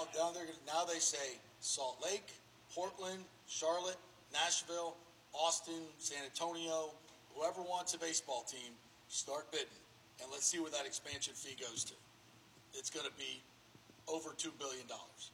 now 0.77 0.85
they 0.85 0.98
say 0.98 1.40
Salt 1.61 1.97
Lake, 2.05 2.28
Portland, 2.74 3.24
Charlotte, 3.48 3.97
Nashville, 4.31 4.94
Austin, 5.32 5.89
San 5.97 6.19
Antonio, 6.24 6.93
whoever 7.32 7.62
wants 7.62 7.94
a 7.94 7.98
baseball 7.98 8.44
team, 8.44 8.77
start 9.09 9.51
bidding, 9.51 9.81
and 10.20 10.28
let's 10.31 10.44
see 10.44 10.61
where 10.61 10.70
that 10.70 10.85
expansion 10.85 11.32
fee 11.32 11.57
goes 11.57 11.82
to. 11.85 11.94
It's 12.74 12.90
going 12.90 13.07
to 13.07 13.16
be 13.16 13.40
over 14.07 14.36
two 14.36 14.53
billion 14.61 14.86
dollars, 14.86 15.32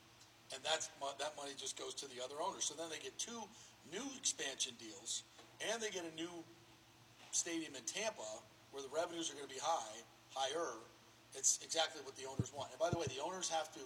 and 0.55 0.63
that's 0.63 0.87
that 1.19 1.35
money 1.35 1.51
just 1.59 1.77
goes 1.77 1.93
to 1.95 2.07
the 2.07 2.23
other 2.23 2.39
owners. 2.39 2.63
So 2.63 2.73
then 2.79 2.87
they 2.87 3.03
get 3.03 3.17
two 3.19 3.43
new 3.91 4.07
expansion 4.15 4.71
deals, 4.79 5.23
and 5.59 5.81
they 5.83 5.91
get 5.91 6.07
a 6.07 6.15
new 6.15 6.31
stadium 7.31 7.75
in 7.75 7.83
Tampa 7.83 8.31
where 8.71 8.79
the 8.81 8.93
revenues 8.95 9.27
are 9.27 9.35
going 9.35 9.47
to 9.47 9.53
be 9.53 9.59
high, 9.59 9.99
higher. 10.31 10.79
It's 11.35 11.59
exactly 11.65 11.99
what 12.07 12.15
the 12.15 12.31
owners 12.31 12.55
want. 12.55 12.71
And 12.71 12.79
by 12.79 12.87
the 12.89 12.97
way, 12.97 13.11
the 13.11 13.19
owners 13.19 13.49
have 13.49 13.73
to 13.75 13.83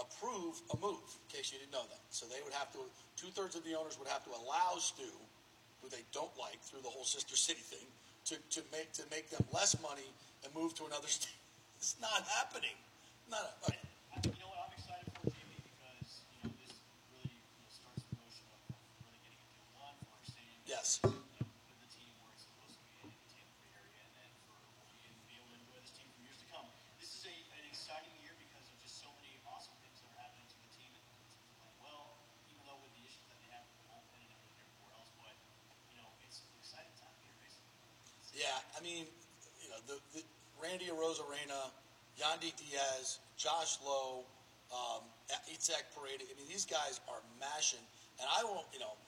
approve 0.00 0.60
a 0.72 0.76
move, 0.80 1.04
in 1.04 1.26
case 1.28 1.52
you 1.52 1.58
didn't 1.60 1.72
know 1.72 1.84
that. 1.88 2.00
So 2.10 2.24
they 2.26 2.40
would 2.44 2.52
have 2.56 2.72
to, 2.72 2.80
two 3.16 3.28
thirds 3.36 3.56
of 3.56 3.64
the 3.64 3.74
owners 3.76 3.98
would 3.98 4.08
have 4.08 4.24
to 4.24 4.32
allow 4.32 4.76
Stu, 4.80 5.08
who 5.82 5.88
they 5.88 6.04
don't 6.12 6.32
like 6.40 6.60
through 6.62 6.80
the 6.82 6.88
whole 6.92 7.04
sister 7.04 7.36
city 7.36 7.60
thing, 7.60 7.84
to, 8.30 8.36
to 8.54 8.60
make 8.70 8.92
to 8.94 9.02
make 9.10 9.28
them 9.34 9.42
less 9.52 9.74
money 9.82 10.06
and 10.44 10.48
move 10.54 10.74
to 10.78 10.86
another 10.86 11.08
state. 11.18 11.34
It's 11.78 11.96
not 12.00 12.22
happening. 12.38 12.76
Not 13.28 13.42
a, 13.42 13.72
I- 13.74 13.76
You 14.22 14.30
know 14.38 14.48
what? 14.54 14.70
I'm 14.70 14.72
excited 14.78 15.10
for 15.18 15.26
Jamie, 15.26 15.58
because 15.66 16.22
you 16.38 16.46
know 16.46 16.54
this 16.62 16.72
really 17.10 17.34
you 17.34 17.58
know, 17.58 17.66
starts 17.72 18.00
the 18.06 18.14
motion 18.14 18.46
of, 18.54 18.60
of 18.70 18.80
really 19.02 19.18
getting 19.26 19.42
a 19.42 19.48
deal 19.50 19.66
done 19.74 19.96
for 20.06 20.14
our 20.14 20.22
stadium. 20.22 20.56
Yes. 20.70 21.02
You 21.02 21.10
know, 21.10 21.50
put 21.66 21.76
the 21.82 21.90
team 21.90 22.14
where 22.22 22.30
it's 22.32 22.46
supposed 22.46 22.78
to 22.78 22.84
be 22.86 23.02
in 23.02 23.10
the 23.10 23.26
Tampa 23.34 23.50
Bay 23.66 23.74
area, 23.74 24.00
and 24.06 24.12
then 24.22 24.30
for 24.46 24.54
we'll 24.78 24.86
be, 25.02 25.10
be 25.26 25.34
able 25.42 25.50
to 25.50 25.58
enjoy 25.58 25.78
this 25.82 25.90
team 25.98 26.06
for 26.14 26.22
years 26.22 26.38
to 26.38 26.46
come. 26.54 26.66
This 27.02 27.10
is 27.18 27.26
a, 27.26 27.34
an 27.58 27.64
exciting 27.66 28.14
year 28.22 28.38
because 28.38 28.62
of 28.70 28.78
just 28.78 29.02
so 29.02 29.10
many 29.18 29.34
awesome 29.50 29.74
things 29.82 29.98
that 29.98 30.14
are 30.14 30.20
happening 30.22 30.46
to 30.46 30.56
the 30.62 30.70
team, 30.78 30.90
and 30.94 31.02
the 31.02 31.10
team's 31.18 31.34
playing 31.58 31.74
well, 31.82 32.14
even 32.54 32.62
though 32.70 32.78
with 32.78 32.94
the 32.94 33.02
issues 33.02 33.26
that 33.26 33.38
they 33.42 33.50
have 33.50 33.66
with 33.66 33.82
the 33.82 33.86
bullpen 33.90 34.22
and 34.22 34.30
everything 34.30 34.62
everywhere 34.62 34.94
else. 34.94 35.10
But 35.18 35.34
you 35.90 35.98
know, 35.98 36.06
it's 36.22 36.38
an 36.46 36.54
exciting 36.62 36.94
time 37.02 37.10
here, 37.26 37.34
basically. 37.42 37.74
Yeah, 38.38 38.78
I 38.78 38.80
mean, 38.86 39.10
you 39.58 39.68
know, 39.74 39.82
the, 39.90 39.98
the 40.14 40.22
Randy 40.62 40.86
Arozarena, 40.94 41.74
Yandy 42.42 42.50
Diaz, 42.58 43.22
Josh 43.38 43.78
Lowe, 43.86 44.26
um, 44.74 45.06
Isaac 45.46 45.86
Paredes. 45.94 46.26
I 46.26 46.34
mean, 46.34 46.50
these 46.50 46.66
guys 46.66 46.98
are 47.06 47.22
mashing. 47.38 47.82
And 48.18 48.26
I 48.26 48.42
won't, 48.42 48.66
you 48.74 48.82
know, 48.82 48.98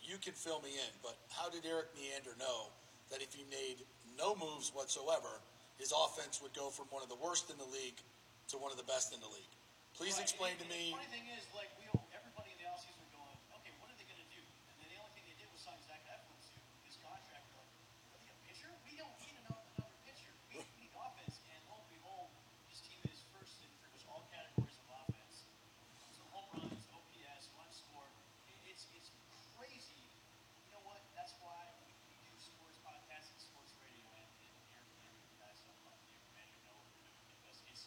you 0.00 0.16
can 0.16 0.32
fill 0.32 0.64
me 0.64 0.72
in, 0.72 0.92
but 1.04 1.20
how 1.28 1.52
did 1.52 1.68
Erik 1.68 1.92
Neander 1.92 2.32
know 2.40 2.72
that 3.12 3.20
if 3.20 3.36
he 3.36 3.44
made 3.52 3.84
no 4.16 4.32
moves 4.40 4.72
whatsoever, 4.72 5.28
his 5.76 5.92
offense 5.92 6.40
would 6.40 6.56
go 6.56 6.72
from 6.72 6.88
one 6.88 7.04
of 7.04 7.12
the 7.12 7.20
worst 7.20 7.52
in 7.52 7.60
the 7.60 7.68
league 7.68 8.00
to 8.48 8.56
one 8.56 8.72
of 8.72 8.80
the 8.80 8.88
best 8.88 9.12
in 9.12 9.20
the 9.20 9.28
league? 9.28 9.52
Please 9.92 10.16
Right, 10.16 10.24
explain 10.24 10.54
and- 10.56 10.64
to 10.64 10.68
me. 10.72 10.96
The 10.96 10.96
funny 10.96 11.12
thing 11.12 11.28
is, 11.36 11.44
like, 11.52 11.68
we 11.76 11.84
all, 11.92 12.08
everybody 12.16 12.56
in 12.56 12.58
the 12.64 12.68
offseason 12.72 12.96
were 13.04 13.12
going, 13.20 13.36
okay, 13.60 13.72
what 13.84 13.92
are 13.92 13.96
they 14.00 14.08
going 14.08 14.20
to 14.22 14.30
do? 14.32 14.40
And 14.72 14.74
then 14.80 14.88
the 14.88 14.98
only 15.04 15.12
thing 15.12 15.28
they 15.28 15.36
did 15.36 15.48
was 15.52 15.60
sign 15.60 15.76
Zach 15.84 16.00
Eflin 16.08 16.40
to 16.40 16.56
his 16.88 16.96
contract. 17.04 17.44
We're 17.52 17.60
like, 17.60 17.68
really, 18.16 18.32
a 18.32 18.36
pitcher? 18.48 18.70
We 18.88 18.96
don't 18.96 19.12
need 19.20 19.36
another, 19.44 19.66
another 19.76 19.98
pitcher. 20.08 20.32
We 20.56 20.64
need 20.80 20.92
offense. 20.96 21.36
And 21.52 21.60
lo 21.68 21.82
and 21.82 21.90
behold, 21.90 22.30
this 22.70 22.80
team 22.86 23.00
is 23.10 23.18
first 23.34 23.58
in 23.60 23.70
pretty 23.82 23.92
much 23.98 24.06
all 24.08 24.22
categories 24.30 24.78
of 24.78 24.86
offense. 25.02 25.34
So 26.14 26.22
home 26.30 26.46
runs, 26.54 26.84
OPS, 26.94 27.44
runs 27.58 27.74
scored. 27.82 28.12
It- 28.46 28.62
It's, 28.70 28.86
it's 28.94 29.10
crazy. 29.58 29.98
You 30.62 30.70
know 30.78 30.82
what? 30.86 31.02
That's 31.18 31.34
why 31.42 31.58
we, 31.82 31.90
we 32.06 32.14
do 32.22 32.30
sports 32.38 32.78
podcasts 32.86 33.34
and 33.34 33.40
sports 33.42 33.74
radio. 33.82 34.06
And, 34.14 34.30
and 34.46 34.54
Eric, 34.78 34.94
Eric, 35.10 35.18
you 35.26 35.36
guys, 35.42 35.58
I'm 35.66 35.74
not 35.82 35.98
you, 36.06 36.14
man, 36.38 36.46
you 36.54 36.62
know 36.70 36.78
what 36.78 36.86
we're 36.94 37.02
doing 37.10 37.26
because 37.34 37.58
it's. 37.66 37.82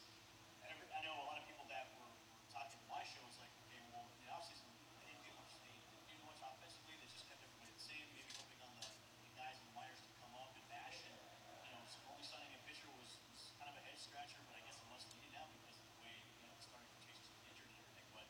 Every, 0.68 0.84
I 0.91 0.99
know 1.07 1.15
a 1.15 1.26
lot 1.32 1.40
of 1.41 1.45
people 1.49 1.65
that 1.72 1.88
were, 1.99 2.11
were 2.32 2.44
talking 2.53 2.76
to 2.80 2.88
my 2.91 3.03
show 3.07 3.23
was 3.28 3.36
like, 3.41 3.52
okay, 3.68 3.82
well, 3.91 4.07
in 4.07 4.19
the 4.23 4.30
offseason, 4.32 4.68
they 5.02 5.07
didn't 5.10 5.23
do 5.26 5.32
much. 5.36 5.52
They 5.64 5.72
didn't 5.73 6.07
do 6.07 6.18
much 6.28 6.40
offensively. 6.44 6.95
They 7.02 7.07
just 7.11 7.26
kept 7.28 7.41
everybody 7.44 7.72
the 7.76 7.82
same, 7.84 8.06
maybe 8.15 8.32
hoping 8.40 8.60
on 8.64 8.72
the, 8.80 8.88
the 9.26 9.32
guys 9.36 9.57
in 9.60 9.65
the 9.72 9.76
minors 9.76 9.99
to 10.06 10.11
come 10.22 10.32
up 10.40 10.52
and 10.56 10.64
bash. 10.72 10.95
And, 11.11 11.18
you 11.65 11.72
know, 11.76 11.82
so 11.91 11.98
only 12.07 12.23
signing 12.23 12.53
a 12.56 12.61
pitcher 12.64 12.88
was, 12.95 13.10
was 13.34 13.52
kind 13.60 13.68
of 13.73 13.76
a 13.80 13.84
head 13.84 13.98
scratcher, 13.99 14.40
but 14.48 14.53
I 14.56 14.61
guess 14.64 14.78
it 14.80 14.88
must 14.88 15.07
needed 15.11 15.32
now 15.36 15.44
because 15.60 15.76
of 15.82 15.86
the 15.91 15.98
way, 16.06 16.14
you 16.40 16.48
know, 16.48 16.56
starting 16.61 16.88
rotations 16.95 17.28
were 17.36 17.41
injured 17.52 17.68
and 17.73 17.78
everything. 17.84 18.07
But, 18.15 18.28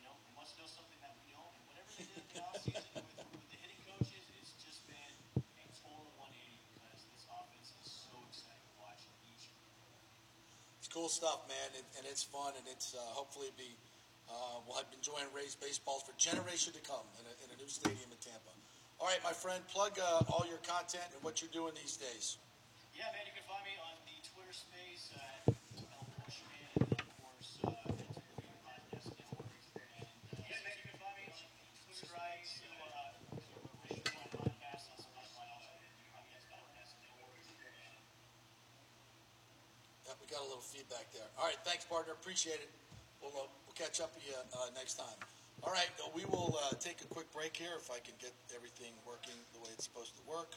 you 0.00 0.02
know, 0.08 0.14
it 0.18 0.34
must 0.34 0.56
know 0.58 0.66
something 0.66 0.98
that 1.04 1.14
we 1.20 1.30
don't. 1.30 1.52
And 1.54 1.62
whatever 1.68 1.90
they 1.94 2.06
did 2.10 2.18
in 2.18 2.26
the 2.32 2.40
offseason 2.42 2.90
with, 2.96 3.06
with 3.38 3.48
the 3.54 3.58
hitting 3.60 3.82
coaches, 3.86 4.24
it's 4.40 4.56
just 4.58 4.82
been 4.88 5.14
a 5.38 5.64
total 5.78 6.10
180 6.18 6.58
because 6.74 7.06
this 7.12 7.22
offense 7.30 7.70
is 7.86 7.86
so 8.08 8.16
exciting 8.26 8.66
to 8.66 8.74
watch 8.82 9.04
each 9.30 9.52
It's 10.82 10.87
cool 10.98 11.06
stuff, 11.06 11.46
man, 11.46 11.70
and, 11.78 11.86
and 11.94 12.02
it's 12.10 12.26
fun, 12.26 12.50
and 12.58 12.66
it's 12.66 12.90
uh, 12.90 12.98
hopefully 13.14 13.54
be 13.54 13.70
uh, 14.26 14.58
we'll 14.66 14.74
have 14.74 14.90
been 14.90 14.98
enjoying 14.98 15.30
Rays 15.30 15.54
baseballs 15.54 16.02
for 16.02 16.10
generation 16.18 16.74
to 16.74 16.82
come 16.82 17.06
in 17.22 17.24
a, 17.30 17.34
in 17.46 17.54
a 17.54 17.56
new 17.62 17.70
stadium 17.70 18.10
in 18.10 18.18
Tampa. 18.18 18.50
All 18.98 19.06
right, 19.06 19.22
my 19.22 19.30
friend, 19.30 19.62
plug 19.70 19.94
uh, 20.02 20.26
all 20.26 20.42
your 20.50 20.58
content 20.66 21.06
and 21.14 21.22
what 21.22 21.38
you're 21.38 21.54
doing 21.54 21.70
these 21.78 21.94
days. 21.94 22.42
Yeah, 22.98 23.06
man, 23.14 23.22
you 23.30 23.34
can 23.38 23.46
find 23.46 23.62
me 23.62 23.78
on 23.78 23.94
the 24.10 24.18
Twitter 24.26 24.50
space 24.50 25.14
at 25.14 25.54
El 25.86 26.02
Bushman, 26.18 26.66
and 26.82 26.90
then, 26.90 26.98
of 26.98 27.14
course, 27.22 27.62
uh, 27.62 27.70
at 27.70 27.94
Interview 27.94 28.50
Podcast 28.66 29.06
Network. 29.14 29.54
And, 30.02 30.18
uh, 30.34 30.50
yeah, 30.50 30.58
man, 30.66 30.74
you 30.82 30.86
can 30.90 30.98
find 30.98 31.14
me 31.14 31.30
on 31.30 31.38
Twitter 31.38 31.94
Strikes, 31.94 32.58
to, 32.58 32.68
uh, 32.74 33.38
to 33.38 33.54
Mission 33.86 34.02
One 34.18 34.30
Podcast, 34.34 34.90
on 34.90 34.98
Spotify, 34.98 35.46
also 35.46 35.70
Interview 35.78 36.10
Podcast 36.10 36.90
Network. 37.06 37.38
And 37.38 37.78
Yeah, 40.08 40.16
we 40.16 40.26
got 40.26 40.40
a 40.40 40.47
little 40.58 40.74
feedback 40.74 41.06
there. 41.12 41.22
All 41.38 41.46
right, 41.46 41.56
thanks, 41.64 41.84
partner. 41.84 42.12
Appreciate 42.14 42.56
it. 42.56 42.68
We'll, 43.22 43.30
uh, 43.30 43.46
we'll 43.66 43.74
catch 43.76 44.00
up 44.00 44.12
with 44.14 44.26
you 44.26 44.34
uh, 44.34 44.66
next 44.74 44.94
time. 44.94 45.14
All 45.62 45.72
right, 45.72 45.88
uh, 46.02 46.08
we 46.14 46.24
will 46.24 46.58
uh, 46.64 46.74
take 46.80 47.00
a 47.00 47.04
quick 47.06 47.32
break 47.32 47.56
here 47.56 47.70
if 47.78 47.90
I 47.90 47.98
can 48.00 48.14
get 48.20 48.32
everything 48.54 48.90
working 49.06 49.34
the 49.52 49.60
way 49.60 49.68
it's 49.72 49.84
supposed 49.84 50.14
to 50.16 50.22
work. 50.28 50.50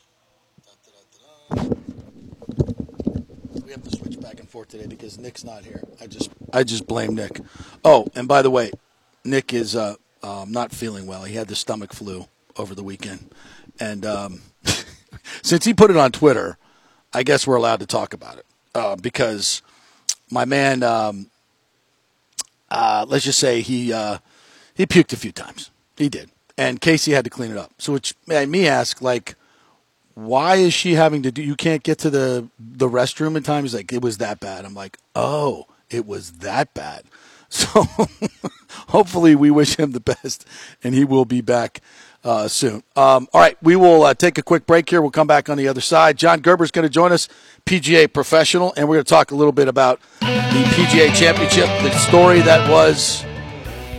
Da, 0.66 0.72
da, 0.86 0.92
da. 1.18 1.70
We 3.64 3.72
have 3.72 3.84
to 3.84 3.96
switch 3.96 4.20
back 4.20 4.40
and 4.40 4.50
forth 4.50 4.70
today 4.70 4.88
because 4.88 5.20
Nick's 5.20 5.44
not 5.44 5.64
here. 5.64 5.84
I 6.00 6.08
just 6.08 6.32
I 6.52 6.64
just 6.64 6.88
blame 6.88 7.14
Nick. 7.16 7.40
Oh, 7.86 8.08
and 8.16 8.28
by 8.28 8.42
the 8.42 8.50
way, 8.50 8.72
Nick 9.24 9.54
is 9.54 9.76
uh, 9.76 9.96
um, 10.24 10.52
not 10.52 10.72
feeling 10.72 11.06
well. 11.06 11.24
He 11.24 11.36
had 11.36 11.48
the 11.48 11.56
stomach 11.56 11.94
flu 11.94 12.28
over 12.58 12.74
the 12.74 12.84
weekend, 12.84 13.30
and 13.80 14.06
um, 14.06 14.42
since 15.44 15.66
he 15.66 15.74
put 15.74 15.92
it 15.92 15.98
on 15.98 16.12
Twitter, 16.12 16.58
I 17.14 17.24
guess 17.24 17.46
we're 17.46 17.56
allowed 17.56 17.82
to 17.82 17.88
talk 17.88 18.14
about 18.14 18.38
it 18.38 18.46
uh, 18.76 18.96
because 18.96 19.62
my 20.32 20.46
man, 20.46 20.82
um, 20.82 21.28
uh, 22.70 23.06
let's 23.08 23.26
just 23.26 23.40
say 23.40 23.62
he 23.62 23.92
uh, 23.94 24.18
he 24.74 24.86
puked 24.86 25.14
a 25.14 25.18
few 25.18 25.32
times. 25.32 25.70
He 25.98 26.10
did, 26.10 26.32
and 26.58 26.80
Casey 26.80 27.12
had 27.12 27.26
to 27.26 27.30
clean 27.30 27.52
it 27.52 27.58
up. 27.58 27.72
So 27.78 27.94
which 27.94 28.16
made 28.26 28.50
me 28.50 28.68
ask, 28.68 29.02
like, 29.02 29.36
why 30.16 30.56
is 30.56 30.74
she 30.74 30.94
having 30.94 31.22
to 31.24 31.32
do? 31.32 31.44
You 31.44 31.56
can't 31.56 31.84
get 31.84 31.98
to 32.00 32.10
the 32.10 32.48
the 32.58 32.88
restroom 32.88 33.36
in 33.36 33.44
time. 33.44 33.64
He's 33.64 33.76
like, 33.76 33.92
it 33.92 34.02
was 34.02 34.18
that 34.18 34.40
bad. 34.40 34.66
I'm 34.66 34.74
like, 34.74 34.98
oh, 35.16 35.68
it 35.90 36.06
was 36.06 36.32
that 36.34 36.74
bad. 36.74 37.04
So 37.54 37.86
hopefully 38.88 39.36
we 39.36 39.52
wish 39.52 39.76
him 39.76 39.92
the 39.92 40.00
best, 40.00 40.48
and 40.86 40.96
he 40.96 41.04
will 41.04 41.26
be 41.26 41.42
back 41.42 41.82
uh, 42.24 42.48
soon. 42.48 42.84
Um, 42.96 43.28
all 43.34 43.42
right, 43.42 43.58
we 43.62 43.76
will 43.76 44.04
uh, 44.04 44.14
take 44.14 44.38
a 44.38 44.44
quick 44.44 44.66
break 44.66 44.90
here. 44.90 45.02
We'll 45.02 45.12
come 45.12 45.28
back 45.28 45.50
on 45.50 45.58
the 45.58 45.68
other 45.68 45.82
side. 45.82 46.18
John 46.18 46.42
Gerber 46.42 46.64
is 46.64 46.72
going 46.72 46.84
to 46.84 46.90
join 46.90 47.12
us, 47.12 47.28
PGA 47.66 48.12
professional, 48.12 48.74
and 48.78 48.88
we're 48.88 48.96
going 48.96 49.06
to 49.06 49.10
talk 49.10 49.32
a 49.32 49.36
little 49.36 49.52
bit 49.52 49.68
about 49.68 50.00
the 50.20 50.64
PGA 50.76 51.14
Championship, 51.16 51.66
the 51.82 51.92
story 51.98 52.42
that 52.42 52.70
was 52.70 53.26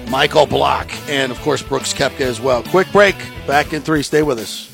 Michael 0.08 0.46
Block, 0.46 0.90
and 1.08 1.32
of 1.32 1.40
course 1.40 1.62
Brooks 1.62 1.92
Koepka 1.92 2.20
as 2.20 2.40
well. 2.40 2.62
Quick 2.62 2.90
break. 2.92 3.16
Back 3.46 3.72
in 3.72 3.82
three. 3.82 4.02
Stay 4.02 4.22
with 4.22 4.38
us. 4.38 4.72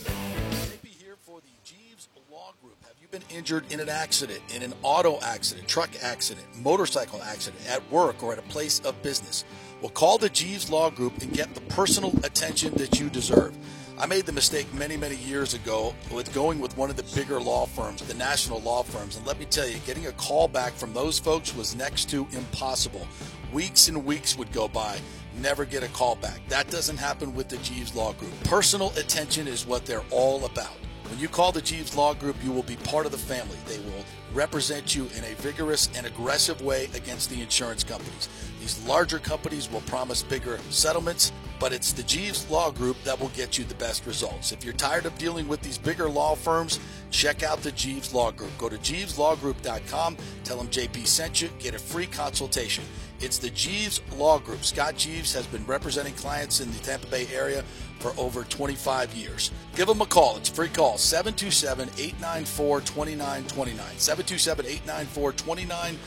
injured 3.38 3.72
in 3.72 3.80
an 3.80 3.88
accident, 3.88 4.40
in 4.54 4.62
an 4.62 4.74
auto 4.82 5.18
accident, 5.20 5.68
truck 5.68 5.90
accident, 6.02 6.44
motorcycle 6.60 7.22
accident, 7.22 7.62
at 7.68 7.88
work, 7.90 8.22
or 8.22 8.32
at 8.32 8.38
a 8.38 8.42
place 8.42 8.80
of 8.80 9.00
business? 9.02 9.44
Well, 9.80 9.90
call 9.90 10.18
the 10.18 10.28
Jeeves 10.28 10.70
Law 10.70 10.90
Group 10.90 11.22
and 11.22 11.32
get 11.32 11.54
the 11.54 11.60
personal 11.60 12.12
attention 12.24 12.74
that 12.74 12.98
you 12.98 13.08
deserve. 13.08 13.56
I 13.96 14.06
made 14.06 14.26
the 14.26 14.32
mistake 14.32 14.72
many, 14.74 14.96
many 14.96 15.14
years 15.14 15.54
ago 15.54 15.94
with 16.10 16.34
going 16.34 16.58
with 16.58 16.76
one 16.76 16.90
of 16.90 16.96
the 16.96 17.04
bigger 17.14 17.40
law 17.40 17.64
firms, 17.66 18.02
the 18.02 18.14
national 18.14 18.60
law 18.60 18.82
firms. 18.82 19.16
And 19.16 19.24
let 19.24 19.38
me 19.38 19.44
tell 19.44 19.68
you, 19.68 19.78
getting 19.86 20.06
a 20.06 20.12
call 20.12 20.48
back 20.48 20.72
from 20.72 20.92
those 20.94 21.20
folks 21.20 21.54
was 21.54 21.76
next 21.76 22.10
to 22.10 22.26
impossible. 22.32 23.06
Weeks 23.52 23.86
and 23.86 24.04
weeks 24.04 24.36
would 24.36 24.50
go 24.50 24.66
by, 24.66 24.98
never 25.40 25.64
get 25.64 25.84
a 25.84 25.88
call 25.88 26.16
back. 26.16 26.40
That 26.48 26.68
doesn't 26.70 26.96
happen 26.96 27.32
with 27.32 27.48
the 27.48 27.58
Jeeves 27.58 27.94
Law 27.94 28.14
Group. 28.14 28.32
Personal 28.44 28.90
attention 28.96 29.46
is 29.46 29.64
what 29.64 29.86
they're 29.86 30.04
all 30.10 30.44
about. 30.44 30.74
When 31.08 31.20
you 31.20 31.28
call 31.28 31.52
the 31.52 31.62
Jeeves 31.62 31.96
Law 31.96 32.14
Group, 32.14 32.36
you 32.44 32.52
will 32.52 32.64
be 32.64 32.76
part 32.76 33.06
of 33.06 33.12
the 33.12 33.18
family. 33.18 33.56
They 33.66 33.78
will 33.78 34.04
represent 34.34 34.94
you 34.94 35.04
in 35.16 35.24
a 35.24 35.34
vigorous 35.36 35.88
and 35.96 36.06
aggressive 36.06 36.60
way 36.60 36.90
against 36.94 37.30
the 37.30 37.40
insurance 37.40 37.82
companies. 37.82 38.28
These 38.60 38.84
larger 38.86 39.18
companies 39.18 39.70
will 39.70 39.80
promise 39.82 40.22
bigger 40.22 40.58
settlements, 40.70 41.32
but 41.60 41.72
it's 41.72 41.92
the 41.92 42.02
Jeeves 42.02 42.48
Law 42.50 42.70
Group 42.70 42.96
that 43.04 43.18
will 43.18 43.30
get 43.30 43.58
you 43.58 43.64
the 43.64 43.74
best 43.74 44.06
results. 44.06 44.52
If 44.52 44.64
you're 44.64 44.74
tired 44.74 45.06
of 45.06 45.16
dealing 45.18 45.48
with 45.48 45.62
these 45.62 45.78
bigger 45.78 46.08
law 46.08 46.34
firms, 46.34 46.80
check 47.10 47.42
out 47.42 47.62
the 47.62 47.72
Jeeves 47.72 48.12
Law 48.12 48.30
Group. 48.30 48.50
Go 48.58 48.68
to 48.68 48.76
jeeveslawgroup.com, 48.76 50.16
tell 50.44 50.56
them 50.56 50.68
JP 50.68 51.06
sent 51.06 51.40
you, 51.40 51.48
get 51.58 51.74
a 51.74 51.78
free 51.78 52.06
consultation. 52.06 52.84
It's 53.20 53.38
the 53.38 53.50
Jeeves 53.50 54.00
Law 54.16 54.38
Group. 54.38 54.64
Scott 54.64 54.96
Jeeves 54.96 55.34
has 55.34 55.46
been 55.46 55.66
representing 55.66 56.14
clients 56.14 56.60
in 56.60 56.70
the 56.70 56.78
Tampa 56.78 57.08
Bay 57.08 57.26
area 57.34 57.64
for 57.98 58.12
over 58.16 58.44
25 58.44 59.12
years. 59.14 59.50
Give 59.74 59.88
them 59.88 60.00
a 60.00 60.06
call. 60.06 60.36
It's 60.36 60.50
a 60.50 60.54
free 60.54 60.68
call 60.68 60.98
727 60.98 61.88
894 61.98 62.80
2929. 62.82 63.98
727 63.98 64.66
894 64.66 65.32
2929 65.32 65.98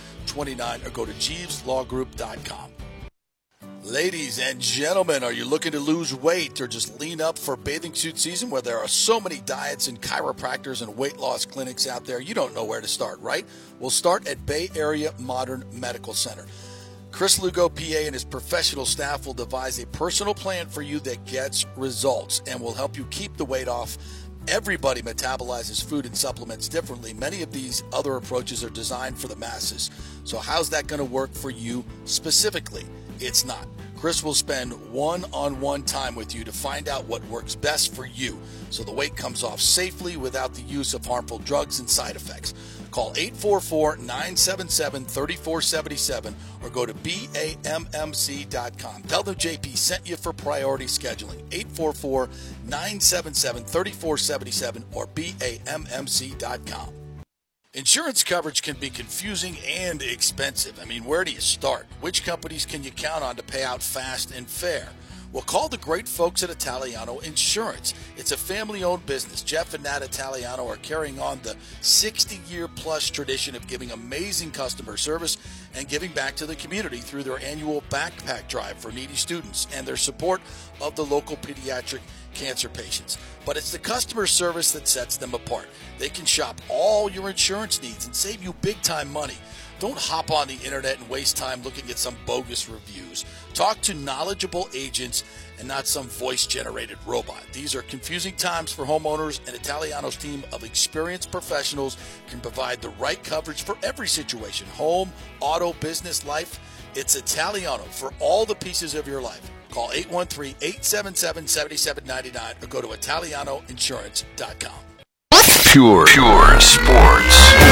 or 0.85 0.89
go 0.91 1.06
to 1.06 1.14
jeeveslawgroup.com. 1.14 2.72
Ladies 3.84 4.38
and 4.38 4.60
gentlemen, 4.61 5.23
are 5.23 5.34
you 5.34 5.43
looking 5.43 5.72
to 5.72 5.80
lose 5.80 6.14
weight 6.14 6.61
or 6.61 6.68
just 6.68 6.99
lean 6.99 7.19
up 7.19 7.38
for 7.38 7.57
bathing 7.57 7.95
suit 7.95 8.19
season 8.19 8.52
where 8.52 8.61
there 8.61 8.77
are 8.77 8.88
so 8.88 9.19
many 9.19 9.41
diets 9.41 9.88
and 9.88 9.99
chiropractors 9.99 10.84
and 10.84 10.95
weight 10.95 11.18
loss 11.18 11.45
clinics 11.45 11.88
out 11.88 12.06
there? 12.06 12.22
You 12.22 12.35
don't 12.35 12.53
know 12.53 12.64
where 12.64 12.80
to 12.80 12.88
start, 12.88 13.19
right? 13.22 13.43
We'll 13.80 13.89
start 13.89 14.27
at 14.27 14.45
Bay 14.45 14.69
Area 14.76 15.11
Modern 15.18 15.65
Medical 15.73 16.14
Center. 16.14 16.45
Chris 17.11 17.41
Lugo, 17.41 17.69
PA, 17.69 17.81
and 18.06 18.14
his 18.14 18.23
professional 18.23 18.85
staff 18.85 19.26
will 19.26 19.34
devise 19.34 19.80
a 19.80 19.88
personal 19.88 20.35
plan 20.35 20.68
for 20.68 20.84
you 20.84 20.99
that 20.99 21.26
gets 21.26 21.65
results 21.76 22.41
and 22.48 22.61
will 22.61 22.73
help 22.73 22.95
you 22.95 23.06
keep 23.06 23.35
the 23.35 23.45
weight 23.45 23.68
off. 23.68 23.98
Everybody 24.47 25.03
metabolizes 25.03 25.84
food 25.84 26.07
and 26.07 26.18
supplements 26.18 26.68
differently. 26.68 27.13
Many 27.13 27.43
of 27.43 27.51
these 27.51 27.84
other 27.93 28.15
approaches 28.15 28.63
are 28.63 28.72
designed 28.72 29.18
for 29.18 29.27
the 29.27 29.35
masses. 29.35 29.91
So, 30.23 30.39
how's 30.39 30.69
that 30.72 30.88
going 30.88 30.99
to 30.99 31.05
work 31.05 31.31
for 31.31 31.51
you 31.51 31.85
specifically? 32.05 32.85
It's 33.19 33.45
not. 33.45 33.68
Chris 33.97 34.23
will 34.23 34.34
spend 34.34 34.73
one 34.91 35.26
on 35.31 35.61
one 35.61 35.84
time 35.84 36.15
with 36.15 36.34
you 36.34 36.43
to 36.43 36.51
find 36.51 36.89
out 36.89 37.05
what 37.05 37.23
works 37.26 37.53
best 37.53 37.93
for 37.93 38.07
you 38.07 38.39
so 38.72 38.81
the 38.81 38.91
weight 38.91 39.15
comes 39.15 39.43
off 39.43 39.61
safely 39.61 40.18
without 40.18 40.55
the 40.55 40.63
use 40.63 40.95
of 40.95 41.05
harmful 41.05 41.38
drugs 41.38 41.80
and 41.80 41.88
side 41.88 42.15
effects. 42.15 42.55
Call 42.91 43.13
844 43.15 43.97
977 43.97 45.05
3477 45.05 46.35
or 46.61 46.69
go 46.69 46.85
to 46.85 46.93
BAMMC.com. 46.93 47.43
Tell 49.03 49.23
them 49.23 49.35
JP 49.35 49.77
sent 49.77 50.07
you 50.07 50.18
for 50.18 50.34
priority 50.34 50.85
scheduling. 50.85 51.41
844 51.51 52.30
977 52.65 53.63
3477 53.63 54.85
or 54.93 55.07
BAMMC.com. 55.07 56.93
Insurance 57.73 58.22
coverage 58.26 58.61
can 58.63 58.76
be 58.76 58.89
confusing 58.89 59.55
and 59.65 60.01
expensive. 60.01 60.77
I 60.81 60.85
mean, 60.85 61.05
where 61.05 61.23
do 61.23 61.31
you 61.31 61.39
start? 61.39 61.85
Which 62.01 62.26
companies 62.26 62.65
can 62.65 62.84
you 62.84 62.91
count 62.91 63.23
on 63.23 63.38
to 63.38 63.43
pay 63.43 63.63
out 63.63 63.81
fast 63.81 64.35
and 64.35 64.45
fair? 64.45 64.89
Well, 65.33 65.43
call 65.43 65.69
the 65.69 65.77
great 65.77 66.09
folks 66.09 66.43
at 66.43 66.49
Italiano 66.49 67.19
Insurance. 67.19 67.93
It's 68.17 68.33
a 68.33 68.37
family 68.37 68.83
owned 68.83 69.05
business. 69.05 69.41
Jeff 69.41 69.73
and 69.73 69.81
Nat 69.81 70.01
Italiano 70.01 70.67
are 70.67 70.75
carrying 70.77 71.19
on 71.19 71.39
the 71.41 71.55
60 71.79 72.41
year 72.49 72.67
plus 72.67 73.09
tradition 73.09 73.55
of 73.55 73.65
giving 73.65 73.91
amazing 73.91 74.51
customer 74.51 74.97
service 74.97 75.37
and 75.73 75.87
giving 75.87 76.11
back 76.11 76.35
to 76.35 76.45
the 76.45 76.57
community 76.57 76.97
through 76.97 77.23
their 77.23 77.39
annual 77.39 77.81
backpack 77.89 78.49
drive 78.49 78.77
for 78.77 78.91
needy 78.91 79.15
students 79.15 79.67
and 79.73 79.87
their 79.87 79.95
support 79.95 80.41
of 80.81 80.97
the 80.97 81.05
local 81.05 81.37
pediatric 81.37 82.01
cancer 82.33 82.67
patients. 82.67 83.17
But 83.45 83.55
it's 83.55 83.71
the 83.71 83.79
customer 83.79 84.27
service 84.27 84.73
that 84.73 84.85
sets 84.85 85.15
them 85.15 85.33
apart. 85.33 85.67
They 85.97 86.09
can 86.09 86.25
shop 86.25 86.59
all 86.67 87.09
your 87.09 87.29
insurance 87.29 87.81
needs 87.81 88.05
and 88.05 88.13
save 88.13 88.43
you 88.43 88.53
big 88.61 88.81
time 88.81 89.09
money. 89.13 89.37
Don't 89.81 89.97
hop 89.97 90.29
on 90.29 90.47
the 90.47 90.59
internet 90.63 90.99
and 90.99 91.09
waste 91.09 91.37
time 91.37 91.63
looking 91.63 91.89
at 91.89 91.97
some 91.97 92.15
bogus 92.27 92.69
reviews. 92.69 93.25
Talk 93.55 93.81
to 93.81 93.95
knowledgeable 93.95 94.69
agents 94.75 95.23
and 95.57 95.67
not 95.67 95.87
some 95.87 96.05
voice 96.05 96.45
generated 96.45 96.99
robot. 97.07 97.41
These 97.51 97.73
are 97.73 97.81
confusing 97.81 98.35
times 98.35 98.71
for 98.71 98.85
homeowners, 98.85 99.39
and 99.47 99.55
Italiano's 99.55 100.17
team 100.17 100.43
of 100.53 100.63
experienced 100.63 101.31
professionals 101.31 101.97
can 102.29 102.39
provide 102.41 102.79
the 102.79 102.89
right 102.99 103.23
coverage 103.23 103.63
for 103.63 103.75
every 103.81 104.07
situation 104.07 104.67
home, 104.67 105.11
auto, 105.39 105.73
business, 105.73 106.27
life. 106.27 106.59
It's 106.93 107.15
Italiano 107.15 107.81
for 107.85 108.13
all 108.19 108.45
the 108.45 108.53
pieces 108.53 108.93
of 108.93 109.07
your 109.07 109.19
life. 109.19 109.49
Call 109.71 109.89
813 109.93 110.57
877 110.61 111.47
7799 111.47 112.55
or 112.61 112.67
go 112.67 112.81
to 112.81 112.87
ItalianoInsurance.com. 112.95 114.73
Pure, 115.71 116.05
pure 116.05 116.59
sports. 116.59 117.70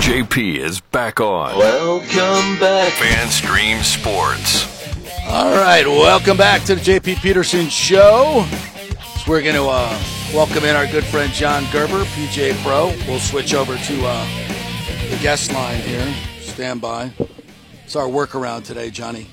JP 0.00 0.56
is 0.56 0.80
back 0.80 1.20
on. 1.20 1.58
Welcome 1.58 2.58
back. 2.58 2.90
Fanstream 2.94 3.82
Sports. 3.82 4.66
All 5.28 5.52
right, 5.52 5.86
welcome 5.86 6.38
back 6.38 6.62
to 6.64 6.74
the 6.74 6.80
JP 6.80 7.16
Peterson 7.16 7.68
Show. 7.68 8.46
So 8.48 9.30
we're 9.30 9.42
going 9.42 9.56
to 9.56 9.66
uh, 9.66 10.02
welcome 10.32 10.64
in 10.64 10.74
our 10.74 10.86
good 10.86 11.04
friend 11.04 11.30
John 11.34 11.64
Gerber, 11.70 12.04
PJ 12.04 12.54
Pro. 12.62 12.86
We'll 13.06 13.20
switch 13.20 13.52
over 13.52 13.76
to 13.76 14.06
uh, 14.06 14.26
the 15.10 15.18
guest 15.20 15.52
line 15.52 15.82
here. 15.82 16.14
Stand 16.40 16.80
by. 16.80 17.12
It's 17.84 17.94
our 17.94 18.08
workaround 18.08 18.64
today, 18.64 18.88
Johnny. 18.88 19.28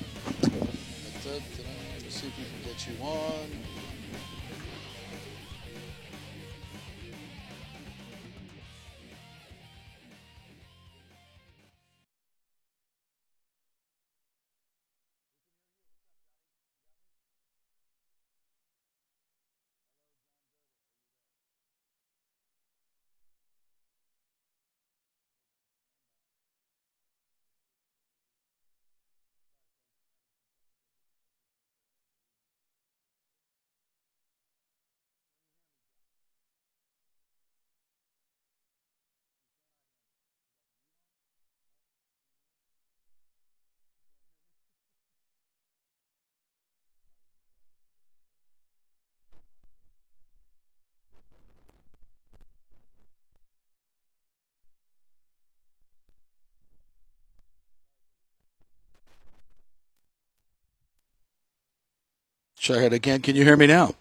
Try 62.68 62.84
it 62.84 62.92
again. 62.92 63.22
Can 63.22 63.34
you 63.34 63.44
hear 63.44 63.56
me 63.56 63.66
now? 63.66 63.94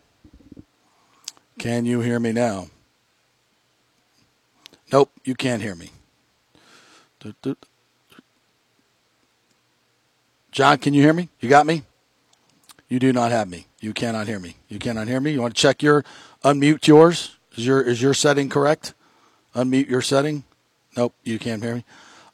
Can 1.57 1.85
you 1.85 2.01
hear 2.01 2.19
me 2.19 2.33
now? 2.33 2.67
Nope, 4.91 5.09
you 5.23 5.35
can't 5.35 5.61
hear 5.61 5.73
me. 5.73 5.89
John, 10.51 10.79
can 10.79 10.93
you 10.93 11.01
hear 11.01 11.13
me? 11.13 11.29
You 11.39 11.47
got 11.47 11.65
me? 11.65 11.83
You 12.89 12.99
do 12.99 13.13
not 13.13 13.31
have 13.31 13.47
me. 13.47 13.67
You 13.79 13.93
cannot 13.93 14.27
hear 14.27 14.37
me. 14.37 14.57
You 14.67 14.79
cannot 14.79 15.07
hear 15.07 15.21
me. 15.21 15.31
You 15.31 15.39
want 15.39 15.55
to 15.55 15.61
check 15.61 15.81
your 15.81 16.03
unmute 16.43 16.87
yours? 16.87 17.37
Is 17.55 17.65
your 17.65 17.81
is 17.81 18.01
your 18.01 18.13
setting 18.13 18.49
correct? 18.49 18.93
Unmute 19.55 19.87
your 19.87 20.01
setting. 20.01 20.43
Nope, 20.97 21.13
you 21.23 21.39
can't 21.39 21.63
hear 21.63 21.75
me. 21.75 21.85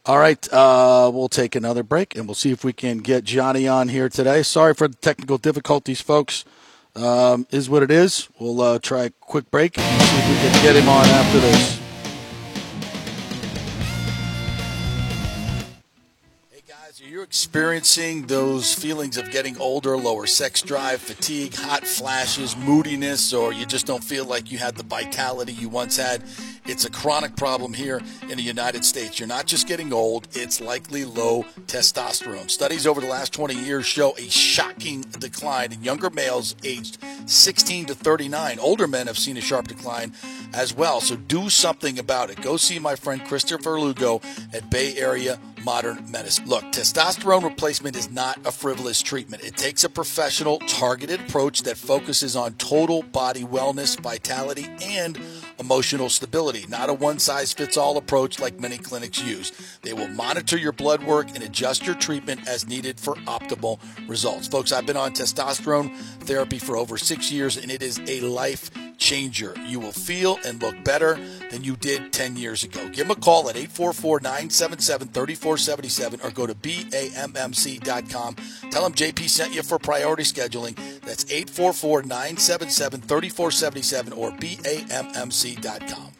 All 0.05 0.17
right, 0.17 0.51
uh, 0.51 1.09
we'll 1.13 1.29
take 1.29 1.55
another 1.55 1.81
break 1.81 2.17
and 2.17 2.27
we'll 2.27 2.35
see 2.35 2.51
if 2.51 2.65
we 2.65 2.73
can 2.73 2.97
get 2.97 3.23
Johnny 3.23 3.69
on 3.69 3.87
here 3.87 4.09
today. 4.09 4.43
Sorry 4.43 4.73
for 4.73 4.89
the 4.89 4.97
technical 4.97 5.37
difficulties, 5.37 6.01
folks. 6.01 6.43
Um, 6.93 7.47
is 7.51 7.69
what 7.69 7.83
it 7.83 7.89
is. 7.89 8.27
We'll 8.37 8.59
uh, 8.61 8.79
try 8.79 9.05
a 9.05 9.09
quick 9.21 9.49
break 9.49 9.77
and 9.79 10.01
see 10.01 10.17
if 10.17 10.29
we 10.29 10.35
can 10.35 10.63
get 10.63 10.75
him 10.75 10.89
on 10.89 11.05
after 11.05 11.39
this. 11.39 11.82
Experiencing 17.33 18.27
those 18.27 18.75
feelings 18.75 19.17
of 19.17 19.31
getting 19.31 19.57
older, 19.57 19.97
lower 19.97 20.27
sex 20.27 20.61
drive, 20.61 21.01
fatigue, 21.01 21.55
hot 21.55 21.83
flashes, 21.83 22.55
moodiness, 22.55 23.33
or 23.33 23.51
you 23.51 23.65
just 23.65 23.87
don't 23.87 24.03
feel 24.03 24.23
like 24.23 24.51
you 24.51 24.59
had 24.59 24.75
the 24.75 24.83
vitality 24.83 25.51
you 25.51 25.67
once 25.67 25.97
had? 25.97 26.23
It's 26.67 26.85
a 26.85 26.91
chronic 26.91 27.35
problem 27.35 27.73
here 27.73 27.99
in 28.29 28.37
the 28.37 28.43
United 28.43 28.85
States. 28.85 29.19
You're 29.19 29.27
not 29.27 29.47
just 29.47 29.67
getting 29.67 29.91
old, 29.91 30.27
it's 30.33 30.61
likely 30.61 31.05
low 31.05 31.41
testosterone. 31.65 32.51
Studies 32.51 32.85
over 32.85 33.01
the 33.01 33.07
last 33.07 33.33
20 33.33 33.55
years 33.55 33.87
show 33.87 34.15
a 34.15 34.29
shocking 34.29 35.01
decline 35.17 35.73
in 35.73 35.83
younger 35.83 36.11
males 36.11 36.55
aged 36.63 36.99
16 37.25 37.87
to 37.87 37.95
39. 37.95 38.59
Older 38.59 38.87
men 38.87 39.07
have 39.07 39.17
seen 39.17 39.37
a 39.37 39.41
sharp 39.41 39.67
decline 39.67 40.13
as 40.53 40.71
well. 40.75 41.01
So 41.01 41.15
do 41.15 41.49
something 41.49 41.97
about 41.97 42.29
it. 42.29 42.39
Go 42.43 42.57
see 42.57 42.77
my 42.77 42.95
friend 42.95 43.25
Christopher 43.25 43.79
Lugo 43.79 44.21
at 44.53 44.69
Bay 44.69 44.95
Area 44.97 45.39
Modern 45.63 46.11
Medicine. 46.11 46.45
Look, 46.47 46.63
testosterone 46.65 47.43
replacement 47.43 47.95
is 47.95 48.11
not 48.11 48.37
a 48.45 48.51
frivolous 48.51 49.01
treatment. 49.01 49.43
It 49.43 49.55
takes 49.55 49.83
a 49.83 49.89
professional, 49.89 50.59
targeted 50.59 51.21
approach 51.21 51.63
that 51.63 51.77
focuses 51.77 52.35
on 52.35 52.53
total 52.53 53.03
body 53.03 53.43
wellness, 53.43 53.99
vitality, 53.99 54.67
and 54.81 55.17
emotional 55.59 56.09
stability, 56.09 56.65
not 56.67 56.89
a 56.89 56.93
one 56.93 57.19
size 57.19 57.53
fits 57.53 57.77
all 57.77 57.97
approach 57.97 58.39
like 58.39 58.59
many 58.59 58.77
clinics 58.77 59.21
use. 59.21 59.51
They 59.81 59.93
will 59.93 60.07
monitor 60.09 60.57
your 60.57 60.71
blood 60.71 61.03
work 61.03 61.29
and 61.33 61.43
adjust 61.43 61.85
your 61.85 61.95
treatment 61.95 62.47
as 62.47 62.67
needed 62.67 62.99
for 62.99 63.15
optimal 63.27 63.79
results. 64.07 64.47
Folks, 64.47 64.71
I've 64.71 64.85
been 64.85 64.97
on 64.97 65.13
testosterone 65.13 65.95
therapy 66.21 66.59
for 66.59 66.75
over 66.75 66.97
six 66.97 67.31
years, 67.31 67.57
and 67.57 67.71
it 67.71 67.81
is 67.81 68.01
a 68.07 68.21
life 68.21 68.71
changer. 68.97 69.55
You 69.65 69.79
will 69.79 69.91
feel 69.91 70.39
and 70.45 70.61
look 70.61 70.83
better 70.83 71.19
than 71.51 71.63
you 71.63 71.75
did 71.75 72.13
10 72.13 72.35
years 72.35 72.63
ago. 72.63 72.87
Give 72.89 73.07
them 73.07 73.17
a 73.17 73.19
call 73.19 73.49
at 73.49 73.55
844 73.55 74.21
977 74.21 75.07
3477 75.09 76.21
or 76.21 76.31
go 76.31 76.47
to 76.47 76.55
BAMMC.com. 76.55 78.35
Tell 78.71 78.83
them 78.83 78.93
JP 78.93 79.29
sent 79.29 79.53
you 79.53 79.63
for 79.63 79.79
priority 79.79 80.23
scheduling. 80.23 80.75
That's 81.01 81.25
844 81.25 82.03
977 82.03 83.01
3477 83.01 84.13
or 84.13 84.31
BAMMC.com. 84.31 86.13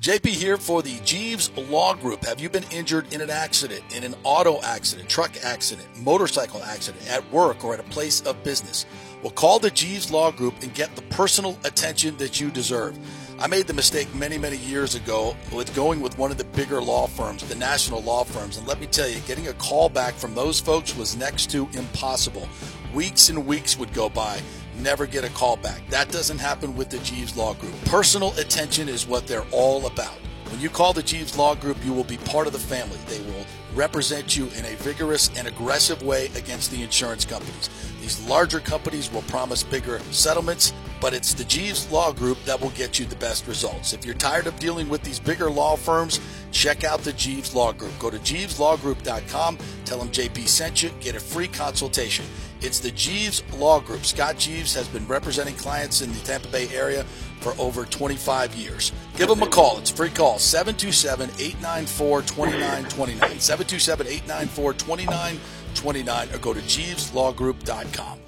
JP 0.00 0.28
here 0.28 0.56
for 0.56 0.80
the 0.80 0.98
Jeeves 1.04 1.50
Law 1.58 1.92
Group. 1.92 2.24
Have 2.24 2.40
you 2.40 2.48
been 2.48 2.64
injured 2.70 3.12
in 3.12 3.20
an 3.20 3.28
accident, 3.28 3.82
in 3.94 4.02
an 4.02 4.14
auto 4.24 4.58
accident, 4.62 5.10
truck 5.10 5.30
accident, 5.44 5.86
motorcycle 5.98 6.62
accident, 6.62 7.06
at 7.10 7.30
work, 7.30 7.62
or 7.62 7.74
at 7.74 7.80
a 7.80 7.90
place 7.90 8.22
of 8.22 8.42
business? 8.42 8.86
Well, 9.22 9.32
call 9.32 9.58
the 9.58 9.70
Jeeves 9.70 10.10
Law 10.10 10.30
Group 10.30 10.62
and 10.62 10.72
get 10.72 10.96
the 10.96 11.02
personal 11.02 11.58
attention 11.64 12.16
that 12.16 12.40
you 12.40 12.50
deserve. 12.50 12.98
I 13.38 13.48
made 13.48 13.66
the 13.66 13.74
mistake 13.74 14.14
many, 14.14 14.38
many 14.38 14.56
years 14.56 14.94
ago 14.94 15.36
with 15.52 15.74
going 15.74 16.00
with 16.00 16.16
one 16.16 16.30
of 16.30 16.38
the 16.38 16.44
bigger 16.44 16.80
law 16.80 17.06
firms, 17.06 17.46
the 17.46 17.54
national 17.54 18.02
law 18.02 18.24
firms. 18.24 18.56
And 18.56 18.66
let 18.66 18.80
me 18.80 18.86
tell 18.86 19.08
you, 19.08 19.20
getting 19.20 19.48
a 19.48 19.52
call 19.54 19.90
back 19.90 20.14
from 20.14 20.34
those 20.34 20.58
folks 20.58 20.96
was 20.96 21.18
next 21.18 21.50
to 21.50 21.68
impossible. 21.74 22.48
Weeks 22.94 23.28
and 23.28 23.46
weeks 23.46 23.78
would 23.78 23.92
go 23.92 24.08
by, 24.08 24.40
never 24.78 25.04
get 25.04 25.24
a 25.24 25.30
call 25.30 25.56
back. 25.56 25.86
That 25.90 26.10
doesn't 26.10 26.38
happen 26.38 26.74
with 26.74 26.88
the 26.88 26.98
Jeeves 27.00 27.36
Law 27.36 27.52
Group. 27.52 27.74
Personal 27.84 28.32
attention 28.38 28.88
is 28.88 29.06
what 29.06 29.26
they're 29.26 29.46
all 29.52 29.86
about. 29.86 30.16
When 30.50 30.60
you 30.60 30.70
call 30.70 30.94
the 30.94 31.02
Jeeves 31.02 31.36
Law 31.36 31.54
Group, 31.54 31.76
you 31.84 31.92
will 31.92 32.04
be 32.04 32.16
part 32.16 32.46
of 32.46 32.52
the 32.54 32.58
family. 32.58 32.98
They 33.06 33.20
will 33.20 33.44
represent 33.74 34.36
you 34.36 34.46
in 34.56 34.64
a 34.64 34.76
vigorous 34.76 35.30
and 35.36 35.46
aggressive 35.46 36.02
way 36.02 36.26
against 36.36 36.70
the 36.70 36.82
insurance 36.82 37.24
companies. 37.24 37.68
These 38.00 38.26
larger 38.26 38.60
companies 38.60 39.12
will 39.12 39.22
promise 39.22 39.62
bigger 39.62 39.98
settlements, 40.10 40.72
but 41.00 41.12
it's 41.12 41.34
the 41.34 41.44
Jeeves 41.44 41.90
Law 41.92 42.12
Group 42.12 42.42
that 42.44 42.60
will 42.60 42.70
get 42.70 42.98
you 42.98 43.04
the 43.04 43.16
best 43.16 43.46
results. 43.46 43.92
If 43.92 44.04
you're 44.04 44.14
tired 44.14 44.46
of 44.46 44.58
dealing 44.58 44.88
with 44.88 45.02
these 45.02 45.20
bigger 45.20 45.50
law 45.50 45.76
firms, 45.76 46.18
check 46.50 46.82
out 46.82 47.00
the 47.00 47.12
Jeeves 47.12 47.54
Law 47.54 47.72
Group. 47.72 47.92
Go 47.98 48.10
to 48.10 48.18
jeeveslawgroup.com, 48.18 49.58
tell 49.84 49.98
them 49.98 50.08
JP 50.08 50.48
sent 50.48 50.82
you, 50.82 50.90
get 51.00 51.14
a 51.14 51.20
free 51.20 51.48
consultation. 51.48 52.24
It's 52.62 52.78
the 52.78 52.90
Jeeves 52.90 53.42
Law 53.54 53.80
Group. 53.80 54.04
Scott 54.04 54.36
Jeeves 54.36 54.74
has 54.74 54.88
been 54.88 55.06
representing 55.06 55.54
clients 55.54 56.02
in 56.02 56.12
the 56.12 56.18
Tampa 56.20 56.48
Bay 56.48 56.68
area 56.74 57.04
for 57.40 57.54
over 57.58 57.86
25 57.86 58.54
years. 58.54 58.92
Give 59.16 59.28
them 59.28 59.42
a 59.42 59.46
call. 59.46 59.78
It's 59.78 59.90
a 59.90 59.94
free 59.94 60.10
call 60.10 60.38
727 60.38 61.30
894 61.38 62.22
2929. 62.22 63.40
727 63.40 64.06
894 64.06 64.72
2929 64.74 65.40
or 65.84 66.38
go 66.38 66.52
to 66.52 66.60
jeeveslawgroup.com. 66.60 68.18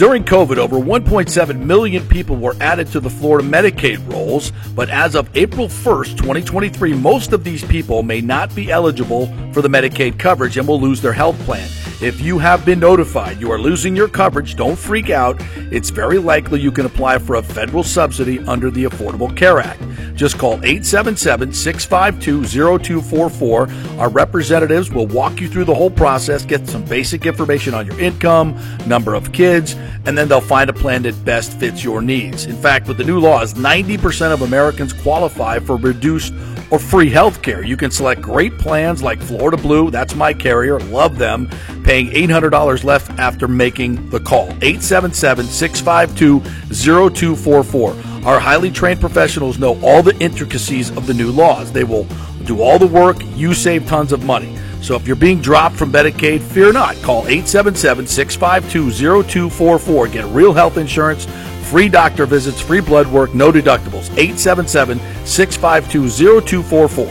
During 0.00 0.24
COVID, 0.24 0.56
over 0.56 0.78
1.7 0.78 1.60
million 1.62 2.08
people 2.08 2.34
were 2.34 2.56
added 2.58 2.86
to 2.92 3.00
the 3.00 3.10
Florida 3.10 3.46
Medicaid 3.46 4.10
rolls, 4.10 4.50
but 4.74 4.88
as 4.88 5.14
of 5.14 5.28
April 5.36 5.68
1st, 5.68 6.16
2023, 6.16 6.94
most 6.94 7.34
of 7.34 7.44
these 7.44 7.62
people 7.64 8.02
may 8.02 8.22
not 8.22 8.54
be 8.54 8.70
eligible 8.70 9.26
for 9.52 9.60
the 9.60 9.68
Medicaid 9.68 10.18
coverage 10.18 10.56
and 10.56 10.66
will 10.66 10.80
lose 10.80 11.02
their 11.02 11.12
health 11.12 11.38
plan. 11.40 11.68
If 12.00 12.22
you 12.22 12.38
have 12.38 12.64
been 12.64 12.80
notified 12.80 13.42
you 13.42 13.52
are 13.52 13.58
losing 13.58 13.94
your 13.94 14.08
coverage, 14.08 14.56
don't 14.56 14.78
freak 14.78 15.10
out. 15.10 15.36
It's 15.70 15.90
very 15.90 16.16
likely 16.16 16.58
you 16.58 16.72
can 16.72 16.86
apply 16.86 17.18
for 17.18 17.36
a 17.36 17.42
federal 17.42 17.82
subsidy 17.82 18.38
under 18.40 18.70
the 18.70 18.84
Affordable 18.84 19.36
Care 19.36 19.58
Act. 19.58 19.82
Just 20.14 20.38
call 20.38 20.54
877 20.64 21.52
652 21.52 22.78
0244. 22.78 23.68
Our 23.98 24.08
representatives 24.08 24.90
will 24.90 25.08
walk 25.08 25.42
you 25.42 25.48
through 25.48 25.64
the 25.64 25.74
whole 25.74 25.90
process, 25.90 26.42
get 26.42 26.66
some 26.66 26.86
basic 26.86 27.26
information 27.26 27.74
on 27.74 27.84
your 27.84 28.00
income, 28.00 28.58
number 28.86 29.14
of 29.14 29.30
kids, 29.32 29.74
and 30.06 30.16
then 30.16 30.26
they'll 30.26 30.40
find 30.40 30.70
a 30.70 30.74
plan 30.74 31.02
that 31.02 31.22
best 31.26 31.60
fits 31.60 31.84
your 31.84 32.00
needs. 32.00 32.46
In 32.46 32.56
fact, 32.56 32.88
with 32.88 32.96
the 32.96 33.04
new 33.04 33.20
laws, 33.20 33.52
90% 33.52 34.32
of 34.32 34.40
Americans 34.40 34.94
qualify 34.94 35.58
for 35.58 35.76
reduced 35.76 36.32
or 36.70 36.78
free 36.78 37.10
health 37.10 37.42
care. 37.42 37.64
You 37.64 37.76
can 37.76 37.90
select 37.90 38.20
great 38.20 38.58
plans 38.58 39.02
like 39.02 39.20
Florida 39.20 39.56
Blue, 39.56 39.90
that's 39.90 40.14
my 40.14 40.32
carrier, 40.32 40.78
love 40.80 41.18
them, 41.18 41.48
paying 41.84 42.08
$800 42.10 42.84
left 42.84 43.10
after 43.18 43.48
making 43.48 44.08
the 44.10 44.20
call. 44.20 44.48
877 44.62 45.46
652 45.46 46.40
0244. 46.74 47.96
Our 48.24 48.38
highly 48.38 48.70
trained 48.70 49.00
professionals 49.00 49.58
know 49.58 49.80
all 49.82 50.02
the 50.02 50.16
intricacies 50.18 50.90
of 50.96 51.06
the 51.06 51.14
new 51.14 51.30
laws. 51.30 51.72
They 51.72 51.84
will 51.84 52.06
do 52.44 52.62
all 52.62 52.78
the 52.78 52.86
work, 52.86 53.16
you 53.34 53.54
save 53.54 53.86
tons 53.86 54.12
of 54.12 54.24
money. 54.24 54.56
So 54.82 54.96
if 54.96 55.06
you're 55.06 55.16
being 55.16 55.40
dropped 55.40 55.76
from 55.76 55.92
Medicaid, 55.92 56.40
fear 56.40 56.72
not. 56.72 56.96
Call 57.02 57.26
877 57.26 58.06
652 58.06 58.90
0244. 59.24 60.08
Get 60.08 60.24
real 60.26 60.52
health 60.52 60.78
insurance, 60.78 61.26
free 61.70 61.88
doctor 61.88 62.26
visits, 62.26 62.60
free 62.60 62.80
blood 62.80 63.06
work, 63.06 63.32
no 63.32 63.52
deductibles. 63.52 64.10
877 64.18 64.98
652 65.24 66.40
0244. 66.42 67.06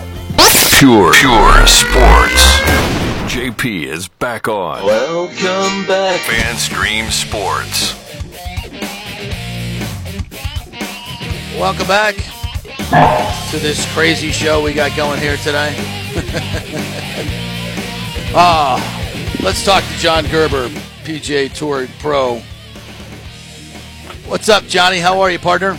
Pure, 0.79 1.13
pure 1.13 1.65
sports. 1.65 2.59
JP 3.31 3.85
is 3.85 4.07
back 4.09 4.49
on. 4.49 4.83
Welcome 4.85 5.87
back. 5.87 6.19
FanStream 6.21 7.09
Sports. 7.09 7.95
Welcome 11.57 11.87
back 11.87 12.15
to 13.51 13.59
this 13.59 13.85
crazy 13.93 14.31
show 14.31 14.61
we 14.61 14.73
got 14.73 14.95
going 14.97 15.19
here 15.19 15.37
today. 15.37 15.75
Ah, 18.31 18.77
let's 19.41 19.65
talk 19.65 19.83
to 19.83 19.93
John 19.97 20.23
Gerber, 20.27 20.67
PGA 21.03 21.51
Tour 21.51 21.87
Pro. 21.97 22.43
What's 24.29 24.47
up, 24.47 24.63
Johnny? 24.65 24.99
How 24.99 25.19
are 25.21 25.31
you, 25.31 25.39
partner? 25.39 25.73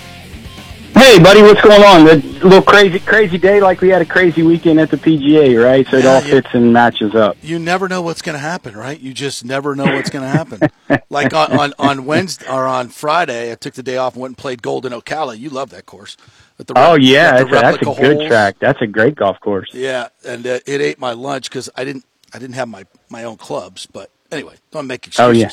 Hey, 0.95 1.23
buddy, 1.23 1.41
what's 1.41 1.61
going 1.63 1.83
on? 1.83 2.09
A 2.09 2.17
little 2.45 2.61
crazy, 2.61 2.99
crazy 2.99 3.39
day, 3.39 3.61
like 3.61 3.81
we 3.81 3.89
had 3.91 4.03
a 4.03 4.05
crazy 4.05 4.43
weekend 4.43 4.81
at 4.81 4.91
the 4.91 4.97
PGA, 4.97 5.63
right? 5.65 5.87
So 5.89 5.99
it 5.99 6.05
Yeah, 6.05 6.17
all 6.17 6.21
fits 6.21 6.49
and 6.53 6.73
matches 6.73 7.15
up. 7.15 7.37
You 7.43 7.61
never 7.61 7.89
know 7.89 8.03
what's 8.03 8.23
going 8.23 8.35
to 8.35 8.41
happen, 8.41 8.77
right? 8.77 8.99
You 8.99 9.15
just 9.15 9.45
never 9.45 9.77
know 9.77 9.87
what's 9.95 10.11
going 10.11 10.25
to 10.25 10.29
happen. 10.29 10.69
like 11.11 11.33
on, 11.33 11.53
on 11.53 11.75
on 11.79 12.05
Wednesday 12.07 12.47
or 12.49 12.67
on 12.67 12.89
Friday, 12.89 13.53
I 13.53 13.55
took 13.55 13.75
the 13.75 13.85
day 13.85 13.97
off 13.97 14.15
and 14.15 14.23
went 14.23 14.31
and 14.31 14.39
played 14.39 14.63
Golden 14.63 14.93
Ocala. 14.93 15.39
You 15.39 15.49
love 15.51 15.71
that 15.71 15.87
course. 15.87 16.17
The 16.59 16.73
Oh 16.75 16.97
yeah, 16.97 17.43
the 17.43 17.45
that's 17.45 17.51
a, 17.51 17.61
that's 17.61 17.83
a 17.83 17.85
good 17.85 18.17
holes. 18.17 18.27
track. 18.29 18.57
That's 18.61 18.83
a 18.83 18.87
great 18.87 19.15
golf 19.15 19.39
course. 19.41 19.71
Yeah, 19.73 20.09
and 20.27 20.45
uh, 20.47 20.59
it 20.67 20.81
ate 20.81 20.99
my 20.99 21.13
lunch 21.13 21.49
because 21.49 21.71
I 21.77 21.85
didn't 21.85 22.05
I 22.35 22.39
didn't 22.41 22.57
have 22.57 22.69
my 22.69 22.85
my 23.09 23.23
own 23.25 23.37
clubs. 23.37 23.87
But 23.87 24.11
anyway, 24.33 24.57
don't 24.73 24.89
make 24.89 25.07
excuses. 25.07 25.29
Oh, 25.29 25.31
yeah. 25.31 25.51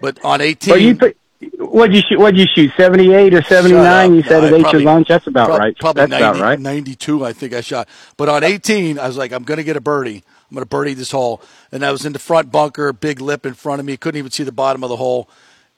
But 0.00 0.24
on 0.24 0.40
eighteen, 0.40 0.72
But 0.72 0.80
you 0.80 0.94
what'd 1.58 1.94
you 1.94 2.02
shoot? 2.02 2.18
What'd 2.18 2.38
you 2.38 2.46
shoot? 2.54 2.72
Seventy 2.76 3.12
eight 3.12 3.34
or 3.34 3.42
seventy 3.42 3.74
nine? 3.74 4.14
You 4.14 4.22
said 4.22 4.40
No, 4.42 4.46
it 4.48 4.52
I 4.52 4.56
ate 4.56 4.62
probably- 4.62 4.82
your 4.82 4.92
lunch. 4.92 5.08
That's 5.08 5.26
about 5.26 5.46
prob- 5.48 5.58
right. 5.60 5.78
Probably 5.78 6.00
That's 6.02 6.10
90, 6.10 6.24
about 6.24 6.40
right. 6.42 6.60
92, 6.60 7.24
I 7.24 7.32
think 7.32 7.52
I 7.54 7.60
shot. 7.60 7.88
But 8.16 8.28
on 8.28 8.42
18, 8.44 8.98
I 8.98 9.06
was 9.06 9.16
like, 9.16 9.32
I'm 9.32 9.42
going 9.44 9.58
to 9.58 9.64
get 9.64 9.76
a 9.76 9.80
birdie. 9.80 10.22
I'm 10.50 10.54
going 10.54 10.62
to 10.62 10.68
birdie 10.68 10.94
this 10.94 11.10
hole. 11.10 11.42
And 11.72 11.84
I 11.84 11.90
was 11.92 12.06
in 12.06 12.12
the 12.12 12.18
front 12.18 12.50
bunker, 12.52 12.92
big 12.92 13.20
lip 13.20 13.44
in 13.44 13.54
front 13.54 13.80
of 13.80 13.86
me. 13.86 13.96
Couldn't 13.96 14.18
even 14.18 14.30
see 14.30 14.44
the 14.44 14.52
bottom 14.52 14.82
of 14.84 14.90
the 14.90 14.96
hole. 14.96 15.28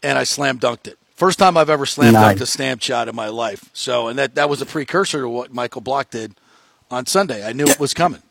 And 0.03 0.19
I 0.19 0.25
slam 0.25 0.59
dunked 0.61 0.87
it. 0.87 0.99
First 1.17 1.39
time 1.39 1.57
I've 1.57 1.71
ever 1.71 1.87
slam 1.87 2.13
Nice. 2.13 2.37
dunked 2.37 2.41
a 2.43 2.47
stamp 2.47 2.83
shot 2.83 3.09
in 3.09 3.17
my 3.17 3.29
life. 3.29 3.71
So, 3.73 4.07
and 4.09 4.19
that, 4.19 4.35
that 4.37 4.49
was 4.49 4.61
a 4.63 4.67
precursor 4.67 5.23
to 5.23 5.29
what 5.29 5.53
Michael 5.53 5.81
Block 5.81 6.11
did 6.11 6.35
on 6.91 7.07
Sunday. 7.07 7.45
I 7.47 7.53
knew 7.53 7.67
it 7.67 7.81
was 7.81 7.95
coming. 7.95 8.23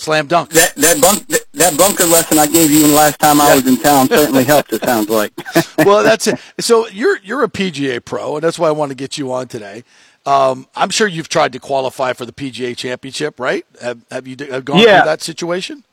Slam 0.00 0.26
dunk. 0.26 0.50
That 0.50 0.74
that 0.76 1.00
bunk 1.00 1.26
that, 1.28 1.44
that 1.52 1.76
bunker 1.78 2.04
lesson 2.04 2.38
I 2.38 2.46
gave 2.46 2.70
you 2.70 2.86
the 2.88 2.94
last 2.94 3.18
time 3.20 3.38
I 3.40 3.54
was 3.54 3.66
in 3.66 3.76
town 3.76 4.08
certainly 4.08 4.44
helped. 4.44 4.72
It 4.72 4.82
sounds 4.82 5.10
like. 5.10 5.32
well, 5.78 6.02
that's 6.02 6.26
it. 6.26 6.40
So 6.60 6.88
you're 6.88 7.18
you're 7.22 7.44
a 7.44 7.48
PGA 7.48 8.02
pro, 8.04 8.36
and 8.36 8.42
that's 8.42 8.58
why 8.58 8.68
I 8.68 8.72
want 8.72 8.90
to 8.90 8.94
get 8.94 9.18
you 9.18 9.30
on 9.32 9.46
today. 9.48 9.84
Um, 10.26 10.66
I'm 10.74 10.90
sure 10.90 11.06
you've 11.08 11.28
tried 11.28 11.52
to 11.52 11.58
qualify 11.58 12.12
for 12.14 12.24
the 12.24 12.32
PGA 12.32 12.76
Championship, 12.76 13.38
right? 13.40 13.64
Have, 13.80 14.00
have 14.10 14.26
you 14.26 14.36
have 14.50 14.64
gone 14.64 14.78
Yeah. 14.78 15.00
through 15.00 15.10
that 15.10 15.22
situation? 15.22 15.84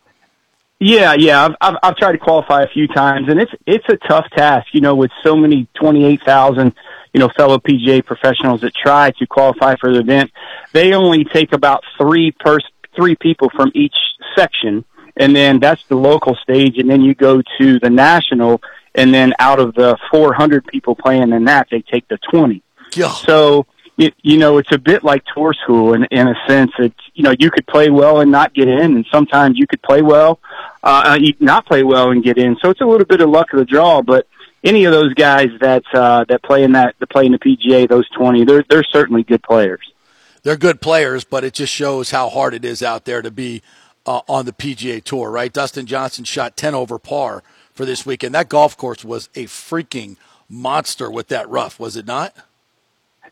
Yeah, 0.80 1.14
yeah. 1.18 1.46
I've, 1.46 1.56
I've 1.60 1.76
I've 1.84 1.96
tried 1.98 2.14
to 2.14 2.18
qualify 2.18 2.62
a 2.64 2.68
few 2.68 2.88
times, 2.88 3.28
and 3.30 3.40
it's 3.42 3.52
it's 3.66 3.86
a 3.90 3.98
tough 4.08 4.26
task. 4.36 4.68
You 4.74 4.82
know, 4.82 4.96
with 4.96 5.12
so 5.24 5.36
many 5.36 5.68
twenty 5.74 6.06
eight 6.06 6.22
thousand, 6.24 6.74
you 7.14 7.20
know, 7.20 7.30
fellow 7.36 7.58
PGA 7.58 8.06
professionals 8.06 8.62
that 8.62 8.74
try 8.76 9.12
to 9.12 9.26
qualify 9.28 9.76
for 9.76 9.92
the 9.92 10.00
event, 10.00 10.32
they 10.74 10.94
only 10.94 11.24
take 11.26 11.52
about 11.52 11.84
three 11.98 12.32
per 12.32 12.60
three 12.98 13.16
people 13.16 13.50
from 13.56 13.72
each 13.74 13.96
section, 14.36 14.84
and 15.16 15.34
then 15.34 15.60
that's 15.60 15.86
the 15.88 15.96
local 15.96 16.36
stage, 16.36 16.78
and 16.78 16.90
then 16.90 17.02
you 17.02 17.16
go 17.16 17.42
to 17.60 17.80
the 17.80 17.90
national, 17.90 18.62
and 18.96 19.14
then 19.14 19.34
out 19.40 19.60
of 19.60 19.74
the 19.76 19.98
four 20.12 20.34
hundred 20.34 20.66
people 20.66 20.96
playing 20.96 21.32
in 21.32 21.46
that, 21.46 21.68
they 21.72 21.82
take 21.82 22.08
the 22.10 22.18
twenty. 22.30 22.62
Yeah. 22.94 23.12
So 23.12 23.66
you, 23.96 24.12
you 24.22 24.38
know, 24.38 24.58
it's 24.58 24.72
a 24.72 24.78
bit 24.78 25.04
like 25.04 25.24
tour 25.34 25.54
school 25.54 25.94
in 25.94 26.06
in 26.06 26.28
a 26.28 26.36
sense 26.48 26.72
that 26.80 26.94
you 27.14 27.24
know 27.24 27.34
you 27.38 27.50
could 27.52 27.68
play 27.68 27.90
well 27.90 28.20
and 28.20 28.32
not 28.32 28.54
get 28.54 28.68
in, 28.68 28.96
and 28.96 29.06
sometimes 29.12 29.58
you 29.58 29.68
could 29.68 29.82
play 29.82 30.02
well, 30.02 30.40
uh, 30.84 31.18
you 31.20 31.34
not 31.40 31.66
play 31.66 31.84
well 31.84 32.12
and 32.12 32.24
get 32.24 32.38
in. 32.38 32.58
So 32.62 32.70
it's 32.70 32.82
a 32.82 32.86
little 32.86 33.06
bit 33.06 33.22
of 33.22 33.30
luck 33.30 33.54
of 33.54 33.60
the 33.60 33.66
draw, 33.66 34.02
but. 34.02 34.28
Any 34.64 34.86
of 34.86 34.92
those 34.92 35.14
guys 35.14 35.50
that 35.62 35.84
uh, 35.94 36.26
that 36.28 36.42
play 36.42 36.64
in 36.64 36.72
that 36.72 36.96
that 37.00 37.12
play 37.12 37.28
in 37.28 37.32
the 37.32 37.38
PGA, 37.38 37.88
those 37.88 38.10
twenty, 38.10 38.44
they're 38.44 38.66
they're 38.68 38.84
certainly 38.84 39.22
good 39.22 39.42
players. 39.44 39.94
They're 40.44 40.58
good 40.58 40.82
players, 40.82 41.24
but 41.24 41.44
it 41.44 41.54
just 41.54 41.74
shows 41.74 42.12
how 42.12 42.30
hard 42.30 42.54
it 42.54 42.64
is 42.66 42.82
out 42.82 43.06
there 43.06 43.22
to 43.22 43.32
be 43.32 43.62
uh, 44.06 44.22
on 44.30 44.46
the 44.46 44.54
PGA 44.54 45.04
Tour, 45.04 45.30
right? 45.30 45.52
Dustin 45.52 45.86
Johnson 45.86 46.24
shot 46.24 46.56
10 46.56 46.74
over 46.76 46.98
par 46.98 47.44
for 47.74 47.86
this 47.86 48.06
weekend. 48.06 48.34
That 48.36 48.50
golf 48.50 48.78
course 48.78 49.04
was 49.04 49.30
a 49.36 49.46
freaking 49.46 50.16
monster 50.50 51.12
with 51.12 51.28
that 51.28 51.50
rough, 51.50 51.80
was 51.80 51.98
it 51.98 52.06
not? 52.08 52.34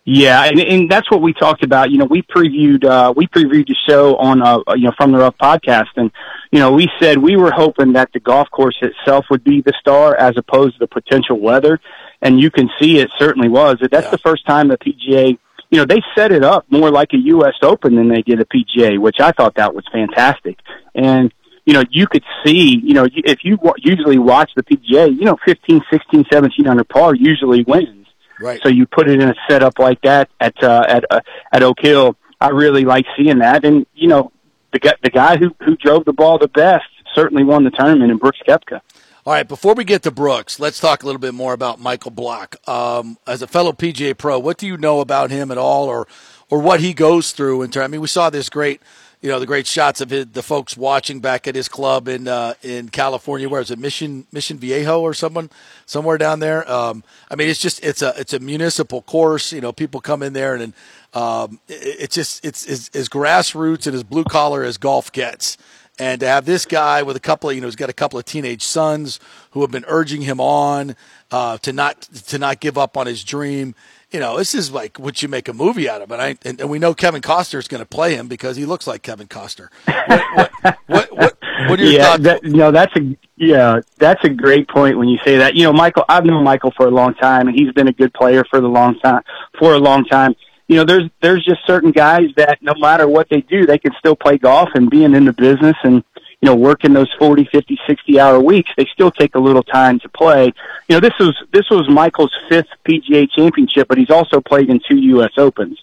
Yeah, 0.07 0.43
and, 0.43 0.59
and 0.59 0.91
that's 0.91 1.09
what 1.09 1.23
we 1.23 1.33
talked 1.33 1.63
about. 1.63 1.89
You 1.89 1.97
know, 1.97 2.05
we 2.05 2.21
previewed 2.21 2.85
uh, 2.85 3.11
we 3.17 3.25
previewed 3.25 3.65
the 3.65 3.75
show 3.89 4.15
on 4.17 4.39
uh, 4.39 4.59
you 4.75 4.83
know 4.83 4.91
from 4.95 5.11
the 5.11 5.17
rough 5.17 5.35
podcast, 5.41 5.87
and 5.95 6.11
you 6.51 6.59
know 6.59 6.71
we 6.73 6.87
said 6.99 7.17
we 7.17 7.35
were 7.37 7.49
hoping 7.49 7.93
that 7.93 8.09
the 8.13 8.19
golf 8.19 8.51
course 8.51 8.77
itself 8.83 9.25
would 9.31 9.43
be 9.43 9.61
the 9.61 9.73
star 9.79 10.15
as 10.15 10.37
opposed 10.37 10.73
to 10.75 10.79
the 10.81 10.87
potential 10.87 11.39
weather, 11.39 11.79
and 12.21 12.39
you 12.39 12.51
can 12.51 12.69
see 12.79 12.99
it 12.99 13.09
certainly 13.17 13.47
was. 13.49 13.77
That's 13.81 14.05
Yeah. 14.05 14.11
the 14.11 14.19
first 14.19 14.45
time 14.45 14.67
the 14.67 14.77
PGA. 14.77 15.39
You 15.75 15.81
know, 15.81 15.93
they 15.93 16.01
set 16.15 16.31
it 16.31 16.41
up 16.41 16.65
more 16.71 16.89
like 16.89 17.11
a 17.11 17.17
U.S. 17.17 17.55
Open 17.61 17.95
than 17.95 18.07
they 18.07 18.21
did 18.21 18.39
a 18.39 18.45
PGA, 18.45 18.97
which 18.97 19.17
I 19.19 19.33
thought 19.33 19.55
that 19.55 19.75
was 19.75 19.83
fantastic. 19.91 20.57
And 20.95 21.33
you 21.65 21.73
know, 21.73 21.83
you 21.91 22.07
could 22.07 22.23
see, 22.45 22.79
you 22.81 22.93
know, 22.93 23.05
if 23.13 23.39
you 23.43 23.57
usually 23.79 24.17
watch 24.17 24.51
the 24.55 24.63
PGA, 24.63 25.13
you 25.13 25.25
know, 25.25 25.35
15, 25.43 25.81
16, 25.91 26.27
17 26.31 26.67
under 26.67 26.85
par 26.85 27.13
usually 27.13 27.63
wins. 27.63 28.07
Right. 28.39 28.61
So 28.63 28.69
you 28.69 28.85
put 28.85 29.09
it 29.09 29.21
in 29.21 29.27
a 29.27 29.35
setup 29.49 29.77
like 29.77 29.99
that 30.03 30.29
at 30.39 30.63
uh, 30.63 30.85
at 30.87 31.03
uh, 31.11 31.19
at 31.51 31.61
Oak 31.61 31.79
Hill. 31.81 32.15
I 32.39 32.51
really 32.51 32.85
like 32.85 33.05
seeing 33.17 33.39
that, 33.39 33.65
and 33.65 33.85
you 33.95 34.07
know, 34.07 34.31
the 34.71 34.79
guy 34.79 34.93
the 35.03 35.09
guy 35.09 35.35
who 35.35 35.53
who 35.65 35.75
drove 35.75 36.05
the 36.05 36.13
ball 36.13 36.37
the 36.37 36.47
best 36.47 36.85
certainly 37.13 37.43
won 37.43 37.65
the 37.65 37.71
tournament 37.71 38.11
in 38.11 38.17
Brooks 38.17 38.39
Koepka. 38.47 38.79
All 39.27 39.33
right, 39.33 39.47
before 39.47 39.73
we 39.73 39.85
get 39.85 40.03
to 40.03 40.11
Brooks, 40.11 40.59
let's 40.59 40.79
talk 40.79 41.01
a 41.01 41.05
little 41.07 41.17
bit 41.17 41.33
more 41.33 41.53
about 41.53 41.79
Michael 41.79 42.11
Block. 42.11 42.57
Um, 42.69 43.17
as 43.25 43.41
a 43.41 43.47
fellow 43.47 43.71
PGA 43.71 44.15
pro, 44.15 44.37
what 44.37 44.59
do 44.59 44.67
you 44.67 44.77
know 44.77 44.99
about 44.99 45.31
him 45.31 45.49
at 45.49 45.57
all, 45.57 45.87
or 45.87 46.07
or 46.51 46.59
what 46.59 46.79
he 46.79 46.93
goes 46.93 47.31
through 47.31 47.63
in 47.63 47.71
terms. 47.71 47.85
I 47.85 47.87
mean, 47.87 48.01
we 48.01 48.07
saw 48.07 48.29
this 48.29 48.49
great, 48.49 48.83
you 49.21 49.29
know, 49.29 49.39
the 49.39 49.47
great 49.47 49.65
shots 49.65 49.99
of 49.99 50.11
his, 50.11 50.27
the 50.27 50.43
folks 50.43 50.77
watching 50.77 51.21
back 51.21 51.47
at 51.47 51.55
his 51.55 51.67
club 51.67 52.07
in 52.07 52.27
uh, 52.27 52.53
in 52.61 52.89
California. 52.89 53.49
Where 53.49 53.61
is 53.61 53.71
it, 53.71 53.79
Mission 53.79 54.27
Mission 54.31 54.59
Viejo 54.59 55.01
or 55.01 55.15
someone 55.15 55.49
somewhere 55.87 56.19
down 56.19 56.39
there? 56.39 56.71
Um, 56.71 57.03
I 57.31 57.35
mean, 57.35 57.49
it's 57.49 57.59
just 57.59 57.83
it's 57.83 58.03
a 58.03 58.13
it's 58.19 58.33
a 58.33 58.39
municipal 58.39 59.01
course. 59.01 59.51
You 59.51 59.61
know, 59.61 59.73
people 59.73 60.01
come 60.01 60.21
in 60.21 60.33
there 60.33 60.53
and. 60.53 60.73
Um, 61.13 61.61
it, 61.69 62.01
it's 62.01 62.15
just 62.15 62.43
it's, 62.43 62.65
it's 62.65 62.89
as 62.89 63.07
grassroots 63.07 63.87
and 63.87 63.95
as 63.95 64.03
blue 64.03 64.25
collar 64.25 64.63
as 64.63 64.77
golf 64.77 65.13
gets. 65.13 65.57
And 65.97 66.19
to 66.19 66.27
have 66.27 66.45
this 66.45 66.65
guy 66.65 67.03
with 67.03 67.15
a 67.15 67.21
couple 67.21 67.49
of, 67.49 67.55
you 67.55 67.61
know, 67.61 67.67
he's 67.67 67.75
got 67.75 67.89
a 67.89 67.93
couple 67.93 68.19
of 68.19 68.25
teenage 68.25 68.63
sons 68.63 69.19
who 69.51 69.61
have 69.61 69.71
been 69.71 69.85
urging 69.87 70.21
him 70.21 70.41
on 70.41 70.95
uh, 71.31 71.57
to 71.59 71.71
not 71.71 72.01
to 72.01 72.37
not 72.37 72.59
give 72.59 72.77
up 72.77 72.97
on 72.97 73.07
his 73.07 73.23
dream. 73.23 73.75
You 74.11 74.19
know, 74.19 74.37
this 74.37 74.53
is 74.53 74.71
like 74.71 74.99
what 74.99 75.21
you 75.21 75.29
make 75.29 75.47
a 75.47 75.53
movie 75.53 75.89
out 75.89 76.01
of. 76.01 76.11
And 76.11 76.21
I 76.21 76.37
and, 76.43 76.59
and 76.59 76.69
we 76.69 76.79
know 76.79 76.93
Kevin 76.93 77.21
Costner 77.21 77.59
is 77.59 77.69
going 77.69 77.79
to 77.79 77.87
play 77.87 78.15
him 78.15 78.27
because 78.27 78.57
he 78.57 78.65
looks 78.65 78.87
like 78.87 79.03
Kevin 79.03 79.27
Costner. 79.27 79.69
What 79.85 80.21
what 80.35 80.51
what, 80.87 81.17
what, 81.17 81.37
what 81.69 81.79
are 81.79 81.83
your 81.83 81.93
yeah, 81.93 82.03
thoughts? 82.03 82.23
that, 82.23 82.43
no, 82.43 82.71
that's 82.71 82.95
a 82.97 83.17
yeah, 83.37 83.79
that's 83.97 84.23
a 84.23 84.29
great 84.29 84.67
point 84.67 84.97
when 84.97 85.07
you 85.07 85.17
say 85.23 85.37
that. 85.37 85.55
You 85.55 85.63
know, 85.63 85.73
Michael, 85.73 86.03
I've 86.09 86.25
known 86.25 86.43
Michael 86.43 86.71
for 86.75 86.87
a 86.87 86.91
long 86.91 87.13
time, 87.15 87.47
and 87.47 87.57
he's 87.57 87.71
been 87.71 87.87
a 87.87 87.93
good 87.93 88.13
player 88.13 88.43
for 88.49 88.59
the 88.59 88.67
long 88.67 88.99
time 88.99 89.21
for 89.57 89.73
a 89.73 89.79
long 89.79 90.05
time. 90.05 90.35
You 90.67 90.77
know, 90.77 90.85
there's 90.85 91.09
there's 91.21 91.45
just 91.45 91.65
certain 91.67 91.91
guys 91.91 92.29
that 92.37 92.57
no 92.61 92.73
matter 92.75 93.07
what 93.07 93.29
they 93.29 93.41
do, 93.41 93.65
they 93.65 93.77
can 93.77 93.93
still 93.99 94.15
play 94.15 94.37
golf 94.37 94.69
and 94.73 94.89
being 94.89 95.13
in 95.13 95.25
the 95.25 95.33
business 95.33 95.75
and 95.83 96.03
you 96.41 96.45
know 96.47 96.55
working 96.55 96.93
those 96.93 97.11
40, 97.19 97.47
50, 97.51 97.79
60 97.87 98.19
hour 98.19 98.39
weeks, 98.39 98.71
they 98.75 98.87
still 98.91 99.11
take 99.11 99.35
a 99.35 99.39
little 99.39 99.63
time 99.63 99.99
to 99.99 100.09
play. 100.09 100.53
You 100.87 100.95
know, 100.95 100.99
this 100.99 101.13
was 101.19 101.35
this 101.53 101.69
was 101.69 101.87
Michael's 101.89 102.35
fifth 102.49 102.69
PGA 102.83 103.29
championship, 103.29 103.87
but 103.87 103.97
he's 103.97 104.09
also 104.09 104.41
played 104.41 104.69
in 104.69 104.79
two 104.89 104.97
US 104.97 105.31
Opens. 105.37 105.77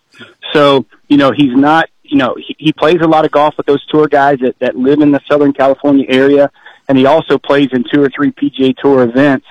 So, 0.52 0.86
you 1.08 1.16
know, 1.16 1.30
he's 1.30 1.54
not 1.54 1.88
you 2.12 2.18
know, 2.18 2.36
he, 2.36 2.54
he 2.58 2.72
plays 2.72 2.98
a 3.02 3.06
lot 3.06 3.24
of 3.24 3.30
golf 3.30 3.54
with 3.56 3.66
those 3.66 3.84
tour 3.86 4.06
guys 4.06 4.38
that, 4.40 4.58
that 4.58 4.76
live 4.76 5.00
in 5.00 5.12
the 5.12 5.20
Southern 5.30 5.52
California 5.54 6.04
area, 6.08 6.50
and 6.86 6.98
he 6.98 7.06
also 7.06 7.38
plays 7.38 7.68
in 7.72 7.84
two 7.90 8.02
or 8.02 8.10
three 8.14 8.30
PGA 8.30 8.76
Tour 8.76 9.02
events. 9.02 9.46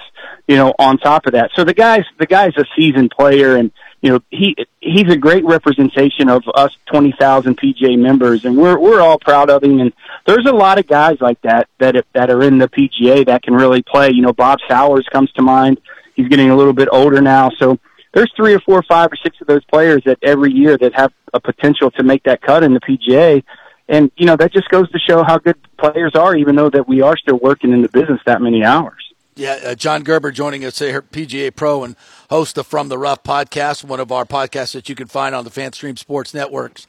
You 0.48 0.58
know, 0.58 0.74
on 0.78 0.98
top 0.98 1.26
of 1.28 1.34
that, 1.34 1.52
so 1.56 1.64
the 1.64 1.74
guy's 1.74 2.04
the 2.20 2.26
guy's 2.26 2.56
a 2.58 2.66
seasoned 2.76 3.12
player, 3.12 3.56
and 3.56 3.72
you 4.02 4.12
know 4.12 4.20
he 4.30 4.56
he's 4.80 5.12
a 5.12 5.18
great 5.18 5.46
representation 5.46 6.30
of 6.30 6.44
us 6.56 6.76
twenty 6.86 7.14
thousand 7.18 7.58
PGA 7.58 7.98
members, 7.98 8.46
and 8.46 8.58
we're 8.58 8.78
we're 8.78 9.02
all 9.02 9.20
proud 9.20 9.50
of 9.50 9.64
him. 9.64 9.80
And 9.80 9.94
there's 10.26 10.46
a 10.46 10.52
lot 10.54 10.80
of 10.80 10.88
guys 10.88 11.18
like 11.22 11.42
that 11.42 11.68
that 11.80 12.06
that 12.14 12.30
are 12.30 12.44
in 12.44 12.58
the 12.58 12.68
PGA 12.68 13.26
that 13.28 13.44
can 13.44 13.54
really 13.54 13.82
play. 13.82 14.10
You 14.12 14.22
know, 14.22 14.34
Bob 14.34 14.60
Sowards 14.68 15.08
comes 15.10 15.32
to 15.34 15.42
mind. 15.42 15.80
He's 16.16 16.28
getting 16.28 16.50
a 16.50 16.56
little 16.56 16.74
bit 16.74 16.90
older 16.92 17.22
now, 17.22 17.50
so 17.58 17.80
there's 18.14 18.32
three 18.36 18.54
or 18.54 18.60
four, 18.60 18.84
five 18.84 19.12
or 19.12 19.16
six 19.16 19.40
of 19.42 19.48
those 19.48 19.64
players 19.66 20.04
that 20.06 20.20
every 20.22 20.52
year 20.52 20.78
that 20.78 20.94
have 20.96 21.14
a 21.34 21.40
potential 21.40 21.92
to 21.92 22.04
make 22.04 22.24
that 22.24 22.42
cut 22.42 22.64
in 22.64 22.74
the 22.74 22.82
PGA. 22.82 23.44
And, 23.88 24.12
you 24.16 24.26
know, 24.26 24.36
that 24.36 24.54
just 24.54 24.70
goes 24.70 24.90
to 24.92 25.00
show 25.00 25.24
how 25.24 25.38
good 25.38 25.58
players 25.78 26.16
are, 26.16 26.36
even 26.36 26.56
though 26.56 26.70
that 26.70 26.88
we 26.88 27.02
are 27.02 27.18
still 27.18 27.38
working 27.38 27.72
in 27.72 27.82
the 27.82 27.90
business 27.90 28.20
that 28.26 28.42
many 28.42 28.64
hours. 28.64 29.11
Yeah, 29.36 29.60
uh, 29.66 29.76
John 29.76 30.04
Gerber 30.04 30.32
joining 30.32 30.66
us 30.66 30.80
here, 30.80 31.02
PGA 31.02 31.56
Pro 31.56 31.84
and 31.84 31.96
host 32.30 32.58
of 32.58 32.68
From 32.68 32.90
the 32.90 32.98
Rough 32.98 33.24
podcast, 33.24 33.84
one 33.84 34.02
of 34.02 34.12
our 34.12 34.26
podcasts 34.26 34.74
that 34.74 34.90
you 34.90 34.96
can 34.96 35.08
find 35.08 35.34
on 35.34 35.46
the 35.46 35.50
FanStream 35.50 35.98
Sports 35.98 36.34
Networks. 36.34 36.86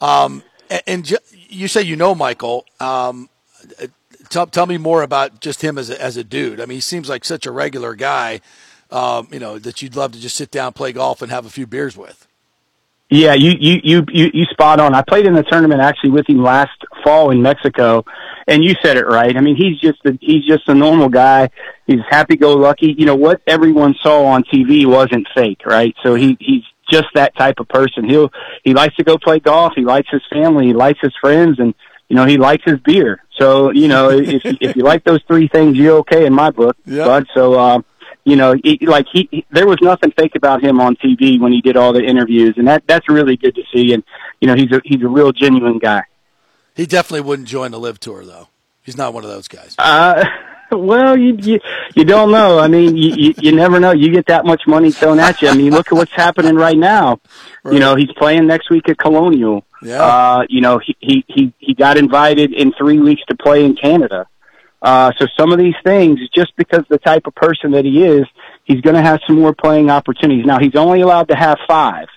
Um, 0.00 0.42
and, 0.68 0.82
and 0.86 1.04
ju- 1.04 1.18
you 1.32 1.68
say 1.68 1.82
you 1.82 1.94
know 1.94 2.14
Michael. 2.14 2.66
Um, 2.80 3.28
tell, 4.28 4.48
tell 4.48 4.66
me 4.66 4.76
more 4.76 5.02
about 5.02 5.40
just 5.40 5.62
him 5.62 5.78
as 5.78 5.88
a, 5.88 6.02
as 6.02 6.16
a 6.16 6.24
dude. 6.24 6.60
I 6.60 6.66
mean, 6.66 6.76
he 6.76 6.80
seems 6.80 7.08
like 7.08 7.24
such 7.24 7.46
a 7.46 7.52
regular 7.52 7.94
guy, 7.94 8.40
um, 8.90 9.28
you 9.30 9.38
know, 9.38 9.60
that 9.60 9.80
you'd 9.80 9.94
love 9.94 10.12
to 10.12 10.20
just 10.20 10.34
sit 10.34 10.50
down, 10.50 10.72
play 10.72 10.92
golf, 10.92 11.22
and 11.22 11.30
have 11.30 11.46
a 11.46 11.50
few 11.50 11.66
beers 11.66 11.96
with. 11.96 12.26
Yeah, 13.08 13.34
you, 13.34 13.52
you, 13.60 13.80
you, 13.84 14.04
you, 14.12 14.30
you 14.34 14.44
spot 14.46 14.80
on. 14.80 14.94
I 14.94 15.02
played 15.02 15.26
in 15.26 15.34
the 15.34 15.44
tournament 15.44 15.80
actually 15.80 16.10
with 16.10 16.28
him 16.28 16.42
last 16.42 16.76
fall 17.04 17.30
in 17.30 17.40
Mexico, 17.42 18.04
and 18.46 18.64
you 18.64 18.74
said 18.82 18.96
it 18.96 19.06
right. 19.06 19.36
I 19.36 19.40
mean, 19.40 19.56
he's 19.56 19.78
just 19.80 20.04
a, 20.04 20.16
he's 20.20 20.44
just 20.46 20.68
a 20.68 20.74
normal 20.74 21.08
guy. 21.08 21.50
He's 21.86 22.00
happy 22.08 22.36
go 22.36 22.54
lucky. 22.54 22.94
You 22.96 23.06
know 23.06 23.16
what 23.16 23.40
everyone 23.46 23.94
saw 24.02 24.24
on 24.26 24.44
TV 24.44 24.86
wasn't 24.86 25.26
fake, 25.34 25.62
right? 25.66 25.94
So 26.02 26.14
he 26.14 26.36
he's 26.40 26.62
just 26.90 27.06
that 27.14 27.36
type 27.36 27.56
of 27.58 27.68
person. 27.68 28.08
He'll 28.08 28.30
he 28.62 28.74
likes 28.74 28.94
to 28.96 29.04
go 29.04 29.16
play 29.18 29.38
golf. 29.40 29.72
He 29.76 29.82
likes 29.82 30.08
his 30.10 30.22
family. 30.30 30.66
He 30.66 30.72
likes 30.74 30.98
his 31.00 31.12
friends, 31.20 31.58
and 31.58 31.74
you 32.08 32.16
know 32.16 32.26
he 32.26 32.36
likes 32.36 32.62
his 32.64 32.78
beer. 32.80 33.22
So 33.38 33.70
you 33.72 33.88
know 33.88 34.10
if 34.10 34.42
if 34.44 34.76
you 34.76 34.82
like 34.82 35.04
those 35.04 35.20
three 35.26 35.48
things, 35.48 35.76
you're 35.76 35.98
okay 35.98 36.26
in 36.26 36.32
my 36.32 36.50
book, 36.50 36.76
Yeah. 36.86 37.04
bud. 37.04 37.26
So. 37.34 37.58
um 37.58 37.84
you 38.26 38.36
know, 38.36 38.54
he, 38.64 38.78
like 38.86 39.04
he, 39.12 39.28
he, 39.30 39.44
there 39.50 39.66
was 39.66 39.76
nothing 39.82 40.10
fake 40.16 40.34
about 40.34 40.64
him 40.64 40.80
on 40.80 40.96
TV 40.96 41.38
when 41.38 41.52
he 41.52 41.60
did 41.60 41.76
all 41.76 41.92
the 41.92 42.02
interviews, 42.02 42.54
and 42.56 42.66
that 42.68 42.82
that's 42.86 43.06
really 43.06 43.36
good 43.36 43.54
to 43.54 43.60
see. 43.70 43.92
And 43.92 44.02
you 44.40 44.48
know, 44.48 44.54
he's 44.54 44.72
a 44.72 44.80
he's 44.82 45.02
a 45.02 45.08
real 45.08 45.30
genuine 45.30 45.78
guy. 45.78 46.04
He 46.74 46.86
definitely 46.86 47.22
wouldn't 47.22 47.48
join 47.48 47.70
the 47.70 47.78
LIV 47.78 48.00
Tour, 48.00 48.24
though. 48.24 48.48
He's 48.82 48.96
not 48.96 49.14
one 49.14 49.24
of 49.24 49.30
those 49.30 49.48
guys. 49.48 49.74
Uh, 49.78 50.24
well, 50.72 51.16
you 51.16 51.36
you 51.40 51.60
you 51.94 52.04
don't 52.04 52.30
know. 52.30 52.58
I 52.58 52.68
mean, 52.68 52.96
you, 52.96 53.14
you 53.14 53.34
you 53.38 53.52
never 53.52 53.80
know. 53.80 53.92
You 53.92 54.10
get 54.12 54.26
that 54.26 54.44
much 54.44 54.62
money 54.66 54.90
thrown 54.90 55.18
at 55.18 55.40
you. 55.40 55.48
I 55.48 55.54
mean, 55.54 55.72
look 55.72 55.86
at 55.86 55.94
what's 55.94 56.12
happening 56.12 56.54
right 56.56 56.76
now. 56.76 57.20
You 57.64 57.78
know, 57.78 57.96
he's 57.96 58.12
playing 58.18 58.46
next 58.46 58.70
week 58.70 58.88
at 58.88 58.98
Colonial. 58.98 59.64
Yeah. 59.82 60.02
Uh, 60.02 60.44
you 60.48 60.60
know, 60.60 60.78
he 60.78 60.96
he 61.00 61.24
he 61.28 61.52
he 61.58 61.74
got 61.74 61.96
invited 61.96 62.52
in 62.52 62.72
three 62.72 62.98
weeks 62.98 63.22
to 63.28 63.36
play 63.36 63.64
in 63.64 63.76
Canada. 63.76 64.26
Uh, 64.82 65.12
so 65.18 65.26
some 65.38 65.50
of 65.50 65.58
these 65.58 65.74
things, 65.82 66.20
just 66.34 66.54
because 66.56 66.84
the 66.90 66.98
type 66.98 67.26
of 67.26 67.34
person 67.34 67.70
that 67.70 67.86
he 67.86 68.04
is, 68.04 68.26
he's 68.64 68.82
going 68.82 68.94
to 68.94 69.00
have 69.00 69.18
some 69.26 69.40
more 69.40 69.54
playing 69.54 69.88
opportunities. 69.88 70.44
Now 70.44 70.58
he's 70.58 70.74
only 70.74 71.00
allowed 71.00 71.28
to 71.28 71.34
have 71.34 71.56
five. 71.66 72.08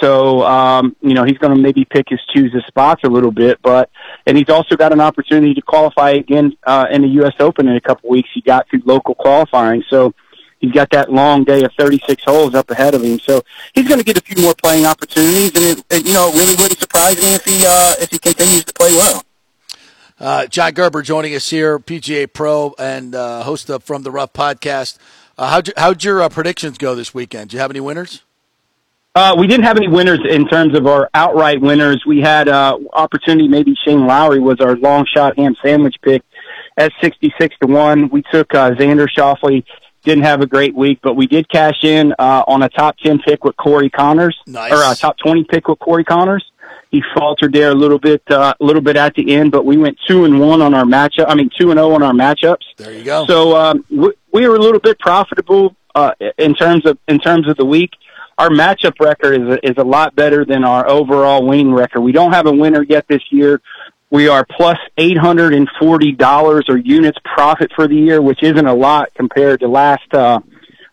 So, 0.00 0.42
um, 0.42 0.96
you 1.00 1.14
know, 1.14 1.24
he's 1.24 1.38
going 1.38 1.54
to 1.54 1.60
maybe 1.60 1.84
pick 1.84 2.08
his 2.08 2.20
choose 2.34 2.52
his 2.52 2.64
spots 2.66 3.02
a 3.04 3.08
little 3.08 3.30
bit, 3.30 3.58
but, 3.62 3.90
and 4.26 4.36
he's 4.36 4.48
also 4.48 4.76
got 4.76 4.92
an 4.92 5.00
opportunity 5.00 5.54
to 5.54 5.62
qualify 5.62 6.10
again, 6.10 6.56
uh, 6.64 6.86
in 6.90 7.02
the 7.02 7.08
U.S. 7.08 7.34
Open 7.40 7.68
in 7.68 7.76
a 7.76 7.80
couple 7.80 8.08
weeks. 8.08 8.28
He 8.32 8.40
got 8.40 8.68
through 8.68 8.82
local 8.84 9.14
qualifying. 9.14 9.84
So 9.90 10.14
he's 10.58 10.72
got 10.72 10.90
that 10.90 11.12
long 11.12 11.44
day 11.44 11.62
of 11.64 11.72
36 11.78 12.22
holes 12.24 12.54
up 12.54 12.70
ahead 12.70 12.94
of 12.94 13.02
him. 13.02 13.18
So 13.18 13.42
he's 13.74 13.88
going 13.88 13.98
to 13.98 14.04
get 14.04 14.16
a 14.16 14.22
few 14.22 14.42
more 14.42 14.54
playing 14.54 14.86
opportunities 14.86 15.54
and 15.54 15.78
it, 15.78 15.84
it 15.90 16.06
you 16.06 16.14
know, 16.14 16.28
it 16.28 16.36
really 16.36 16.54
wouldn't 16.54 16.78
surprise 16.78 17.16
me 17.16 17.34
if 17.34 17.44
he, 17.44 17.66
uh, 17.66 17.94
if 18.00 18.10
he 18.10 18.18
continues 18.18 18.64
to 18.64 18.72
play 18.72 18.92
well. 18.92 19.22
Uh, 20.18 20.46
John 20.46 20.72
Gerber 20.72 21.00
joining 21.00 21.34
us 21.34 21.48
here, 21.48 21.78
PGA 21.78 22.30
Pro 22.30 22.74
and 22.78 23.14
uh, 23.14 23.42
host 23.42 23.70
of 23.70 23.82
From 23.82 24.02
the 24.02 24.10
Rough 24.10 24.34
podcast. 24.34 24.98
Uh, 25.38 25.48
how'd, 25.48 25.68
you, 25.68 25.74
how'd 25.78 26.04
your 26.04 26.20
uh, 26.20 26.28
predictions 26.28 26.76
go 26.76 26.94
this 26.94 27.14
weekend? 27.14 27.50
Do 27.50 27.56
you 27.56 27.60
have 27.60 27.70
any 27.70 27.80
winners? 27.80 28.22
Uh, 29.14 29.34
we 29.36 29.48
didn't 29.48 29.64
have 29.64 29.76
any 29.76 29.88
winners 29.88 30.20
in 30.28 30.46
terms 30.46 30.76
of 30.76 30.86
our 30.86 31.10
outright 31.14 31.60
winners. 31.60 32.04
We 32.06 32.20
had 32.20 32.48
uh, 32.48 32.78
opportunity. 32.92 33.48
Maybe 33.48 33.74
Shane 33.84 34.06
Lowry 34.06 34.38
was 34.38 34.60
our 34.60 34.76
long 34.76 35.04
shot 35.04 35.36
ham 35.36 35.56
sandwich 35.64 35.96
pick 36.02 36.22
at 36.76 36.92
sixty-six 37.00 37.56
to 37.60 37.66
one. 37.66 38.08
We 38.10 38.22
took 38.32 38.54
uh, 38.54 38.70
Xander 38.72 39.08
Schauffele. 39.08 39.64
Didn't 40.02 40.24
have 40.24 40.40
a 40.40 40.46
great 40.46 40.74
week, 40.74 41.00
but 41.02 41.14
we 41.14 41.26
did 41.26 41.46
cash 41.50 41.82
in 41.82 42.14
uh, 42.18 42.44
on 42.46 42.62
a 42.62 42.68
top 42.70 42.96
ten 42.98 43.18
pick 43.18 43.44
with 43.44 43.56
Corey 43.56 43.90
Conners, 43.90 44.34
Nice. 44.46 44.72
or 44.72 44.76
a 44.76 44.94
top 44.94 45.18
twenty 45.18 45.44
pick 45.44 45.66
with 45.68 45.78
Corey 45.80 46.04
Conners. 46.04 46.44
He 46.90 47.02
faltered 47.14 47.52
there 47.52 47.70
a 47.70 47.74
little 47.74 47.98
bit, 47.98 48.22
uh, 48.30 48.54
a 48.58 48.64
little 48.64 48.80
bit 48.82 48.96
at 48.96 49.14
the 49.14 49.34
end, 49.34 49.52
but 49.52 49.64
we 49.64 49.76
went 49.76 49.98
two 50.08 50.24
and 50.24 50.40
one 50.40 50.62
on 50.62 50.72
our 50.72 50.84
matchup. 50.84 51.26
I 51.28 51.34
mean, 51.34 51.50
two 51.58 51.70
and 51.70 51.78
zero 51.78 51.92
on 51.92 52.02
our 52.02 52.12
matchups. 52.12 52.62
There 52.78 52.92
you 52.92 53.04
go. 53.04 53.26
So 53.26 53.56
um, 53.56 53.84
we, 53.90 54.12
we 54.32 54.48
were 54.48 54.54
a 54.56 54.58
little 54.58 54.80
bit 54.80 54.98
profitable 55.00 55.76
uh, 55.94 56.12
in 56.38 56.54
terms 56.54 56.86
of 56.86 56.96
in 57.08 57.18
terms 57.18 57.48
of 57.48 57.56
the 57.56 57.66
week. 57.66 57.90
Our 58.38 58.48
matchup 58.48 58.98
record 59.00 59.40
is 59.40 59.48
a, 59.48 59.70
is 59.70 59.74
a 59.76 59.84
lot 59.84 60.16
better 60.16 60.44
than 60.44 60.64
our 60.64 60.88
overall 60.88 61.46
winning 61.46 61.72
record. 61.72 62.00
We 62.00 62.12
don't 62.12 62.32
have 62.32 62.46
a 62.46 62.52
winner 62.52 62.82
yet 62.82 63.06
this 63.08 63.22
year. 63.30 63.60
We 64.10 64.28
are 64.28 64.44
plus 64.44 64.78
eight 64.98 65.18
hundred 65.18 65.54
and 65.54 65.68
forty 65.78 66.12
dollars 66.12 66.64
or 66.68 66.76
units 66.76 67.18
profit 67.22 67.70
for 67.76 67.86
the 67.86 67.94
year, 67.94 68.20
which 68.20 68.42
isn't 68.42 68.66
a 68.66 68.74
lot 68.74 69.14
compared 69.14 69.60
to 69.60 69.68
last 69.68 70.12
uh, 70.12 70.40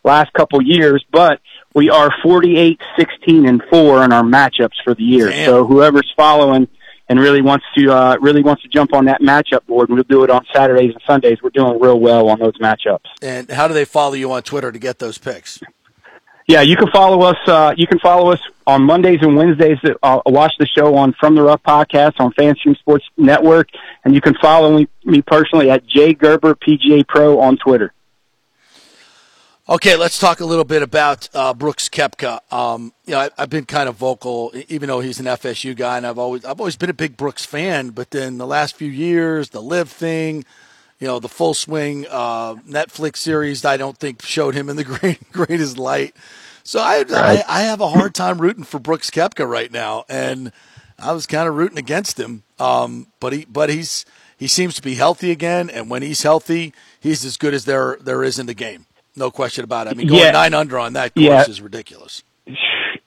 last 0.03 0.33
couple 0.33 0.61
years, 0.61 1.03
but 1.11 1.39
we 1.73 1.89
are 1.89 2.11
48, 2.23 2.79
16, 2.97 3.47
and 3.47 3.61
four 3.69 4.03
in 4.03 4.11
our 4.11 4.23
matchups 4.23 4.81
for 4.83 4.95
the 4.95 5.03
year. 5.03 5.29
Damn. 5.29 5.45
So 5.45 5.65
whoever's 5.67 6.11
following 6.17 6.67
and 7.09 7.19
really 7.19 7.41
wants 7.41 7.65
to 7.77 7.91
uh, 7.91 8.17
really 8.19 8.43
wants 8.43 8.63
to 8.63 8.67
jump 8.67 8.93
on 8.93 9.05
that 9.05 9.21
matchup 9.21 9.65
board, 9.65 9.89
and 9.89 9.97
we'll 9.97 10.03
do 10.03 10.23
it 10.23 10.29
on 10.29 10.45
Saturdays 10.53 10.91
and 10.91 11.01
Sundays. 11.05 11.37
We're 11.41 11.51
doing 11.51 11.79
real 11.79 11.99
well 11.99 12.29
on 12.29 12.39
those 12.39 12.57
matchups. 12.57 13.05
And 13.21 13.49
how 13.49 13.67
do 13.67 13.73
they 13.73 13.85
follow 13.85 14.13
you 14.13 14.31
on 14.31 14.43
Twitter 14.43 14.71
to 14.71 14.79
get 14.79 14.99
those 14.99 15.17
picks? 15.17 15.61
Yeah, 16.47 16.61
you 16.61 16.77
can 16.77 16.89
follow 16.91 17.23
us. 17.23 17.35
Uh, 17.45 17.73
you 17.75 17.87
can 17.87 17.99
follow 17.99 18.31
us 18.31 18.39
on 18.65 18.83
Mondays 18.83 19.19
and 19.21 19.35
Wednesdays. 19.35 19.79
Uh, 20.01 20.21
watch 20.25 20.53
the 20.57 20.65
show 20.65 20.95
on 20.95 21.11
From 21.19 21.35
the 21.35 21.41
Rough 21.43 21.61
podcast 21.61 22.21
on 22.21 22.31
FanStream 22.31 22.77
Sports 22.77 23.03
Network, 23.17 23.67
and 24.05 24.15
you 24.15 24.21
can 24.21 24.33
follow 24.41 24.85
me, 25.03 25.21
personally 25.23 25.69
at 25.69 25.85
Jay 25.85 26.13
Gerber 26.13 26.55
PGA 26.55 27.05
Pro 27.05 27.41
on 27.41 27.57
Twitter. 27.57 27.91
Okay, 29.67 29.97
let's 29.97 30.17
talk 30.17 30.39
a 30.39 30.45
little 30.45 30.63
bit 30.63 30.81
about 30.81 31.27
uh, 31.33 31.53
Brooks 31.53 31.89
Koepka. 31.89 32.39
Um, 32.53 32.93
you 33.05 33.11
know, 33.11 33.19
I, 33.19 33.29
I've 33.37 33.49
been 33.49 33.65
kind 33.65 33.89
of 33.89 33.95
vocal, 33.95 34.53
even 34.69 34.87
though 34.87 35.01
he's 35.01 35.19
an 35.19 35.25
FSU 35.25 35.75
guy, 35.75 35.97
and 35.97 36.07
I've 36.07 36.17
always 36.17 36.45
I've 36.45 36.61
always 36.61 36.77
been 36.77 36.89
a 36.89 36.93
big 36.93 37.17
Brooks 37.17 37.45
fan. 37.45 37.89
But 37.89 38.11
then 38.11 38.37
the 38.37 38.47
last 38.47 38.77
few 38.77 38.89
years, 38.89 39.49
the 39.49 39.61
LIV 39.61 39.89
thing, 39.89 40.45
you 40.99 41.07
know, 41.07 41.19
the 41.19 41.29
full 41.29 41.53
swing 41.53 42.05
uh, 42.09 42.55
Netflix 42.55 43.17
series, 43.17 43.63
I 43.65 43.77
don't 43.77 43.97
think 43.97 44.21
showed 44.23 44.55
him 44.55 44.69
in 44.69 44.75
the 44.75 44.83
great, 44.99 45.31
greatest 45.31 45.77
light. 45.77 46.15
So 46.63 46.79
I, 46.79 47.05
I 47.09 47.43
I 47.47 47.61
have 47.61 47.79
a 47.81 47.87
hard 47.87 48.13
time 48.13 48.39
rooting 48.39 48.63
for 48.65 48.79
Brooks 48.79 49.09
Koepka 49.09 49.47
right 49.49 49.71
now, 49.71 50.03
and 50.09 50.51
I 50.99 51.13
was 51.13 51.25
kind 51.25 51.47
of 51.47 51.55
rooting 51.55 51.77
against 51.77 52.19
him. 52.19 52.43
Um, 52.59 53.07
but 53.19 53.31
he 53.33 53.45
but 53.45 53.69
he's 53.69 54.05
he 54.37 54.47
seems 54.47 54.75
to 54.75 54.81
be 54.81 54.95
healthy 54.95 55.31
again, 55.31 55.69
and 55.69 55.89
when 55.89 56.01
he's 56.01 56.23
healthy, 56.23 56.73
he's 56.99 57.23
as 57.23 57.37
good 57.37 57.53
as 57.53 57.63
there 57.65 57.97
there 58.01 58.21
is 58.23 58.37
in 58.37 58.47
the 58.47 58.53
game. 58.53 58.85
No 59.15 59.31
question 59.31 59.63
about 59.63 59.87
it. 59.87 59.91
I 59.91 59.93
mean, 59.93 60.07
going 60.07 60.19
Yeah. 60.19 60.31
nine 60.31 60.53
under 60.53 60.77
on 60.77 60.93
that 60.93 61.13
course 61.15 61.23
Yeah. 61.25 61.45
is 61.49 61.61
ridiculous. 61.61 62.21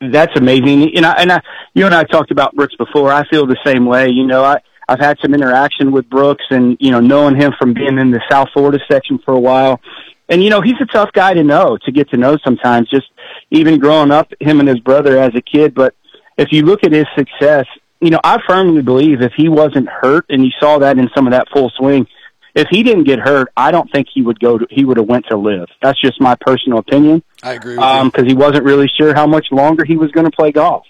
That's 0.00 0.32
amazing. 0.36 0.96
And 0.96 1.04
I, 1.04 1.12
and 1.20 1.30
I, 1.30 1.40
you 1.74 1.84
and 1.84 1.94
I 1.94 2.04
talked 2.04 2.30
about 2.30 2.54
Brooks 2.56 2.74
before. 2.76 3.12
I 3.12 3.26
feel 3.28 3.46
the 3.46 3.58
same 3.64 3.84
way. 3.84 4.08
You 4.08 4.26
know, 4.26 4.42
I, 4.42 4.60
I've 4.90 4.98
had 4.98 5.18
some 5.22 5.34
interaction 5.34 5.92
with 5.92 6.10
Brooks 6.10 6.44
and, 6.50 6.76
you 6.80 6.90
know, 6.90 6.98
knowing 6.98 7.36
him 7.36 7.52
from 7.60 7.74
being 7.74 7.96
in 7.96 8.10
the 8.10 8.20
South 8.28 8.48
Florida 8.52 8.80
section 8.90 9.20
for 9.24 9.32
a 9.32 9.38
while. 9.38 9.80
And, 10.28 10.42
you 10.42 10.50
know, 10.50 10.60
he's 10.60 10.80
a 10.80 10.86
tough 10.86 11.12
guy 11.12 11.32
to 11.32 11.44
know, 11.44 11.78
to 11.84 11.92
get 11.92 12.10
to 12.10 12.16
know 12.16 12.36
sometimes, 12.44 12.90
just 12.90 13.06
even 13.52 13.78
growing 13.78 14.10
up, 14.10 14.32
him 14.40 14.58
and 14.58 14.68
his 14.68 14.80
brother 14.80 15.16
as 15.16 15.30
a 15.36 15.42
kid. 15.42 15.76
But 15.76 15.94
if 16.36 16.48
you 16.50 16.62
look 16.62 16.82
at 16.82 16.90
his 16.90 17.06
success, 17.16 17.66
you 18.00 18.10
know, 18.10 18.18
I 18.24 18.38
firmly 18.48 18.82
believe 18.82 19.22
if 19.22 19.32
he 19.36 19.48
wasn't 19.48 19.88
hurt, 19.88 20.26
and 20.28 20.44
you 20.44 20.50
saw 20.58 20.80
that 20.80 20.98
in 20.98 21.08
some 21.14 21.28
of 21.28 21.32
that 21.34 21.46
full 21.52 21.70
swing, 21.76 22.08
if 22.56 22.66
he 22.68 22.82
didn't 22.82 23.04
get 23.04 23.20
hurt, 23.20 23.52
I 23.56 23.70
don't 23.70 23.90
think 23.92 24.08
he 24.12 24.22
would 24.22 24.40
go 24.40 24.58
to, 24.58 24.66
he 24.70 24.84
would 24.84 24.96
have 24.96 25.06
went 25.06 25.26
to 25.28 25.36
LIV. 25.36 25.68
That's 25.80 26.00
just 26.00 26.20
my 26.20 26.36
personal 26.40 26.78
opinion 26.78 27.22
I 27.44 27.52
agree 27.52 27.76
with 27.76 27.84
um, 27.84 28.06
you. 28.06 28.10
because 28.10 28.26
he 28.26 28.34
wasn't 28.34 28.64
really 28.64 28.90
sure 28.98 29.14
how 29.14 29.28
much 29.28 29.46
longer 29.52 29.84
he 29.84 29.96
was 29.96 30.10
going 30.10 30.28
to 30.28 30.36
play 30.36 30.50
golf. 30.50 30.84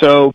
So, 0.00 0.32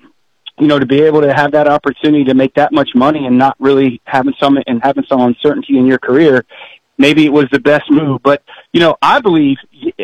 you 0.59 0.67
know, 0.67 0.79
to 0.79 0.85
be 0.85 1.01
able 1.01 1.21
to 1.21 1.33
have 1.33 1.51
that 1.51 1.67
opportunity 1.67 2.23
to 2.25 2.33
make 2.33 2.53
that 2.55 2.71
much 2.71 2.89
money 2.95 3.25
and 3.25 3.37
not 3.37 3.55
really 3.59 4.01
having 4.05 4.33
some 4.39 4.57
and 4.65 4.81
having 4.83 5.05
some 5.07 5.21
uncertainty 5.21 5.77
in 5.77 5.85
your 5.85 5.99
career, 5.99 6.45
maybe 6.97 7.25
it 7.25 7.33
was 7.33 7.45
the 7.51 7.59
best 7.59 7.89
move. 7.89 8.21
But 8.23 8.43
you 8.73 8.79
know, 8.79 8.97
I 9.01 9.19
believe 9.19 9.57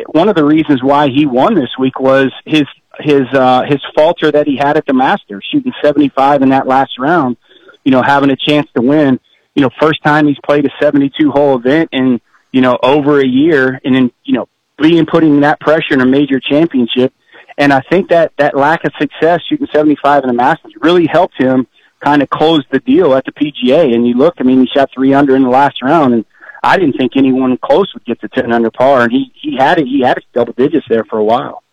one 0.08 0.30
of 0.30 0.36
the 0.36 0.44
reasons 0.44 0.84
why 0.84 1.10
he 1.10 1.26
won 1.26 1.56
this 1.56 1.72
week 1.80 2.00
was 2.00 2.32
his 2.46 2.64
his 3.00 3.24
uh, 3.34 3.64
his 3.68 3.80
falter 3.96 4.32
that 4.32 4.48
he 4.48 4.58
had 4.58 4.78
at 4.78 4.86
the 4.86 4.94
Masters, 4.94 5.46
shooting 5.52 5.74
seventy 5.84 6.10
five 6.10 6.42
in 6.42 6.50
that 6.50 6.68
last 6.68 7.00
round. 7.00 7.38
You 7.84 7.92
know, 7.92 8.02
having 8.02 8.30
a 8.30 8.36
chance 8.36 8.68
to 8.76 8.82
win. 8.82 9.20
You 9.56 9.64
know, 9.64 9.70
first 9.80 10.04
time 10.04 10.28
he's 10.28 10.38
played 10.46 10.66
a 10.66 10.70
seventy 10.82 11.12
two 11.20 11.32
hole 11.32 11.58
event 11.58 11.90
in 11.92 12.22
you 12.52 12.62
know 12.62 12.78
over 12.82 13.20
a 13.20 13.28
year, 13.28 13.80
and 13.84 13.96
then 13.96 14.12
you 14.24 14.34
know 14.34 14.48
being 14.82 15.06
putting 15.06 15.42
that 15.42 15.60
pressure 15.60 15.94
in 15.94 16.02
a 16.02 16.06
major 16.06 16.40
championship. 16.40 17.14
And 17.58 17.72
I 17.72 17.82
think 17.90 18.10
that 18.10 18.34
that 18.38 18.56
lack 18.56 18.84
of 18.84 18.92
success 19.00 19.42
shooting 19.48 19.68
75 19.72 20.24
in 20.24 20.28
the 20.28 20.34
Masters 20.34 20.74
really 20.82 21.06
helped 21.06 21.36
him 21.42 21.68
kind 22.04 22.22
of 22.22 22.30
close 22.30 22.64
the 22.72 22.80
deal 22.80 23.14
at 23.14 23.26
the 23.26 23.32
PGA. 23.32 23.94
And 23.94 24.08
you 24.08 24.16
look, 24.16 24.36
I 24.40 24.44
mean, 24.44 24.60
he 24.62 24.68
shot 24.68 24.90
three 24.94 25.14
under 25.14 25.36
in 25.36 25.44
the 25.44 25.50
last 25.50 25.82
round, 25.82 26.14
and 26.14 26.26
I 26.64 26.78
didn't 26.78 26.98
think 26.98 27.14
anyone 27.16 27.58
close 27.58 27.94
would 27.94 28.06
get 28.06 28.22
to 28.22 28.28
10 28.28 28.52
under 28.52 28.72
par. 28.72 29.04
And 29.04 29.12
he 29.12 29.32
he 29.36 29.56
had 29.58 29.80
it, 29.80 29.88
he 29.88 30.02
had 30.02 30.18
it 30.18 30.26
double 30.34 30.54
digits 30.54 30.86
there 30.90 31.04
for 31.06 31.18
a 31.20 31.24
while. 31.24 31.64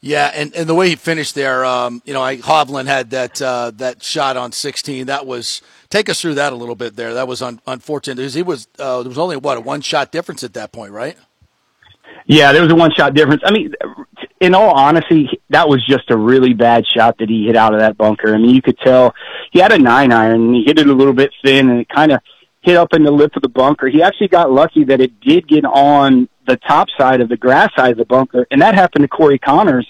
Yeah, 0.00 0.30
and, 0.32 0.54
and 0.54 0.68
the 0.68 0.76
way 0.76 0.90
he 0.90 0.94
finished 0.94 1.34
there, 1.34 1.64
um, 1.64 2.02
you 2.04 2.14
know, 2.14 2.22
I, 2.22 2.36
Hovland 2.36 2.86
had 2.86 3.10
that 3.10 3.42
uh, 3.42 3.72
that 3.76 4.02
shot 4.02 4.36
on 4.36 4.52
16. 4.52 5.06
That 5.06 5.26
was 5.26 5.60
take 5.90 6.08
us 6.08 6.20
through 6.20 6.34
that 6.34 6.52
a 6.52 6.56
little 6.56 6.76
bit 6.76 6.94
there. 6.94 7.14
That 7.14 7.26
was 7.26 7.42
un, 7.42 7.60
unfortunate 7.66 8.16
because 8.16 8.34
he 8.34 8.42
was 8.42 8.68
uh, 8.78 9.02
there 9.02 9.08
was 9.08 9.18
only 9.18 9.36
what 9.36 9.58
a 9.58 9.60
one 9.60 9.80
shot 9.80 10.12
difference 10.12 10.44
at 10.44 10.54
that 10.54 10.70
point, 10.70 10.92
right? 10.92 11.16
Yeah, 12.26 12.52
there 12.52 12.62
was 12.62 12.70
a 12.70 12.76
one 12.76 12.92
shot 12.92 13.14
difference. 13.14 13.42
I 13.44 13.50
mean, 13.50 13.72
in 14.40 14.54
all 14.54 14.70
honesty, 14.70 15.28
that 15.50 15.68
was 15.68 15.84
just 15.86 16.10
a 16.10 16.16
really 16.16 16.54
bad 16.54 16.84
shot 16.86 17.18
that 17.18 17.28
he 17.28 17.46
hit 17.46 17.56
out 17.56 17.74
of 17.74 17.80
that 17.80 17.96
bunker. 17.96 18.34
I 18.34 18.38
mean, 18.38 18.54
you 18.54 18.62
could 18.62 18.78
tell 18.78 19.14
he 19.50 19.60
had 19.60 19.72
a 19.72 19.78
nine 19.78 20.12
iron 20.12 20.46
and 20.46 20.54
he 20.54 20.64
hit 20.64 20.78
it 20.78 20.88
a 20.88 20.92
little 20.92 21.12
bit 21.12 21.30
thin 21.44 21.70
and 21.70 21.80
it 21.80 21.88
kind 21.88 22.12
of 22.12 22.20
hit 22.60 22.76
up 22.76 22.92
in 22.92 23.02
the 23.02 23.10
lip 23.10 23.34
of 23.36 23.42
the 23.42 23.48
bunker. 23.48 23.88
He 23.88 24.02
actually 24.02 24.28
got 24.28 24.50
lucky 24.50 24.84
that 24.84 25.00
it 25.00 25.20
did 25.20 25.48
get 25.48 25.64
on 25.64 26.28
the 26.46 26.56
top 26.56 26.88
side 26.98 27.20
of 27.20 27.28
the 27.28 27.36
grass 27.36 27.70
side 27.76 27.92
of 27.92 27.98
the 27.98 28.04
bunker, 28.04 28.46
and 28.50 28.62
that 28.62 28.74
happened 28.74 29.02
to 29.02 29.08
Corey 29.08 29.38
Conners. 29.38 29.86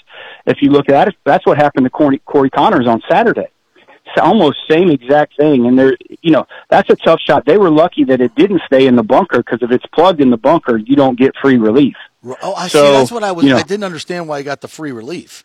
If 0.46 0.58
you 0.60 0.70
look 0.70 0.88
at 0.88 1.08
it, 1.08 1.14
that's 1.24 1.46
what 1.46 1.56
happened 1.56 1.84
to 1.86 1.90
Corey, 1.90 2.18
Corey 2.24 2.50
Conners 2.50 2.86
on 2.86 3.02
Saturday. 3.10 3.48
It's 3.76 4.20
almost 4.20 4.58
same 4.68 4.90
exact 4.90 5.36
thing, 5.36 5.66
and 5.66 5.78
there, 5.78 5.96
you 6.22 6.30
know, 6.30 6.46
that's 6.70 6.88
a 6.90 6.96
tough 6.96 7.20
shot. 7.20 7.44
They 7.44 7.58
were 7.58 7.70
lucky 7.70 8.04
that 8.04 8.20
it 8.20 8.34
didn't 8.34 8.62
stay 8.66 8.86
in 8.86 8.96
the 8.96 9.02
bunker 9.02 9.38
because 9.38 9.62
if 9.62 9.70
it's 9.70 9.84
plugged 9.92 10.20
in 10.20 10.30
the 10.30 10.36
bunker, 10.36 10.78
you 10.78 10.96
don't 10.96 11.18
get 11.18 11.34
free 11.40 11.58
relief. 11.58 11.94
Oh, 12.42 12.54
I 12.54 12.68
So, 12.68 12.84
see. 12.84 12.92
That's 12.92 13.12
what 13.12 13.24
I 13.24 13.32
was. 13.32 13.44
you 13.44 13.50
know- 13.50 13.56
I 13.58 13.62
didn't 13.62 13.84
understand 13.84 14.28
why 14.28 14.38
he 14.38 14.44
got 14.44 14.60
the 14.60 14.68
free 14.68 14.92
relief. 14.92 15.44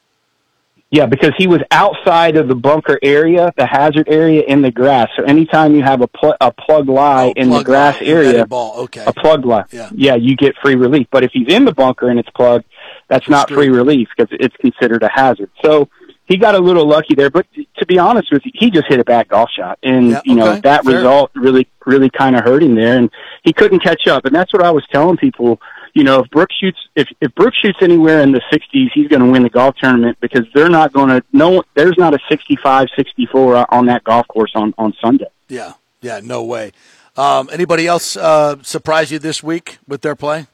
Yeah, 0.91 1.07
because 1.07 1.31
he 1.39 1.47
was 1.47 1.59
outside 1.71 2.37
of 2.37 2.47
the 2.47 2.53
bunker 2.53 2.99
area, 3.01 3.51
the 3.57 3.65
hazard 3.65 4.07
area 4.07 4.43
in 4.47 4.61
the 4.61 4.69
grass. 4.69 5.09
So 5.17 5.23
anytime 5.23 5.73
you 5.73 5.81
have 5.81 6.01
a 6.01 6.07
pl- 6.07 6.35
a 6.39 6.51
plug 6.51 6.87
lie 6.87 7.29
Oh, 7.29 7.33
in 7.35 7.49
the 7.49 7.63
grass 7.63 7.99
lie, 7.99 8.05
area, 8.07 8.45
ball. 8.45 8.75
Okay. 8.81 9.03
a 9.07 9.11
plug 9.11 9.43
lie, 9.43 9.63
Yeah. 9.71 10.13
you 10.15 10.35
get 10.35 10.55
free 10.61 10.75
relief. 10.75 11.07
But 11.09 11.23
if 11.23 11.31
he's 11.31 11.47
in 11.47 11.65
the 11.65 11.73
bunker 11.73 12.09
and 12.09 12.19
it's 12.19 12.29
plugged, 12.29 12.65
that's 13.07 13.27
not 13.27 13.49
free 13.49 13.69
relief 13.69 14.09
because 14.15 14.35
it's 14.39 14.55
considered 14.57 15.01
a 15.01 15.09
hazard. 15.09 15.49
So 15.65 15.89
he 16.25 16.37
got 16.37 16.53
a 16.53 16.59
little 16.59 16.85
lucky 16.85 17.15
there. 17.15 17.31
But 17.31 17.47
to 17.79 17.85
be 17.87 17.97
honest 17.97 18.31
with 18.31 18.45
you, 18.45 18.51
he 18.53 18.69
just 18.69 18.85
hit 18.87 18.99
a 18.99 19.03
bad 19.03 19.27
golf 19.29 19.49
shot, 19.49 19.79
and 19.81 20.11
Yeah, 20.11 20.21
you 20.25 20.35
know 20.35 20.51
okay, 20.51 20.61
that 20.61 20.85
fair. 20.85 20.97
result 20.97 21.31
really 21.33 21.67
really 21.87 22.09
kind 22.11 22.35
of 22.35 22.43
hurt 22.45 22.61
him 22.61 22.75
there, 22.75 22.95
and 22.97 23.09
he 23.43 23.51
couldn't 23.51 23.79
catch 23.79 24.07
up. 24.07 24.25
And 24.25 24.33
that's 24.35 24.53
what 24.53 24.61
I 24.63 24.69
was 24.69 24.85
telling 24.91 25.17
people. 25.17 25.59
You 25.93 26.03
know, 26.03 26.21
if 26.21 26.29
Brooks 26.31 26.55
shoots 26.55 26.79
if 26.95 27.07
if 27.21 27.33
Brooks 27.35 27.57
shoots 27.57 27.77
anywhere 27.81 28.21
in 28.21 28.31
the 28.31 28.41
60s, 28.51 28.89
he's 28.93 29.07
going 29.07 29.21
to 29.21 29.29
win 29.29 29.43
the 29.43 29.49
golf 29.49 29.75
tournament 29.75 30.17
because 30.19 30.45
they're 30.53 30.69
not 30.69 30.91
going 30.91 31.09
to 31.09 31.23
no 31.31 31.63
there's 31.75 31.97
not 31.97 32.13
a 32.13 32.19
65 32.29 32.87
64 32.95 33.73
on 33.73 33.85
that 33.85 34.03
golf 34.03 34.27
course 34.27 34.51
on 34.55 34.73
on 34.77 34.93
Sunday. 34.99 35.27
Yeah. 35.47 35.73
Yeah. 36.01 36.19
No 36.23 36.43
way. 36.43 36.71
Um, 37.15 37.49
anybody 37.51 37.85
else 37.85 38.17
uh, 38.17 38.55
surprise 38.63 39.11
you 39.11 39.19
this 39.19 39.43
week 39.43 39.77
with 39.87 40.01
their 40.01 40.15
play? 40.15 40.47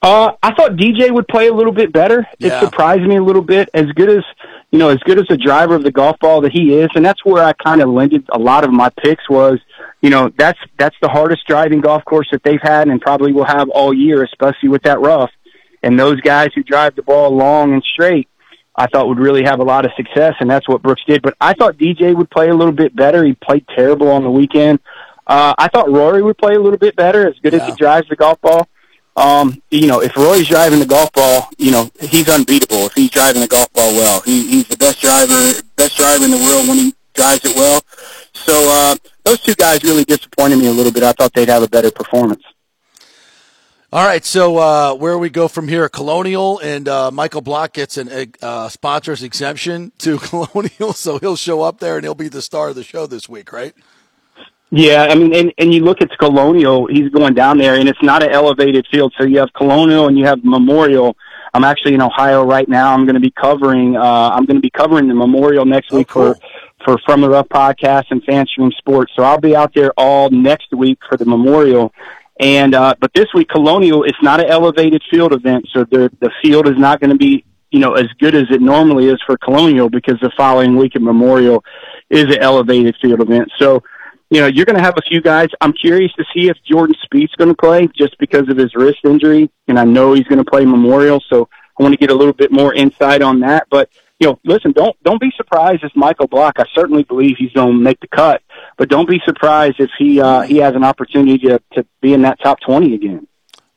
Uh, 0.00 0.32
I 0.42 0.54
thought 0.54 0.72
DJ 0.72 1.10
would 1.12 1.26
play 1.26 1.48
a 1.48 1.52
little 1.52 1.72
bit 1.72 1.92
better. 1.92 2.26
Yeah. 2.38 2.58
It 2.58 2.64
surprised 2.64 3.02
me 3.02 3.16
a 3.16 3.22
little 3.22 3.42
bit. 3.42 3.68
As 3.74 3.86
good 3.92 4.10
as 4.10 4.24
you 4.70 4.78
know, 4.78 4.90
as 4.90 4.98
good 4.98 5.18
as 5.18 5.26
a 5.30 5.36
driver 5.36 5.74
of 5.74 5.82
the 5.82 5.90
golf 5.90 6.18
ball 6.20 6.42
that 6.42 6.52
he 6.52 6.74
is, 6.74 6.88
and 6.94 7.04
that's 7.04 7.24
where 7.24 7.42
I 7.42 7.52
kind 7.54 7.80
of 7.80 7.88
landed 7.88 8.26
a 8.32 8.38
lot 8.38 8.64
of 8.64 8.70
my 8.70 8.90
picks 9.02 9.28
was, 9.28 9.58
you 10.02 10.10
know, 10.10 10.30
that's 10.36 10.58
that's 10.78 10.96
the 11.00 11.08
hardest 11.08 11.46
driving 11.46 11.80
golf 11.80 12.04
course 12.04 12.28
that 12.32 12.42
they've 12.42 12.60
had 12.62 12.88
and 12.88 13.00
probably 13.00 13.32
will 13.32 13.46
have 13.46 13.70
all 13.70 13.94
year, 13.94 14.22
especially 14.22 14.68
with 14.68 14.82
that 14.82 15.00
rough. 15.00 15.30
And 15.82 15.98
those 15.98 16.20
guys 16.20 16.50
who 16.54 16.62
drive 16.62 16.96
the 16.96 17.02
ball 17.02 17.34
long 17.34 17.72
and 17.72 17.82
straight, 17.82 18.28
I 18.76 18.88
thought 18.88 19.08
would 19.08 19.18
really 19.18 19.44
have 19.44 19.60
a 19.60 19.64
lot 19.64 19.86
of 19.86 19.92
success, 19.96 20.34
and 20.40 20.50
that's 20.50 20.68
what 20.68 20.82
Brooks 20.82 21.02
did. 21.06 21.22
But 21.22 21.36
I 21.40 21.54
thought 21.54 21.78
DJ 21.78 22.14
would 22.14 22.30
play 22.30 22.48
a 22.48 22.54
little 22.54 22.72
bit 22.72 22.94
better. 22.94 23.24
He 23.24 23.32
played 23.34 23.64
terrible 23.74 24.08
on 24.08 24.22
the 24.22 24.30
weekend. 24.30 24.80
Uh, 25.26 25.54
I 25.58 25.68
thought 25.68 25.90
Rory 25.90 26.22
would 26.22 26.38
play 26.38 26.54
a 26.54 26.60
little 26.60 26.78
bit 26.78 26.94
better, 26.94 27.26
as 27.26 27.34
good 27.42 27.54
as 27.54 27.66
he 27.66 27.72
drives 27.72 28.08
the 28.08 28.16
golf 28.16 28.40
ball. 28.40 28.68
Um, 29.18 29.60
you 29.70 29.88
know, 29.88 30.00
if 30.00 30.16
Rory's 30.16 30.46
driving 30.46 30.78
the 30.78 30.86
golf 30.86 31.12
ball, 31.12 31.48
you 31.58 31.72
know, 31.72 31.90
he's 32.00 32.28
unbeatable 32.28 32.86
if 32.86 32.92
he's 32.94 33.10
driving 33.10 33.40
the 33.40 33.48
golf 33.48 33.72
ball 33.72 33.92
well. 33.94 34.20
He, 34.20 34.48
he's 34.48 34.68
the 34.68 34.76
best 34.76 35.00
driver, 35.00 35.34
best 35.76 35.96
driver 35.96 36.24
in 36.24 36.30
the 36.30 36.36
world 36.36 36.68
when 36.68 36.76
he 36.76 36.94
drives 37.14 37.44
it 37.44 37.56
well. 37.56 37.80
So, 38.32 38.52
uh, 38.70 38.96
those 39.24 39.40
two 39.40 39.54
guys 39.54 39.82
really 39.82 40.04
disappointed 40.04 40.56
me 40.56 40.68
a 40.68 40.72
little 40.72 40.92
bit. 40.92 41.02
I 41.02 41.12
thought 41.12 41.32
they'd 41.34 41.48
have 41.48 41.64
a 41.64 41.68
better 41.68 41.90
performance. 41.90 42.44
All 43.92 44.06
right, 44.06 44.24
so 44.24 44.58
uh, 44.58 44.94
where 44.94 45.18
we 45.18 45.30
go 45.30 45.48
from 45.48 45.66
here? 45.66 45.88
Colonial 45.88 46.58
and 46.60 46.86
uh, 46.86 47.10
Michael 47.10 47.40
Block 47.40 47.72
gets 47.72 47.96
an 47.96 48.32
uh, 48.40 48.68
sponsor's 48.68 49.22
exemption 49.22 49.92
to 49.98 50.18
Colonial, 50.18 50.92
so 50.92 51.18
he'll 51.18 51.36
show 51.36 51.62
up 51.62 51.80
there 51.80 51.96
and 51.96 52.04
he'll 52.04 52.14
be 52.14 52.28
the 52.28 52.42
star 52.42 52.68
of 52.68 52.74
the 52.74 52.84
show 52.84 53.06
this 53.06 53.28
week, 53.28 53.50
right? 53.52 53.74
Yeah, 54.70 55.06
I 55.08 55.14
mean, 55.14 55.34
and, 55.34 55.52
and 55.56 55.72
you 55.72 55.82
look 55.82 56.02
at 56.02 56.10
Colonial, 56.18 56.86
he's 56.86 57.08
going 57.08 57.32
down 57.34 57.56
there, 57.56 57.74
and 57.76 57.88
it's 57.88 58.02
not 58.02 58.22
an 58.22 58.30
elevated 58.30 58.86
field. 58.90 59.14
So 59.18 59.24
you 59.24 59.38
have 59.38 59.52
Colonial 59.54 60.08
and 60.08 60.18
you 60.18 60.26
have 60.26 60.44
Memorial. 60.44 61.16
I'm 61.54 61.64
actually 61.64 61.94
in 61.94 62.02
Ohio 62.02 62.44
right 62.44 62.68
now. 62.68 62.92
I'm 62.92 63.06
going 63.06 63.14
to 63.14 63.20
be 63.20 63.30
covering. 63.30 63.96
Uh, 63.96 64.02
I'm 64.30 64.44
going 64.44 64.58
to 64.58 64.60
be 64.62 64.70
covering 64.70 65.08
the 65.08 65.14
Memorial 65.14 65.64
next 65.64 65.88
Oh, 65.92 65.96
week 65.96 66.08
cool. 66.08 66.34
for 66.34 66.40
for 66.84 66.98
From 67.06 67.22
the 67.22 67.30
Rough 67.30 67.48
podcast 67.48 68.04
and 68.10 68.22
Fanstream 68.24 68.72
Sports. 68.74 69.12
So 69.16 69.22
I'll 69.22 69.40
be 69.40 69.56
out 69.56 69.72
there 69.74 69.92
all 69.96 70.28
next 70.30 70.70
week 70.72 70.98
for 71.08 71.16
the 71.16 71.24
Memorial. 71.24 71.92
And 72.38 72.74
uh, 72.74 72.94
but 73.00 73.10
this 73.14 73.26
week, 73.34 73.48
Colonial, 73.48 74.04
it's 74.04 74.22
not 74.22 74.38
an 74.40 74.46
elevated 74.50 75.02
field 75.10 75.32
event, 75.32 75.66
so 75.72 75.84
the 75.84 76.10
the 76.20 76.30
field 76.42 76.68
is 76.68 76.76
not 76.76 77.00
going 77.00 77.10
to 77.10 77.16
be 77.16 77.44
you 77.70 77.80
know 77.80 77.94
as 77.94 78.06
good 78.20 78.34
as 78.34 78.44
it 78.50 78.60
normally 78.60 79.06
is 79.06 79.18
for 79.26 79.38
Colonial 79.38 79.88
because 79.88 80.20
the 80.20 80.30
following 80.36 80.76
week 80.76 80.94
at 80.94 81.02
Memorial 81.02 81.64
is 82.10 82.24
an 82.24 82.38
elevated 82.38 82.94
field 83.00 83.20
event. 83.22 83.50
So 83.58 83.82
you 84.30 84.40
know, 84.40 84.46
you're 84.46 84.66
going 84.66 84.76
to 84.76 84.82
have 84.82 84.96
a 84.98 85.08
few 85.08 85.22
guys. 85.22 85.48
I'm 85.60 85.72
curious 85.72 86.12
to 86.14 86.24
see 86.34 86.48
if 86.48 86.56
Jordan 86.64 86.94
Spieth's 87.04 87.34
going 87.36 87.48
to 87.48 87.56
play 87.56 87.88
just 87.96 88.18
because 88.18 88.48
of 88.48 88.56
his 88.56 88.74
wrist 88.74 88.98
injury, 89.04 89.50
and 89.68 89.78
I 89.78 89.84
know 89.84 90.12
he's 90.12 90.26
going 90.26 90.42
to 90.42 90.50
play 90.50 90.64
Memorial, 90.64 91.22
so 91.28 91.48
I 91.78 91.82
want 91.82 91.94
to 91.94 91.98
get 91.98 92.10
a 92.10 92.14
little 92.14 92.34
bit 92.34 92.52
more 92.52 92.74
insight 92.74 93.22
on 93.22 93.40
that. 93.40 93.66
But 93.70 93.90
you 94.20 94.26
know, 94.26 94.38
listen, 94.44 94.72
don't 94.72 94.96
don't 95.02 95.20
be 95.20 95.32
surprised 95.36 95.84
if 95.84 95.92
Michael 95.94 96.26
Block. 96.26 96.56
I 96.58 96.64
certainly 96.74 97.04
believe 97.04 97.36
he's 97.38 97.52
going 97.52 97.72
to 97.72 97.82
make 97.82 98.00
the 98.00 98.08
cut, 98.08 98.42
but 98.76 98.88
don't 98.88 99.08
be 99.08 99.20
surprised 99.24 99.76
if 99.78 99.90
he 99.98 100.20
uh, 100.20 100.42
he 100.42 100.58
has 100.58 100.74
an 100.74 100.84
opportunity 100.84 101.38
to 101.46 101.62
to 101.74 101.86
be 102.02 102.12
in 102.12 102.22
that 102.22 102.38
top 102.40 102.58
20 102.60 102.94
again. 102.94 103.26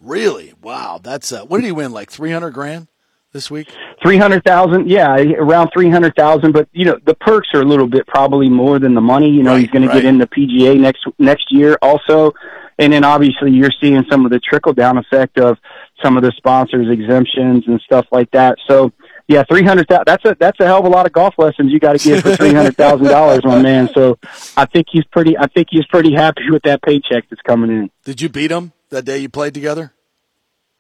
Really? 0.02 0.53
Wow, 0.61 0.99
that's 1.02 1.32
uh, 1.32 1.45
what 1.45 1.60
did 1.60 1.68
he 1.68 1.72
win? 1.72 1.91
Like 1.91 2.10
three 2.10 2.32
hundred 2.32 2.52
grand 2.52 2.88
this 3.34 3.49
week? 3.52 3.70
Three 4.03 4.18
hundred 4.18 4.44
thousand, 4.44 4.90
yeah, 4.90 5.16
around 5.16 5.70
three 5.74 5.90
hundred 5.90 6.16
thousand. 6.16 6.52
But 6.52 6.68
you 6.72 6.86
know, 6.86 6.98
the 7.06 7.16
perks 7.16 7.49
are 7.53 7.62
a 7.62 7.66
little 7.66 7.88
bit 7.88 8.08
probably 8.08 8.49
more 8.49 8.80
than 8.80 8.94
the 8.94 9.02
money. 9.02 9.30
You 9.30 9.44
know, 9.44 9.52
Right, 9.52 9.62
he's 9.62 9.70
going 9.70 9.86
right. 9.88 9.95
to 9.95 10.02
get 10.02 10.08
in 10.08 10.18
the 10.18 10.28
PGA 10.28 10.80
next 10.80 11.06
next 11.20 11.52
year 11.52 11.78
also, 11.82 12.34
and 12.80 12.91
then 12.94 13.03
obviously 13.03 13.52
you're 13.52 13.72
seeing 13.82 14.03
some 14.10 14.26
of 14.26 14.32
the 14.32 14.40
trickle 14.40 14.74
down 14.74 14.98
effect 14.98 15.40
of 15.40 15.58
some 16.03 16.18
of 16.18 16.24
the 16.24 16.32
sponsors 16.38 16.88
exemptions 16.90 17.64
and 17.68 17.80
stuff 17.82 18.08
like 18.12 18.32
that. 18.32 18.58
So 18.68 18.91
yeah, 19.28 19.44
three 19.44 19.64
hundred 19.64 19.88
thousand. 19.88 20.06
That's 20.08 20.26
a 20.26 20.36
that's 20.40 20.60
a 20.60 20.66
hell 20.66 20.80
of 20.80 20.86
a 20.86 20.90
lot 20.90 21.06
of 21.06 21.12
golf 21.14 21.36
lessons 21.38 21.72
you 21.72 21.80
got 21.80 21.98
to 21.98 22.03
give 22.03 22.22
for 22.22 22.36
three 22.36 22.53
hundred 22.53 22.76
thousand 22.76 23.06
dollars, 23.08 23.45
my 23.45 23.62
man. 23.62 23.90
So 23.94 24.18
I 24.58 24.66
think 24.66 24.88
he's 24.91 25.06
pretty. 25.06 25.38
I 25.38 25.48
think 25.48 25.68
he's 25.70 25.86
pretty 25.88 26.14
happy 26.14 26.49
with 26.49 26.64
that 26.64 26.82
paycheck 26.82 27.30
that's 27.30 27.41
coming 27.44 27.70
in. 27.70 27.91
Did 28.03 28.20
you 28.20 28.30
beat 28.30 28.52
him 28.52 28.74
that 28.90 29.06
day 29.06 29.20
you 29.20 29.30
played 29.30 29.53
together? 29.53 29.94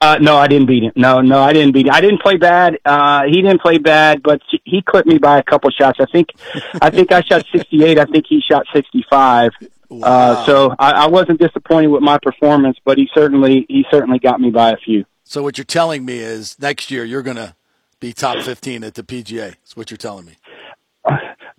Uh, 0.01 0.17
no, 0.19 0.35
I 0.35 0.47
didn't 0.47 0.65
beat 0.65 0.83
him. 0.83 0.91
No, 0.95 1.21
no, 1.21 1.39
I 1.39 1.53
didn't 1.53 1.73
beat 1.73 1.85
him. 1.85 1.93
I 1.93 2.01
didn't 2.01 2.21
play 2.21 2.35
bad. 2.35 2.79
Uh, 2.83 3.23
he 3.25 3.41
didn't 3.43 3.61
play 3.61 3.77
bad, 3.77 4.23
but 4.23 4.41
he 4.63 4.81
clipped 4.81 5.07
me 5.07 5.19
by 5.19 5.37
a 5.37 5.43
couple 5.43 5.69
shots. 5.69 5.99
I 5.99 6.05
think, 6.11 6.29
I 6.81 6.89
think 6.89 7.11
I 7.11 7.21
shot 7.21 7.45
68. 7.51 7.99
I 7.99 8.05
think 8.05 8.25
he 8.27 8.41
shot 8.41 8.65
65. 8.73 9.51
Wow. 9.89 10.07
Uh, 10.07 10.45
so 10.45 10.75
I, 10.79 10.91
I 10.91 11.07
wasn't 11.07 11.39
disappointed 11.39 11.87
with 11.87 12.01
my 12.01 12.17
performance, 12.17 12.77
but 12.83 12.97
he 12.97 13.09
certainly, 13.13 13.67
he 13.69 13.85
certainly 13.91 14.17
got 14.17 14.41
me 14.41 14.49
by 14.49 14.71
a 14.71 14.77
few. 14.77 15.05
So 15.23 15.43
what 15.43 15.57
you're 15.57 15.65
telling 15.65 16.03
me 16.03 16.17
is 16.17 16.57
next 16.59 16.89
year 16.89 17.05
you're 17.05 17.21
going 17.21 17.37
to 17.37 17.55
be 17.99 18.11
top 18.11 18.43
15 18.43 18.83
at 18.83 18.95
the 18.95 19.03
PGA. 19.03 19.51
That's 19.51 19.77
what 19.77 19.91
you're 19.91 19.97
telling 19.97 20.25
me. 20.25 20.33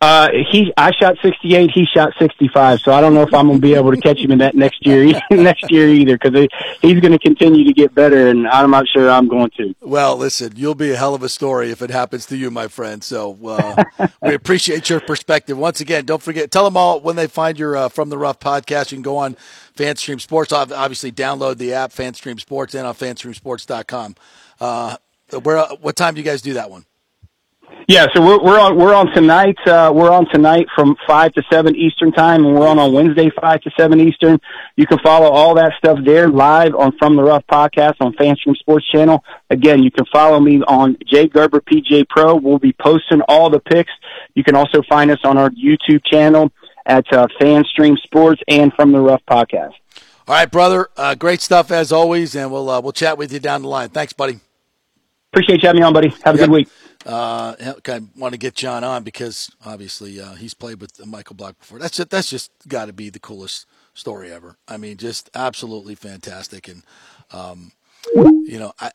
Uh, 0.03 0.31
he, 0.51 0.73
I 0.77 0.91
shot 0.91 1.17
68. 1.23 1.71
He 1.71 1.87
shot 1.87 2.13
65. 2.19 2.81
So 2.81 2.91
I 2.91 3.01
don't 3.01 3.15
know 3.15 3.23
if 3.23 3.33
I'm 3.33 3.47
going 3.47 3.61
to 3.61 3.63
be 3.63 3.75
able 3.75 3.93
to 3.93 3.97
catch 4.01 4.19
him 4.19 4.33
in 4.33 4.39
that 4.39 4.57
next 4.57 4.85
year, 4.85 5.13
next 5.31 5.71
year 5.71 5.89
either, 5.89 6.19
because 6.19 6.49
he's 6.81 6.99
going 6.99 7.13
to 7.13 7.21
continue 7.21 7.65
to 7.67 7.73
get 7.73 7.95
better, 7.95 8.27
and 8.27 8.49
I'm 8.49 8.73
not 8.73 8.89
sure 8.89 9.09
I'm 9.09 9.29
going 9.29 9.51
to. 9.59 9.77
Well, 9.81 10.17
listen, 10.17 10.55
you'll 10.57 10.75
be 10.75 10.91
a 10.91 10.97
hell 10.97 11.15
of 11.15 11.23
a 11.23 11.29
story 11.29 11.71
if 11.71 11.83
it 11.83 11.91
happens 11.91 12.27
to 12.27 12.37
you, 12.37 12.51
my 12.51 12.67
friend. 12.67 13.05
So 13.05 13.39
uh, 13.47 14.09
we 14.23 14.35
appreciate 14.35 14.91
your 14.91 14.99
perspective. 14.99 15.57
Once 15.57 15.81
again, 15.81 16.05
don't 16.05 16.21
forget, 16.21 16.51
tell 16.51 16.65
them 16.65 16.77
all 16.77 16.99
when 16.99 17.15
they 17.15 17.29
find 17.29 17.57
your 17.57 17.77
uh, 17.77 17.89
From 17.89 18.09
the 18.09 18.19
Rough 18.19 18.41
podcast. 18.41 18.91
You 18.91 18.97
can 18.97 19.03
go 19.03 19.19
on 19.19 19.37
FanStream 19.77 20.21
Sports. 20.21 20.53
Obviously, 20.53 21.13
download 21.13 21.59
the 21.59 21.75
app 21.75 21.93
FanStream 21.93 22.41
Sports 22.41 22.75
and 22.75 22.89
on 22.89 22.95
FanStreamSports.com. 22.95 24.17
Uh, 24.61 24.97
where, 25.45 25.65
what 25.81 25.95
time 25.95 26.15
do 26.15 26.21
you 26.21 26.25
guys 26.25 26.43
do 26.43 26.55
that 26.55 26.71
one? 26.71 26.87
Yeah, 27.89 28.07
so 28.15 28.25
we're 28.25 28.43
we're 28.43 28.59
on 28.61 28.77
we're 28.79 28.95
on 28.95 29.09
tonight. 29.13 29.57
Uh, 29.67 29.93
we're 29.95 30.11
on 30.11 30.27
tonight 30.33 30.67
from 30.75 30.97
five 31.07 31.33
to 31.35 31.43
seven 31.51 31.75
Eastern 31.75 32.13
time, 32.13 32.45
and 32.45 32.55
we're 32.55 32.67
on 32.69 32.79
on 32.79 32.93
Wednesday 32.93 33.29
five 33.41 33.61
to 33.63 33.71
seven 33.77 34.01
Eastern. 34.01 34.39
You 34.77 34.87
can 34.87 34.99
follow 35.01 35.29
all 35.29 35.55
that 35.57 35.73
stuff 35.79 35.99
there 36.05 36.29
live 36.29 36.75
on 36.77 36.93
From 36.99 37.17
the 37.17 37.23
Rough 37.25 37.45
podcast 37.51 37.95
on 38.01 38.13
FanStream 38.15 38.57
Sports 38.57 38.89
Channel. 38.91 39.23
Again, 39.51 39.83
you 39.83 39.91
can 39.91 40.07
follow 40.13 40.39
me 40.39 40.63
on 40.63 40.97
Jay 41.07 41.27
Gerber 41.29 41.61
PJ 41.61 42.09
Pro. 42.09 42.37
We'll 42.37 42.61
be 42.61 42.73
posting 42.73 43.21
all 43.23 43.51
the 43.51 43.61
picks. 43.61 43.93
You 44.35 44.45
can 44.45 44.55
also 44.55 44.83
find 44.89 45.11
us 45.11 45.19
on 45.25 45.37
our 45.37 45.51
YouTube 45.51 46.05
channel 46.05 46.53
at 46.87 47.05
uh, 47.13 47.27
FanStream 47.41 47.99
Sports 47.99 48.41
and 48.49 48.73
From 48.75 48.93
the 48.93 49.01
Rough 49.01 49.23
podcast. 49.29 49.73
All 50.29 50.37
right, 50.37 50.51
brother. 50.51 50.89
Uh, 50.97 51.17
great 51.17 51.41
stuff 51.41 51.73
as 51.73 51.91
always, 51.91 52.37
and 52.37 52.51
we'll 52.53 52.71
uh, 52.71 52.81
we'll 52.81 52.93
chat 52.93 53.19
with 53.19 53.33
you 53.33 53.41
down 53.41 53.63
the 53.63 53.69
line. 53.69 53.89
Thanks, 53.89 54.13
buddy. 54.13 54.39
Appreciate 55.33 55.63
you 55.63 55.67
having 55.67 55.81
me 55.81 55.87
on, 55.87 55.93
buddy. 55.93 56.09
Have 56.25 56.35
a 56.37 56.39
Yep. 56.39 56.47
good 56.49 56.51
week. 56.51 56.69
Uh, 57.05 57.55
I 57.59 58.01
want 58.17 58.33
to 58.33 58.39
get 58.39 58.55
John 58.55 58.85
on 58.85 59.03
because 59.03 59.51
obviously 59.65 60.21
uh, 60.21 60.35
he's 60.35 60.55
played 60.55 60.81
with 60.81 61.05
Michael 61.05 61.35
Block 61.35 61.59
before. 61.59 61.79
That's 61.79 61.97
just, 61.97 62.11
that's 62.11 62.31
just 62.31 62.53
got 62.69 62.87
to 62.87 62.93
be 62.93 63.11
the 63.11 63.19
coolest 63.19 63.67
story 63.95 64.31
ever. 64.31 64.57
I 64.69 64.77
mean, 64.77 64.97
just 64.97 65.31
absolutely 65.35 65.95
fantastic. 65.95 66.69
And 66.69 66.83
um, 67.33 67.73
you 68.15 68.59
know, 68.59 68.73
I 68.81 68.93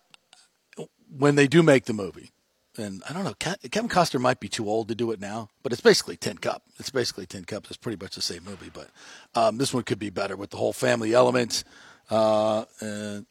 when 1.18 1.36
they 1.36 1.48
do 1.48 1.64
make 1.64 1.86
the 1.86 1.94
movie, 1.94 2.32
and 2.78 3.02
I 3.10 3.14
don't 3.14 3.24
know, 3.24 3.34
Kevin 3.34 3.90
Costner 3.90 4.20
might 4.20 4.40
be 4.40 4.50
too 4.50 4.70
old 4.70 4.88
to 4.90 4.96
do 4.96 5.12
it 5.12 5.20
now, 5.20 5.50
but 5.64 5.72
it's 5.72 5.82
basically 5.82 6.18
Tin 6.18 6.38
Cup. 6.38 6.64
It's 6.78 6.90
basically 6.90 7.26
Tin 7.26 7.46
Cup. 7.46 7.66
It's 7.68 7.78
pretty 7.78 8.04
much 8.04 8.16
the 8.16 8.22
same 8.22 8.44
movie, 8.44 8.72
but 8.72 8.90
um, 9.36 9.58
this 9.58 9.74
one 9.74 9.84
could 9.84 10.00
be 10.00 10.10
better 10.10 10.36
with 10.36 10.52
the 10.52 10.58
whole 10.58 10.74
family 10.74 11.14
element. 11.14 11.64
Uh, 12.10 12.66
and 12.80 13.26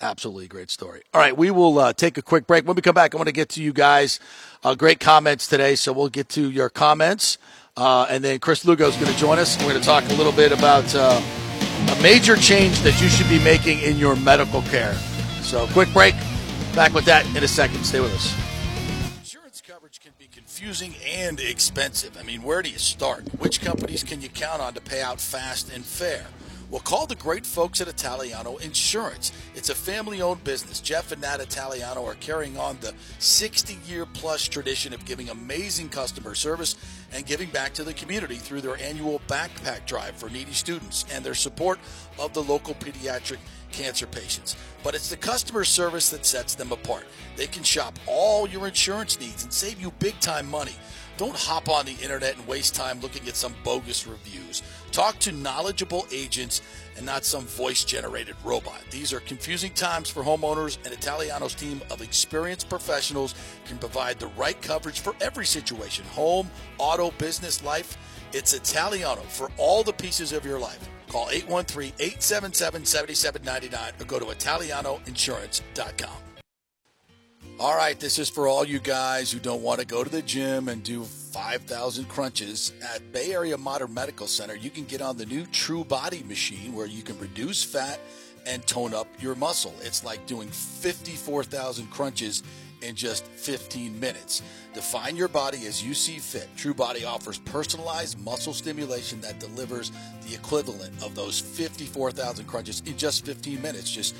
absolutely 0.00 0.46
great 0.46 0.70
story. 0.70 1.02
All 1.12 1.20
right, 1.20 1.36
we 1.36 1.50
will 1.50 1.78
uh, 1.78 1.92
take 1.92 2.18
a 2.18 2.22
quick 2.22 2.46
break. 2.46 2.66
When 2.66 2.76
we 2.76 2.82
come 2.82 2.94
back, 2.94 3.14
I 3.14 3.16
want 3.16 3.28
to 3.28 3.32
get 3.32 3.48
to 3.50 3.62
you 3.62 3.72
guys. 3.72 4.20
Uh, 4.62 4.74
great 4.74 5.00
comments 5.00 5.46
today, 5.46 5.74
so 5.74 5.92
we'll 5.92 6.08
get 6.08 6.28
to 6.30 6.50
your 6.50 6.70
comments. 6.70 7.38
Uh, 7.76 8.06
and 8.08 8.22
then 8.22 8.38
Chris 8.38 8.64
Lugo 8.64 8.88
is 8.88 8.96
going 8.96 9.12
to 9.12 9.18
join 9.18 9.38
us. 9.38 9.58
We're 9.58 9.70
going 9.70 9.80
to 9.80 9.86
talk 9.86 10.04
a 10.04 10.14
little 10.14 10.32
bit 10.32 10.52
about 10.52 10.94
uh, 10.94 11.20
a 11.90 12.02
major 12.02 12.36
change 12.36 12.80
that 12.80 13.00
you 13.02 13.08
should 13.08 13.28
be 13.28 13.42
making 13.42 13.80
in 13.80 13.96
your 13.96 14.16
medical 14.16 14.62
care. 14.62 14.94
So, 15.42 15.66
quick 15.68 15.92
break. 15.92 16.14
Back 16.74 16.94
with 16.94 17.04
that 17.04 17.26
in 17.36 17.42
a 17.42 17.48
second. 17.48 17.84
Stay 17.84 18.00
with 18.00 18.14
us. 18.14 18.34
Insurance 19.18 19.60
coverage 19.60 20.00
can 20.00 20.12
be 20.18 20.26
confusing 20.26 20.94
and 21.06 21.40
expensive. 21.40 22.16
I 22.18 22.22
mean, 22.22 22.42
where 22.42 22.62
do 22.62 22.70
you 22.70 22.78
start? 22.78 23.24
Which 23.38 23.60
companies 23.60 24.02
can 24.02 24.20
you 24.20 24.28
count 24.28 24.62
on 24.62 24.74
to 24.74 24.80
pay 24.80 25.02
out 25.02 25.20
fast 25.20 25.72
and 25.72 25.84
fair? 25.84 26.26
Well, 26.74 26.82
call 26.82 27.06
the 27.06 27.14
great 27.14 27.46
folks 27.46 27.80
at 27.80 27.86
Italiano 27.86 28.56
Insurance. 28.56 29.30
It's 29.54 29.68
a 29.68 29.76
family 29.76 30.20
owned 30.20 30.42
business. 30.42 30.80
Jeff 30.80 31.12
and 31.12 31.22
Nat 31.22 31.38
Italiano 31.38 32.04
are 32.04 32.14
carrying 32.14 32.58
on 32.58 32.78
the 32.80 32.92
60 33.20 33.78
year 33.86 34.04
plus 34.06 34.48
tradition 34.48 34.92
of 34.92 35.04
giving 35.04 35.28
amazing 35.28 35.88
customer 35.88 36.34
service 36.34 36.74
and 37.12 37.24
giving 37.24 37.48
back 37.50 37.74
to 37.74 37.84
the 37.84 37.94
community 37.94 38.34
through 38.34 38.60
their 38.60 38.76
annual 38.78 39.20
backpack 39.28 39.86
drive 39.86 40.16
for 40.16 40.28
needy 40.28 40.50
students 40.50 41.04
and 41.12 41.24
their 41.24 41.34
support 41.34 41.78
of 42.18 42.34
the 42.34 42.42
local 42.42 42.74
pediatric 42.74 43.38
cancer 43.70 44.08
patients. 44.08 44.56
But 44.82 44.96
it's 44.96 45.10
the 45.10 45.16
customer 45.16 45.62
service 45.62 46.10
that 46.10 46.26
sets 46.26 46.56
them 46.56 46.72
apart. 46.72 47.04
They 47.36 47.46
can 47.46 47.62
shop 47.62 48.00
all 48.08 48.48
your 48.48 48.66
insurance 48.66 49.20
needs 49.20 49.44
and 49.44 49.52
save 49.52 49.80
you 49.80 49.92
big 50.00 50.18
time 50.18 50.50
money. 50.50 50.74
Don't 51.16 51.36
hop 51.36 51.68
on 51.68 51.86
the 51.86 51.94
internet 52.02 52.36
and 52.36 52.44
waste 52.48 52.74
time 52.74 52.98
looking 53.00 53.28
at 53.28 53.36
some 53.36 53.54
bogus 53.62 54.04
reviews. 54.04 54.64
Talk 54.94 55.18
to 55.18 55.32
knowledgeable 55.32 56.06
agents 56.12 56.62
and 56.96 57.04
not 57.04 57.24
some 57.24 57.42
voice 57.46 57.82
generated 57.82 58.36
robot. 58.44 58.80
These 58.92 59.12
are 59.12 59.18
confusing 59.18 59.72
times 59.72 60.08
for 60.08 60.22
homeowners, 60.22 60.78
and 60.84 60.94
Italiano's 60.94 61.56
team 61.56 61.82
of 61.90 62.00
experienced 62.00 62.68
professionals 62.68 63.34
can 63.66 63.76
provide 63.78 64.20
the 64.20 64.28
right 64.28 64.62
coverage 64.62 65.00
for 65.00 65.16
every 65.20 65.46
situation 65.46 66.04
home, 66.04 66.48
auto, 66.78 67.10
business, 67.18 67.64
life. 67.64 67.96
It's 68.32 68.54
Italiano 68.54 69.22
for 69.22 69.50
all 69.58 69.82
the 69.82 69.92
pieces 69.92 70.32
of 70.32 70.44
your 70.44 70.60
life. 70.60 70.88
Call 71.08 71.28
813 71.28 71.94
877 71.98 72.84
7799 72.84 73.94
or 74.00 74.04
go 74.04 74.20
to 74.20 74.26
ItalianoInsurance.com. 74.26 76.18
All 77.58 77.76
right, 77.76 77.98
this 77.98 78.20
is 78.20 78.30
for 78.30 78.46
all 78.46 78.64
you 78.64 78.78
guys 78.78 79.32
who 79.32 79.40
don't 79.40 79.62
want 79.62 79.80
to 79.80 79.86
go 79.86 80.04
to 80.04 80.10
the 80.10 80.22
gym 80.22 80.68
and 80.68 80.84
do 80.84 81.04
5,000 81.34 82.08
crunches. 82.08 82.72
At 82.94 83.12
Bay 83.12 83.32
Area 83.32 83.58
Modern 83.58 83.92
Medical 83.92 84.28
Center, 84.28 84.54
you 84.54 84.70
can 84.70 84.84
get 84.84 85.02
on 85.02 85.16
the 85.16 85.26
new 85.26 85.44
True 85.46 85.82
Body 85.82 86.22
machine 86.28 86.72
where 86.72 86.86
you 86.86 87.02
can 87.02 87.18
reduce 87.18 87.64
fat 87.64 87.98
and 88.46 88.64
tone 88.68 88.94
up 88.94 89.08
your 89.18 89.34
muscle. 89.34 89.74
It's 89.82 90.04
like 90.04 90.24
doing 90.26 90.46
54,000 90.48 91.90
crunches 91.90 92.44
in 92.82 92.94
just 92.94 93.26
15 93.26 93.98
minutes. 93.98 94.42
Define 94.74 95.16
your 95.16 95.26
body 95.26 95.66
as 95.66 95.82
you 95.82 95.92
see 95.92 96.18
fit. 96.18 96.48
True 96.56 96.74
Body 96.74 97.04
offers 97.04 97.38
personalized 97.38 98.16
muscle 98.24 98.54
stimulation 98.54 99.20
that 99.22 99.40
delivers 99.40 99.90
the 100.28 100.34
equivalent 100.34 100.92
of 101.02 101.16
those 101.16 101.40
54,000 101.40 102.44
crunches 102.46 102.80
in 102.86 102.96
just 102.96 103.26
15 103.26 103.60
minutes. 103.60 103.90
Just 103.90 104.14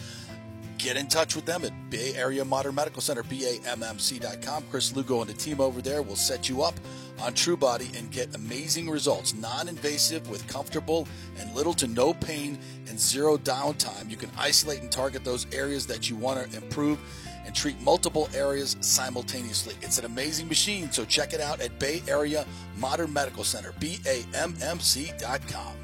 get 0.78 0.96
in 0.96 1.09
touch 1.09 1.34
with 1.34 1.44
them 1.44 1.64
at 1.64 1.72
Bay 1.90 2.14
Area 2.14 2.44
Modern 2.44 2.74
Medical 2.74 3.02
Center, 3.02 3.22
BAMMC.com. 3.22 4.64
Chris 4.70 4.94
Lugo 4.94 5.20
and 5.20 5.30
the 5.30 5.34
team 5.34 5.60
over 5.60 5.80
there 5.80 6.02
will 6.02 6.16
set 6.16 6.48
you 6.48 6.62
up 6.62 6.74
on 7.20 7.32
TrueBody 7.32 7.96
and 7.98 8.10
get 8.10 8.34
amazing 8.34 8.90
results. 8.90 9.34
Non 9.34 9.68
invasive 9.68 10.28
with 10.28 10.46
comfortable 10.48 11.06
and 11.38 11.55
little 11.55 11.74
to 11.74 11.86
no 11.86 12.14
pain 12.14 12.59
and 12.88 12.98
zero 12.98 13.36
downtime. 13.36 14.10
You 14.10 14.16
can 14.16 14.30
isolate 14.38 14.80
and 14.80 14.90
target 14.90 15.24
those 15.24 15.46
areas 15.52 15.86
that 15.86 16.10
you 16.10 16.16
want 16.16 16.51
to 16.51 16.56
improve 16.56 16.98
and 17.44 17.55
treat 17.55 17.80
multiple 17.80 18.28
areas 18.34 18.76
simultaneously. 18.80 19.74
It's 19.82 19.98
an 19.98 20.06
amazing 20.06 20.48
machine, 20.48 20.90
so 20.90 21.05
check 21.05 21.32
it 21.32 21.40
out 21.40 21.60
at 21.60 21.78
Bay 21.78 22.02
Area 22.09 22.46
Modern 22.76 23.12
Medical 23.12 23.44
Center, 23.44 23.72
BAMMC.com. 23.80 25.84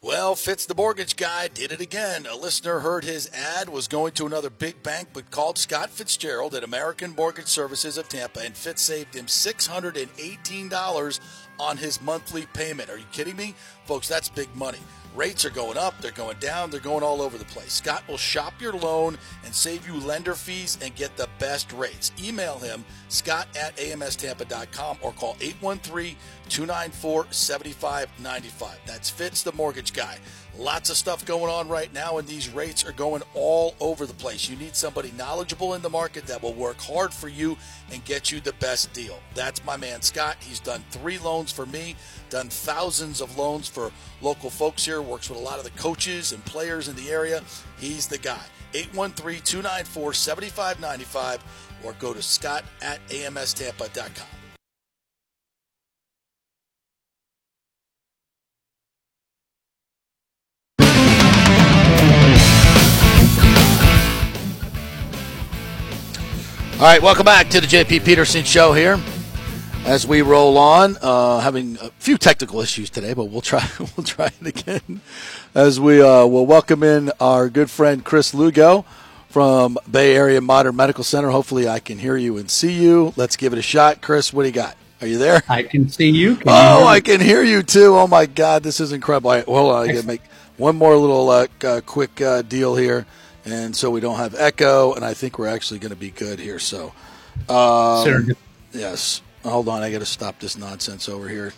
Well, 0.00 0.36
Fitz 0.36 0.64
the 0.64 0.76
mortgage 0.76 1.16
guy 1.16 1.48
did 1.48 1.72
it 1.72 1.80
again. 1.80 2.24
A 2.24 2.36
listener 2.36 2.78
heard 2.78 3.02
his 3.02 3.28
ad 3.34 3.68
was 3.68 3.88
going 3.88 4.12
to 4.12 4.26
another 4.26 4.48
big 4.48 4.80
bank, 4.80 5.08
but 5.12 5.32
called 5.32 5.58
Scott 5.58 5.90
Fitzgerald 5.90 6.54
at 6.54 6.62
American 6.62 7.16
Mortgage 7.16 7.48
Services 7.48 7.98
of 7.98 8.08
Tampa, 8.08 8.38
and 8.38 8.56
Fitz 8.56 8.82
saved 8.82 9.16
him 9.16 9.26
$618 9.26 11.20
on 11.58 11.76
his 11.76 12.00
monthly 12.00 12.46
payment. 12.52 12.90
Are 12.90 12.98
you 12.98 13.04
kidding 13.12 13.36
me? 13.36 13.54
Folks, 13.84 14.08
that's 14.08 14.28
big 14.28 14.54
money. 14.54 14.78
Rates 15.14 15.44
are 15.44 15.50
going 15.50 15.78
up, 15.78 15.98
they're 16.00 16.12
going 16.12 16.38
down, 16.38 16.70
they're 16.70 16.80
going 16.80 17.02
all 17.02 17.22
over 17.22 17.38
the 17.38 17.44
place. 17.46 17.72
Scott 17.72 18.04
will 18.06 18.18
shop 18.18 18.52
your 18.60 18.74
loan 18.74 19.18
and 19.44 19.54
save 19.54 19.86
you 19.88 19.94
lender 19.94 20.34
fees 20.34 20.78
and 20.82 20.94
get 20.94 21.16
the 21.16 21.28
best 21.38 21.72
rates. 21.72 22.12
Email 22.22 22.58
him, 22.58 22.84
scott 23.08 23.48
at 23.58 23.76
amstampa.com 23.78 24.98
or 25.00 25.12
call 25.12 25.36
813 25.40 26.14
294 26.48 27.26
7595. 27.30 28.78
That's 28.86 29.10
Fitz, 29.10 29.42
the 29.42 29.52
mortgage 29.52 29.92
guy. 29.92 30.18
Lots 30.58 30.90
of 30.90 30.96
stuff 30.96 31.24
going 31.24 31.52
on 31.52 31.68
right 31.68 31.92
now, 31.94 32.18
and 32.18 32.26
these 32.26 32.48
rates 32.48 32.84
are 32.84 32.90
going 32.90 33.22
all 33.32 33.76
over 33.78 34.06
the 34.06 34.14
place. 34.14 34.50
You 34.50 34.56
need 34.56 34.74
somebody 34.74 35.12
knowledgeable 35.16 35.74
in 35.74 35.82
the 35.82 35.88
market 35.88 36.26
that 36.26 36.42
will 36.42 36.52
work 36.52 36.80
hard 36.80 37.14
for 37.14 37.28
you 37.28 37.56
and 37.92 38.04
get 38.04 38.32
you 38.32 38.40
the 38.40 38.54
best 38.54 38.92
deal. 38.92 39.20
That's 39.36 39.64
my 39.64 39.76
man 39.76 40.02
Scott. 40.02 40.36
He's 40.40 40.58
done 40.58 40.82
three 40.90 41.16
loans 41.18 41.52
for 41.52 41.64
me, 41.64 41.94
done 42.28 42.48
thousands 42.48 43.20
of 43.20 43.38
loans 43.38 43.68
for 43.68 43.92
local 44.20 44.50
folks 44.50 44.84
here, 44.84 45.00
works 45.00 45.30
with 45.30 45.38
a 45.38 45.42
lot 45.42 45.58
of 45.58 45.64
the 45.64 45.78
coaches 45.80 46.32
and 46.32 46.44
players 46.44 46.88
in 46.88 46.96
the 46.96 47.08
area. 47.08 47.40
He's 47.78 48.08
the 48.08 48.18
guy. 48.18 48.42
813 48.74 49.40
294 49.42 50.12
7595 50.12 51.44
or 51.84 51.92
go 52.00 52.12
to 52.12 52.20
scott 52.20 52.64
at 52.82 52.98
amstampa.com. 53.10 54.26
All 66.78 66.84
right, 66.84 67.02
welcome 67.02 67.24
back 67.24 67.48
to 67.48 67.60
the 67.60 67.66
JP 67.66 68.04
Peterson 68.04 68.44
Show 68.44 68.72
here. 68.72 69.00
As 69.84 70.06
we 70.06 70.22
roll 70.22 70.56
on, 70.56 70.96
uh, 71.02 71.40
having 71.40 71.76
a 71.78 71.90
few 71.98 72.16
technical 72.16 72.60
issues 72.60 72.88
today, 72.88 73.14
but 73.14 73.24
we'll 73.24 73.40
try 73.40 73.68
we'll 73.80 74.06
try 74.06 74.30
it 74.40 74.46
again. 74.46 75.00
As 75.56 75.80
we 75.80 76.00
uh, 76.00 76.24
will 76.26 76.46
welcome 76.46 76.84
in 76.84 77.10
our 77.18 77.48
good 77.48 77.68
friend 77.68 78.04
Chris 78.04 78.32
Lugo 78.32 78.84
from 79.28 79.76
Bay 79.90 80.14
Area 80.14 80.40
Modern 80.40 80.76
Medical 80.76 81.02
Center. 81.02 81.30
Hopefully, 81.30 81.68
I 81.68 81.80
can 81.80 81.98
hear 81.98 82.16
you 82.16 82.36
and 82.36 82.48
see 82.48 82.80
you. 82.80 83.12
Let's 83.16 83.34
give 83.34 83.52
it 83.52 83.58
a 83.58 83.62
shot, 83.62 84.00
Chris. 84.00 84.32
What 84.32 84.44
do 84.44 84.48
you 84.48 84.54
got? 84.54 84.76
Are 85.00 85.08
you 85.08 85.18
there? 85.18 85.42
I 85.48 85.64
can 85.64 85.88
see 85.88 86.10
you. 86.10 86.36
Can 86.36 86.44
oh, 86.46 86.82
you 86.82 86.86
I 86.86 87.00
can 87.00 87.20
hear 87.20 87.42
you 87.42 87.64
too. 87.64 87.96
Oh 87.96 88.06
my 88.06 88.26
God, 88.26 88.62
this 88.62 88.78
is 88.78 88.92
incredible. 88.92 89.32
Right, 89.32 89.44
hold 89.44 89.72
on, 89.72 89.82
I 89.82 89.92
got 89.94 90.02
to 90.02 90.06
make 90.06 90.22
one 90.56 90.76
more 90.76 90.94
little 90.96 91.28
uh, 91.28 91.48
uh, 91.64 91.80
quick 91.84 92.20
uh, 92.20 92.42
deal 92.42 92.76
here, 92.76 93.04
and 93.48 93.74
so 93.74 93.90
we 93.90 94.00
don't 94.00 94.16
have 94.16 94.34
echo, 94.34 94.94
and 94.94 95.04
I 95.04 95.14
think 95.14 95.38
we're 95.38 95.48
actually 95.48 95.80
going 95.80 95.90
to 95.90 95.96
be 95.96 96.10
good 96.10 96.38
here. 96.38 96.58
So, 96.58 96.92
um, 97.48 98.32
yes. 98.72 99.22
Hold 99.44 99.68
on, 99.68 99.82
I 99.82 99.90
got 99.90 100.00
to 100.00 100.06
stop 100.06 100.38
this 100.40 100.58
nonsense 100.58 101.08
over 101.08 101.28
here. 101.28 101.52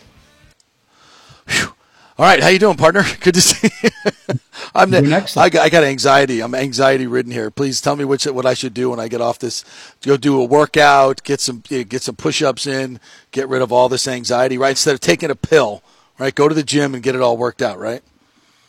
Whew. 1.49 1.75
All 2.19 2.27
right, 2.27 2.43
how 2.43 2.49
you 2.49 2.59
doing, 2.59 2.77
partner? 2.77 3.03
Good 3.21 3.35
to 3.35 3.41
see 3.41 3.71
you. 3.83 3.91
I'm 4.75 4.91
next. 4.91 5.39
I 5.39 5.49
got, 5.49 5.65
I 5.65 5.71
got 5.71 5.85
anxiety. 5.85 6.43
I'm 6.43 6.55
anxiety 6.55 7.07
ridden 7.07 7.33
here. 7.33 7.51
Please 7.51 7.81
tell 7.81 7.97
me 7.97 8.05
which 8.05 8.27
what 8.27 8.45
I 8.45 8.53
should 8.53 8.75
do 8.75 8.91
when 8.91 9.01
I 9.01 9.09
get 9.09 9.23
off 9.23 9.39
this. 9.39 9.65
Go 10.03 10.19
do 10.19 10.39
a 10.39 10.45
workout, 10.45 11.25
get 11.25 11.41
some 11.41 11.61
get 11.61 12.03
some 12.03 12.17
push-ups 12.17 12.67
in, 12.67 13.01
get 13.31 13.49
rid 13.49 13.63
of 13.63 13.73
all 13.73 13.89
this 13.89 14.07
anxiety. 14.07 14.59
Right, 14.59 14.71
instead 14.71 14.93
of 14.93 15.01
taking 15.01 15.31
a 15.31 15.35
pill. 15.35 15.83
Right, 16.19 16.35
go 16.35 16.47
to 16.47 16.55
the 16.55 16.63
gym 16.63 16.93
and 16.93 17.03
get 17.03 17.15
it 17.15 17.23
all 17.23 17.39
worked 17.39 17.63
out. 17.63 17.79
Right. 17.79 18.03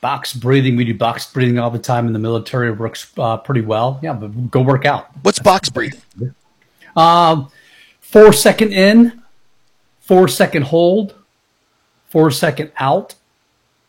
Box 0.02 0.34
breathing. 0.34 0.76
We 0.76 0.84
do 0.84 0.96
box 0.96 1.32
breathing 1.32 1.60
all 1.60 1.70
the 1.70 1.80
time 1.80 2.08
in 2.08 2.14
the 2.14 2.20
military. 2.20 2.70
It 2.70 2.78
works 2.78 3.12
uh, 3.18 3.38
pretty 3.38 3.62
well. 3.62 4.00
Yeah, 4.02 4.14
but 4.14 4.52
go 4.52 4.62
work 4.62 4.86
out. 4.86 5.10
What's 5.22 5.40
box 5.40 5.70
breathing? 5.70 6.02
Um, 6.96 7.50
four 8.02 8.34
second 8.34 8.74
in, 8.74 9.22
four 10.00 10.28
second 10.28 10.64
hold, 10.64 11.16
four 12.10 12.32
second 12.32 12.72
out, 12.78 13.16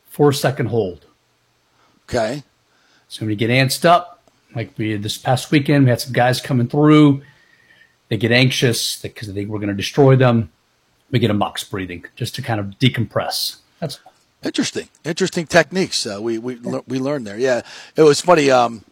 four 0.05 0.33
second 0.33 0.67
hold. 0.67 1.07
Okay. 2.05 2.45
So 3.09 3.23
when 3.23 3.31
you 3.31 3.37
get 3.37 3.51
antsed 3.51 3.85
up, 3.85 4.23
like 4.55 4.73
we 4.77 4.89
did 4.89 5.03
this 5.03 5.19
past 5.19 5.51
weekend, 5.51 5.85
we 5.85 5.91
had 5.91 6.01
some 6.01 6.13
guys 6.13 6.41
coming 6.41 6.69
through. 6.69 7.23
They 8.09 8.19
get 8.19 8.33
anxious 8.33 9.01
because 9.01 9.29
they 9.29 9.35
think 9.35 9.49
we're 9.49 9.59
going 9.59 9.71
to 9.71 9.75
destroy 9.75 10.17
them. 10.17 10.53
We 11.11 11.19
get 11.19 11.31
a 11.31 11.35
box 11.35 11.65
breathing 11.65 12.05
just 12.17 12.35
to 12.37 12.43
kind 12.43 12.61
of 12.61 12.67
decompress. 12.79 13.57
That's. 13.81 13.99
Interesting, 14.45 14.89
interesting 15.05 15.47
techniques. 15.47 16.05
Uh, 16.07 16.19
we 16.21 16.39
we 16.39 16.57
we 16.89 16.99
learned 16.99 17.27
there. 17.27 17.39
Yeah, 17.39 17.63
it 17.97 18.03
was 18.03 18.21
funny. 18.21 18.51
Um, 18.51 18.85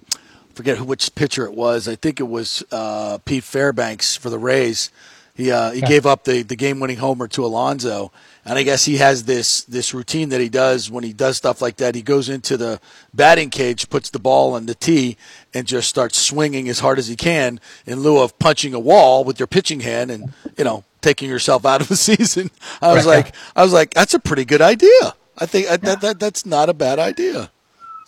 forget 0.54 0.78
who, 0.78 0.84
which 0.84 1.12
pitcher 1.16 1.44
it 1.44 1.54
was. 1.54 1.88
I 1.88 1.96
think 1.96 2.20
it 2.20 2.28
was 2.28 2.62
uh, 2.70 3.18
Pete 3.24 3.42
Fairbanks 3.44 4.14
for 4.16 4.30
the 4.30 4.38
Rays. 4.38 4.90
He 5.34 5.50
uh, 5.50 5.72
he 5.72 5.80
gave 5.80 6.06
up 6.06 6.24
the, 6.24 6.42
the 6.42 6.54
game 6.54 6.78
winning 6.80 6.98
homer 6.98 7.26
to 7.28 7.44
Alonso, 7.44 8.12
and 8.44 8.58
I 8.58 8.62
guess 8.62 8.84
he 8.84 8.98
has 8.98 9.24
this 9.24 9.62
this 9.64 9.92
routine 9.94 10.28
that 10.28 10.40
he 10.40 10.48
does 10.48 10.88
when 10.90 11.02
he 11.02 11.12
does 11.12 11.36
stuff 11.36 11.60
like 11.62 11.76
that. 11.78 11.94
He 11.96 12.02
goes 12.02 12.28
into 12.28 12.56
the 12.56 12.80
batting 13.14 13.50
cage, 13.50 13.88
puts 13.90 14.10
the 14.10 14.18
ball 14.20 14.54
on 14.54 14.66
the 14.66 14.74
tee, 14.74 15.16
and 15.54 15.66
just 15.66 15.88
starts 15.88 16.16
swinging 16.18 16.68
as 16.68 16.80
hard 16.80 16.98
as 16.98 17.08
he 17.08 17.16
can 17.16 17.58
in 17.86 18.00
lieu 18.00 18.18
of 18.20 18.38
punching 18.38 18.72
a 18.74 18.78
wall 18.80 19.24
with 19.24 19.40
your 19.40 19.46
pitching 19.48 19.80
hand 19.80 20.10
and 20.12 20.32
you 20.58 20.64
know 20.64 20.84
taking 21.00 21.28
yourself 21.28 21.64
out 21.64 21.80
of 21.80 21.88
the 21.88 21.96
season. 22.10 22.50
I 22.82 22.92
was 22.92 23.06
Right. 23.06 23.24
like, 23.24 23.34
I 23.56 23.62
was 23.64 23.72
like, 23.72 23.94
that's 23.94 24.14
a 24.14 24.20
pretty 24.20 24.44
good 24.44 24.60
idea. 24.62 25.14
I 25.40 25.46
think 25.46 25.68
I, 25.70 25.76
that, 25.78 26.00
that 26.02 26.20
that's 26.20 26.44
not 26.44 26.68
a 26.68 26.74
bad 26.74 26.98
idea. 26.98 27.50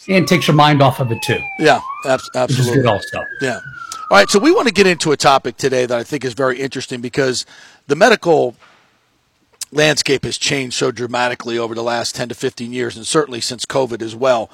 And 0.08 0.26
takes 0.26 0.48
your 0.48 0.56
mind 0.56 0.82
off 0.82 0.98
of 1.00 1.12
it 1.12 1.22
too, 1.22 1.40
Yeah, 1.60 1.80
is 2.06 2.28
absolutely. 2.34 2.78
good 2.78 2.86
also. 2.86 3.24
Yeah. 3.40 3.60
All 4.10 4.18
right, 4.18 4.28
so 4.28 4.38
we 4.38 4.50
want 4.52 4.66
to 4.68 4.74
get 4.74 4.86
into 4.86 5.12
a 5.12 5.16
topic 5.16 5.56
today 5.56 5.86
that 5.86 5.96
I 5.96 6.02
think 6.02 6.24
is 6.24 6.34
very 6.34 6.60
interesting 6.60 7.00
because 7.00 7.46
the 7.86 7.94
medical 7.96 8.56
landscape 9.70 10.24
has 10.24 10.36
changed 10.36 10.74
so 10.76 10.90
dramatically 10.90 11.56
over 11.56 11.74
the 11.74 11.82
last 11.82 12.14
10 12.14 12.28
to 12.28 12.34
15 12.34 12.72
years 12.72 12.96
and 12.96 13.06
certainly 13.06 13.40
since 13.40 13.64
COVID 13.64 14.02
as 14.02 14.14
well. 14.14 14.50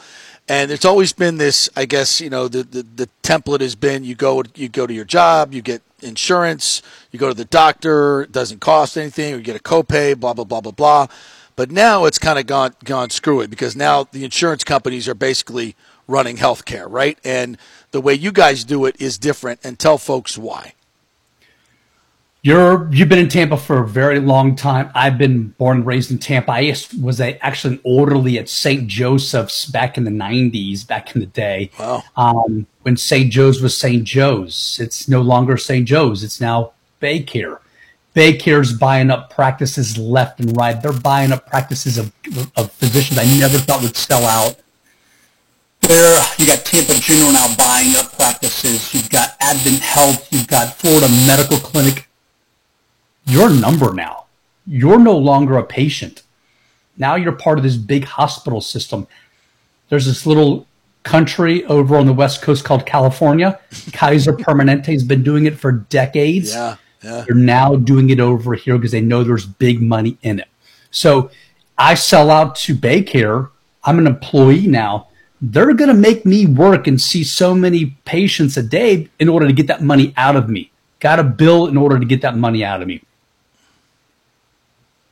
And 0.49 0.71
it's 0.71 0.85
always 0.85 1.13
been 1.13 1.39
this, 1.39 1.69
I 1.77 1.87
guess, 1.87 2.21
you 2.21 2.31
know, 2.31 2.47
the, 2.49 2.63
the, 2.63 2.83
the 2.83 3.09
template 3.23 3.61
has 3.61 3.75
been 3.75 4.05
you 4.05 4.15
go 4.15 4.43
you 4.55 4.69
go 4.69 4.87
to 4.87 4.95
your 4.95 5.05
job, 5.05 5.53
you 5.53 5.61
get 5.61 5.83
insurance, 6.03 6.81
you 7.11 7.19
go 7.19 7.29
to 7.29 7.35
the 7.35 7.45
doctor, 7.45 8.23
it 8.23 8.33
doesn't 8.33 8.61
cost 8.61 8.97
anything, 8.97 9.35
you 9.35 9.41
get 9.41 9.57
a 9.57 9.63
copay, 9.63 10.19
blah 10.19 10.33
blah 10.35 10.45
blah 10.45 10.61
blah 10.61 10.73
blah. 10.73 11.07
But 11.59 11.73
now 11.73 12.05
it's 12.05 12.21
kind 12.21 12.39
of 12.39 12.47
gone 12.47 12.77
gone 12.85 13.11
screw 13.11 13.41
it 13.41 13.51
because 13.51 13.75
now 13.75 14.05
the 14.05 14.25
insurance 14.25 14.63
companies 14.63 15.09
are 15.09 15.15
basically 15.15 15.75
running 16.07 16.37
healthcare, 16.37 16.87
right? 16.89 17.19
And 17.25 17.59
the 17.91 18.01
way 18.01 18.15
you 18.15 18.31
guys 18.31 18.63
do 18.63 18.85
it 18.85 18.95
is 19.01 19.19
different. 19.19 19.59
And 19.65 19.77
tell 19.77 19.99
folks 19.99 20.39
why. 20.39 20.75
You're 22.43 22.89
you've 22.93 23.09
been 23.09 23.19
in 23.19 23.29
Tampa 23.29 23.57
for 23.57 23.83
a 23.83 23.89
very 23.89 24.21
long 24.21 24.55
time. 24.55 24.93
I've 24.95 25.19
been 25.19 25.49
born 25.59 25.79
and 25.79 25.87
raised 25.87 26.13
in 26.13 26.19
Tampa. 26.19 26.53
I 26.53 26.77
was 27.03 27.21
a, 27.21 27.45
actually 27.45 27.75
an 27.75 27.81
orderly 27.83 28.39
at 28.39 28.49
St. 28.49 28.87
Joseph's 28.87 29.67
back 29.67 29.99
in 29.99 30.05
the 30.05 30.13
'90s, 30.13 30.87
back 30.87 31.13
in 31.17 31.21
the 31.21 31.27
day. 31.27 31.73
Wow. 31.77 32.05
Um, 32.17 32.69
when 32.83 32.97
St. 32.97 33.33
Joe's 33.33 33.61
was 33.61 33.77
St. 33.77 34.05
Joe's, 34.05 34.79
it's 34.81 35.09
no 35.09 35.23
longer 35.23 35.57
St. 35.57 35.89
Joe's. 35.89 36.23
It's 36.23 36.41
now 36.41 36.75
Baycare. 37.03 37.59
Baycare's 38.19 38.73
buying 38.73 39.11
up 39.11 39.31
practices 39.31 39.97
left 39.97 40.41
and 40.41 40.57
right. 40.57 40.81
They're 40.81 40.93
buying 40.93 41.31
up 41.31 41.47
practices 41.47 41.99
of, 41.99 42.13
of 42.57 42.73
physicians 42.73 43.19
I 43.19 43.25
never 43.39 43.59
thought 43.59 43.83
would 43.83 43.97
sell 43.97 44.25
out. 44.25 44.57
There, 45.83 46.21
you 46.39 46.47
got 46.47 46.65
Tampa 46.65 46.95
General 46.95 47.33
now 47.33 47.55
buying 47.57 47.95
up 47.97 48.13
practices. 48.17 48.93
You've 48.93 49.09
got 49.09 49.37
Advent 49.41 49.79
Health. 49.79 50.33
You've 50.33 50.49
got 50.49 50.75
Florida 50.75 51.09
Medical 51.27 51.59
Clinic 51.59 52.09
you're 53.29 53.51
number 53.51 53.93
now. 53.93 54.25
You're 54.67 54.99
no 54.99 55.17
longer 55.17 55.59
a 55.59 55.63
patient. 55.63 56.23
Now 56.97 57.15
you're 57.15 57.33
part 57.33 57.59
of 57.59 57.63
this 57.63 57.77
big 57.77 58.05
hospital 58.05 58.63
system. 58.63 59.07
There's 59.91 60.07
this 60.07 60.25
little 60.25 60.67
country 61.03 61.65
over 61.67 61.97
on 61.97 62.07
the 62.07 62.13
West 62.13 62.41
Coast 62.41 62.65
called 62.65 62.87
California. 62.87 63.61
Kaiser 63.93 64.33
Permanente 64.33 64.87
has 64.87 65.05
been 65.05 65.23
doing 65.23 65.45
it 65.45 65.59
for 65.59 65.73
decades. 65.73 66.55
Yeah, 66.55 66.77
yeah. 67.03 67.25
They're 67.27 67.35
now 67.35 67.77
doing 67.77 68.11
it 68.11 68.21
over 68.21 68.55
here 68.55 68.77
because 68.77 68.93
they 68.93 69.01
know 69.01 69.23
there's 69.23 69.47
big 69.47 69.81
money 69.81 70.19
in 70.23 70.41
it. 70.41 70.49
So 70.91 71.31
I 71.77 71.95
sell 71.95 72.31
out 72.31 72.57
to 72.57 72.75
Baycare. 72.75 73.51
I'm 73.85 73.99
an 73.99 74.07
employee 74.07 74.67
now. 74.67 75.09
They're 75.41 75.73
going 75.75 75.89
to 75.89 75.95
make 75.95 76.27
me 76.27 76.47
work 76.47 76.89
and 76.89 77.01
see 77.01 77.23
so 77.23 77.55
many 77.55 77.97
patients 78.05 78.57
a 78.57 78.63
day 78.63 79.09
in 79.21 79.29
order 79.29 79.47
to 79.47 79.53
get 79.53 79.69
that 79.69 79.83
money 79.83 80.13
out 80.17 80.35
of 80.35 80.49
me. 80.49 80.73
Got 80.99 81.17
to 81.17 81.23
bill 81.23 81.69
in 81.69 81.77
order 81.77 81.99
to 81.99 82.05
get 82.05 82.23
that 82.23 82.37
money 82.37 82.65
out 82.65 82.83
of 82.83 82.89
me. 82.89 83.03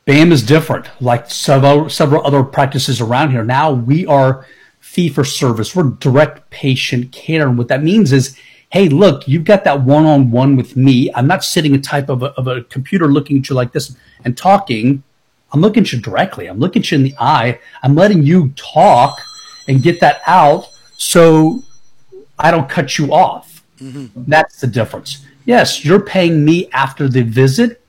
BAM 0.05 0.33
is 0.33 0.43
different, 0.43 0.89
like 1.01 1.31
several 1.31 1.89
several 1.91 2.25
other 2.25 2.45
practices 2.45 3.01
around 3.01 3.33
here. 3.33 3.45
Now 3.45 3.73
we 3.73 4.07
are 4.07 4.47
fee 4.79 5.09
for 5.09 5.25
service. 5.25 5.75
We're 5.75 5.83
direct 5.85 6.49
patient 6.51 7.11
care, 7.11 7.49
and 7.49 7.59
what 7.59 7.69
that 7.69 7.83
means 7.83 8.13
is, 8.13 8.37
hey, 8.71 8.89
look, 8.89 9.27
you've 9.29 9.45
got 9.45 9.65
that 9.65 9.83
one 9.83 10.07
on 10.07 10.31
one 10.31 10.57
with 10.57 10.77
me. 10.77 11.11
I'm 11.15 11.27
not 11.27 11.45
sitting 11.45 11.75
a 11.75 11.79
type 11.79 12.09
of 12.09 12.23
a, 12.23 12.27
of 12.33 12.47
a 12.47 12.63
computer 12.65 13.09
looking 13.09 13.39
at 13.39 13.49
you 13.49 13.55
like 13.55 13.73
this 13.73 13.97
and 14.25 14.37
talking. 14.37 15.03
I'm 15.53 15.61
looking 15.61 15.85
at 15.85 15.93
you 15.93 16.01
directly. 16.01 16.47
I'm 16.47 16.59
looking 16.59 16.83
at 16.83 16.91
you 16.91 16.99
in 16.99 17.05
the 17.05 17.15
eye. 17.19 17.61
I'm 17.83 17.95
letting 17.95 18.23
you 18.23 18.53
talk 18.57 19.19
and 19.69 19.83
get 19.83 20.01
that 20.01 20.21
out, 20.27 20.69
so 20.97 21.63
I 22.39 22.51
don't 22.51 22.69
cut 22.69 22.99
you 22.99 23.13
off. 23.13 23.63
Mm-hmm. 23.79 24.25
That's 24.27 24.61
the 24.61 24.67
difference. 24.67 25.25
Yes, 25.45 25.85
you're 25.85 26.01
paying 26.01 26.45
me 26.45 26.69
after 26.73 27.09
the 27.09 27.23
visit 27.23 27.81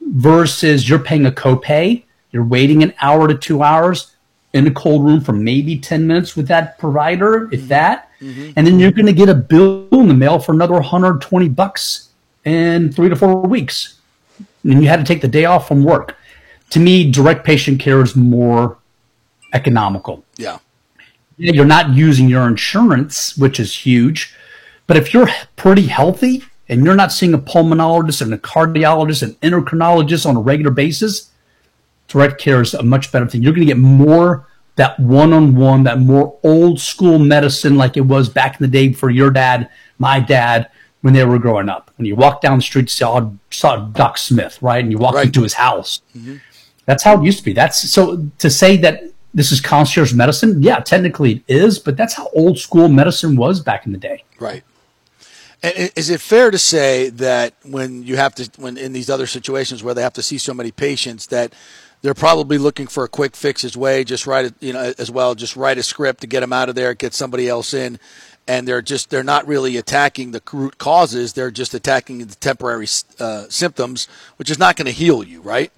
versus 0.00 0.88
you're 0.88 1.00
paying 1.00 1.26
a 1.26 1.32
copay. 1.32 2.04
You're 2.30 2.44
waiting 2.44 2.82
an 2.82 2.94
hour 3.00 3.26
to 3.28 3.34
two 3.34 3.62
hours 3.62 4.14
in 4.52 4.66
a 4.66 4.70
cold 4.70 5.04
room 5.04 5.20
for 5.20 5.32
maybe 5.32 5.78
10 5.78 6.06
minutes 6.06 6.36
with 6.36 6.48
that 6.48 6.78
provider, 6.78 7.44
if 7.52 7.60
mm-hmm. 7.60 7.68
that. 7.68 8.05
Mm-hmm. 8.20 8.52
And 8.56 8.66
then 8.66 8.78
you're 8.78 8.92
going 8.92 9.06
to 9.06 9.12
get 9.12 9.28
a 9.28 9.34
bill 9.34 9.88
in 9.92 10.08
the 10.08 10.14
mail 10.14 10.38
for 10.38 10.52
another 10.52 10.74
120 10.74 11.48
bucks 11.50 12.10
in 12.44 12.92
three 12.92 13.08
to 13.08 13.16
four 13.16 13.42
weeks. 13.42 14.00
And 14.64 14.82
you 14.82 14.88
had 14.88 14.98
to 14.98 15.04
take 15.04 15.20
the 15.20 15.28
day 15.28 15.44
off 15.44 15.68
from 15.68 15.84
work. 15.84 16.16
To 16.70 16.80
me, 16.80 17.10
direct 17.10 17.44
patient 17.44 17.80
care 17.80 18.00
is 18.00 18.16
more 18.16 18.78
economical. 19.52 20.24
Yeah. 20.36 20.58
Yeah, 21.38 21.52
you're 21.52 21.66
not 21.66 21.90
using 21.90 22.28
your 22.28 22.46
insurance, 22.46 23.36
which 23.36 23.60
is 23.60 23.76
huge. 23.86 24.34
But 24.86 24.96
if 24.96 25.12
you're 25.12 25.28
pretty 25.56 25.86
healthy 25.86 26.42
and 26.68 26.84
you're 26.84 26.94
not 26.94 27.12
seeing 27.12 27.34
a 27.34 27.38
pulmonologist 27.38 28.22
and 28.22 28.32
a 28.32 28.38
cardiologist 28.38 29.22
and 29.22 29.40
endocrinologist 29.40 30.26
on 30.26 30.36
a 30.36 30.40
regular 30.40 30.70
basis, 30.70 31.30
direct 32.08 32.40
care 32.40 32.62
is 32.62 32.72
a 32.72 32.82
much 32.82 33.12
better 33.12 33.26
thing. 33.26 33.42
You're 33.42 33.52
going 33.52 33.66
to 33.66 33.72
get 33.72 33.78
more 33.78 34.46
that 34.76 34.98
one 35.00 35.32
on 35.32 35.54
one, 35.56 35.82
that 35.84 35.98
more 35.98 36.38
old 36.42 36.80
school 36.80 37.18
medicine 37.18 37.76
like 37.76 37.96
it 37.96 38.02
was 38.02 38.28
back 38.28 38.60
in 38.60 38.64
the 38.64 38.68
day 38.70 38.92
for 38.92 39.10
your 39.10 39.30
dad, 39.30 39.68
my 39.98 40.20
dad, 40.20 40.68
when 41.00 41.14
they 41.14 41.24
were 41.24 41.38
growing 41.38 41.68
up. 41.68 41.90
When 41.96 42.06
you 42.06 42.14
walk 42.16 42.40
down 42.40 42.58
the 42.58 42.62
street, 42.62 42.90
saw 42.90 43.30
saw 43.50 43.76
Doc 43.76 44.18
Smith, 44.18 44.60
right, 44.62 44.82
and 44.82 44.90
you 44.92 44.98
walk 44.98 45.14
Right. 45.14 45.26
into 45.26 45.42
his 45.42 45.54
house. 45.54 46.00
Mm-hmm. 46.16 46.36
That's 46.84 47.02
how 47.02 47.20
it 47.20 47.24
used 47.24 47.38
to 47.38 47.44
be. 47.44 47.52
That's 47.52 47.90
so 47.90 48.26
to 48.38 48.50
say 48.50 48.76
that 48.78 49.02
this 49.34 49.52
is 49.52 49.60
concierge 49.60 50.12
medicine. 50.14 50.62
Yeah, 50.62 50.80
technically 50.80 51.42
it 51.48 51.56
is, 51.56 51.78
but 51.78 51.96
that's 51.96 52.14
how 52.14 52.28
old 52.34 52.58
school 52.58 52.88
medicine 52.88 53.36
was 53.36 53.60
back 53.60 53.86
in 53.86 53.92
the 53.92 53.98
day. 53.98 54.24
Right. 54.40 54.62
And 55.62 55.90
is 55.96 56.10
it 56.10 56.20
fair 56.20 56.50
to 56.50 56.58
say 56.58 57.08
that 57.10 57.54
when 57.64 58.02
you 58.02 58.16
have 58.16 58.34
to, 58.36 58.50
when 58.56 58.76
in 58.76 58.92
these 58.92 59.08
other 59.08 59.26
situations 59.26 59.82
where 59.82 59.94
they 59.94 60.02
have 60.02 60.12
to 60.14 60.22
see 60.22 60.38
so 60.38 60.52
many 60.54 60.70
patients, 60.70 61.26
that 61.28 61.52
they're 62.06 62.14
probably 62.14 62.56
looking 62.56 62.86
for 62.86 63.02
a 63.02 63.08
quick 63.08 63.34
fix 63.34 63.64
as 63.64 63.76
way, 63.76 64.04
just 64.04 64.28
write 64.28 64.44
it, 64.44 64.54
you 64.60 64.72
know, 64.72 64.94
as 64.96 65.10
well, 65.10 65.34
just 65.34 65.56
write 65.56 65.76
a 65.76 65.82
script 65.82 66.20
to 66.20 66.28
get 66.28 66.38
them 66.38 66.52
out 66.52 66.68
of 66.68 66.76
there, 66.76 66.94
get 66.94 67.12
somebody 67.12 67.48
else 67.48 67.74
in, 67.74 67.98
and 68.46 68.68
they're 68.68 68.80
just 68.80 69.10
they're 69.10 69.24
not 69.24 69.44
really 69.48 69.76
attacking 69.76 70.30
the 70.30 70.40
root 70.52 70.78
causes; 70.78 71.32
they're 71.32 71.50
just 71.50 71.74
attacking 71.74 72.18
the 72.18 72.36
temporary 72.36 72.86
uh, 73.18 73.46
symptoms, 73.48 74.06
which 74.36 74.48
is 74.52 74.56
not 74.56 74.76
going 74.76 74.86
to 74.86 74.92
heal 74.92 75.24
you, 75.24 75.40
right? 75.40 75.72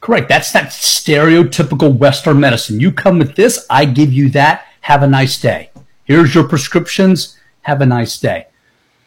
Correct. 0.00 0.28
That's 0.28 0.52
that 0.52 0.68
stereotypical 0.68 1.98
Western 1.98 2.38
medicine. 2.38 2.78
You 2.78 2.92
come 2.92 3.18
with 3.18 3.34
this, 3.34 3.66
I 3.68 3.86
give 3.86 4.12
you 4.12 4.30
that. 4.30 4.68
Have 4.82 5.02
a 5.02 5.08
nice 5.08 5.40
day. 5.40 5.72
Here's 6.04 6.32
your 6.32 6.46
prescriptions. 6.46 7.36
Have 7.62 7.80
a 7.80 7.86
nice 7.86 8.20
day. 8.20 8.46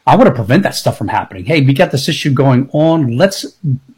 I 0.06 0.18
want 0.18 0.28
to 0.28 0.36
prevent 0.36 0.64
that 0.64 0.76
stuff 0.76 0.98
from 0.98 1.08
happening. 1.08 1.46
Hey, 1.46 1.62
we 1.62 1.74
got 1.74 1.92
this 1.92 2.10
issue 2.10 2.34
going 2.34 2.70
on. 2.74 3.16
Let's 3.16 3.46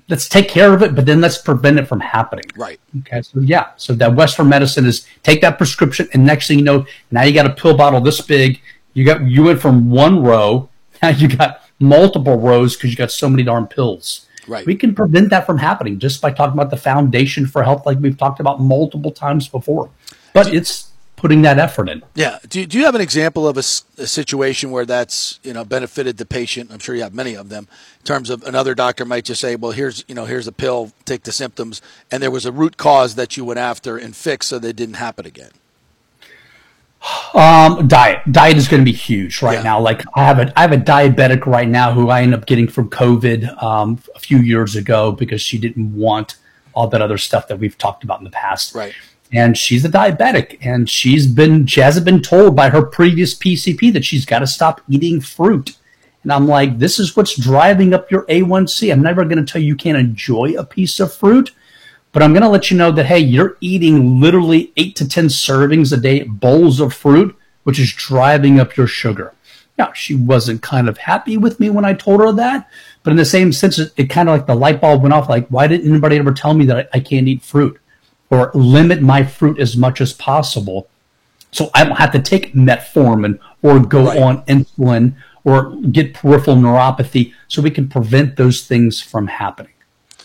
let's 0.07 0.29
take 0.29 0.47
care 0.47 0.73
of 0.73 0.81
it, 0.81 0.95
but 0.95 1.05
then 1.05 1.21
let's 1.21 1.37
prevent 1.37 1.79
it 1.79 1.87
from 1.87 1.99
happening. 1.99 2.45
Right. 2.55 2.79
Okay. 2.99 3.21
So 3.21 3.39
yeah. 3.39 3.71
So 3.77 3.93
that 3.95 4.15
Western 4.15 4.49
medicine 4.49 4.85
is 4.85 5.07
take 5.23 5.41
that 5.41 5.57
prescription, 5.57 6.07
and 6.13 6.25
next 6.25 6.47
thing 6.47 6.59
you 6.59 6.65
know, 6.65 6.85
now 7.11 7.23
you 7.23 7.33
got 7.33 7.45
a 7.45 7.53
pill 7.53 7.75
bottle 7.75 8.01
this 8.01 8.21
big. 8.21 8.61
You 8.93 9.05
got 9.05 9.23
you 9.23 9.43
went 9.43 9.61
from 9.61 9.89
one 9.89 10.23
row, 10.23 10.69
now 11.01 11.09
you 11.09 11.27
got 11.27 11.61
multiple 11.79 12.37
rows 12.37 12.75
because 12.75 12.91
you 12.91 12.95
got 12.95 13.11
so 13.11 13.29
many 13.29 13.43
darn 13.43 13.67
pills. 13.67 14.27
Right. 14.47 14.65
We 14.65 14.75
can 14.75 14.93
prevent 14.93 15.31
that 15.31 15.45
from 15.45 15.57
happening 15.57 15.97
just 15.97 16.21
by 16.21 16.31
talking 16.31 16.53
about 16.53 16.69
the 16.69 16.77
foundation 16.77 17.47
for 17.47 17.63
health, 17.63 17.85
like 17.85 17.97
we've 17.99 18.17
talked 18.17 18.39
about 18.39 18.61
multiple 18.61 19.11
times 19.11 19.47
before. 19.47 19.89
But 20.33 20.53
it's 20.53 20.91
putting 21.25 21.41
that 21.41 21.57
effort 21.57 21.89
in. 21.89 22.03
Yeah. 22.13 22.37
Do, 22.47 22.63
do 22.67 22.77
you 22.77 22.85
have 22.85 22.93
an 22.93 23.01
example 23.01 23.47
of 23.47 23.57
a 23.57 23.63
situation 23.63 24.69
where 24.69 24.85
that's 24.85 25.39
you 25.41 25.53
know 25.53 25.65
benefited 25.65 26.17
the 26.17 26.25
patient? 26.25 26.71
I'm 26.71 26.77
sure 26.77 26.93
you 26.93 27.01
have 27.01 27.15
many 27.15 27.33
of 27.33 27.49
them. 27.49 27.67
In 27.99 28.05
terms 28.05 28.29
of 28.29 28.43
another 28.43 28.75
doctor 28.75 29.05
might 29.05 29.25
just 29.25 29.41
say, 29.41 29.55
well, 29.55 29.71
here's 29.71 30.05
you 30.07 30.13
know 30.13 30.25
here's 30.25 30.45
a 30.45 30.51
pill, 30.51 30.91
take 31.03 31.23
the 31.23 31.31
symptoms, 31.31 31.81
and 32.11 32.21
there 32.21 32.29
was 32.29 32.45
a 32.45 32.51
root 32.51 32.77
cause 32.77 33.15
that 33.15 33.37
you 33.37 33.43
went 33.43 33.57
after 33.57 33.97
and 33.97 34.15
fixed, 34.15 34.49
so 34.49 34.59
they 34.59 34.71
didn't 34.71 34.97
happen 34.97 35.25
again. 35.25 35.49
Um, 37.33 37.87
diet. 37.87 38.21
Diet 38.31 38.55
is 38.57 38.67
going 38.67 38.81
to 38.81 38.85
be 38.85 38.95
huge 38.95 39.41
right 39.41 39.55
Yeah. 39.55 39.63
now. 39.63 39.79
Like 39.79 40.03
I 40.13 40.23
have 40.25 40.37
a 40.37 40.53
I 40.55 40.61
have 40.61 40.73
a 40.73 40.77
diabetic 40.77 41.47
right 41.47 41.67
now 41.67 41.91
who 41.91 42.09
I 42.09 42.21
ended 42.21 42.39
up 42.39 42.45
getting 42.45 42.67
from 42.67 42.87
COVID 42.91 43.63
um, 43.63 43.99
a 44.15 44.19
few 44.19 44.37
years 44.37 44.75
ago 44.75 45.11
because 45.11 45.41
she 45.41 45.57
didn't 45.57 45.95
want 45.95 46.35
all 46.75 46.87
that 46.89 47.01
other 47.01 47.17
stuff 47.17 47.47
that 47.47 47.57
we've 47.57 47.77
talked 47.79 48.03
about 48.03 48.19
in 48.19 48.25
the 48.25 48.29
past. 48.29 48.75
Right. 48.75 48.93
And 49.35 49.57
she's 49.57 49.83
a 49.83 49.89
diabetic, 49.89 50.59
and 50.61 50.89
she's 50.89 51.27
been 51.27 51.67
she 51.67 51.81
hasn't 51.81 52.05
been 52.05 52.21
told 52.21 52.55
by 52.55 52.69
her 52.69 52.81
previous 52.81 53.37
PCP 53.37 53.91
that 53.91 54.05
she's 54.05 54.25
got 54.25 54.39
to 54.39 54.47
stop 54.47 54.79
eating 54.87 55.19
fruit. 55.19 55.77
And 56.23 56.31
I'm 56.31 56.47
like, 56.47 56.79
this 56.79 56.99
is 56.99 57.17
what's 57.17 57.37
driving 57.37 57.93
up 57.93 58.09
your 58.09 58.23
A1C. 58.27 58.93
I'm 58.93 59.01
never 59.01 59.25
going 59.25 59.45
to 59.45 59.51
tell 59.51 59.61
you 59.61 59.67
you 59.67 59.75
can't 59.75 59.97
enjoy 59.97 60.55
a 60.57 60.63
piece 60.63 61.01
of 61.01 61.13
fruit, 61.13 61.51
but 62.13 62.23
I'm 62.23 62.31
going 62.31 62.43
to 62.43 62.49
let 62.49 62.71
you 62.71 62.77
know 62.77 62.93
that, 62.93 63.07
hey, 63.07 63.19
you're 63.19 63.57
eating 63.59 64.21
literally 64.21 64.71
eight 64.77 64.95
to 64.95 65.07
10 65.07 65.25
servings 65.25 65.91
a 65.91 65.97
day, 65.97 66.23
bowls 66.23 66.79
of 66.79 66.93
fruit, 66.93 67.37
which 67.63 67.77
is 67.77 67.91
driving 67.91 68.57
up 68.57 68.77
your 68.77 68.87
sugar. 68.87 69.33
Now, 69.77 69.91
she 69.91 70.15
wasn't 70.15 70.61
kind 70.61 70.87
of 70.87 70.97
happy 70.97 71.37
with 71.37 71.59
me 71.59 71.69
when 71.69 71.83
I 71.83 71.93
told 71.93 72.21
her 72.21 72.31
that, 72.31 72.69
but 73.03 73.11
in 73.11 73.17
the 73.17 73.25
same 73.25 73.51
sense, 73.51 73.77
it, 73.77 73.91
it 73.97 74.09
kind 74.09 74.29
of 74.29 74.35
like 74.35 74.47
the 74.47 74.55
light 74.55 74.79
bulb 74.79 75.01
went 75.01 75.13
off 75.13 75.27
like, 75.27 75.47
why 75.49 75.67
didn't 75.67 75.89
anybody 75.91 76.15
ever 76.15 76.31
tell 76.31 76.53
me 76.53 76.65
that 76.67 76.89
I, 76.93 76.97
I 76.97 76.99
can't 77.01 77.27
eat 77.27 77.43
fruit 77.43 77.77
or 78.29 78.51
limit 78.53 79.01
my 79.01 79.23
fruit 79.23 79.59
as 79.59 79.75
much 79.77 80.01
as 80.01 80.13
possible? 80.13 80.87
So 81.51 81.69
I 81.73 81.83
don't 81.83 81.97
have 81.97 82.11
to 82.11 82.19
take 82.19 82.53
metformin 82.53 83.39
or 83.61 83.79
go 83.79 84.05
Right. 84.07 84.21
on 84.21 84.43
insulin 84.45 85.15
or 85.43 85.75
get 85.91 86.13
peripheral 86.13 86.57
neuropathy 86.57 87.33
so 87.47 87.61
we 87.61 87.71
can 87.71 87.87
prevent 87.87 88.35
those 88.35 88.61
things 88.65 88.99
from 88.99 89.27
happening. 89.27 89.71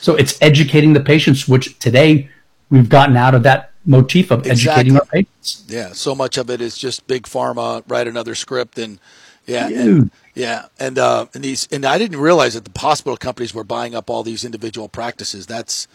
So 0.00 0.16
it's 0.16 0.40
educating 0.40 0.94
the 0.94 1.00
patients, 1.00 1.46
which 1.46 1.78
today 1.78 2.30
we've 2.70 2.88
gotten 2.88 3.16
out 3.16 3.34
of 3.34 3.42
that 3.44 3.70
motif 3.84 4.30
of 4.30 4.46
educating 4.46 4.96
our 4.96 5.04
patients. 5.04 5.64
Yeah. 5.68 5.92
So 5.92 6.14
much 6.14 6.38
of 6.38 6.50
it 6.50 6.60
is 6.60 6.76
just 6.76 7.06
big 7.06 7.24
pharma. 7.24 7.82
Write 7.86 8.08
another 8.08 8.34
script 8.34 8.78
and 8.78 8.98
yeah. 9.46 9.68
And, 9.68 10.10
yeah, 10.34 10.66
and 10.78 10.98
uh, 10.98 11.26
and 11.34 11.42
these 11.42 11.66
and 11.72 11.84
I 11.84 11.98
didn't 11.98 12.20
realize 12.20 12.54
that 12.54 12.64
the 12.64 12.78
hospital 12.80 13.16
companies 13.16 13.52
were 13.52 13.64
buying 13.64 13.94
up 13.94 14.08
all 14.08 14.22
these 14.22 14.44
individual 14.44 14.88
practices. 14.88 15.46
That's 15.46 15.88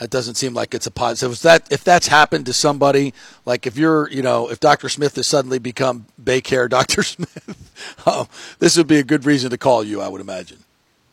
that 0.00 0.10
doesn't 0.10 0.34
seem 0.34 0.54
like 0.54 0.74
it's 0.74 0.86
a 0.86 0.90
positive. 0.90 1.34
If 1.34 1.40
that 1.42 1.68
if 1.70 1.84
that's 1.84 2.08
happened 2.08 2.46
to 2.46 2.52
somebody, 2.52 3.14
like 3.44 3.66
if 3.66 3.76
you're 3.76 4.10
you 4.10 4.22
know 4.22 4.50
if 4.50 4.58
Dr. 4.58 4.88
Smith 4.88 5.14
has 5.16 5.26
suddenly 5.26 5.58
become 5.58 6.06
Baycare 6.22 6.68
Dr. 6.76 7.02
Smith, 7.02 8.02
um, 8.06 8.26
this 8.58 8.76
would 8.76 8.88
be 8.88 8.98
a 8.98 9.04
good 9.04 9.24
reason 9.24 9.50
to 9.50 9.58
call 9.58 9.84
you. 9.84 10.00
I 10.00 10.08
would 10.08 10.20
imagine. 10.20 10.58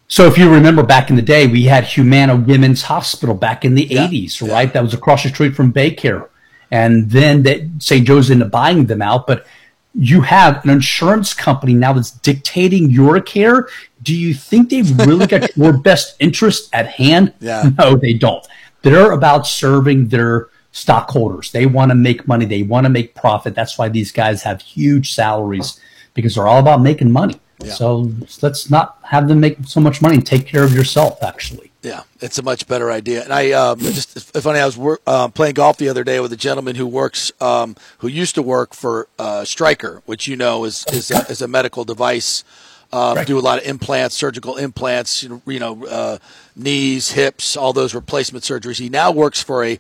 So 0.10 0.26
if 0.26 0.38
you 0.38 0.50
remember 0.50 0.84
back 0.84 1.10
in 1.10 1.18
the 1.18 1.22
day, 1.22 1.48
we 1.48 1.64
had 1.64 1.84
Humana 1.84 2.36
Women's 2.38 2.84
Hospital 2.84 3.36
back 3.36 3.66
in 3.66 3.76
the 3.76 3.84
Yeah. 3.84 4.08
80s, 4.08 4.42
right? 4.42 4.72
That 4.72 4.82
was 4.82 4.94
across 4.94 5.24
the 5.24 5.30
street 5.30 5.54
from 5.54 5.74
Baycare. 5.74 6.30
And 6.72 7.12
then 7.12 7.44
that 7.44 7.60
St. 7.80 8.08
Joe's 8.08 8.30
into 8.30 8.46
buying 8.46 8.86
them 8.86 9.02
out. 9.02 9.28
But 9.28 9.46
you 9.94 10.22
have 10.22 10.64
an 10.64 10.70
insurance 10.70 11.34
company 11.34 11.74
now 11.74 11.92
that's 11.92 12.12
dictating 12.12 12.90
your 12.90 13.20
care. 13.20 13.68
Do 14.02 14.16
you 14.16 14.34
think 14.34 14.70
they've 14.70 14.98
really 15.06 15.28
got 15.28 15.58
your 15.58 15.74
best 15.74 16.16
interest 16.22 16.70
at 16.72 16.88
hand? 16.88 17.34
Yeah. 17.42 17.72
No, 17.78 17.98
they 17.98 18.14
don't. 18.14 18.46
They're 18.90 19.12
about 19.12 19.46
serving 19.48 20.08
their 20.10 20.50
stockholders. 20.72 21.52
They 21.52 21.66
want 21.66 21.92
to 21.92 21.96
make 21.96 22.28
money. 22.28 22.46
They 22.46 22.64
want 22.64 22.86
to 22.86 22.90
make 22.90 23.16
profit. 23.16 23.56
That's 23.56 23.78
why 23.78 23.90
these 23.90 24.12
guys 24.12 24.44
have 24.44 24.62
huge 24.62 25.14
salaries 25.14 25.80
because 26.14 26.36
they're 26.36 26.48
all 26.48 26.60
about 26.60 26.82
making 26.82 27.12
money. 27.12 27.40
Yeah. 27.60 27.74
So 27.74 28.12
let's 28.42 28.70
not 28.70 29.00
have 29.04 29.28
them 29.28 29.40
make 29.40 29.58
so 29.66 29.80
much 29.80 30.02
money 30.02 30.16
and 30.16 30.26
take 30.26 30.46
care 30.46 30.64
of 30.64 30.74
yourself, 30.74 31.24
actually. 31.24 31.72
Yeah, 31.82 32.04
it's 32.20 32.38
a 32.38 32.44
much 32.44 32.68
better 32.68 32.92
idea. 32.92 33.24
And 33.24 33.34
I 33.34 33.52
um, 33.52 33.80
just 33.80 34.16
it's 34.16 34.42
funny. 34.42 34.60
I 34.60 34.66
was 34.66 35.00
uh, 35.08 35.30
playing 35.30 35.54
golf 35.54 35.78
the 35.78 35.90
other 35.90 36.04
day 36.04 36.20
with 36.20 36.34
a 36.34 36.38
gentleman 36.38 36.76
who 36.76 36.86
works, 36.86 37.32
um, 37.40 37.76
who 38.00 38.08
used 38.08 38.36
to 38.36 38.42
work 38.42 38.74
for 38.74 39.08
uh, 39.18 39.46
Stryker, 39.46 40.02
which 40.06 40.28
you 40.28 40.36
know 40.36 40.66
is 40.66 40.86
is 40.92 41.12
a, 41.12 41.20
is 41.30 41.42
a 41.42 41.48
medical 41.48 41.84
device. 41.84 42.44
Uh, 42.92 43.14
Right. 43.18 43.28
Do 43.28 43.38
a 43.38 43.42
lot 43.42 43.60
of 43.60 43.66
implants, 43.66 44.16
surgical 44.16 44.56
implants, 44.56 45.22
you 45.24 45.60
know, 45.60 45.86
uh, 45.86 46.18
knees, 46.56 47.12
hips, 47.12 47.58
all 47.58 47.74
those 47.74 47.94
replacement 47.94 48.46
surgeries. 48.46 48.80
He 48.80 48.90
now 48.90 49.12
works 49.12 49.42
for 49.44 49.64
a 49.66 49.80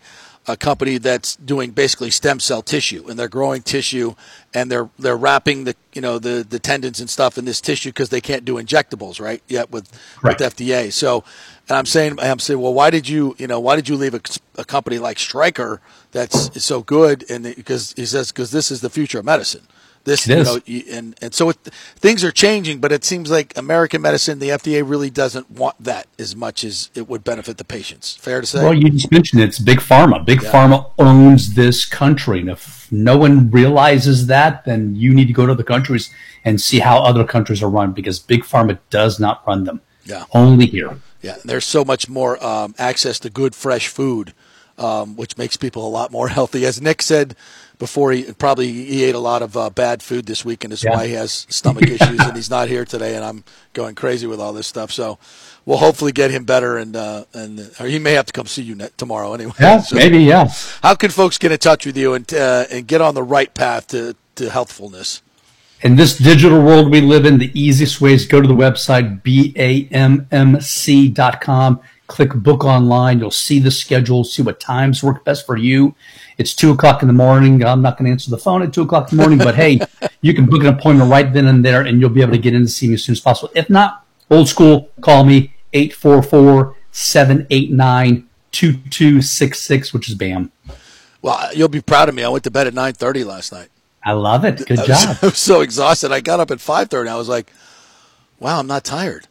a 0.49 0.55
company 0.55 0.97
that's 0.97 1.35
doing 1.35 1.71
basically 1.71 2.09
stem 2.09 2.39
cell 2.39 2.61
tissue, 2.61 3.05
and 3.09 3.19
they're 3.19 3.27
growing 3.27 3.61
tissue, 3.61 4.15
and 4.53 4.71
they're 4.71 4.89
they're 4.97 5.17
wrapping 5.17 5.65
the 5.65 5.75
you 5.93 6.01
know 6.01 6.19
the 6.19 6.45
the 6.49 6.57
tendons 6.57 7.01
and 7.01 7.09
stuff 7.09 7.37
in 7.37 7.43
this 7.43 7.59
tissue 7.59 7.89
because 7.89 8.07
they 8.09 8.21
can't 8.21 8.45
do 8.45 8.55
injectables 8.55 9.19
right 9.19 9.41
yet 9.49 9.71
with 9.71 9.89
Right. 10.21 10.39
with 10.39 10.55
FDA. 10.55 10.91
So, 10.93 11.25
and 11.67 11.77
I'm 11.77 11.85
saying 11.85 12.17
I'm 12.21 12.39
saying, 12.39 12.61
well, 12.61 12.73
why 12.73 12.89
did 12.91 13.09
you 13.09 13.35
you 13.37 13.47
know 13.47 13.59
why 13.59 13.75
did 13.75 13.89
you 13.89 13.97
leave 13.97 14.13
a, 14.13 14.21
a 14.57 14.63
company 14.63 14.99
like 14.99 15.19
Stryker 15.19 15.81
that's 16.11 16.63
so 16.63 16.81
good? 16.81 17.29
And 17.29 17.43
because 17.43 17.93
he 17.97 18.05
says 18.05 18.31
because 18.31 18.51
this 18.51 18.71
is 18.71 18.79
the 18.79 18.89
future 18.89 19.19
of 19.19 19.25
medicine. 19.25 19.63
This 20.07 20.27
It 20.27 20.33
you 20.35 20.41
is. 20.41 20.47
know 20.47 20.95
and 20.97 21.15
and 21.21 21.33
so 21.33 21.49
it, 21.49 21.57
things 22.05 22.23
are 22.23 22.31
changing, 22.31 22.79
but 22.79 22.91
it 22.91 23.03
seems 23.03 23.29
like 23.29 23.55
American 23.57 24.01
medicine, 24.01 24.39
the 24.39 24.49
FDA 24.49 24.81
really 24.87 25.09
doesn't 25.09 25.51
want 25.51 25.75
that 25.83 26.07
as 26.17 26.35
much 26.35 26.63
as 26.63 26.89
it 26.95 27.09
would 27.09 27.23
benefit 27.23 27.57
the 27.57 27.65
patients. 27.65 28.15
Fair 28.15 28.39
to 28.41 28.47
say. 28.47 28.63
Well, 28.63 28.73
you 28.73 28.89
just 28.89 29.11
mentioned 29.11 29.41
it's 29.41 29.59
big 29.59 29.79
pharma. 29.79 30.23
Big 30.25 30.41
Yeah. 30.41 30.51
pharma 30.51 30.77
owns 30.97 31.53
this 31.55 31.85
country. 31.85 32.39
And 32.39 32.49
if 32.49 32.87
no 32.91 33.17
one 33.17 33.51
realizes 33.51 34.27
that, 34.27 34.63
then 34.65 34.95
you 34.95 35.13
need 35.13 35.27
to 35.27 35.33
go 35.33 35.45
to 35.45 35.53
the 35.53 35.63
countries 35.73 36.09
and 36.45 36.61
see 36.61 36.79
how 36.79 36.99
other 37.03 37.25
countries 37.25 37.61
are 37.61 37.69
run 37.69 37.91
because 37.91 38.17
big 38.19 38.43
pharma 38.43 38.79
does 38.89 39.19
not 39.19 39.45
run 39.45 39.65
them. 39.65 39.81
Yeah. 40.05 40.23
Only 40.33 40.67
here. 40.67 40.97
Yeah, 41.21 41.35
there's 41.43 41.65
so 41.65 41.83
much 41.83 42.07
more 42.07 42.41
um, 42.41 42.73
access 42.77 43.19
to 43.19 43.29
good, 43.29 43.53
fresh 43.55 43.87
food, 43.89 44.33
um, 44.77 45.15
which 45.17 45.37
makes 45.37 45.57
people 45.57 45.85
a 45.85 45.89
lot 45.89 46.11
more 46.11 46.27
healthy. 46.37 46.65
As 46.65 46.79
Nick 46.81 47.01
said 47.01 47.35
before, 47.79 48.11
he 48.11 48.23
probably 48.33 48.71
he 48.71 49.03
ate 49.03 49.13
a 49.15 49.19
lot 49.19 49.41
of 49.41 49.55
uh, 49.55 49.69
bad 49.69 50.01
food 50.01 50.25
this 50.25 50.43
week, 50.43 50.63
and 50.63 50.71
that's 50.71 50.83
Yeah. 50.83 50.95
why 50.95 51.07
he 51.07 51.13
has 51.13 51.45
stomach 51.49 51.83
issues, 51.87 52.19
and 52.19 52.35
he's 52.35 52.49
not 52.49 52.67
here 52.69 52.85
today. 52.85 53.15
And 53.15 53.23
I'm 53.23 53.43
going 53.73 53.93
crazy 53.95 54.25
with 54.27 54.39
all 54.39 54.51
this 54.53 54.65
stuff. 54.67 54.91
So 54.91 55.19
we'll 55.65 55.77
hopefully 55.77 56.11
get 56.11 56.31
him 56.31 56.43
better, 56.43 56.77
and 56.77 56.95
uh, 56.95 57.25
and 57.33 57.69
or 57.79 57.85
he 57.87 57.99
may 57.99 58.13
have 58.13 58.25
to 58.25 58.33
come 58.33 58.47
see 58.47 58.63
you 58.63 58.75
ne- 58.75 58.89
tomorrow 58.97 59.33
anyway. 59.33 59.53
Yeah, 59.59 59.79
So 59.81 59.95
maybe, 59.95 60.19
yeah. 60.19 60.49
How 60.81 60.95
can 60.95 61.11
folks 61.11 61.37
get 61.37 61.51
in 61.51 61.59
touch 61.59 61.85
with 61.85 61.95
you 61.97 62.13
and 62.13 62.33
uh, 62.33 62.65
and 62.71 62.87
get 62.87 63.01
on 63.01 63.13
the 63.15 63.23
right 63.23 63.53
path 63.53 63.87
to 63.89 64.15
to 64.35 64.49
healthfulness? 64.49 65.21
In 65.83 65.95
this 65.95 66.17
digital 66.17 66.59
world 66.63 66.89
we 66.89 67.01
live 67.01 67.23
in, 67.27 67.37
the 67.37 67.51
easiest 67.53 68.01
way 68.01 68.13
is 68.13 68.25
go 68.25 68.41
to 68.41 68.47
the 68.47 68.55
website, 68.55 69.21
BAMMC.com. 70.57 71.79
Click 72.07 72.33
book 72.33 72.63
online. 72.63 73.19
You'll 73.19 73.31
see 73.31 73.59
the 73.59 73.71
schedule, 73.71 74.23
see 74.23 74.41
what 74.41 74.59
times 74.59 75.03
work 75.03 75.23
best 75.25 75.45
for 75.45 75.57
you. 75.57 75.93
It's 76.37 76.53
two 76.53 76.71
o'clock 76.71 77.01
in 77.01 77.07
the 77.07 77.13
morning. 77.13 77.63
I'm 77.63 77.81
not 77.81 77.97
going 77.97 78.05
to 78.05 78.11
answer 78.11 78.31
the 78.31 78.37
phone 78.37 78.61
at 78.61 78.73
two 78.73 78.83
o'clock 78.83 79.11
in 79.11 79.17
the 79.17 79.23
morning, 79.23 79.39
but 79.39 79.55
hey, 79.55 79.79
you 80.21 80.33
can 80.33 80.45
book 80.45 80.61
an 80.61 80.67
appointment 80.67 81.11
right 81.11 81.31
then 81.31 81.47
and 81.47 81.65
there, 81.65 81.81
and 81.81 81.99
you'll 81.99 82.09
be 82.09 82.21
able 82.21 82.31
to 82.31 82.37
get 82.37 82.53
in 82.53 82.61
to 82.61 82.67
see 82.67 82.87
me 82.87 82.93
as 82.93 83.03
soon 83.03 83.13
as 83.13 83.19
possible. 83.19 83.51
If 83.55 83.69
not, 83.69 84.05
old 84.29 84.47
school, 84.47 84.89
call 85.01 85.25
me 85.25 85.53
844 85.73 86.75
789 86.91 88.27
2266, 88.51 89.93
which 89.93 90.09
is 90.09 90.15
BAM. 90.15 90.51
Well, 91.21 91.53
you'll 91.53 91.67
be 91.67 91.81
proud 91.81 92.09
of 92.09 92.15
me. 92.15 92.23
I 92.23 92.29
went 92.29 92.43
to 92.45 92.51
bed 92.51 92.67
at 92.67 92.73
9:30 92.73 93.25
last 93.25 93.51
night. 93.51 93.69
I 94.03 94.13
love 94.13 94.45
it. 94.45 94.65
Good 94.65 94.79
I 94.79 94.81
was, 94.81 94.87
job. 94.87 95.17
I 95.21 95.25
was 95.27 95.37
so 95.37 95.61
exhausted. 95.61 96.11
I 96.11 96.21
got 96.21 96.39
up 96.39 96.51
at 96.51 96.59
5:30. 96.59 97.07
I 97.07 97.15
was 97.15 97.27
like, 97.27 97.51
"Wow, 98.39 98.59
I'm 98.59 98.67
not 98.67 98.83
tired. 98.83 99.27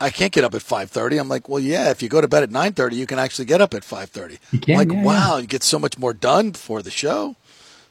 I 0.00 0.10
can't 0.10 0.32
get 0.32 0.44
up 0.44 0.54
at 0.54 0.62
5:30." 0.62 1.18
I'm 1.20 1.28
like, 1.28 1.48
"Well, 1.48 1.60
yeah, 1.60 1.90
if 1.90 2.02
you 2.02 2.08
go 2.08 2.20
to 2.20 2.28
bed 2.28 2.42
at 2.42 2.50
9:30, 2.50 2.96
you 2.96 3.06
can 3.06 3.18
actually 3.18 3.44
get 3.46 3.60
up 3.60 3.74
at 3.74 3.82
5:30." 3.84 4.38
You 4.52 4.58
can, 4.60 4.76
like, 4.76 4.90
yeah, 4.92 5.02
wow, 5.02 5.36
you 5.38 5.46
get 5.46 5.62
so 5.62 5.78
much 5.78 5.98
more 5.98 6.12
done 6.14 6.50
before 6.50 6.82
the 6.82 6.90
show. 6.90 7.36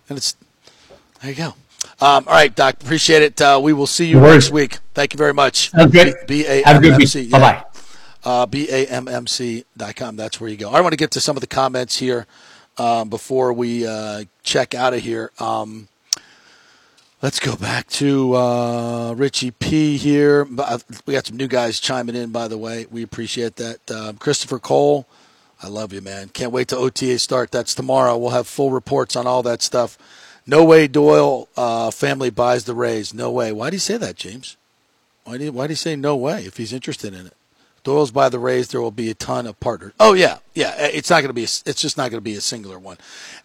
And 0.09 0.17
it's 0.17 0.35
there 1.21 1.31
you 1.31 1.35
go. 1.37 1.53
Um, 1.99 2.25
all 2.27 2.33
right, 2.33 2.53
Doc, 2.55 2.75
appreciate 2.81 3.21
it. 3.23 3.41
Uh, 3.41 3.59
we 3.61 3.73
will 3.73 3.87
see 3.87 4.05
you 4.05 4.19
No 4.19 4.31
next 4.33 4.51
week. 4.51 4.79
Thank 4.93 5.13
you 5.13 5.17
very 5.17 5.33
much. 5.33 5.71
Have 5.71 5.87
a 5.87 5.91
great- 5.91 6.27
B 6.27 6.45
A 6.45 6.63
M 6.63 6.81
good 6.81 6.93
M 6.93 6.99
week. 6.99 7.31
Bye-bye. 7.31 7.63
Uh, 8.23 8.45
B-A-M-M-C.com. 8.45 10.17
That's 10.17 10.41
where 10.41 10.49
you 10.49 10.57
go. 10.57 10.69
I 10.71 10.81
want 10.81 10.91
to 10.91 10.97
get 10.97 11.11
to 11.11 11.21
some 11.21 11.37
of 11.37 11.41
the 11.41 11.47
comments 11.47 11.97
here 11.99 12.25
um, 12.77 13.09
before 13.09 13.53
we 13.53 13.87
uh, 13.87 14.25
check 14.43 14.73
out 14.75 14.93
of 14.93 15.01
here. 15.01 15.31
Um, 15.39 15.87
let's 17.21 17.39
go 17.39 17.55
back 17.55 17.87
to 17.87 18.35
uh, 18.35 19.13
Richie 19.13 19.51
P 19.51 19.97
here. 19.97 20.47
Uh, 20.57 20.79
We 21.05 21.13
got 21.13 21.25
some 21.25 21.37
new 21.37 21.47
guys 21.47 21.79
chiming 21.79 22.15
in, 22.15 22.31
by 22.31 22.47
the 22.47 22.57
way. 22.57 22.85
We 22.89 23.03
appreciate 23.03 23.55
that. 23.57 23.91
Um, 23.91 24.17
Christopher 24.17 24.59
Cole, 24.59 25.07
I 25.61 25.67
love 25.67 25.93
you, 25.93 26.01
man. 26.01 26.29
Can't 26.29 26.51
wait 26.51 26.67
to 26.69 26.77
OTA 26.77 27.19
start. 27.19 27.51
That's 27.51 27.73
tomorrow. 27.73 28.17
We'll 28.17 28.31
have 28.31 28.47
full 28.47 28.71
reports 28.71 29.15
on 29.15 29.27
all 29.27 29.43
that 29.43 29.61
stuff. 29.61 29.97
No 30.45 30.63
way 30.63 30.87
Doyle 30.87 31.49
uh, 31.57 31.91
family 31.91 32.29
buys 32.29 32.63
the 32.65 32.73
Rays. 32.75 33.13
No 33.13 33.31
way. 33.31 33.51
Why 33.51 33.69
do 33.69 33.75
you 33.75 33.81
say 33.81 33.97
that, 33.97 34.15
James? 34.15 34.55
Why 35.25 35.37
do 35.37 35.45
you, 35.45 35.51
why 35.51 35.67
do 35.67 35.71
you 35.71 35.75
say 35.77 35.95
no 35.97 36.15
way 36.15 36.45
if 36.45 36.55
he's 36.57 36.71
interested 36.71 37.13
in 37.13 37.27
it? 37.27 37.36
Doyle's 37.87 38.11
by 38.11 38.27
the 38.27 38.37
Rays. 38.37 38.67
There 38.67 38.81
will 38.81 38.91
be 38.91 39.09
a 39.09 39.13
ton 39.13 39.47
of 39.47 39.57
partners. 39.61 39.93
Oh 39.97 40.11
yeah, 40.11 40.39
yeah. 40.53 40.75
It's 40.77 41.09
not 41.09 41.21
going 41.21 41.29
to 41.29 41.33
be. 41.33 41.43
A, 41.43 41.51
it's 41.65 41.81
just 41.81 41.95
not 41.95 42.11
going 42.11 42.17
to 42.17 42.21
be 42.21 42.35
a 42.35 42.41
singular 42.41 42.77
one. 42.77 42.97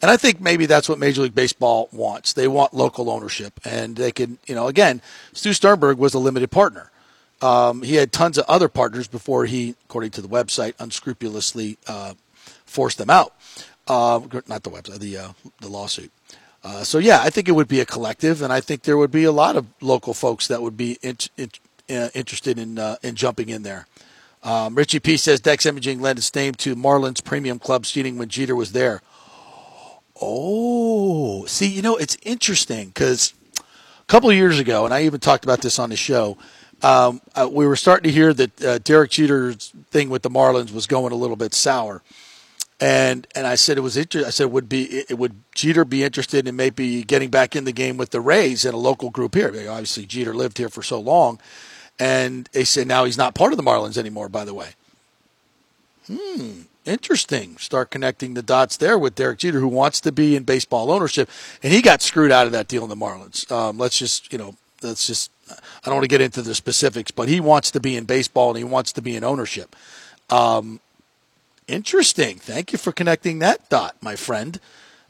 And 0.02 0.10
I 0.10 0.16
think 0.16 0.40
maybe 0.40 0.66
that's 0.66 0.88
what 0.88 0.98
Major 0.98 1.22
League 1.22 1.34
Baseball 1.34 1.88
wants. 1.92 2.32
They 2.32 2.48
want 2.48 2.74
local 2.74 3.08
ownership, 3.08 3.60
and 3.64 3.94
they 3.94 4.10
can. 4.10 4.38
You 4.48 4.56
know, 4.56 4.66
again, 4.66 5.00
Stu 5.32 5.52
Sternberg 5.52 5.96
was 5.96 6.12
a 6.12 6.18
limited 6.18 6.50
partner. 6.50 6.90
Um, 7.40 7.82
he 7.82 7.94
had 7.94 8.10
tons 8.10 8.36
of 8.36 8.44
other 8.48 8.68
partners 8.68 9.06
before 9.06 9.46
he, 9.46 9.76
according 9.84 10.10
to 10.10 10.20
the 10.20 10.26
website, 10.26 10.74
unscrupulously 10.80 11.78
uh, 11.86 12.14
forced 12.66 12.98
them 12.98 13.10
out. 13.10 13.34
Uh, 13.86 14.18
not 14.48 14.64
the 14.64 14.70
website, 14.70 14.98
the 14.98 15.18
uh, 15.18 15.28
the 15.60 15.68
lawsuit. 15.68 16.10
Uh, 16.64 16.82
so 16.82 16.98
yeah, 16.98 17.20
I 17.22 17.30
think 17.30 17.48
it 17.48 17.52
would 17.52 17.68
be 17.68 17.78
a 17.78 17.86
collective, 17.86 18.42
and 18.42 18.52
I 18.52 18.60
think 18.60 18.82
there 18.82 18.96
would 18.96 19.12
be 19.12 19.22
a 19.22 19.30
lot 19.30 19.54
of 19.54 19.66
local 19.80 20.14
folks 20.14 20.48
that 20.48 20.62
would 20.62 20.76
be 20.76 20.98
in, 21.00 21.16
in, 21.36 21.50
uh, 21.88 22.08
interested 22.12 22.58
in 22.58 22.80
uh, 22.80 22.96
in 23.04 23.14
jumping 23.14 23.48
in 23.48 23.62
there. 23.62 23.86
Um, 24.42 24.74
Richie 24.74 25.00
P 25.00 25.16
says 25.16 25.40
Dex 25.40 25.66
Imaging 25.66 26.00
lent 26.00 26.18
its 26.18 26.34
name 26.34 26.54
to 26.54 26.74
Marlins 26.74 27.22
Premium 27.22 27.58
Club 27.58 27.86
seating 27.86 28.18
when 28.18 28.28
Jeter 28.28 28.56
was 28.56 28.72
there. 28.72 29.00
Oh, 30.20 31.46
see, 31.46 31.68
you 31.68 31.82
know, 31.82 31.96
it's 31.96 32.16
interesting 32.22 32.88
because 32.88 33.34
a 33.56 34.04
couple 34.06 34.30
of 34.30 34.36
years 34.36 34.58
ago, 34.58 34.84
and 34.84 34.92
I 34.92 35.04
even 35.04 35.20
talked 35.20 35.44
about 35.44 35.62
this 35.62 35.78
on 35.78 35.90
the 35.90 35.96
show, 35.96 36.36
um, 36.82 37.20
uh, 37.34 37.48
we 37.50 37.66
were 37.66 37.76
starting 37.76 38.08
to 38.08 38.12
hear 38.12 38.32
that 38.34 38.62
uh, 38.64 38.78
Derek 38.78 39.12
Jeter's 39.12 39.72
thing 39.90 40.10
with 40.10 40.22
the 40.22 40.30
Marlins 40.30 40.72
was 40.72 40.86
going 40.86 41.12
a 41.12 41.16
little 41.16 41.36
bit 41.36 41.54
sour. 41.54 42.02
And 42.80 43.28
and 43.36 43.46
I 43.46 43.54
said 43.54 43.78
it 43.78 43.82
was 43.82 43.96
inter- 43.96 44.26
I 44.26 44.30
said 44.30 44.46
would 44.46 44.68
be 44.68 45.04
it 45.08 45.16
would 45.16 45.40
Jeter 45.54 45.84
be 45.84 46.02
interested 46.02 46.48
in 46.48 46.56
maybe 46.56 47.04
getting 47.04 47.30
back 47.30 47.54
in 47.54 47.64
the 47.64 47.70
game 47.70 47.96
with 47.96 48.10
the 48.10 48.20
Rays 48.20 48.64
in 48.64 48.74
a 48.74 48.78
local 48.78 49.10
group 49.10 49.36
here. 49.36 49.50
Obviously, 49.70 50.04
Jeter 50.04 50.34
lived 50.34 50.58
here 50.58 50.68
for 50.68 50.82
so 50.82 50.98
long, 50.98 51.38
and 52.02 52.48
they 52.52 52.64
said 52.64 52.86
now 52.86 53.04
he's 53.04 53.18
not 53.18 53.34
part 53.34 53.52
of 53.52 53.56
the 53.56 53.62
Marlins 53.62 53.96
anymore. 53.96 54.28
By 54.28 54.44
the 54.44 54.54
way, 54.54 54.70
hmm, 56.06 56.62
interesting. 56.84 57.56
Start 57.58 57.90
connecting 57.90 58.34
the 58.34 58.42
dots 58.42 58.76
there 58.76 58.98
with 58.98 59.14
Derek 59.14 59.38
Jeter, 59.38 59.60
who 59.60 59.68
wants 59.68 60.00
to 60.00 60.12
be 60.12 60.34
in 60.34 60.42
baseball 60.44 60.90
ownership, 60.90 61.28
and 61.62 61.72
he 61.72 61.82
got 61.82 62.02
screwed 62.02 62.32
out 62.32 62.46
of 62.46 62.52
that 62.52 62.68
deal 62.68 62.82
in 62.82 62.88
the 62.88 62.96
Marlins. 62.96 63.50
Um, 63.50 63.78
let's 63.78 63.98
just 63.98 64.32
you 64.32 64.38
know 64.38 64.56
let's 64.82 65.06
just 65.06 65.30
I 65.50 65.54
don't 65.84 65.94
want 65.94 66.04
to 66.04 66.08
get 66.08 66.20
into 66.20 66.42
the 66.42 66.54
specifics, 66.54 67.10
but 67.10 67.28
he 67.28 67.40
wants 67.40 67.70
to 67.70 67.80
be 67.80 67.96
in 67.96 68.04
baseball 68.04 68.48
and 68.50 68.58
he 68.58 68.64
wants 68.64 68.92
to 68.92 69.02
be 69.02 69.16
in 69.16 69.24
ownership. 69.24 69.76
Um, 70.30 70.80
Interesting. 71.68 72.38
Thank 72.38 72.72
you 72.72 72.78
for 72.78 72.92
connecting 72.92 73.38
that 73.38 73.68
dot, 73.68 73.96
my 74.02 74.16
friend. 74.16 74.58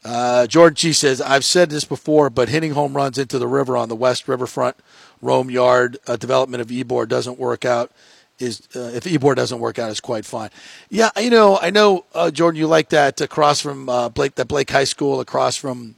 Uh, 0.05 0.47
George 0.47 0.79
G 0.81 0.93
says, 0.93 1.21
I've 1.21 1.45
said 1.45 1.71
this 1.71 1.85
before, 1.85 2.29
but 2.29 2.49
hitting 2.49 2.73
home 2.73 2.95
runs 2.95 3.19
into 3.19 3.39
the 3.39 3.49
river 3.49 3.77
on 3.77 3.89
the 3.89 3.97
West 3.97 4.29
Riverfront, 4.29 4.77
Rome 5.23 5.51
Yard, 5.51 5.97
uh, 6.07 6.17
development 6.17 6.61
of 6.61 6.69
Ybor 6.69 7.09
doesn't 7.09 7.39
work 7.39 7.65
out. 7.65 7.91
Is 8.39 8.63
uh, 8.75 8.91
if 8.93 9.05
Ybor 9.05 9.37
doesn't 9.37 9.61
work 9.61 9.79
out, 9.79 9.91
is 9.91 10.01
quite 10.01 10.25
fine. 10.25 10.51
Yeah, 10.91 11.11
you 11.17 11.31
know, 11.31 11.59
I 11.63 11.71
know, 11.71 12.05
uh, 12.13 12.31
Jordan, 12.31 12.59
you 12.59 12.67
like 12.67 12.89
that 12.89 13.21
across 13.21 13.61
from 13.61 13.89
uh, 13.89 14.09
Blake, 14.09 14.35
that 14.35 14.49
Blake 14.49 14.71
High 14.71 14.85
School, 14.85 15.21
across 15.21 15.57
from 15.57 15.95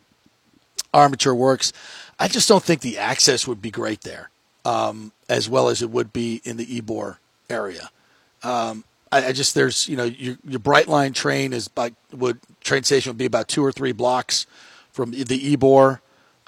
Armature 0.93 1.35
Works. 1.35 1.73
I 2.19 2.29
just 2.29 2.49
don't 2.49 2.63
think 2.63 2.83
the 2.83 2.99
access 2.99 3.47
would 3.47 3.63
be 3.63 3.71
great 3.71 4.03
there, 4.03 4.29
um, 4.65 5.13
as 5.29 5.49
well 5.49 5.69
as 5.69 5.81
it 5.81 5.91
would 5.91 6.13
be 6.13 6.43
in 6.45 6.59
the 6.59 6.67
Ybor 6.67 7.17
area. 7.49 7.91
Um, 8.43 8.85
I, 9.11 9.29
I 9.29 9.33
just 9.33 9.55
there's 9.55 9.89
you 9.89 9.97
know 9.97 10.05
your 10.05 10.37
your 10.47 10.61
Brightline 10.61 11.15
train 11.15 11.53
is 11.53 11.71
like 11.77 11.95
would 12.13 12.39
train 12.61 12.83
station 12.83 13.11
would 13.11 13.19
be 13.19 13.25
about 13.25 13.49
two 13.49 13.65
or 13.65 13.73
three 13.73 13.93
blocks 13.93 14.47
from 14.93 15.13
the 15.13 15.25
Ybor. 15.25 16.01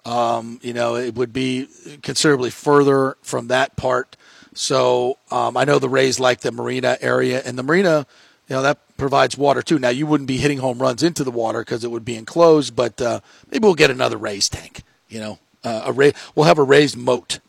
Um, 0.07 0.61
you 0.63 0.73
know 0.73 0.95
it 0.95 1.17
would 1.17 1.33
be 1.33 1.69
considerably 2.03 2.51
further 2.51 3.17
from 3.23 3.49
that 3.49 3.77
part. 3.77 4.17
So 4.55 5.19
um, 5.31 5.57
I 5.57 5.65
know 5.65 5.79
the 5.79 5.89
Rays 5.89 6.21
like 6.21 6.41
the 6.41 6.53
marina 6.53 6.97
area, 7.01 7.43
and 7.45 7.59
the 7.59 7.63
marina, 7.65 8.07
you 8.49 8.55
know 8.55 8.63
that 8.63 8.79
provides 8.97 9.37
water 9.37 9.63
too. 9.63 9.79
Now 9.81 9.89
you 9.89 10.07
wouldn't 10.07 10.29
be 10.29 10.37
hitting 10.37 10.59
home 10.59 10.79
runs 10.79 11.03
into 11.03 11.25
the 11.25 11.33
water 11.33 11.61
because 11.61 11.83
it 11.83 11.91
would 11.91 12.05
be 12.05 12.17
enclosed, 12.17 12.77
but 12.77 13.03
uh, 13.03 13.21
maybe 13.51 13.65
we'll 13.65 13.75
get 13.75 13.91
another 13.91 14.17
Rays 14.17 14.49
tank. 14.49 14.83
You 15.09 15.21
know, 15.21 15.39
uh, 15.65 15.83
a 15.87 15.93
Ray, 15.93 16.13
we'll 16.35 16.47
have 16.47 16.59
a 16.59 16.63
raised 16.63 16.97
moat 16.97 17.41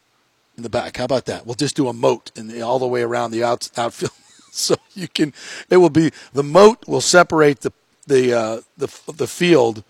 in 0.57 0.63
the 0.63 0.69
back. 0.69 0.97
How 0.97 1.05
about 1.05 1.25
that? 1.25 1.45
We'll 1.45 1.55
just 1.55 1.75
do 1.75 1.87
a 1.87 1.93
moat 1.93 2.31
in 2.35 2.47
the, 2.47 2.61
all 2.61 2.79
the 2.79 2.87
way 2.87 3.03
around 3.03 3.31
the 3.31 3.43
out, 3.43 3.69
outfield. 3.77 4.11
so 4.51 4.75
you 4.95 5.07
can 5.07 5.33
it 5.69 5.77
will 5.77 5.91
be 5.91 6.11
the 6.33 6.43
moat 6.43 6.87
will 6.87 7.01
separate 7.01 7.61
the 7.61 7.71
the 8.07 8.33
uh, 8.33 8.61
the 8.77 8.87
the 9.13 9.27
field 9.27 9.83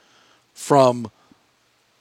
from 0.53 1.10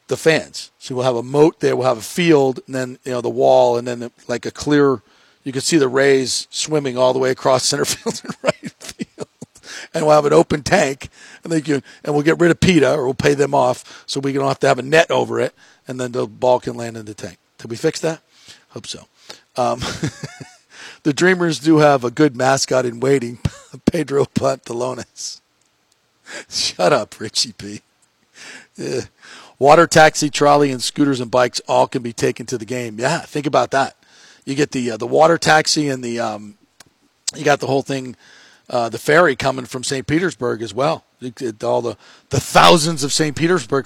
the 0.09 0.17
fans. 0.17 0.71
So 0.79 0.95
we'll 0.95 1.05
have 1.05 1.17
a 1.17 1.23
moat 1.23 1.61
there. 1.61 1.77
We'll 1.77 1.89
have 1.89 1.99
a 1.99 2.03
field, 2.03 2.61
and 2.67 2.75
then 2.75 2.99
you 3.05 3.13
know 3.13 3.21
the 3.21 3.29
wall, 3.29 3.77
and 3.77 3.87
then 3.87 4.01
the, 4.01 4.13
like 4.29 4.47
a 4.47 4.51
clear. 4.51 5.03
You 5.45 5.53
can 5.53 5.61
see 5.61 5.77
the 5.77 5.89
Rays 5.89 6.49
swimming 6.51 6.99
all 6.99 7.13
the 7.13 7.19
way 7.21 7.31
across 7.31 7.65
center 7.67 7.85
field 7.85 8.21
and 8.25 8.37
right 8.43 8.73
field, 8.81 9.29
and 9.95 10.05
we'll 10.07 10.15
have 10.15 10.27
an 10.27 10.33
open 10.33 10.63
tank, 10.63 11.09
and 11.45 11.53
they 11.53 11.61
can 11.61 11.83
and 12.05 12.15
we'll 12.15 12.25
get 12.25 12.41
rid 12.41 12.51
of 12.51 12.61
PETA 12.61 12.95
or 12.95 13.05
we'll 13.05 13.15
pay 13.15 13.35
them 13.35 13.55
off, 13.55 14.05
so 14.07 14.21
we 14.21 14.33
don't 14.33 14.49
have 14.49 14.61
to 14.61 14.69
have 14.69 14.79
a 14.79 14.83
net 14.83 15.11
over 15.11 15.41
it, 15.41 15.55
and 15.87 16.01
then 16.01 16.13
the 16.13 16.27
ball 16.27 16.61
can 16.61 16.77
land 16.77 16.97
in 16.97 17.07
the 17.07 17.15
tank. 17.15 17.39
Did 17.59 17.71
we 17.71 17.77
fix 17.77 18.01
that? 18.01 18.21
Hope 18.71 18.87
so. 18.87 19.07
Um, 19.57 19.81
the 21.03 21.13
Dreamers 21.13 21.59
do 21.59 21.79
have 21.79 22.05
a 22.05 22.11
good 22.11 22.37
mascot 22.37 22.85
in 22.85 23.01
waiting, 23.01 23.39
Pedro 23.87 24.25
Pantalones. 24.27 25.41
Shut 26.49 26.93
up, 26.93 27.19
Richie 27.21 27.53
P. 27.53 27.81
Yeah. 28.77 29.03
Water 29.59 29.87
taxi, 29.87 30.29
trolley, 30.29 30.71
and 30.71 30.83
scooters 30.83 31.21
and 31.21 31.31
bikes 31.31 31.61
all 31.67 31.87
can 31.87 32.03
be 32.03 32.13
taken 32.13 32.47
to 32.47 32.59
the 32.59 32.67
game. 32.67 32.99
Yeah, 32.99 33.21
think 33.21 33.47
about 33.47 33.71
that. 33.71 33.97
You 34.45 34.55
get 34.55 34.73
the 34.73 34.93
uh, 34.93 34.97
the 34.97 35.07
water 35.07 35.39
taxi 35.39 35.89
and 35.89 36.05
the 36.05 36.21
um, 36.21 36.59
you 37.35 37.45
got 37.45 37.61
the 37.61 37.67
whole 37.67 37.83
thing, 37.83 38.17
uh, 38.69 38.89
the 38.89 38.99
ferry 38.99 39.35
coming 39.35 39.65
from 39.65 39.83
St. 39.83 40.07
Petersburg 40.07 40.63
as 40.63 40.75
well. 40.75 41.05
All 41.65 41.83
the 41.83 41.97
the 42.29 42.41
thousands 42.41 43.03
of 43.03 43.13
St. 43.13 43.35
Petersburg 43.35 43.71